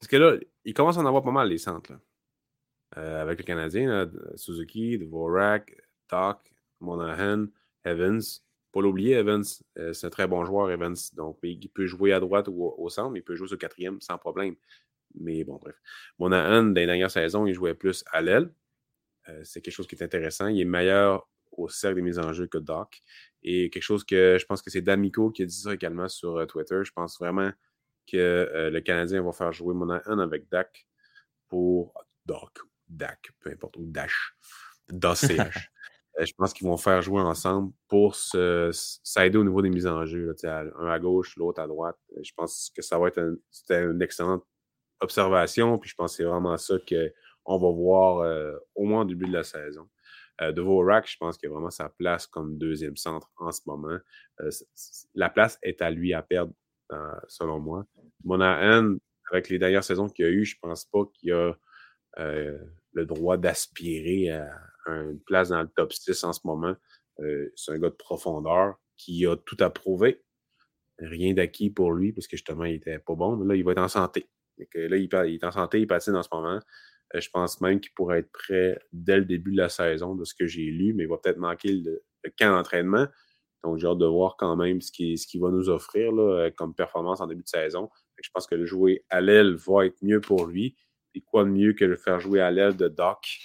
Parce 0.00 0.08
que 0.08 0.16
là, 0.16 0.36
il 0.64 0.74
commence 0.74 0.96
à 0.98 1.00
en 1.00 1.06
avoir 1.06 1.22
pas 1.22 1.30
mal 1.30 1.48
les 1.48 1.58
centres. 1.58 1.92
Euh, 2.98 3.22
avec 3.22 3.38
le 3.38 3.44
Canadien, 3.44 4.10
Suzuki, 4.34 4.98
Dvorak, 4.98 5.76
Talk, 6.08 6.52
Monahan, 6.80 7.46
Evans. 7.84 8.20
Pas 8.72 8.80
l'oublier, 8.80 9.14
Evans, 9.14 9.44
euh, 9.78 9.92
c'est 9.92 10.06
un 10.06 10.10
très 10.10 10.26
bon 10.26 10.44
joueur, 10.44 10.70
Evans. 10.70 10.96
Donc, 11.14 11.38
il 11.42 11.68
peut 11.70 11.86
jouer 11.86 12.12
à 12.12 12.20
droite 12.20 12.48
ou 12.48 12.64
au, 12.64 12.88
centre, 12.88 13.10
mais 13.10 13.20
il 13.20 13.22
peut 13.22 13.36
jouer 13.36 13.48
sur 13.48 13.58
quatrième 13.58 14.00
sans 14.00 14.18
problème. 14.18 14.56
Mais 15.14 15.44
bon, 15.44 15.56
bref. 15.56 15.76
Monahan, 16.18 16.64
dans 16.64 16.80
les 16.80 16.86
dernières 16.86 17.10
saisons, 17.10 17.46
il 17.46 17.54
jouait 17.54 17.74
plus 17.74 18.04
à 18.12 18.20
l'aile. 18.20 18.52
Euh, 19.28 19.40
c'est 19.44 19.60
quelque 19.60 19.74
chose 19.74 19.86
qui 19.86 19.94
est 19.96 20.02
intéressant. 20.02 20.48
Il 20.48 20.60
est 20.60 20.64
meilleur 20.64 21.28
au 21.52 21.68
cercle 21.68 21.96
des 21.96 22.02
mises 22.02 22.18
en 22.18 22.32
jeu 22.32 22.46
que 22.46 22.58
Doc. 22.58 23.00
Et 23.42 23.70
quelque 23.70 23.82
chose 23.82 24.04
que 24.04 24.36
je 24.38 24.46
pense 24.46 24.62
que 24.62 24.70
c'est 24.70 24.82
D'Amico 24.82 25.30
qui 25.30 25.42
a 25.42 25.46
dit 25.46 25.60
ça 25.60 25.74
également 25.74 26.08
sur 26.08 26.46
Twitter. 26.46 26.80
Je 26.84 26.92
pense 26.92 27.18
vraiment 27.18 27.50
que 28.06 28.70
le 28.72 28.80
Canadien 28.80 29.22
va 29.22 29.32
faire 29.32 29.52
jouer 29.52 29.74
Monahan 29.74 30.18
avec 30.18 30.48
Dak 30.48 30.86
pour 31.48 31.94
Doc, 32.26 32.60
Dak, 32.90 33.30
peu 33.40 33.50
importe, 33.50 33.76
ou 33.76 33.86
Dash, 33.86 34.34
DACH. 34.88 35.70
Euh, 36.18 36.24
je 36.24 36.32
pense 36.36 36.52
qu'ils 36.52 36.66
vont 36.66 36.76
faire 36.76 37.00
jouer 37.02 37.20
ensemble 37.22 37.72
pour 37.86 38.16
s'aider 38.16 39.38
au 39.38 39.44
niveau 39.44 39.62
des 39.62 39.70
mises 39.70 39.86
en 39.86 40.04
jeu. 40.04 40.34
un 40.42 40.88
à 40.88 40.98
gauche, 40.98 41.36
l'autre 41.36 41.62
à 41.62 41.68
droite. 41.68 41.96
Je 42.20 42.32
pense 42.36 42.72
que 42.74 42.82
ça 42.82 42.98
va 42.98 43.06
être 43.06 43.38
une 43.70 44.02
excellente 44.02 44.44
observation. 44.98 45.78
Puis 45.78 45.90
je 45.90 45.94
pense 45.94 46.10
que 46.10 46.16
c'est 46.16 46.24
vraiment 46.24 46.56
ça 46.56 46.74
qu'on 46.80 47.58
va 47.58 47.70
voir 47.70 48.58
au 48.74 48.84
moins 48.86 49.02
au 49.02 49.04
début 49.04 49.26
de 49.26 49.34
la 49.34 49.44
saison. 49.44 49.88
Euh, 50.42 50.52
de 50.52 50.62
Vorak, 50.62 51.06
je 51.08 51.16
pense 51.18 51.36
qu'il 51.36 51.48
a 51.48 51.52
vraiment 51.52 51.70
sa 51.70 51.88
place 51.88 52.26
comme 52.26 52.56
deuxième 52.56 52.96
centre 52.96 53.30
en 53.36 53.52
ce 53.52 53.60
moment. 53.66 53.98
Euh, 54.40 54.50
la 55.14 55.28
place 55.28 55.58
est 55.62 55.82
à 55.82 55.90
lui 55.90 56.14
à 56.14 56.22
perdre, 56.22 56.52
euh, 56.92 57.14
selon 57.28 57.60
moi. 57.60 57.84
Monahan, 58.24 58.96
avec 59.30 59.48
les 59.50 59.58
dernières 59.58 59.84
saisons 59.84 60.08
qu'il 60.08 60.24
a 60.24 60.28
eues, 60.28 60.44
je 60.44 60.56
ne 60.56 60.68
pense 60.68 60.86
pas 60.86 61.04
qu'il 61.12 61.32
a 61.32 61.52
le 62.92 63.06
droit 63.06 63.36
d'aspirer 63.36 64.30
à, 64.30 64.50
une 64.86 65.20
place 65.20 65.50
dans 65.50 65.62
le 65.62 65.68
top 65.68 65.92
6 65.92 66.24
en 66.24 66.32
ce 66.32 66.40
moment. 66.44 66.74
c'est 67.54 67.72
un 67.72 67.78
gars 67.78 67.90
de 67.90 67.94
profondeur 67.94 68.76
qui 68.96 69.26
a 69.26 69.36
tout 69.36 69.56
à 69.60 69.70
prouver. 69.70 70.22
Rien 70.98 71.32
d'acquis 71.32 71.70
pour 71.70 71.92
lui, 71.92 72.12
parce 72.12 72.26
que 72.26 72.36
justement, 72.36 72.64
il 72.64 72.74
n'était 72.74 72.98
pas 72.98 73.14
bon. 73.14 73.36
Mais 73.36 73.46
là, 73.46 73.54
il 73.54 73.64
va 73.64 73.72
être 73.72 73.80
en 73.80 73.88
santé. 73.88 74.28
là, 74.74 74.96
il, 74.96 75.08
est 75.12 75.44
en 75.44 75.50
santé, 75.50 75.80
il 75.80 75.86
patine 75.86 76.16
en 76.16 76.22
ce 76.22 76.28
moment. 76.32 76.60
Euh, 77.14 77.20
je 77.20 77.30
pense 77.30 77.60
même 77.60 77.80
qu'il 77.80 77.92
pourrait 77.92 78.20
être 78.20 78.32
prêt 78.32 78.78
dès 78.92 79.18
le 79.18 79.24
début 79.24 79.52
de 79.52 79.56
la 79.56 79.68
saison, 79.68 80.14
de 80.14 80.24
ce 80.24 80.34
que 80.34 80.46
j'ai 80.46 80.66
lu, 80.66 80.92
mais 80.94 81.04
il 81.04 81.08
va 81.08 81.16
peut-être 81.18 81.38
manquer 81.38 81.72
le, 81.72 82.02
camp 82.38 82.50
d'entraînement. 82.50 83.06
Donc, 83.64 83.78
j'ai 83.78 83.86
hâte 83.86 83.98
de 83.98 84.06
voir 84.06 84.36
quand 84.36 84.56
même 84.56 84.80
ce 84.80 84.92
qu'il 84.92 85.40
va 85.40 85.50
nous 85.50 85.68
offrir 85.68 86.12
euh, 86.18 86.50
comme 86.56 86.74
performance 86.74 87.20
en 87.20 87.26
début 87.26 87.42
de 87.42 87.48
saison. 87.48 87.90
Je 88.22 88.28
pense 88.32 88.46
que 88.46 88.54
le 88.54 88.66
jouer 88.66 89.04
à 89.08 89.20
l'aile 89.20 89.54
va 89.54 89.86
être 89.86 89.96
mieux 90.02 90.20
pour 90.20 90.46
lui. 90.46 90.76
Et 91.14 91.20
quoi 91.20 91.44
de 91.44 91.50
mieux 91.50 91.72
que 91.72 91.84
le 91.84 91.96
faire 91.96 92.20
jouer 92.20 92.40
à 92.40 92.50
l'aile 92.50 92.76
de 92.76 92.88
Doc 92.88 93.38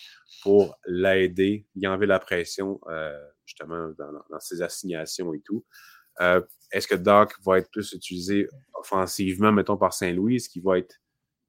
pour 0.44 0.78
l'aider, 0.86 1.66
y 1.76 1.88
enlever 1.88 2.06
la 2.06 2.20
pression, 2.20 2.80
euh, 2.88 3.18
justement, 3.46 3.92
dans, 3.98 4.40
ses 4.40 4.62
assignations 4.62 5.34
et 5.34 5.42
tout. 5.42 5.66
Est-ce 6.72 6.88
que 6.88 6.96
Doc 6.96 7.36
va 7.44 7.60
être 7.60 7.72
plus 7.72 7.94
utilisé 7.94 8.48
offensivement, 8.74 9.52
mettons, 9.52 9.78
par 9.78 9.94
Saint-Louis? 9.94 10.36
Est-ce 10.36 10.50
qu'il 10.50 10.64
va 10.64 10.78
être 10.78 11.00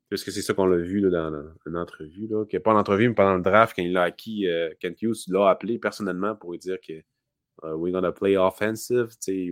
Puisque 0.09 0.31
c'est 0.31 0.43
ça 0.43 0.55
qu'on 0.55 0.67
l'a 0.67 0.77
vu 0.77 1.01
là, 1.01 1.31
dans 1.31 1.49
une 1.67 1.77
entrevue. 1.77 2.29
Là, 2.29 2.45
pas 2.61 2.73
en 2.73 2.79
entrevue, 2.79 3.09
mais 3.09 3.15
pendant 3.15 3.35
le 3.35 3.43
draft, 3.43 3.75
quand 3.75 3.83
il 3.83 3.93
l'a 3.93 4.05
acquis, 4.05 4.47
euh, 4.47 4.73
Kent 4.79 5.03
Hughes 5.03 5.25
l'a 5.29 5.51
appelé 5.51 5.79
personnellement 5.79 6.37
pour 6.37 6.53
lui 6.53 6.61
dire 6.61 6.79
que 6.81 6.93
uh, 6.93 7.73
we're 7.75 7.93
gonna 7.93 8.13
play 8.13 8.37
offensive. 8.37 9.09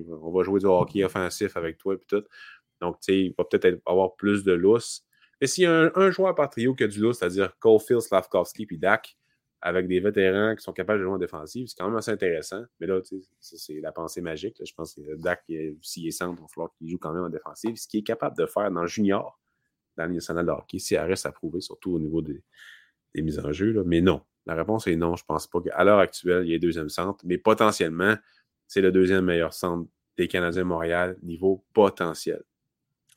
On 0.08 0.30
va 0.30 0.44
jouer 0.44 0.60
du 0.60 0.66
hockey 0.66 1.02
offensif 1.02 1.56
avec 1.56 1.78
toi 1.78 1.94
et 1.94 1.98
tout. 2.06 2.22
Donc, 2.80 2.98
il 3.08 3.34
va 3.36 3.44
peut-être 3.44 3.80
avoir 3.84 4.14
plus 4.14 4.44
de 4.44 4.52
lousse. 4.52 5.04
Mais 5.44 5.48
s'il 5.48 5.64
y 5.64 5.66
a 5.66 5.92
un, 5.94 6.10
joueur 6.10 6.34
par 6.34 6.48
trio 6.48 6.74
qui 6.74 6.84
a 6.84 6.88
du 6.88 7.00
lousse, 7.00 7.18
c'est-à-dire 7.18 7.52
Caulfield, 7.58 8.00
Slavkovski 8.00 8.64
puis 8.64 8.78
Dak, 8.78 9.14
avec 9.60 9.86
des 9.86 10.00
vétérans 10.00 10.56
qui 10.56 10.64
sont 10.64 10.72
capables 10.72 11.00
de 11.00 11.04
jouer 11.04 11.12
en 11.12 11.18
défensive, 11.18 11.66
c'est 11.66 11.76
quand 11.76 11.86
même 11.86 11.98
assez 11.98 12.12
intéressant. 12.12 12.64
Mais 12.80 12.86
là, 12.86 13.02
c'est 13.40 13.78
la 13.82 13.92
pensée 13.92 14.22
magique. 14.22 14.56
Je 14.64 14.72
pense 14.72 14.94
que 14.94 15.16
Dak, 15.16 15.44
s'il 15.82 16.06
est 16.06 16.12
centre, 16.12 16.38
il 16.38 16.40
va 16.40 16.48
falloir 16.48 16.72
qu'il 16.72 16.88
joue 16.88 16.96
quand 16.96 17.12
même 17.12 17.24
en 17.24 17.28
défensive. 17.28 17.76
Ce 17.76 17.86
qu'il 17.86 18.00
est 18.00 18.04
capable 18.04 18.38
de 18.38 18.46
faire 18.46 18.70
dans 18.70 18.80
le 18.80 18.86
junior, 18.86 19.38
dans 19.98 20.06
le 20.06 20.14
national 20.14 20.46
de 20.46 20.50
hockey, 20.50 20.78
si 20.78 20.94
elle 20.94 21.10
reste 21.10 21.26
à 21.26 21.32
prouver, 21.32 21.60
surtout 21.60 21.92
au 21.92 21.98
niveau 21.98 22.22
des, 22.22 22.42
mises 23.14 23.38
en 23.38 23.52
jeu. 23.52 23.84
Mais 23.84 24.00
non, 24.00 24.22
la 24.46 24.54
réponse 24.54 24.86
est 24.86 24.96
non. 24.96 25.14
Je 25.14 25.24
ne 25.24 25.26
pense 25.26 25.46
pas 25.46 25.60
qu'à 25.60 25.84
l'heure 25.84 25.98
actuelle, 25.98 26.46
il 26.46 26.52
y 26.52 26.54
ait 26.54 26.58
deuxième 26.58 26.88
centre, 26.88 27.22
mais 27.26 27.36
potentiellement, 27.36 28.16
c'est 28.66 28.80
le 28.80 28.92
deuxième 28.92 29.26
meilleur 29.26 29.52
centre 29.52 29.90
des 30.16 30.26
Canadiens 30.26 30.62
de 30.62 30.68
Montréal, 30.68 31.18
niveau 31.22 31.66
potentiel. 31.74 32.42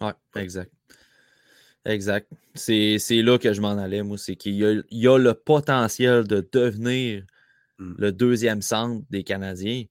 Oui, 0.02 0.12
exact. 0.36 0.74
Exact. 1.88 2.30
C'est 2.54 2.98
là 3.10 3.38
que 3.38 3.54
je 3.54 3.62
m'en 3.62 3.78
allais, 3.78 4.04
moi. 4.04 4.18
C'est 4.18 4.36
qu'il 4.36 4.56
y, 4.56 5.08
a 5.08 5.18
le 5.18 5.34
potentiel 5.34 6.28
de 6.28 6.48
devenir 6.52 7.24
hmm. 7.80 7.94
le 7.98 8.12
deuxième 8.12 8.62
centre 8.62 9.06
des 9.10 9.24
Canadiens, 9.24 9.86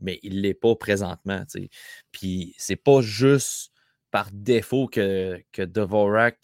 mais 0.00 0.18
il 0.22 0.36
ne 0.36 0.40
l'est 0.40 0.54
pas 0.54 0.74
présentement. 0.74 1.44
Puis 1.52 1.70
Puis 2.12 2.54
c'est 2.56 2.76
pas 2.76 3.02
juste 3.02 3.72
par 4.10 4.30
défaut 4.32 4.88
que, 4.88 5.38
que 5.52 5.62
Devorak 5.62 6.38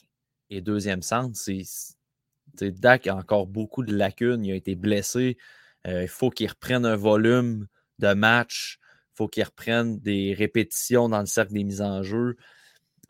est 0.50 0.60
deuxième 0.60 1.02
centre. 1.02 1.34
C'est, 1.34 1.62
Dak 2.60 3.06
a 3.06 3.16
encore 3.16 3.46
beaucoup 3.46 3.82
de 3.82 3.96
lacunes. 3.96 4.44
Il 4.44 4.52
a 4.52 4.56
été 4.56 4.74
blessé. 4.74 5.38
Euh, 5.86 6.02
il 6.02 6.08
faut 6.08 6.28
qu'il 6.28 6.48
reprenne 6.48 6.84
un 6.84 6.96
volume 6.96 7.68
de 8.00 8.12
match. 8.12 8.78
Il 8.82 9.16
faut 9.16 9.28
qu'il 9.28 9.44
reprenne 9.44 9.98
des 10.00 10.34
répétitions 10.34 11.08
dans 11.08 11.20
le 11.20 11.26
cercle 11.26 11.54
des 11.54 11.64
mises 11.64 11.80
en 11.80 12.02
jeu. 12.02 12.36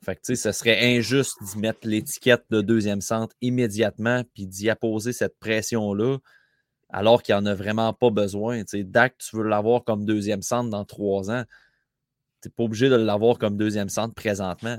Fait 0.02 0.16
que, 0.16 0.35
ce 0.35 0.52
serait 0.52 0.97
injuste 0.97 1.36
d'y 1.43 1.59
mettre 1.59 1.86
l'étiquette 1.86 2.44
de 2.51 2.62
deuxième 2.62 3.02
centre 3.02 3.35
immédiatement 3.40 4.22
puis 4.35 4.47
d'y 4.47 4.70
apposer 4.70 5.12
cette 5.12 5.39
pression-là 5.39 6.18
alors 6.89 7.22
qu'il 7.22 7.35
n'en 7.35 7.47
a 7.47 7.55
vraiment 7.55 7.93
pas 7.93 8.10
besoin. 8.10 8.62
Dak, 8.72 9.18
tu 9.18 9.36
veux 9.36 9.44
l'avoir 9.44 9.85
comme 9.85 10.05
deuxième 10.05 10.43
centre 10.43 10.70
dans 10.70 10.85
trois 10.85 11.31
ans 11.31 11.44
tu 12.40 12.48
n'es 12.48 12.52
pas 12.52 12.62
obligé 12.64 12.89
de 12.89 12.97
l'avoir 12.97 13.39
comme 13.39 13.56
deuxième 13.56 13.89
centre 13.89 14.14
présentement. 14.14 14.78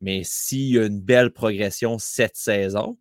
Mais 0.00 0.22
s'il 0.24 0.74
y 0.74 0.78
a 0.78 0.86
une 0.86 1.00
belle 1.00 1.32
progression 1.32 1.98
cette 1.98 2.36
saison, 2.36 2.98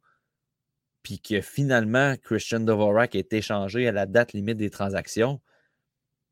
puis 1.03 1.19
que 1.19 1.41
finalement 1.41 2.15
Christian 2.23 2.59
Dvorak 2.61 3.15
est 3.15 3.31
échangé 3.34 3.88
à 3.88 3.91
la 3.91 4.05
date 4.05 4.34
limite 4.34 4.57
des 4.57 4.69
transactions, 4.69 5.39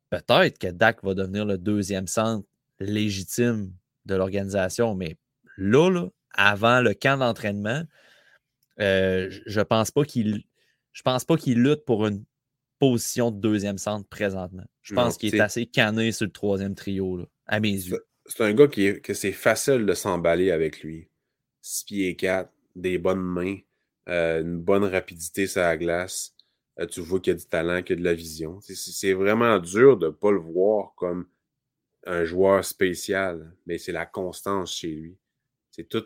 peut-être 0.10 0.58
que 0.58 0.68
Dak 0.68 1.04
va 1.04 1.14
devenir 1.14 1.46
le 1.46 1.58
deuxième 1.58 2.08
centre 2.08 2.48
légitime 2.80 3.72
de 4.06 4.16
l'organisation. 4.16 4.96
Mais 4.96 5.18
là, 5.58 6.08
avant 6.32 6.82
le 6.82 6.94
camp 6.94 7.18
d'entraînement, 7.18 7.84
euh, 8.80 9.30
je 9.46 9.62
pense 9.62 9.92
pas 9.92 10.04
qu'il 10.04 10.44
je 10.92 11.02
pense 11.02 11.26
pas 11.26 11.36
qu'il 11.36 11.62
lutte 11.62 11.84
pour 11.86 12.08
une 12.08 12.24
position 12.80 13.32
de 13.32 13.40
deuxième 13.40 13.78
centre 13.78 14.08
présentement. 14.08 14.66
Je 14.82 14.94
pense 14.94 15.18
qu'il 15.18 15.36
est 15.36 15.40
assez 15.40 15.66
canné 15.66 16.12
sur 16.12 16.26
le 16.26 16.32
troisième 16.32 16.76
trio, 16.76 17.18
là, 17.18 17.26
à 17.48 17.60
mes 17.60 17.72
yeux. 17.72 18.06
C'est 18.26 18.44
un 18.44 18.54
gars 18.54 18.68
qui 18.68 19.02
que 19.02 19.14
c'est 19.14 19.32
facile 19.32 19.86
de 19.86 19.94
s'emballer 19.94 20.52
avec 20.52 20.82
lui. 20.82 21.10
6 21.62 21.86
pieds 21.86 22.16
4, 22.16 22.50
des 22.76 22.98
bonnes 22.98 23.22
mains, 23.22 23.58
euh, 24.08 24.42
une 24.42 24.58
bonne 24.58 24.84
rapidité 24.84 25.48
sur 25.48 25.62
la 25.62 25.78
glace. 25.78 26.34
Euh, 26.80 26.86
tu 26.86 27.02
vois 27.02 27.20
qu'il 27.20 27.34
y 27.34 27.36
a 27.36 27.40
du 27.40 27.46
talent, 27.46 27.82
qu'il 27.82 27.96
y 27.96 28.00
a 28.00 28.02
de 28.02 28.06
la 28.06 28.14
vision. 28.14 28.60
C'est 28.62 29.14
vraiment 29.14 29.60
dur 29.60 29.98
de 29.98 30.08
ne 30.08 30.12
pas 30.12 30.32
le 30.32 30.40
voir 30.40 30.94
comme 30.96 31.28
un 32.06 32.24
joueur 32.24 32.64
spécial, 32.64 33.56
mais 33.66 33.78
c'est 33.78 33.92
la 33.92 34.06
constance 34.06 34.76
chez 34.76 34.94
lui. 34.94 35.18
C'est 35.72 35.90
tout 35.90 36.06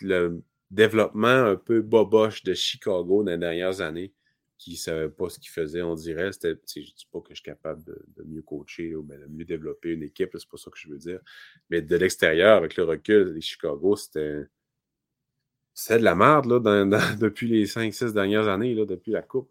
le 0.00 0.42
développement 0.70 1.28
un 1.28 1.56
peu 1.56 1.82
boboche 1.82 2.42
de 2.42 2.54
Chicago 2.54 3.22
dans 3.22 3.30
les 3.30 3.38
dernières 3.38 3.80
années 3.80 4.12
qui 4.58 4.72
ne 4.72 4.76
savait 4.76 5.08
pas 5.08 5.28
ce 5.28 5.38
qu'il 5.38 5.50
faisait, 5.50 5.82
on 5.82 5.94
dirait. 5.94 6.30
Je 6.32 6.48
ne 6.48 6.54
dis 6.54 7.08
pas 7.12 7.20
que 7.20 7.30
je 7.30 7.34
suis 7.34 7.42
capable 7.42 7.84
de, 7.84 8.24
mieux 8.24 8.42
coacher 8.42 8.94
ou 8.94 9.02
de 9.02 9.26
mieux 9.28 9.44
développer 9.44 9.90
une 9.90 10.02
équipe, 10.02 10.30
c'est 10.32 10.48
pas 10.48 10.56
ça 10.56 10.70
que 10.70 10.78
je 10.78 10.88
veux 10.88 10.98
dire. 10.98 11.20
Mais 11.70 11.82
de 11.82 11.96
l'extérieur, 11.96 12.56
avec 12.56 12.76
le 12.76 12.84
recul, 12.84 13.34
les 13.34 13.40
Chicago, 13.40 13.96
c'était. 13.96 14.44
C'est 15.76 15.98
de 15.98 16.04
la 16.04 16.14
merde 16.14 16.46
là, 16.46 16.60
depuis 17.20 17.48
les 17.48 17.66
5-6 17.66 18.12
dernières 18.12 18.46
années, 18.48 18.74
là, 18.74 18.86
depuis 18.86 19.10
la 19.10 19.22
Coupe. 19.22 19.50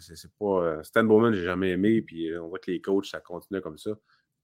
c'est 0.00 0.32
pas. 0.32 0.64
Euh, 0.64 0.82
Stan 0.82 1.04
Bowman, 1.04 1.32
j'ai 1.32 1.44
jamais 1.44 1.70
aimé, 1.70 2.02
puis 2.02 2.30
euh, 2.30 2.42
on 2.42 2.48
voit 2.48 2.58
que 2.58 2.70
les 2.70 2.80
coachs, 2.80 3.06
ça 3.06 3.20
continue 3.20 3.60
comme 3.60 3.78
ça. 3.78 3.98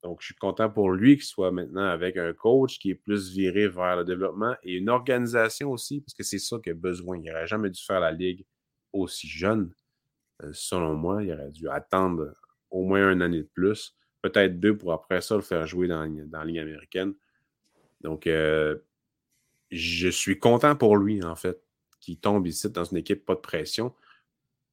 Donc, 0.05 0.21
je 0.21 0.27
suis 0.27 0.35
content 0.35 0.69
pour 0.69 0.91
lui 0.91 1.17
qu'il 1.17 1.25
soit 1.25 1.51
maintenant 1.51 1.87
avec 1.87 2.19
un 2.19 2.35
coach 2.35 2.79
qui 2.79 2.91
est 2.91 2.95
plus 2.95 3.31
viré 3.31 3.69
vers 3.69 3.97
le 3.97 4.05
développement 4.05 4.55
et 4.63 4.75
une 4.75 4.91
organisation 4.91 5.73
aussi, 5.73 6.03
parce 6.03 6.13
que 6.13 6.23
c'est 6.23 6.39
ça 6.39 6.59
qu'il 6.63 6.73
a 6.73 6.75
besoin. 6.75 7.17
Il 7.17 7.25
n'aurait 7.25 7.47
jamais 7.47 7.71
dû 7.71 7.83
faire 7.83 8.01
la 8.01 8.13
ligue 8.13 8.45
aussi 8.93 9.27
jeune. 9.27 9.73
Euh, 10.43 10.51
selon 10.53 10.95
moi, 10.95 11.23
il 11.23 11.33
aurait 11.33 11.51
dû 11.51 11.71
attendre 11.71 12.35
au 12.71 12.85
moins 12.85 13.11
une 13.13 13.23
année 13.23 13.39
de 13.39 13.49
plus, 13.55 13.97
peut-être 14.21 14.61
deux 14.61 14.77
pour 14.77 14.93
après 14.93 15.23
ça 15.23 15.37
le 15.37 15.41
faire 15.41 15.67
jouer 15.67 15.89
dans, 15.89 16.03
la 16.03 16.45
ligue 16.45 16.59
américaine. 16.59 17.15
Donc, 18.03 18.27
euh, 18.27 18.77
je 19.71 20.09
suis 20.11 20.39
content 20.39 20.77
pour 20.77 20.99
lui, 20.99 21.25
en 21.25 21.35
fait, 21.35 21.59
qu'il 22.01 22.19
tombe 22.19 22.47
ici 22.47 22.69
dans 22.69 22.85
une 22.85 22.99
équipe 22.99 23.25
pas 23.25 23.37
de 23.37 23.41
pression, 23.41 23.95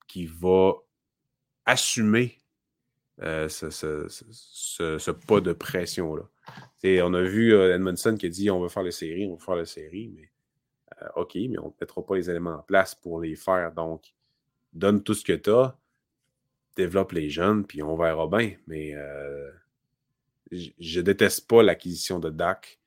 qui 0.09 0.25
va 0.25 0.73
assumer 1.65 2.40
euh, 3.23 3.47
ce, 3.49 5.11
pas 5.11 5.41
de 5.41 5.53
pression-là. 5.53 6.23
On 7.03 7.13
a 7.13 7.21
vu 7.21 7.53
euh, 7.53 7.75
Edmondson 7.75 8.15
qui 8.17 8.25
a 8.25 8.29
dit 8.29 8.49
on 8.49 8.59
veut 8.59 8.69
faire 8.69 8.83
les 8.83 8.91
séries, 8.91 9.27
on 9.27 9.35
veut 9.35 9.43
faire 9.43 9.55
les 9.55 9.65
séries, 9.65 10.11
mais 10.13 10.31
euh, 11.01 11.07
OK, 11.17 11.35
mais 11.35 11.59
on 11.59 11.67
ne 11.67 11.73
mettra 11.79 12.03
pas 12.03 12.15
les 12.15 12.29
éléments 12.29 12.55
en 12.55 12.63
place 12.63 12.95
pour 12.95 13.21
les 13.21 13.35
faire. 13.35 13.71
Donc, 13.73 14.13
donne 14.73 15.03
tout 15.03 15.13
ce 15.13 15.23
que 15.23 15.33
tu 15.33 15.51
as, 15.51 15.77
développe 16.75 17.11
les 17.11 17.29
jeunes, 17.29 17.65
puis 17.65 17.83
on 17.83 17.95
verra 17.95 18.27
bien. 18.27 18.53
Mais 18.65 18.95
je 20.51 20.99
ne 20.99 21.01
déteste 21.03 21.47
pas 21.47 21.61
l'acquisition 21.61 22.17
de 22.17 22.29
Dak. 22.29 22.79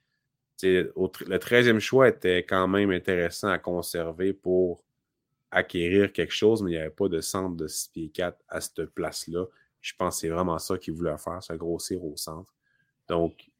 le 0.63 1.37
13e 1.37 1.79
choix 1.79 2.09
était 2.09 2.39
quand 2.39 2.67
même 2.67 2.91
intéressant 2.91 3.49
à 3.49 3.59
conserver 3.59 4.33
pour 4.33 4.85
acquérir 5.53 6.13
quelque 6.13 6.35
chose, 6.35 6.63
mais 6.63 6.73
il 6.73 6.75
n'y 6.75 6.81
avait 6.81 6.91
pas 6.91 7.09
de 7.09 7.21
centre 7.21 7.55
de 7.55 7.69
6 7.69 7.91
pieds 7.91 8.11
4 8.11 8.37
à 8.49 8.61
cette 8.61 8.87
place-là. 8.87 9.47
Je 9.85 9.93
pense 9.99 10.15
que 10.15 10.21
c'est 10.23 10.29
vraiment 10.31 10.59
ça 10.59 10.79
qu'il 10.79 10.95
voulait 10.95 11.19
faire, 11.19 11.43
se 11.43 11.53
grossir 11.53 12.03
au 12.03 12.17
centre. 12.17 12.55
Donc, 13.07 13.51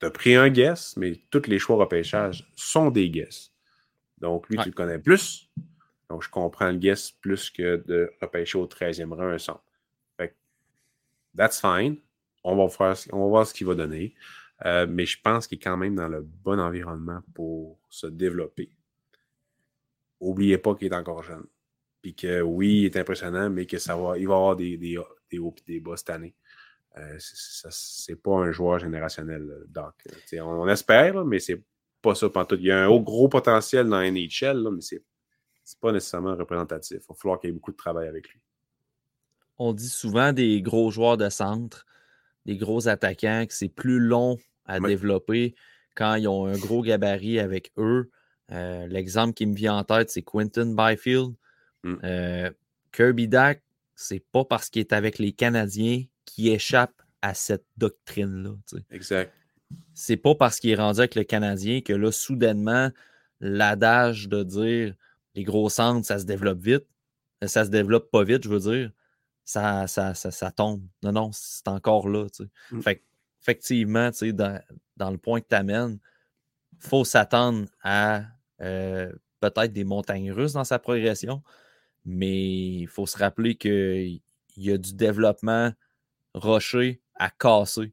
tu 0.00 0.06
as 0.06 0.10
pris 0.10 0.34
un 0.36 0.48
guess, 0.48 0.96
mais 0.96 1.20
tous 1.28 1.46
les 1.48 1.58
choix 1.58 1.76
repêchage 1.76 2.50
sont 2.56 2.90
des 2.90 3.10
guess. 3.10 3.52
Donc, 4.16 4.48
lui, 4.48 4.56
tu 4.56 4.70
le 4.70 4.74
connais 4.74 4.98
plus. 4.98 5.50
Donc, 6.08 6.22
je 6.22 6.30
comprends 6.30 6.70
le 6.70 6.78
guess 6.78 7.10
plus 7.10 7.50
que 7.50 7.76
de 7.86 8.10
repêcher 8.22 8.56
au 8.56 8.66
13e 8.66 9.12
rang 9.12 9.28
un 9.28 9.36
centre. 9.36 9.62
Fait 10.16 10.34
that's 11.36 11.60
fine. 11.60 11.98
On 12.42 12.56
va, 12.56 12.66
faire, 12.70 12.96
on 13.12 13.24
va 13.24 13.28
voir 13.28 13.46
ce 13.46 13.52
qu'il 13.52 13.66
va 13.66 13.74
donner. 13.74 14.14
Euh, 14.64 14.86
mais 14.88 15.04
je 15.04 15.20
pense 15.20 15.46
qu'il 15.46 15.58
est 15.58 15.62
quand 15.62 15.76
même 15.76 15.94
dans 15.94 16.08
le 16.08 16.22
bon 16.22 16.58
environnement 16.58 17.20
pour 17.34 17.78
se 17.90 18.06
développer. 18.06 18.70
N'oubliez 20.22 20.56
pas 20.56 20.74
qu'il 20.74 20.90
est 20.90 20.96
encore 20.96 21.22
jeune. 21.22 21.44
Puis 22.04 22.14
que 22.14 22.42
oui, 22.42 22.80
il 22.80 22.84
est 22.84 22.98
impressionnant, 22.98 23.48
mais 23.48 23.64
que 23.64 23.78
ça 23.78 23.96
va, 23.96 24.18
il 24.18 24.28
va 24.28 24.34
avoir 24.34 24.56
des, 24.56 24.76
des, 24.76 24.98
des 25.30 25.38
hauts 25.38 25.54
et 25.56 25.72
des 25.72 25.80
bas 25.80 25.96
cette 25.96 26.10
année. 26.10 26.34
Euh, 26.98 27.16
c'est 27.18 28.22
pas 28.22 28.40
un 28.40 28.52
joueur 28.52 28.78
générationnel, 28.78 29.50
Doc. 29.68 29.94
On, 30.34 30.68
espère, 30.68 31.24
mais 31.24 31.38
c'est 31.38 31.62
pas 32.02 32.14
ça 32.14 32.28
tout. 32.28 32.56
Il 32.56 32.66
y 32.66 32.70
a 32.70 32.84
un 32.84 33.00
gros 33.00 33.30
potentiel 33.30 33.88
dans 33.88 34.02
NHL, 34.02 34.68
mais 34.70 34.82
c'est 34.82 35.00
pas 35.80 35.92
nécessairement 35.92 36.36
représentatif. 36.36 36.98
Il 37.00 37.08
va 37.08 37.14
falloir 37.14 37.40
qu'il 37.40 37.48
y 37.48 37.52
ait 37.52 37.54
beaucoup 37.54 37.72
de 37.72 37.76
travail 37.78 38.06
avec 38.06 38.28
lui. 38.28 38.38
On 39.56 39.72
dit 39.72 39.88
souvent 39.88 40.34
des 40.34 40.60
gros 40.60 40.90
joueurs 40.90 41.16
de 41.16 41.30
centre, 41.30 41.86
des 42.44 42.58
gros 42.58 42.86
attaquants, 42.86 43.46
que 43.48 43.54
c'est 43.54 43.70
plus 43.70 43.98
long 43.98 44.36
à 44.66 44.78
développer 44.78 45.54
quand 45.94 46.16
ils 46.16 46.28
ont 46.28 46.44
un 46.44 46.58
gros 46.58 46.82
gabarit 46.82 47.38
avec 47.38 47.72
eux. 47.78 48.10
Euh, 48.52 48.86
l'exemple 48.88 49.32
qui 49.32 49.46
me 49.46 49.54
vient 49.54 49.78
en 49.78 49.84
tête, 49.84 50.10
c'est 50.10 50.20
Quentin 50.20 50.74
Byfield. 50.74 51.34
Mm. 51.84 51.94
Euh, 52.02 52.50
Kirby 52.92 53.28
Dack, 53.28 53.62
c'est 53.94 54.24
pas 54.32 54.44
parce 54.44 54.68
qu'il 54.70 54.80
est 54.80 54.92
avec 54.92 55.18
les 55.18 55.32
Canadiens 55.32 56.02
qu'il 56.24 56.48
échappe 56.48 57.02
à 57.22 57.34
cette 57.34 57.66
doctrine-là. 57.76 58.54
Exact. 58.90 59.32
C'est 59.94 60.16
pas 60.16 60.34
parce 60.34 60.58
qu'il 60.58 60.70
est 60.70 60.76
rendu 60.76 60.98
avec 60.98 61.14
le 61.14 61.24
Canadien 61.24 61.80
que 61.80 61.92
là, 61.92 62.10
soudainement, 62.10 62.90
l'adage 63.40 64.28
de 64.28 64.42
dire 64.42 64.94
les 65.34 65.44
gros 65.44 65.68
centres, 65.68 66.06
ça 66.06 66.18
se 66.18 66.24
développe 66.24 66.60
vite, 66.60 66.86
ça 67.42 67.64
se 67.64 67.70
développe 67.70 68.10
pas 68.10 68.24
vite, 68.24 68.44
je 68.44 68.48
veux 68.48 68.60
dire, 68.60 68.90
ça, 69.44 69.86
ça, 69.86 70.14
ça, 70.14 70.50
tombe. 70.50 70.82
Non, 71.02 71.12
non, 71.12 71.30
c'est 71.32 71.68
encore 71.68 72.08
là. 72.08 72.26
Mm. 72.70 72.80
Fait 72.80 73.02
effectivement, 73.42 74.10
dans, 74.22 74.60
dans 74.96 75.10
le 75.10 75.18
point 75.18 75.40
que 75.40 75.48
tu 75.48 75.54
amènes, 75.54 75.98
il 76.72 76.88
faut 76.88 77.04
s'attendre 77.04 77.66
à 77.82 78.22
euh, 78.62 79.12
peut-être 79.40 79.72
des 79.72 79.84
montagnes 79.84 80.32
russes 80.32 80.54
dans 80.54 80.64
sa 80.64 80.78
progression, 80.78 81.42
mais 82.04 82.80
il 82.80 82.86
faut 82.86 83.06
se 83.06 83.16
rappeler 83.16 83.54
qu'il 83.54 84.20
y 84.56 84.70
a 84.70 84.78
du 84.78 84.94
développement 84.94 85.72
rocher 86.34 87.00
à 87.14 87.30
casser 87.30 87.92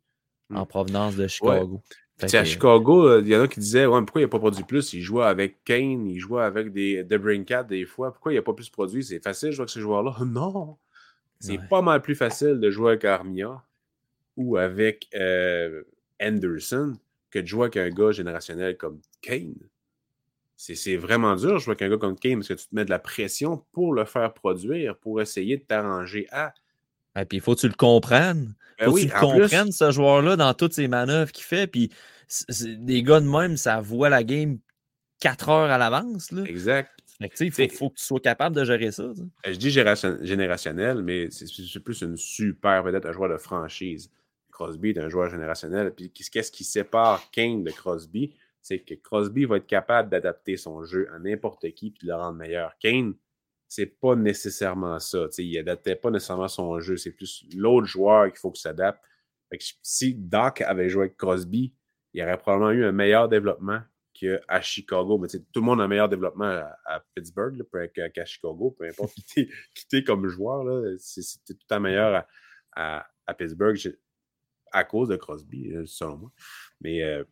en 0.53 0.63
mmh. 0.63 0.67
provenance 0.67 1.15
de 1.15 1.27
Chicago. 1.27 1.81
à 2.21 2.43
Chicago, 2.43 3.07
euh, 3.07 3.21
il 3.23 3.29
y 3.29 3.35
en 3.35 3.41
a 3.41 3.47
qui 3.47 3.59
disaient 3.59 3.85
ouais, 3.85 3.99
pourquoi 4.01 4.21
il 4.21 4.25
n'a 4.25 4.29
pas 4.29 4.39
produit 4.39 4.63
plus? 4.63 4.93
Il 4.93 5.01
jouait 5.01 5.25
avec 5.25 5.63
Kane, 5.63 6.07
il 6.07 6.19
jouait 6.19 6.43
avec 6.43 6.71
des 6.71 7.03
Debrincat 7.03 7.63
des 7.63 7.85
fois. 7.85 8.11
Pourquoi 8.11 8.33
il 8.33 8.35
n'a 8.35 8.41
pas 8.41 8.53
plus 8.53 8.69
produit? 8.69 9.03
C'est 9.03 9.23
facile 9.23 9.49
de 9.49 9.53
jouer 9.53 9.61
avec 9.63 9.69
ces 9.69 9.81
joueurs-là? 9.81 10.15
Non! 10.25 10.77
C'est 11.39 11.57
pas 11.69 11.81
mal 11.81 12.03
plus 12.03 12.13
facile 12.13 12.59
de 12.59 12.69
jouer 12.69 12.91
avec 12.91 13.03
Armia 13.03 13.63
ou 14.37 14.57
avec 14.57 15.09
euh, 15.15 15.81
Anderson 16.21 16.93
que 17.31 17.39
de 17.39 17.47
jouer 17.47 17.63
avec 17.63 17.77
un 17.77 17.89
gars 17.89 18.11
générationnel 18.11 18.77
comme 18.77 19.01
Kane 19.21 19.55
c'est 20.61 20.95
vraiment 20.95 21.35
dur 21.35 21.53
de 21.53 21.57
jouer 21.57 21.71
avec 21.71 21.81
un 21.81 21.89
gars 21.89 21.97
comme 21.97 22.17
Kane 22.17 22.35
parce 22.35 22.49
que 22.49 22.53
tu 22.53 22.67
te 22.67 22.75
mets 22.75 22.85
de 22.85 22.91
la 22.91 22.99
pression 22.99 23.63
pour 23.71 23.93
le 23.93 24.05
faire 24.05 24.31
produire, 24.31 24.95
pour 24.95 25.19
essayer 25.19 25.57
de 25.57 25.63
t'arranger 25.63 26.27
à. 26.31 26.49
Et 26.49 27.19
ah, 27.19 27.25
puis 27.25 27.39
il 27.39 27.41
faut 27.41 27.55
que 27.55 27.61
tu 27.61 27.67
le 27.67 27.73
comprennes. 27.73 28.53
Il 28.79 28.85
ben 28.85 28.91
faut 28.91 28.95
que 28.95 29.01
tu 29.01 29.07
le 29.07 29.19
comprennes, 29.19 29.71
ce 29.71 29.91
joueur-là, 29.91 30.35
dans 30.35 30.53
toutes 30.53 30.73
ses 30.73 30.87
manœuvres 30.87 31.31
qu'il 31.31 31.45
fait. 31.45 31.65
Puis 31.65 31.91
des 32.61 33.01
gars 33.01 33.19
de 33.19 33.27
même, 33.27 33.57
ça 33.57 33.81
voit 33.81 34.09
la 34.09 34.23
game 34.23 34.59
quatre 35.19 35.49
heures 35.49 35.71
à 35.71 35.77
l'avance. 35.79 36.31
Exact. 36.45 36.91
il 37.19 37.51
faut, 37.51 37.89
que 37.89 37.95
tu 37.95 38.05
sois 38.05 38.19
capable 38.19 38.55
de 38.55 38.63
gérer 38.63 38.91
ça. 38.91 39.11
Je 39.43 39.55
dis 39.55 39.71
générationnel, 39.71 41.01
mais 41.01 41.29
c'est 41.31 41.79
plus 41.79 42.01
une 42.01 42.17
super 42.17 42.83
peut-être 42.83 43.07
un 43.07 43.11
joueur 43.13 43.29
de 43.29 43.37
franchise. 43.37 44.11
Crosby 44.51 44.89
est 44.89 44.99
un 44.99 45.09
joueur 45.09 45.29
générationnel. 45.31 45.91
Puis 45.95 46.11
qu'est-ce 46.11 46.51
qui 46.51 46.63
sépare 46.63 47.29
Kane 47.31 47.63
de 47.63 47.71
Crosby? 47.71 48.35
C'est 48.61 48.79
que 48.79 48.93
Crosby 48.93 49.45
va 49.45 49.57
être 49.57 49.67
capable 49.67 50.09
d'adapter 50.09 50.57
son 50.57 50.83
jeu 50.83 51.09
à 51.13 51.19
n'importe 51.19 51.71
qui 51.71 51.87
et 51.87 52.05
de 52.05 52.07
le 52.07 52.15
rendre 52.15 52.37
meilleur. 52.37 52.77
Kane, 52.79 53.15
c'est 53.67 53.85
pas 53.85 54.15
nécessairement 54.15 54.99
ça. 54.99 55.27
il 55.37 55.53
n'adaptait 55.55 55.95
pas 55.95 56.11
nécessairement 56.11 56.47
son 56.47 56.79
jeu. 56.79 56.97
C'est 56.97 57.11
plus 57.11 57.45
l'autre 57.55 57.87
joueur 57.87 58.27
qu'il 58.29 58.37
faut 58.37 58.51
qu'il 58.51 58.61
s'adapte. 58.61 59.01
Si 59.81 60.13
Doc 60.13 60.61
avait 60.61 60.89
joué 60.89 61.05
avec 61.05 61.17
Crosby, 61.17 61.73
il 62.13 62.21
aurait 62.21 62.37
probablement 62.37 62.71
eu 62.71 62.85
un 62.85 62.91
meilleur 62.91 63.29
développement 63.29 63.81
qu'à 64.13 64.61
Chicago. 64.61 65.17
Mais 65.17 65.27
tout 65.27 65.59
le 65.59 65.61
monde 65.61 65.81
a 65.81 65.85
un 65.85 65.87
meilleur 65.87 66.09
développement 66.09 66.63
à, 66.85 67.03
Pittsburgh 67.15 67.65
qu'à 67.93 68.25
Chicago, 68.25 68.75
peu 68.77 68.87
importe 68.87 69.13
qui 69.13 69.87
t'es 69.87 70.03
comme 70.03 70.27
joueur. 70.27 70.83
C'était 70.99 71.53
tout 71.53 71.73
à 71.73 71.79
meilleur 71.79 72.25
à, 72.73 73.07
Pittsburgh 73.37 73.77
à 74.73 74.83
cause 74.83 75.09
de 75.09 75.15
Crosby, 75.15 75.73
euh, 75.73 75.85
selon 75.85 76.17
moi. 76.17 76.31
Mais 76.79 77.03
euh, 77.03 77.23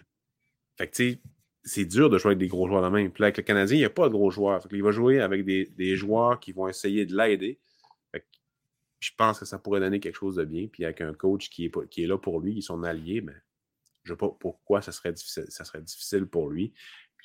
fait 0.79 0.87
que, 0.87 0.95
tu 0.95 1.11
sais, 1.11 1.19
c'est 1.63 1.85
dur 1.85 2.09
de 2.09 2.17
jouer 2.17 2.29
avec 2.29 2.37
des 2.37 2.47
gros 2.47 2.65
joueurs 2.67 2.81
de 2.81 2.87
même. 2.87 3.11
Puis 3.11 3.21
là, 3.21 3.27
avec 3.27 3.37
le 3.37 3.43
Canadien, 3.43 3.75
il 3.75 3.79
n'y 3.79 3.85
a 3.85 3.89
pas 3.89 4.07
de 4.07 4.13
gros 4.13 4.31
joueurs. 4.31 4.65
il 4.71 4.81
va 4.81 4.91
jouer 4.91 5.19
avec 5.19 5.43
des, 5.43 5.95
joueurs 5.97 6.39
qui 6.39 6.53
vont 6.53 6.69
essayer 6.69 7.05
de 7.05 7.15
l'aider. 7.15 7.59
Je 9.01 9.11
pense 9.17 9.39
que 9.39 9.45
ça 9.45 9.59
pourrait 9.59 9.81
donner 9.81 9.99
quelque 9.99 10.15
chose 10.15 10.35
de 10.35 10.45
bien. 10.45 10.67
Puis 10.67 10.85
avec 10.85 11.01
un 11.01 11.13
coach 11.13 11.49
qui 11.49 11.65
est, 11.65 11.89
qui 11.89 12.03
est 12.03 12.07
là 12.07 12.17
pour 12.17 12.39
lui, 12.39 12.53
qui 12.53 12.59
est 12.59 12.61
son 12.61 12.83
allié, 12.83 13.19
mais 13.19 13.33
je 14.03 14.13
ne 14.13 14.15
sais 14.15 14.17
pas 14.17 14.29
pourquoi 14.39 14.81
ça 14.81 14.93
serait 14.93 15.11
difficile, 15.11 15.45
ça 15.49 15.65
serait 15.65 15.81
difficile 15.81 16.25
pour 16.25 16.49
lui. 16.49 16.73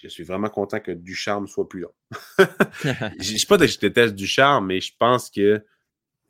je 0.02 0.08
suis 0.08 0.24
vraiment 0.24 0.50
content 0.50 0.80
que 0.80 0.90
Ducharme 0.90 1.46
soit 1.46 1.68
plus 1.68 1.80
là. 1.80 1.88
je 3.20 3.32
ne 3.32 3.38
sais 3.38 3.46
pas 3.46 3.56
que 3.56 3.68
je 3.68 3.78
déteste 3.78 4.16
Ducharme, 4.16 4.66
mais 4.66 4.80
je 4.80 4.92
pense 4.98 5.30
que 5.30 5.64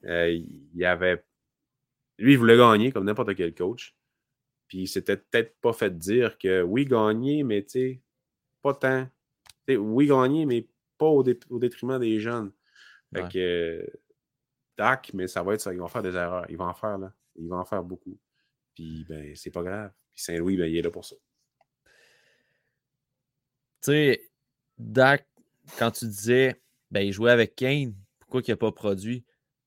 euh, 0.05 0.31
il 0.31 0.77
y 0.77 0.85
avait. 0.85 1.25
Lui, 2.19 2.33
il 2.33 2.39
voulait 2.39 2.59
gagner 2.59 2.93
comme 2.93 3.05
n'importe 3.05 3.35
quel 3.35 3.55
coach. 3.55 3.95
Puis 4.69 4.79
il 4.83 4.89
s'était 4.89 5.17
peut-être 5.17 5.57
pas 5.61 5.73
fait 5.73 5.97
dire 5.97 6.39
que 6.39 6.63
oui, 6.63 6.85
gagner, 6.85 7.45
mais 7.45 7.63
tu 7.63 7.71
sais, 7.71 8.01
pas 8.63 8.75
tant. 8.75 9.09
oui, 9.69 10.07
gagner, 10.07 10.47
mais 10.47 10.67
pas 10.99 11.07
au, 11.07 11.23
détriment 11.23 11.99
des 11.99 12.21
jeunes. 12.21 12.53
Fait 13.13 13.29
que 13.31 13.87
Dak, 14.77 15.13
mais 15.15 15.29
ça 15.29 15.43
va 15.43 15.55
être 15.55 15.61
ça. 15.61 15.73
Ils 15.73 15.79
vont 15.79 15.89
faire 15.89 16.03
des 16.03 16.15
erreurs. 16.15 16.47
Ils 16.49 16.57
vont 16.57 16.65
en 16.65 16.75
faire, 16.75 16.99
là. 16.99 17.13
Ils 17.37 17.49
vont 17.49 17.59
en 17.59 17.65
faire 17.65 17.83
beaucoup. 17.83 18.19
Puis, 18.75 19.05
ben, 19.09 19.35
c'est 19.37 19.51
pas 19.51 19.63
grave. 19.63 19.93
Puis 20.15 20.23
Saint-Louis, 20.25 20.57
ben, 20.57 20.67
il 20.67 20.77
est 20.77 20.83
là 20.83 20.91
pour 20.91 21.05
ça. 21.05 21.17
Tu 23.83 23.91
sais, 23.91 24.31
Dak, 24.79 25.29
quand 25.79 25.91
tu 25.91 26.07
disais, 26.07 26.61
ben, 26.91 27.01
il 27.01 27.13
jouait 27.13 27.31
avec 27.31 27.55
Kane, 27.55 27.95
pourquoi 28.19 28.43
il 28.47 28.51
n'a 28.51 28.57
pas 28.57 28.73
produit? 28.73 29.25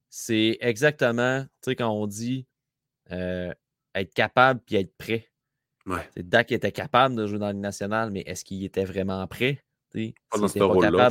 C'est 0.09 0.57
exactement, 0.61 1.43
tu 1.43 1.49
sais, 1.61 1.75
quand 1.75 1.89
on 1.89 2.07
dit 2.07 2.47
euh, 3.11 3.53
être 4.01 4.13
capable 4.13 4.61
puis 4.65 4.75
être 4.75 4.95
prêt. 4.97 5.27
Ouais. 5.85 6.09
Dak 6.17 6.51
était 6.51 6.71
capable 6.71 7.15
de 7.15 7.27
jouer 7.27 7.39
dans 7.39 7.47
la 7.47 7.53
nationale, 7.53 8.11
mais 8.11 8.21
est-ce 8.21 8.43
qu'il 8.43 8.63
était 8.63 8.85
vraiment 8.85 9.25
prêt? 9.27 9.63
Pas 9.93 10.37
dans 10.37 10.47
ce 10.47 10.59
rôle-là, 10.59 11.09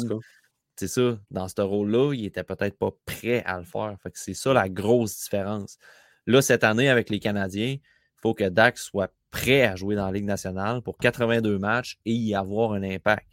c'est 0.77 0.89
ça, 0.89 1.19
dans 1.31 1.49
ce 1.49 1.61
rôle-là, 1.61 2.13
il 2.13 2.27
était 2.27 2.45
peut-être 2.45 2.77
pas 2.77 2.91
prêt 3.07 3.43
à 3.45 3.59
le 3.59 3.65
faire. 3.65 3.97
C'est 4.13 4.35
ça 4.35 4.53
la 4.53 4.69
grosse 4.69 5.23
différence. 5.23 5.79
Là, 6.27 6.43
cette 6.43 6.65
année, 6.65 6.91
avec 6.91 7.09
les 7.09 7.19
Canadiens, 7.19 7.79
il 7.79 7.81
faut 8.21 8.35
que 8.35 8.45
Dak 8.45 8.77
soit 8.77 9.13
prêt 9.31 9.63
à 9.63 9.77
jouer 9.77 9.97
dans 9.97 10.07
la 10.07 10.13
Ligue 10.13 10.27
nationale 10.27 10.83
pour 10.83 10.99
82 10.99 11.59
matchs 11.59 11.99
et 12.05 12.13
y 12.13 12.35
avoir 12.35 12.73
un 12.73 12.83
impact. 12.83 13.27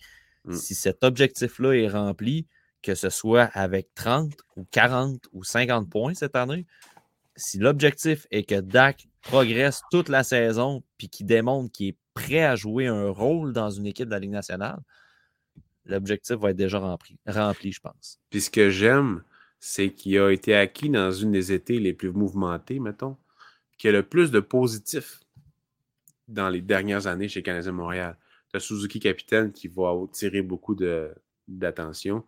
Mm. 0.46 0.56
Si 0.56 0.76
cet 0.76 1.04
objectif-là 1.04 1.74
est 1.74 1.90
rempli, 1.90 2.48
que 2.82 2.96
ce 2.96 3.10
soit 3.10 3.50
avec 3.54 3.94
30 3.96 4.34
ou 4.56 4.66
40 4.72 5.28
ou 5.34 5.44
50 5.44 5.90
points 5.90 6.14
cette 6.14 6.36
année, 6.36 6.66
si 7.36 7.58
l'objectif 7.58 8.28
est 8.32 8.44
que 8.44 8.60
Dak 8.60 9.08
progresse 9.24 9.82
toute 9.91 10.10
la 10.10 10.24
saison 10.24 10.84
puis 10.98 11.10
qu'il 11.10 11.26
démontre 11.26 11.72
qu'il 11.72 11.90
est 11.90 11.98
prêt 12.14 12.44
à 12.44 12.56
jouer 12.56 12.88
un 12.88 13.10
rôle 13.10 13.54
dans 13.54 13.70
une 13.70 13.88
équipe 13.88 14.06
de 14.06 14.12
la 14.12 14.20
Ligue 14.20 14.32
nationale, 14.32 14.80
l'objectif 15.86 16.36
va 16.38 16.52
être 16.52 16.58
déjà 16.58 16.80
rempli, 16.80 17.18
rempli, 17.26 17.72
je 17.72 17.80
pense. 17.80 18.20
Puis 18.30 18.41
ce 18.41 18.50
que 18.50 18.70
j'aime, 18.70 19.24
c'est 19.60 19.91
qu'il 19.91 20.18
a 20.20 20.30
été 20.30 20.56
acquis 20.56 20.90
dans 20.90 21.12
une 21.12 21.32
des 21.32 21.52
étés 21.52 21.80
les 21.80 21.94
plus 21.94 22.12
mouvementées, 22.12 22.80
mettons, 22.80 23.18
qui 23.78 23.88
a 23.88 23.91
le 23.91 24.04
plus 24.04 24.32
de 24.32 24.40
positifs 24.40 25.20
dans 26.28 26.50
les 26.50 26.62
dernières 26.62 27.08
années 27.08 27.28
chez 27.28 27.44
Canadien 27.44 27.72
Montréal. 27.72 28.18
Tu 28.50 28.58
as 28.58 28.60
Suzuki 28.60 29.00
capitaine 29.00 29.52
qui 29.52 29.68
va 29.68 29.94
tirer 30.12 30.41
beaucoup 30.41 30.76
d'attention. 31.48 32.24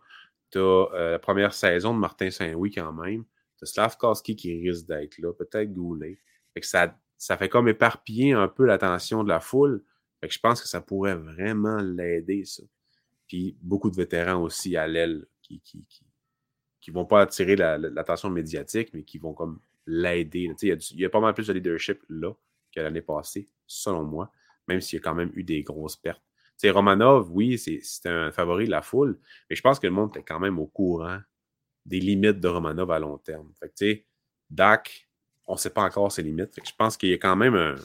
Tu 0.50 0.58
as 0.58 0.60
euh, 0.62 1.10
la 1.12 1.18
première 1.18 1.54
saison 1.54 1.94
de 1.94 1.98
Martin 1.98 2.30
Saint-Louis 2.30 2.72
quand 2.72 2.92
même. 2.92 3.24
Tu 3.58 3.64
as 3.64 3.66
Slavkowski 3.66 4.36
qui 4.36 4.58
risque 4.68 4.86
d'être 4.86 5.18
là, 5.18 5.32
peut-être 5.32 5.72
Goulet. 5.72 6.18
Ça, 6.64 6.98
ça 7.18 7.36
fait 7.36 7.48
comme 7.48 7.68
éparpiller 7.68 8.32
un 8.32 8.48
peu 8.48 8.64
l'attention 8.64 9.24
de 9.24 9.28
la 9.28 9.40
foule. 9.40 9.82
Fait 10.20 10.28
que 10.28 10.34
je 10.34 10.40
pense 10.40 10.62
que 10.62 10.68
ça 10.68 10.80
pourrait 10.80 11.16
vraiment 11.16 11.78
l'aider, 11.78 12.44
ça. 12.44 12.62
Puis 13.26 13.56
beaucoup 13.60 13.90
de 13.90 13.96
vétérans 13.96 14.40
aussi 14.42 14.76
à 14.76 14.86
l'aile 14.86 15.26
qui, 15.42 15.60
qui, 15.60 15.84
qui, 16.80 16.90
vont 16.90 17.04
pas 17.04 17.22
attirer 17.22 17.56
l'attention 17.56 18.30
médiatique, 18.30 18.90
mais 18.94 19.02
qui 19.02 19.18
vont 19.18 19.34
comme 19.34 19.58
l'aider. 19.86 20.48
Il 20.62 21.00
y, 21.00 21.04
a 21.04 21.10
pas 21.10 21.20
mal 21.20 21.34
plus 21.34 21.48
de 21.48 21.52
leadership 21.52 22.02
là 22.08 22.32
que 22.72 22.80
l'année 22.80 23.02
passée, 23.02 23.48
selon 23.66 24.04
moi, 24.04 24.30
même 24.68 24.80
s'il 24.80 24.98
y 24.98 25.00
a 25.00 25.02
quand 25.02 25.14
même 25.14 25.32
eu 25.34 25.42
des 25.42 25.62
grosses 25.62 25.96
pertes. 25.96 26.22
Romanov, 26.64 27.30
oui, 27.32 27.58
c'est 27.58 28.08
un 28.08 28.32
favori 28.32 28.66
de 28.66 28.70
la 28.70 28.82
foule, 28.82 29.18
mais 29.50 29.56
je 29.56 29.62
pense 29.62 29.78
que 29.78 29.86
le 29.86 29.92
monde 29.92 30.16
est 30.16 30.22
quand 30.22 30.40
même 30.40 30.58
au 30.58 30.66
courant 30.66 31.20
des 31.84 32.00
limites 32.00 32.40
de 32.40 32.48
Romanov 32.48 32.90
à 32.90 32.98
long 32.98 33.18
terme. 33.18 33.52
Fait 33.60 33.72
que, 33.78 34.02
Dak, 34.50 35.05
on 35.46 35.54
ne 35.54 35.58
sait 35.58 35.70
pas 35.70 35.82
encore 35.82 36.10
ses 36.10 36.22
limites. 36.22 36.58
je 36.64 36.72
pense 36.76 36.96
qu'il 36.96 37.10
y 37.10 37.14
a 37.14 37.18
quand 37.18 37.36
même 37.36 37.54
un, 37.54 37.76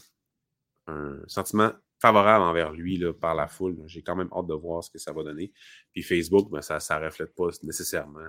un 0.88 1.18
sentiment 1.28 1.72
favorable 2.02 2.44
envers 2.44 2.72
lui 2.72 2.98
là, 2.98 3.14
par 3.14 3.36
la 3.36 3.48
foule. 3.48 3.78
J'ai 3.86 4.02
quand 4.02 4.16
même 4.16 4.30
hâte 4.36 4.48
de 4.48 4.56
voir 4.56 4.84
ce 4.84 4.90
que 4.90 4.98
ça 4.98 5.14
va 5.14 5.24
donner. 5.24 5.54
Puis 5.94 6.02
Facebook, 6.02 6.50
ben, 6.52 6.62
ça 6.62 6.80
ne 7.00 7.06
reflète 7.06 7.36
pas 7.36 7.50
nécessairement 7.62 8.28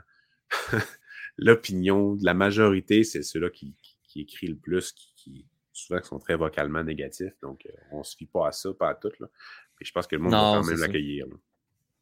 l'opinion 1.39 2.15
de 2.15 2.25
la 2.25 2.35
majorité. 2.35 3.03
C'est 3.03 3.23
ceux-là 3.23 3.49
qui, 3.49 3.75
qui, 4.03 4.21
écrit 4.21 4.49
le 4.49 4.57
plus, 4.57 4.93
qui, 4.93 5.47
souvent 5.73 6.03
sont 6.03 6.19
très 6.19 6.37
vocalement 6.37 6.85
négatifs. 6.85 7.33
Donc, 7.41 7.65
euh, 7.65 7.73
on 7.93 8.01
ne 8.01 8.05
se 8.05 8.15
fie 8.15 8.27
pas 8.27 8.49
à 8.49 8.53
ça, 8.53 8.75
pas 8.75 8.91
à 8.91 8.95
tout. 8.95 9.13
Là. 9.19 9.27
Puis 9.77 9.87
je 9.87 9.93
pense 9.93 10.07
que 10.07 10.17
le 10.17 10.23
monde 10.23 10.33
va 10.33 10.39
quand 10.39 10.65
même 10.65 10.79
l'accueillir. 10.79 11.27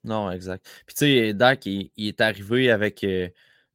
Non, 0.02 0.28
exact. 0.31 0.66
Puis 0.86 0.94
tu 0.94 1.05
sais, 1.05 1.35
Dak, 1.35 1.66
il, 1.66 1.90
est 1.97 2.20
arrivé 2.20 2.70
avec 2.70 3.05
euh, 3.05 3.28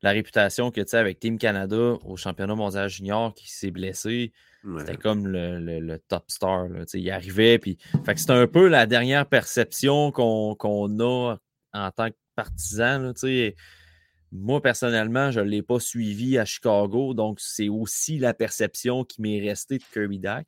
la 0.06 0.12
réputation 0.12 0.70
que 0.70 0.82
tu 0.82 0.90
sais, 0.90 0.98
avec 0.98 1.20
Team 1.20 1.40
Canada 1.40 1.98
au 2.06 2.16
championnat 2.16 2.54
mondial 2.54 2.88
junior 2.88 3.34
qui 3.34 3.52
s'est 3.52 3.72
blessé. 3.72 4.32
C'était 4.78 4.98
comme 4.98 5.28
le, 5.28 5.98
top 6.08 6.26
star. 6.28 6.68
Là, 6.70 6.86
il 6.94 7.12
arrivait. 7.12 7.58
Puis, 7.58 7.78
fait 8.06 8.18
c'était 8.18 8.34
un 8.34 8.46
peu 8.46 8.68
la 8.68 8.86
dernière 8.86 9.26
perception 9.26 10.12
qu'on 10.12 11.00
a 11.00 11.38
en 11.74 11.92
tant 11.92 12.10
que 12.10 12.16
partisan. 12.36 13.00
Là, 13.00 13.52
moi, 14.32 14.62
personnellement, 14.62 15.32
je 15.32 15.40
ne 15.40 15.46
l'ai 15.46 15.64
pas 15.64 15.80
suivi 15.80 16.38
à 16.38 16.46
Chicago. 16.46 17.16
Donc, 17.16 17.40
c'est 17.40 17.70
aussi 17.70 18.20
la 18.20 18.36
perception 18.36 19.06
qui 19.06 19.22
m'est 19.22 19.42
restée 19.42 19.80
de 19.80 19.84
Kirby 19.92 20.20
Dak. 20.20 20.48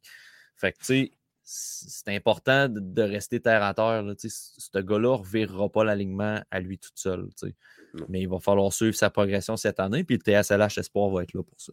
Fait 0.55 0.71
que, 0.71 0.77
tu 0.79 0.85
sais, 0.85 1.11
c'est 1.49 2.13
important 2.13 2.67
de, 2.67 3.01
rester 3.01 3.39
terre 3.39 3.63
à 3.63 3.73
terre. 3.73 4.03
Là, 4.03 4.13
ce 4.17 4.79
gars-là 4.79 5.13
ne 5.13 5.21
revirera 5.21 5.69
pas 5.69 5.85
l'alignement 5.85 6.41
à 6.51 6.59
lui 6.59 6.77
tout 6.77 6.91
seul. 6.93 7.29
Mais 8.09 8.19
il 8.19 8.27
va 8.27 8.39
falloir 8.39 8.73
suivre 8.73 8.95
sa 8.95 9.09
progression 9.09 9.55
cette 9.55 9.79
année. 9.79 10.03
Puis 10.03 10.17
le 10.17 10.43
TSLH 10.43 10.77
Espoir 10.77 11.09
va 11.09 11.23
être 11.23 11.33
là 11.33 11.43
pour 11.43 11.59
ça. 11.59 11.71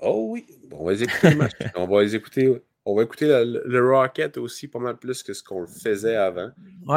Oh 0.00 0.28
oui, 0.30 0.46
on 0.72 0.84
va 0.84 0.92
les 0.92 1.02
écouter 1.02 1.28
on 1.76 1.86
va 1.86 2.02
les 2.02 2.14
écouter. 2.14 2.62
On 2.86 2.94
va 2.96 3.02
écouter 3.02 3.26
le, 3.26 3.86
Rocket 3.86 4.38
aussi 4.38 4.68
pas 4.68 4.78
mal 4.78 4.96
plus 4.96 5.22
que 5.22 5.34
ce 5.34 5.42
qu'on 5.42 5.60
le 5.60 5.66
faisait 5.66 6.16
avant. 6.16 6.50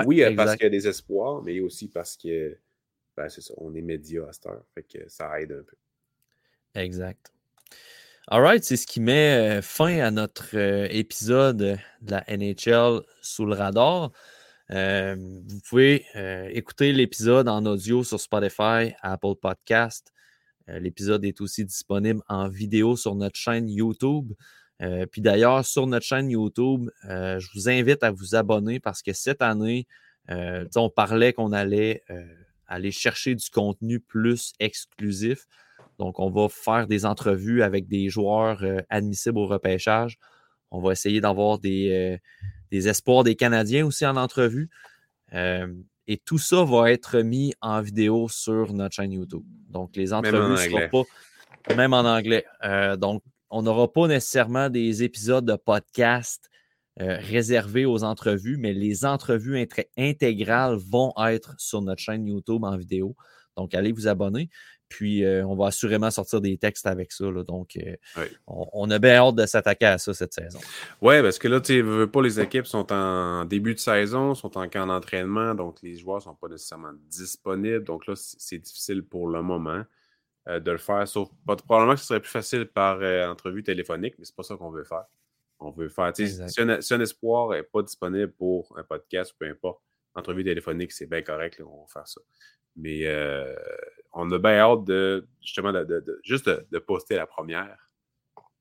oui, 0.05 0.23
euh, 0.23 0.33
parce 0.33 0.53
qu'il 0.55 0.63
y 0.63 0.67
a 0.67 0.69
des 0.69 0.87
espoirs, 0.87 1.41
mais 1.43 1.59
aussi 1.59 1.89
parce 1.89 2.15
que 2.15 2.57
ben, 3.17 3.27
c'est 3.27 3.41
ça, 3.41 3.53
on 3.57 3.73
est 3.75 3.81
média 3.81 4.25
à 4.29 4.31
cette 4.31 4.45
heure. 4.45 4.63
Fait 4.73 4.83
que 4.83 5.09
ça 5.09 5.41
aide 5.41 5.51
un 5.51 5.63
peu. 5.63 5.75
Exact. 6.75 7.33
All 8.29 8.41
right, 8.41 8.63
c'est 8.63 8.77
ce 8.77 8.85
qui 8.85 8.99
met 8.99 9.57
euh, 9.57 9.61
fin 9.61 9.99
à 9.99 10.11
notre 10.11 10.55
euh, 10.55 10.87
épisode 10.91 11.57
de 11.57 11.77
la 12.11 12.23
NHL 12.27 13.01
sous 13.21 13.45
le 13.45 13.53
radar. 13.53 14.11
vous 14.69 15.59
pouvez 15.69 16.05
écouter 16.51 16.91
l'épisode 16.91 17.47
en 17.47 17.65
audio 17.65 18.03
sur 18.03 18.19
Spotify, 18.19 18.93
Apple 19.01 19.35
Podcast, 19.41 20.11
euh, 20.69 20.79
l'épisode 20.79 21.23
est 21.25 21.41
aussi 21.41 21.65
disponible 21.65 22.21
en 22.27 22.49
vidéo 22.49 22.95
sur 22.95 23.15
notre 23.15 23.37
chaîne 23.37 23.69
YouTube. 23.69 24.33
Euh, 24.81 25.05
puis 25.05 25.21
d'ailleurs, 25.21 25.65
sur 25.65 25.87
notre 25.87 26.05
chaîne 26.05 26.29
YouTube, 26.29 26.89
euh, 27.05 27.39
je 27.39 27.49
vous 27.53 27.69
invite 27.69 28.03
à 28.03 28.11
vous 28.11 28.35
abonner 28.35 28.79
parce 28.79 29.01
que 29.01 29.13
cette 29.13 29.41
année, 29.41 29.87
on 30.75 30.89
parlait 30.89 31.31
qu'on 31.31 31.53
allait 31.53 32.03
aller 32.67 32.91
chercher 32.91 33.33
du 33.33 33.49
contenu 33.49 34.01
plus 34.01 34.51
exclusif. 34.59 35.47
Donc, 35.99 36.19
on 36.19 36.29
va 36.29 36.47
faire 36.49 36.87
des 36.87 37.05
entrevues 37.05 37.63
avec 37.63 37.87
des 37.87 38.09
joueurs 38.09 38.63
admissibles 38.89 39.39
au 39.39 39.47
repêchage. 39.47 40.17
On 40.71 40.79
va 40.79 40.91
essayer 40.91 41.21
d'avoir 41.21 41.59
des, 41.59 42.19
des, 42.71 42.87
espoirs 42.87 43.23
des 43.23 43.35
Canadiens 43.35 43.85
aussi 43.85 44.05
en 44.05 44.15
entrevue. 44.15 44.69
Et 46.07 46.17
tout 46.17 46.37
ça 46.37 46.63
va 46.63 46.91
être 46.91 47.19
mis 47.19 47.53
en 47.61 47.81
vidéo 47.81 48.29
sur 48.29 48.73
notre 48.73 48.95
chaîne 48.95 49.11
YouTube. 49.11 49.43
Donc, 49.69 49.95
les 49.97 50.13
entrevues 50.13 50.51
ne 50.51 50.55
seront 50.55 50.89
pas, 51.67 51.75
même 51.75 51.93
en 51.93 52.05
anglais. 52.05 52.45
Euh, 52.63 52.95
donc, 52.95 53.21
on 53.49 53.61
n'aura 53.61 53.91
pas 53.91 54.07
nécessairement 54.07 54.69
des 54.69 55.03
épisodes 55.03 55.45
de 55.45 55.55
podcast 55.55 56.49
euh, 57.01 57.17
réservés 57.19 57.85
aux 57.85 58.03
entrevues, 58.05 58.57
mais 58.57 58.73
les 58.73 59.03
entrevues 59.03 59.67
intégrales 59.97 60.77
vont 60.77 61.13
être 61.27 61.55
sur 61.57 61.81
notre 61.81 62.01
chaîne 62.01 62.25
YouTube 62.25 62.63
en 62.63 62.77
vidéo. 62.77 63.15
Donc, 63.57 63.75
allez 63.75 63.91
vous 63.91 64.07
abonner. 64.07 64.49
Puis, 64.89 65.25
euh, 65.25 65.45
on 65.45 65.55
va 65.55 65.67
assurément 65.67 66.09
sortir 66.11 66.39
des 66.39 66.57
textes 66.57 66.87
avec 66.87 67.11
ça. 67.11 67.25
donc, 67.45 67.77
euh, 67.77 68.25
on, 68.47 68.89
a 68.89 68.99
bien 68.99 69.15
hâte 69.15 69.35
de 69.35 69.45
s'attaquer 69.45 69.85
à 69.85 69.97
ça 69.97 70.13
cette 70.13 70.33
saison. 70.33 70.59
Oui, 71.01 71.21
parce 71.21 71.39
que 71.39 71.47
là, 71.47 71.59
tu 71.59 71.81
veux 71.81 72.09
pas, 72.09 72.21
les 72.21 72.39
équipes 72.39 72.65
sont 72.65 72.91
en 72.93 73.45
début 73.45 73.73
de 73.73 73.79
saison, 73.79 74.33
sont 74.33 74.57
en 74.57 74.67
camp 74.69 74.87
d'entraînement, 74.87 75.55
donc 75.55 75.81
les 75.81 75.95
joueurs 75.95 76.17
ne 76.17 76.23
sont 76.23 76.35
pas 76.35 76.47
nécessairement 76.47 76.93
disponibles. 77.09 77.83
Donc 77.83 78.07
là, 78.07 78.13
c'est 78.15 78.59
difficile 78.59 79.03
pour 79.03 79.27
le 79.27 79.41
moment 79.41 79.83
euh, 80.47 80.59
de 80.59 80.71
le 80.71 80.77
faire. 80.77 81.07
Sauf, 81.07 81.29
probablement 81.45 81.95
que 81.95 81.99
ce 81.99 82.07
serait 82.07 82.21
plus 82.21 82.31
facile 82.31 82.65
par 82.65 83.01
entrevue 83.29 83.63
téléphonique, 83.63 84.15
mais 84.17 84.25
c'est 84.25 84.35
pas 84.35 84.43
ça 84.43 84.55
qu'on 84.55 84.71
veut 84.71 84.85
faire. 84.85 85.05
On 85.59 85.71
veut 85.71 85.89
faire, 85.89 86.11
si 86.15 86.61
un, 86.61 86.81
si 86.81 86.93
un, 86.93 86.99
espoir 87.01 87.49
n'est 87.49 87.63
pas 87.63 87.81
disponible 87.81 88.31
pour 88.31 88.73
un 88.77 88.83
podcast, 88.83 89.33
peu 89.37 89.47
importe, 89.47 89.81
entrevue 90.13 90.43
téléphonique, 90.43 90.91
c'est 90.91 91.07
bien 91.07 91.23
correct, 91.23 91.61
on 91.65 91.81
va 91.81 91.87
faire 91.87 92.07
ça. 92.07 92.21
Mais 92.75 93.07
on 94.13 94.31
a 94.31 94.39
bien 94.39 94.59
hâte 94.59 94.83
de 94.85 95.27
justement 95.41 95.71
de, 95.71 96.21
juste 96.23 96.49
de, 96.49 96.79
poster 96.79 97.15
la 97.15 97.27
première 97.27 97.91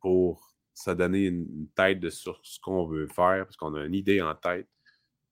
pour 0.01 0.55
ça 0.75 0.95
donner 0.95 1.25
une 1.27 1.69
tête 1.75 2.01
de 2.01 2.11
sur 2.11 2.39
ce 2.43 2.61
qu'on 2.61 2.87
veut 2.87 3.07
faire, 3.07 3.45
parce 3.45 3.57
qu'on 3.57 3.75
a 3.75 3.85
une 3.85 3.95
idée 3.95 4.21
en 4.21 4.35
tête 4.35 4.69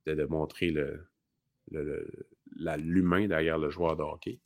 de, 0.07 0.24
montrer 0.24 0.70
le, 0.70 1.07
l'humain 1.70 3.27
derrière 3.27 3.59
le 3.59 3.70
joueur 3.70 3.97
de 3.97 4.03
hockey. 4.03 4.41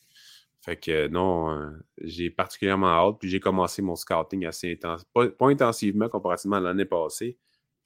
Fait 0.61 0.77
que 0.77 1.09
non, 1.09 1.51
euh, 1.51 1.71
j'ai 2.03 2.31
particulièrement 2.31 2.89
hâte. 2.89 3.17
Puis 3.21 3.31
j'ai 3.31 3.41
commencé 3.41 3.81
mon 3.81 3.95
scouting 3.95 4.45
assez 4.45 4.73
intensif, 4.73 5.07
pas, 5.15 5.31
intensivement 5.41 6.09
comparativement 6.09 6.57
à 6.57 6.61
l'année 6.61 6.85
passée, 6.85 7.39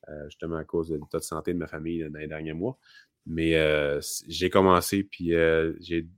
euh, 0.09 0.25
justement 0.25 0.57
à 0.57 0.65
cause 0.65 0.89
de 0.89 0.97
l'état 0.97 1.19
de 1.19 1.23
santé 1.23 1.53
de 1.53 1.59
ma 1.59 1.67
famille 1.67 2.09
dans 2.11 2.19
les 2.19 2.27
derniers 2.27 2.55
mois. 2.55 2.79
Mais 3.27 3.55
euh, 3.57 4.01
j'ai 4.27 4.51
commencé, 4.51 5.05
puis 5.05 5.33
j'ai 5.81 6.09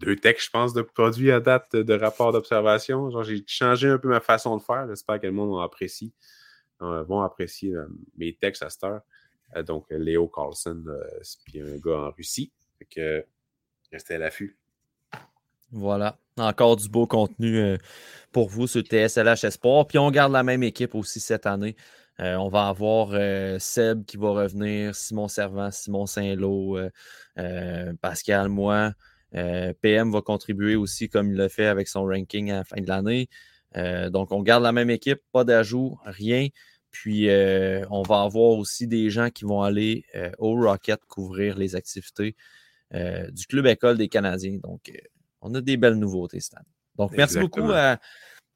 deux 0.00 0.16
textes, 0.16 0.46
je 0.46 0.50
pense, 0.50 0.72
de 0.72 0.82
produits 0.82 1.30
à 1.30 1.40
date 1.40 1.76
de 1.76 1.94
rapport 1.94 2.32
d'observation. 2.32 3.22
J'ai 3.22 3.44
changé 3.46 3.88
un 3.88 3.98
peu 3.98 4.08
ma 4.08 4.20
façon 4.20 4.56
de 4.56 4.62
faire. 4.62 4.86
J'espère 4.88 5.20
que 5.20 5.26
le 5.26 5.32
monde 5.32 5.62
apprécie, 5.62 6.12
euh, 6.82 7.02
vont 7.04 7.20
apprécier 7.20 7.74
euh, 7.74 7.86
mes 8.16 8.34
textes 8.34 8.62
à 8.62 8.70
cette 8.70 8.82
heure. 8.84 9.02
Euh, 9.56 9.62
donc, 9.62 9.86
Léo 9.90 10.26
Carlson, 10.26 10.84
puis 11.44 11.60
un 11.60 11.76
gars 11.76 11.98
en 11.98 12.10
Russie. 12.10 12.50
Fait 12.78 12.86
que 12.86 13.24
restez 13.92 14.14
à 14.14 14.18
l'affût. 14.18 14.56
Voilà. 15.70 16.18
Encore 16.38 16.76
du 16.76 16.88
beau 16.88 17.06
contenu 17.06 17.76
pour 18.32 18.48
vous 18.48 18.66
sur 18.66 18.80
TSLH 18.80 19.44
Espoir. 19.44 19.86
Puis 19.86 19.98
on 19.98 20.10
garde 20.10 20.32
la 20.32 20.42
même 20.42 20.62
équipe 20.62 20.94
aussi 20.94 21.20
cette 21.20 21.44
année. 21.44 21.76
on 22.18 22.48
va 22.48 22.68
avoir 22.68 23.10
Seb 23.60 24.04
qui 24.06 24.16
va 24.16 24.30
revenir, 24.30 24.94
Simon 24.94 25.28
Servant, 25.28 25.70
Simon 25.70 26.06
Saint-Lô, 26.06 26.78
Pascal, 28.00 28.48
moi. 28.48 28.94
Euh, 29.34 29.72
PM 29.80 30.10
va 30.10 30.22
contribuer 30.22 30.76
aussi 30.76 31.08
comme 31.08 31.30
il 31.30 31.36
l'a 31.36 31.48
fait 31.48 31.66
avec 31.66 31.88
son 31.88 32.04
ranking 32.04 32.50
à 32.50 32.58
la 32.58 32.64
fin 32.64 32.80
de 32.80 32.88
l'année. 32.88 33.28
Euh, 33.76 34.10
donc, 34.10 34.32
on 34.32 34.42
garde 34.42 34.62
la 34.62 34.72
même 34.72 34.90
équipe, 34.90 35.20
pas 35.32 35.44
d'ajout, 35.44 35.98
rien. 36.04 36.48
Puis, 36.90 37.28
euh, 37.28 37.84
on 37.90 38.02
va 38.02 38.22
avoir 38.22 38.58
aussi 38.58 38.88
des 38.88 39.10
gens 39.10 39.30
qui 39.30 39.44
vont 39.44 39.62
aller 39.62 40.04
au 40.38 40.54
Rocket 40.54 41.00
couvrir 41.06 41.56
les 41.56 41.76
activités 41.76 42.34
du 42.92 43.46
Club 43.46 43.66
École 43.66 43.96
des 43.96 44.08
Canadiens. 44.08 44.58
Donc, 44.60 44.90
on 45.40 45.54
a 45.54 45.60
des 45.60 45.76
belles 45.76 45.94
nouveautés 45.94 46.40
Stan. 46.40 46.58
Donc, 46.96 47.12
merci 47.12 47.38
beaucoup, 47.38 47.70
à, 47.72 47.98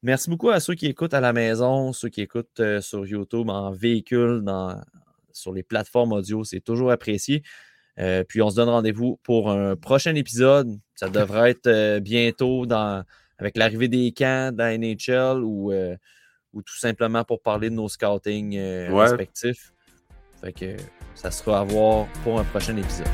merci 0.03 0.29
beaucoup 0.29 0.49
à 0.49 0.59
ceux 0.59 0.75
qui 0.75 0.87
écoutent 0.87 1.13
à 1.13 1.21
la 1.21 1.31
maison, 1.31 1.93
ceux 1.93 2.09
qui 2.09 2.21
écoutent 2.21 2.61
sur 2.81 3.07
YouTube, 3.07 3.49
en 3.49 3.71
véhicule, 3.71 4.41
dans, 4.43 4.81
sur 5.31 5.53
les 5.53 5.63
plateformes 5.63 6.11
audio. 6.11 6.43
C'est 6.43 6.59
toujours 6.59 6.91
apprécié. 6.91 7.43
Euh, 7.99 8.23
puis 8.23 8.41
on 8.41 8.49
se 8.49 8.55
donne 8.55 8.69
rendez-vous 8.69 9.19
pour 9.23 9.49
un 9.49 9.75
prochain 9.75 10.15
épisode. 10.15 10.77
Ça 10.95 11.09
devrait 11.09 11.51
être 11.51 11.67
euh, 11.67 11.99
bientôt 11.99 12.65
dans, 12.65 13.03
avec 13.37 13.57
l'arrivée 13.57 13.87
des 13.87 14.11
camps 14.11 14.53
dans 14.53 14.65
NHL 14.65 15.43
ou, 15.43 15.71
euh, 15.71 15.95
ou 16.53 16.61
tout 16.61 16.77
simplement 16.77 17.23
pour 17.23 17.41
parler 17.41 17.69
de 17.69 17.75
nos 17.75 17.87
scouting 17.87 18.59
respectifs. 18.91 19.71
Fait 20.41 20.53
que 20.53 20.75
ça 21.13 21.31
sera 21.31 21.61
à 21.61 21.63
voir 21.63 22.07
pour 22.23 22.39
un 22.39 22.43
prochain 22.43 22.75
épisode. 22.75 23.07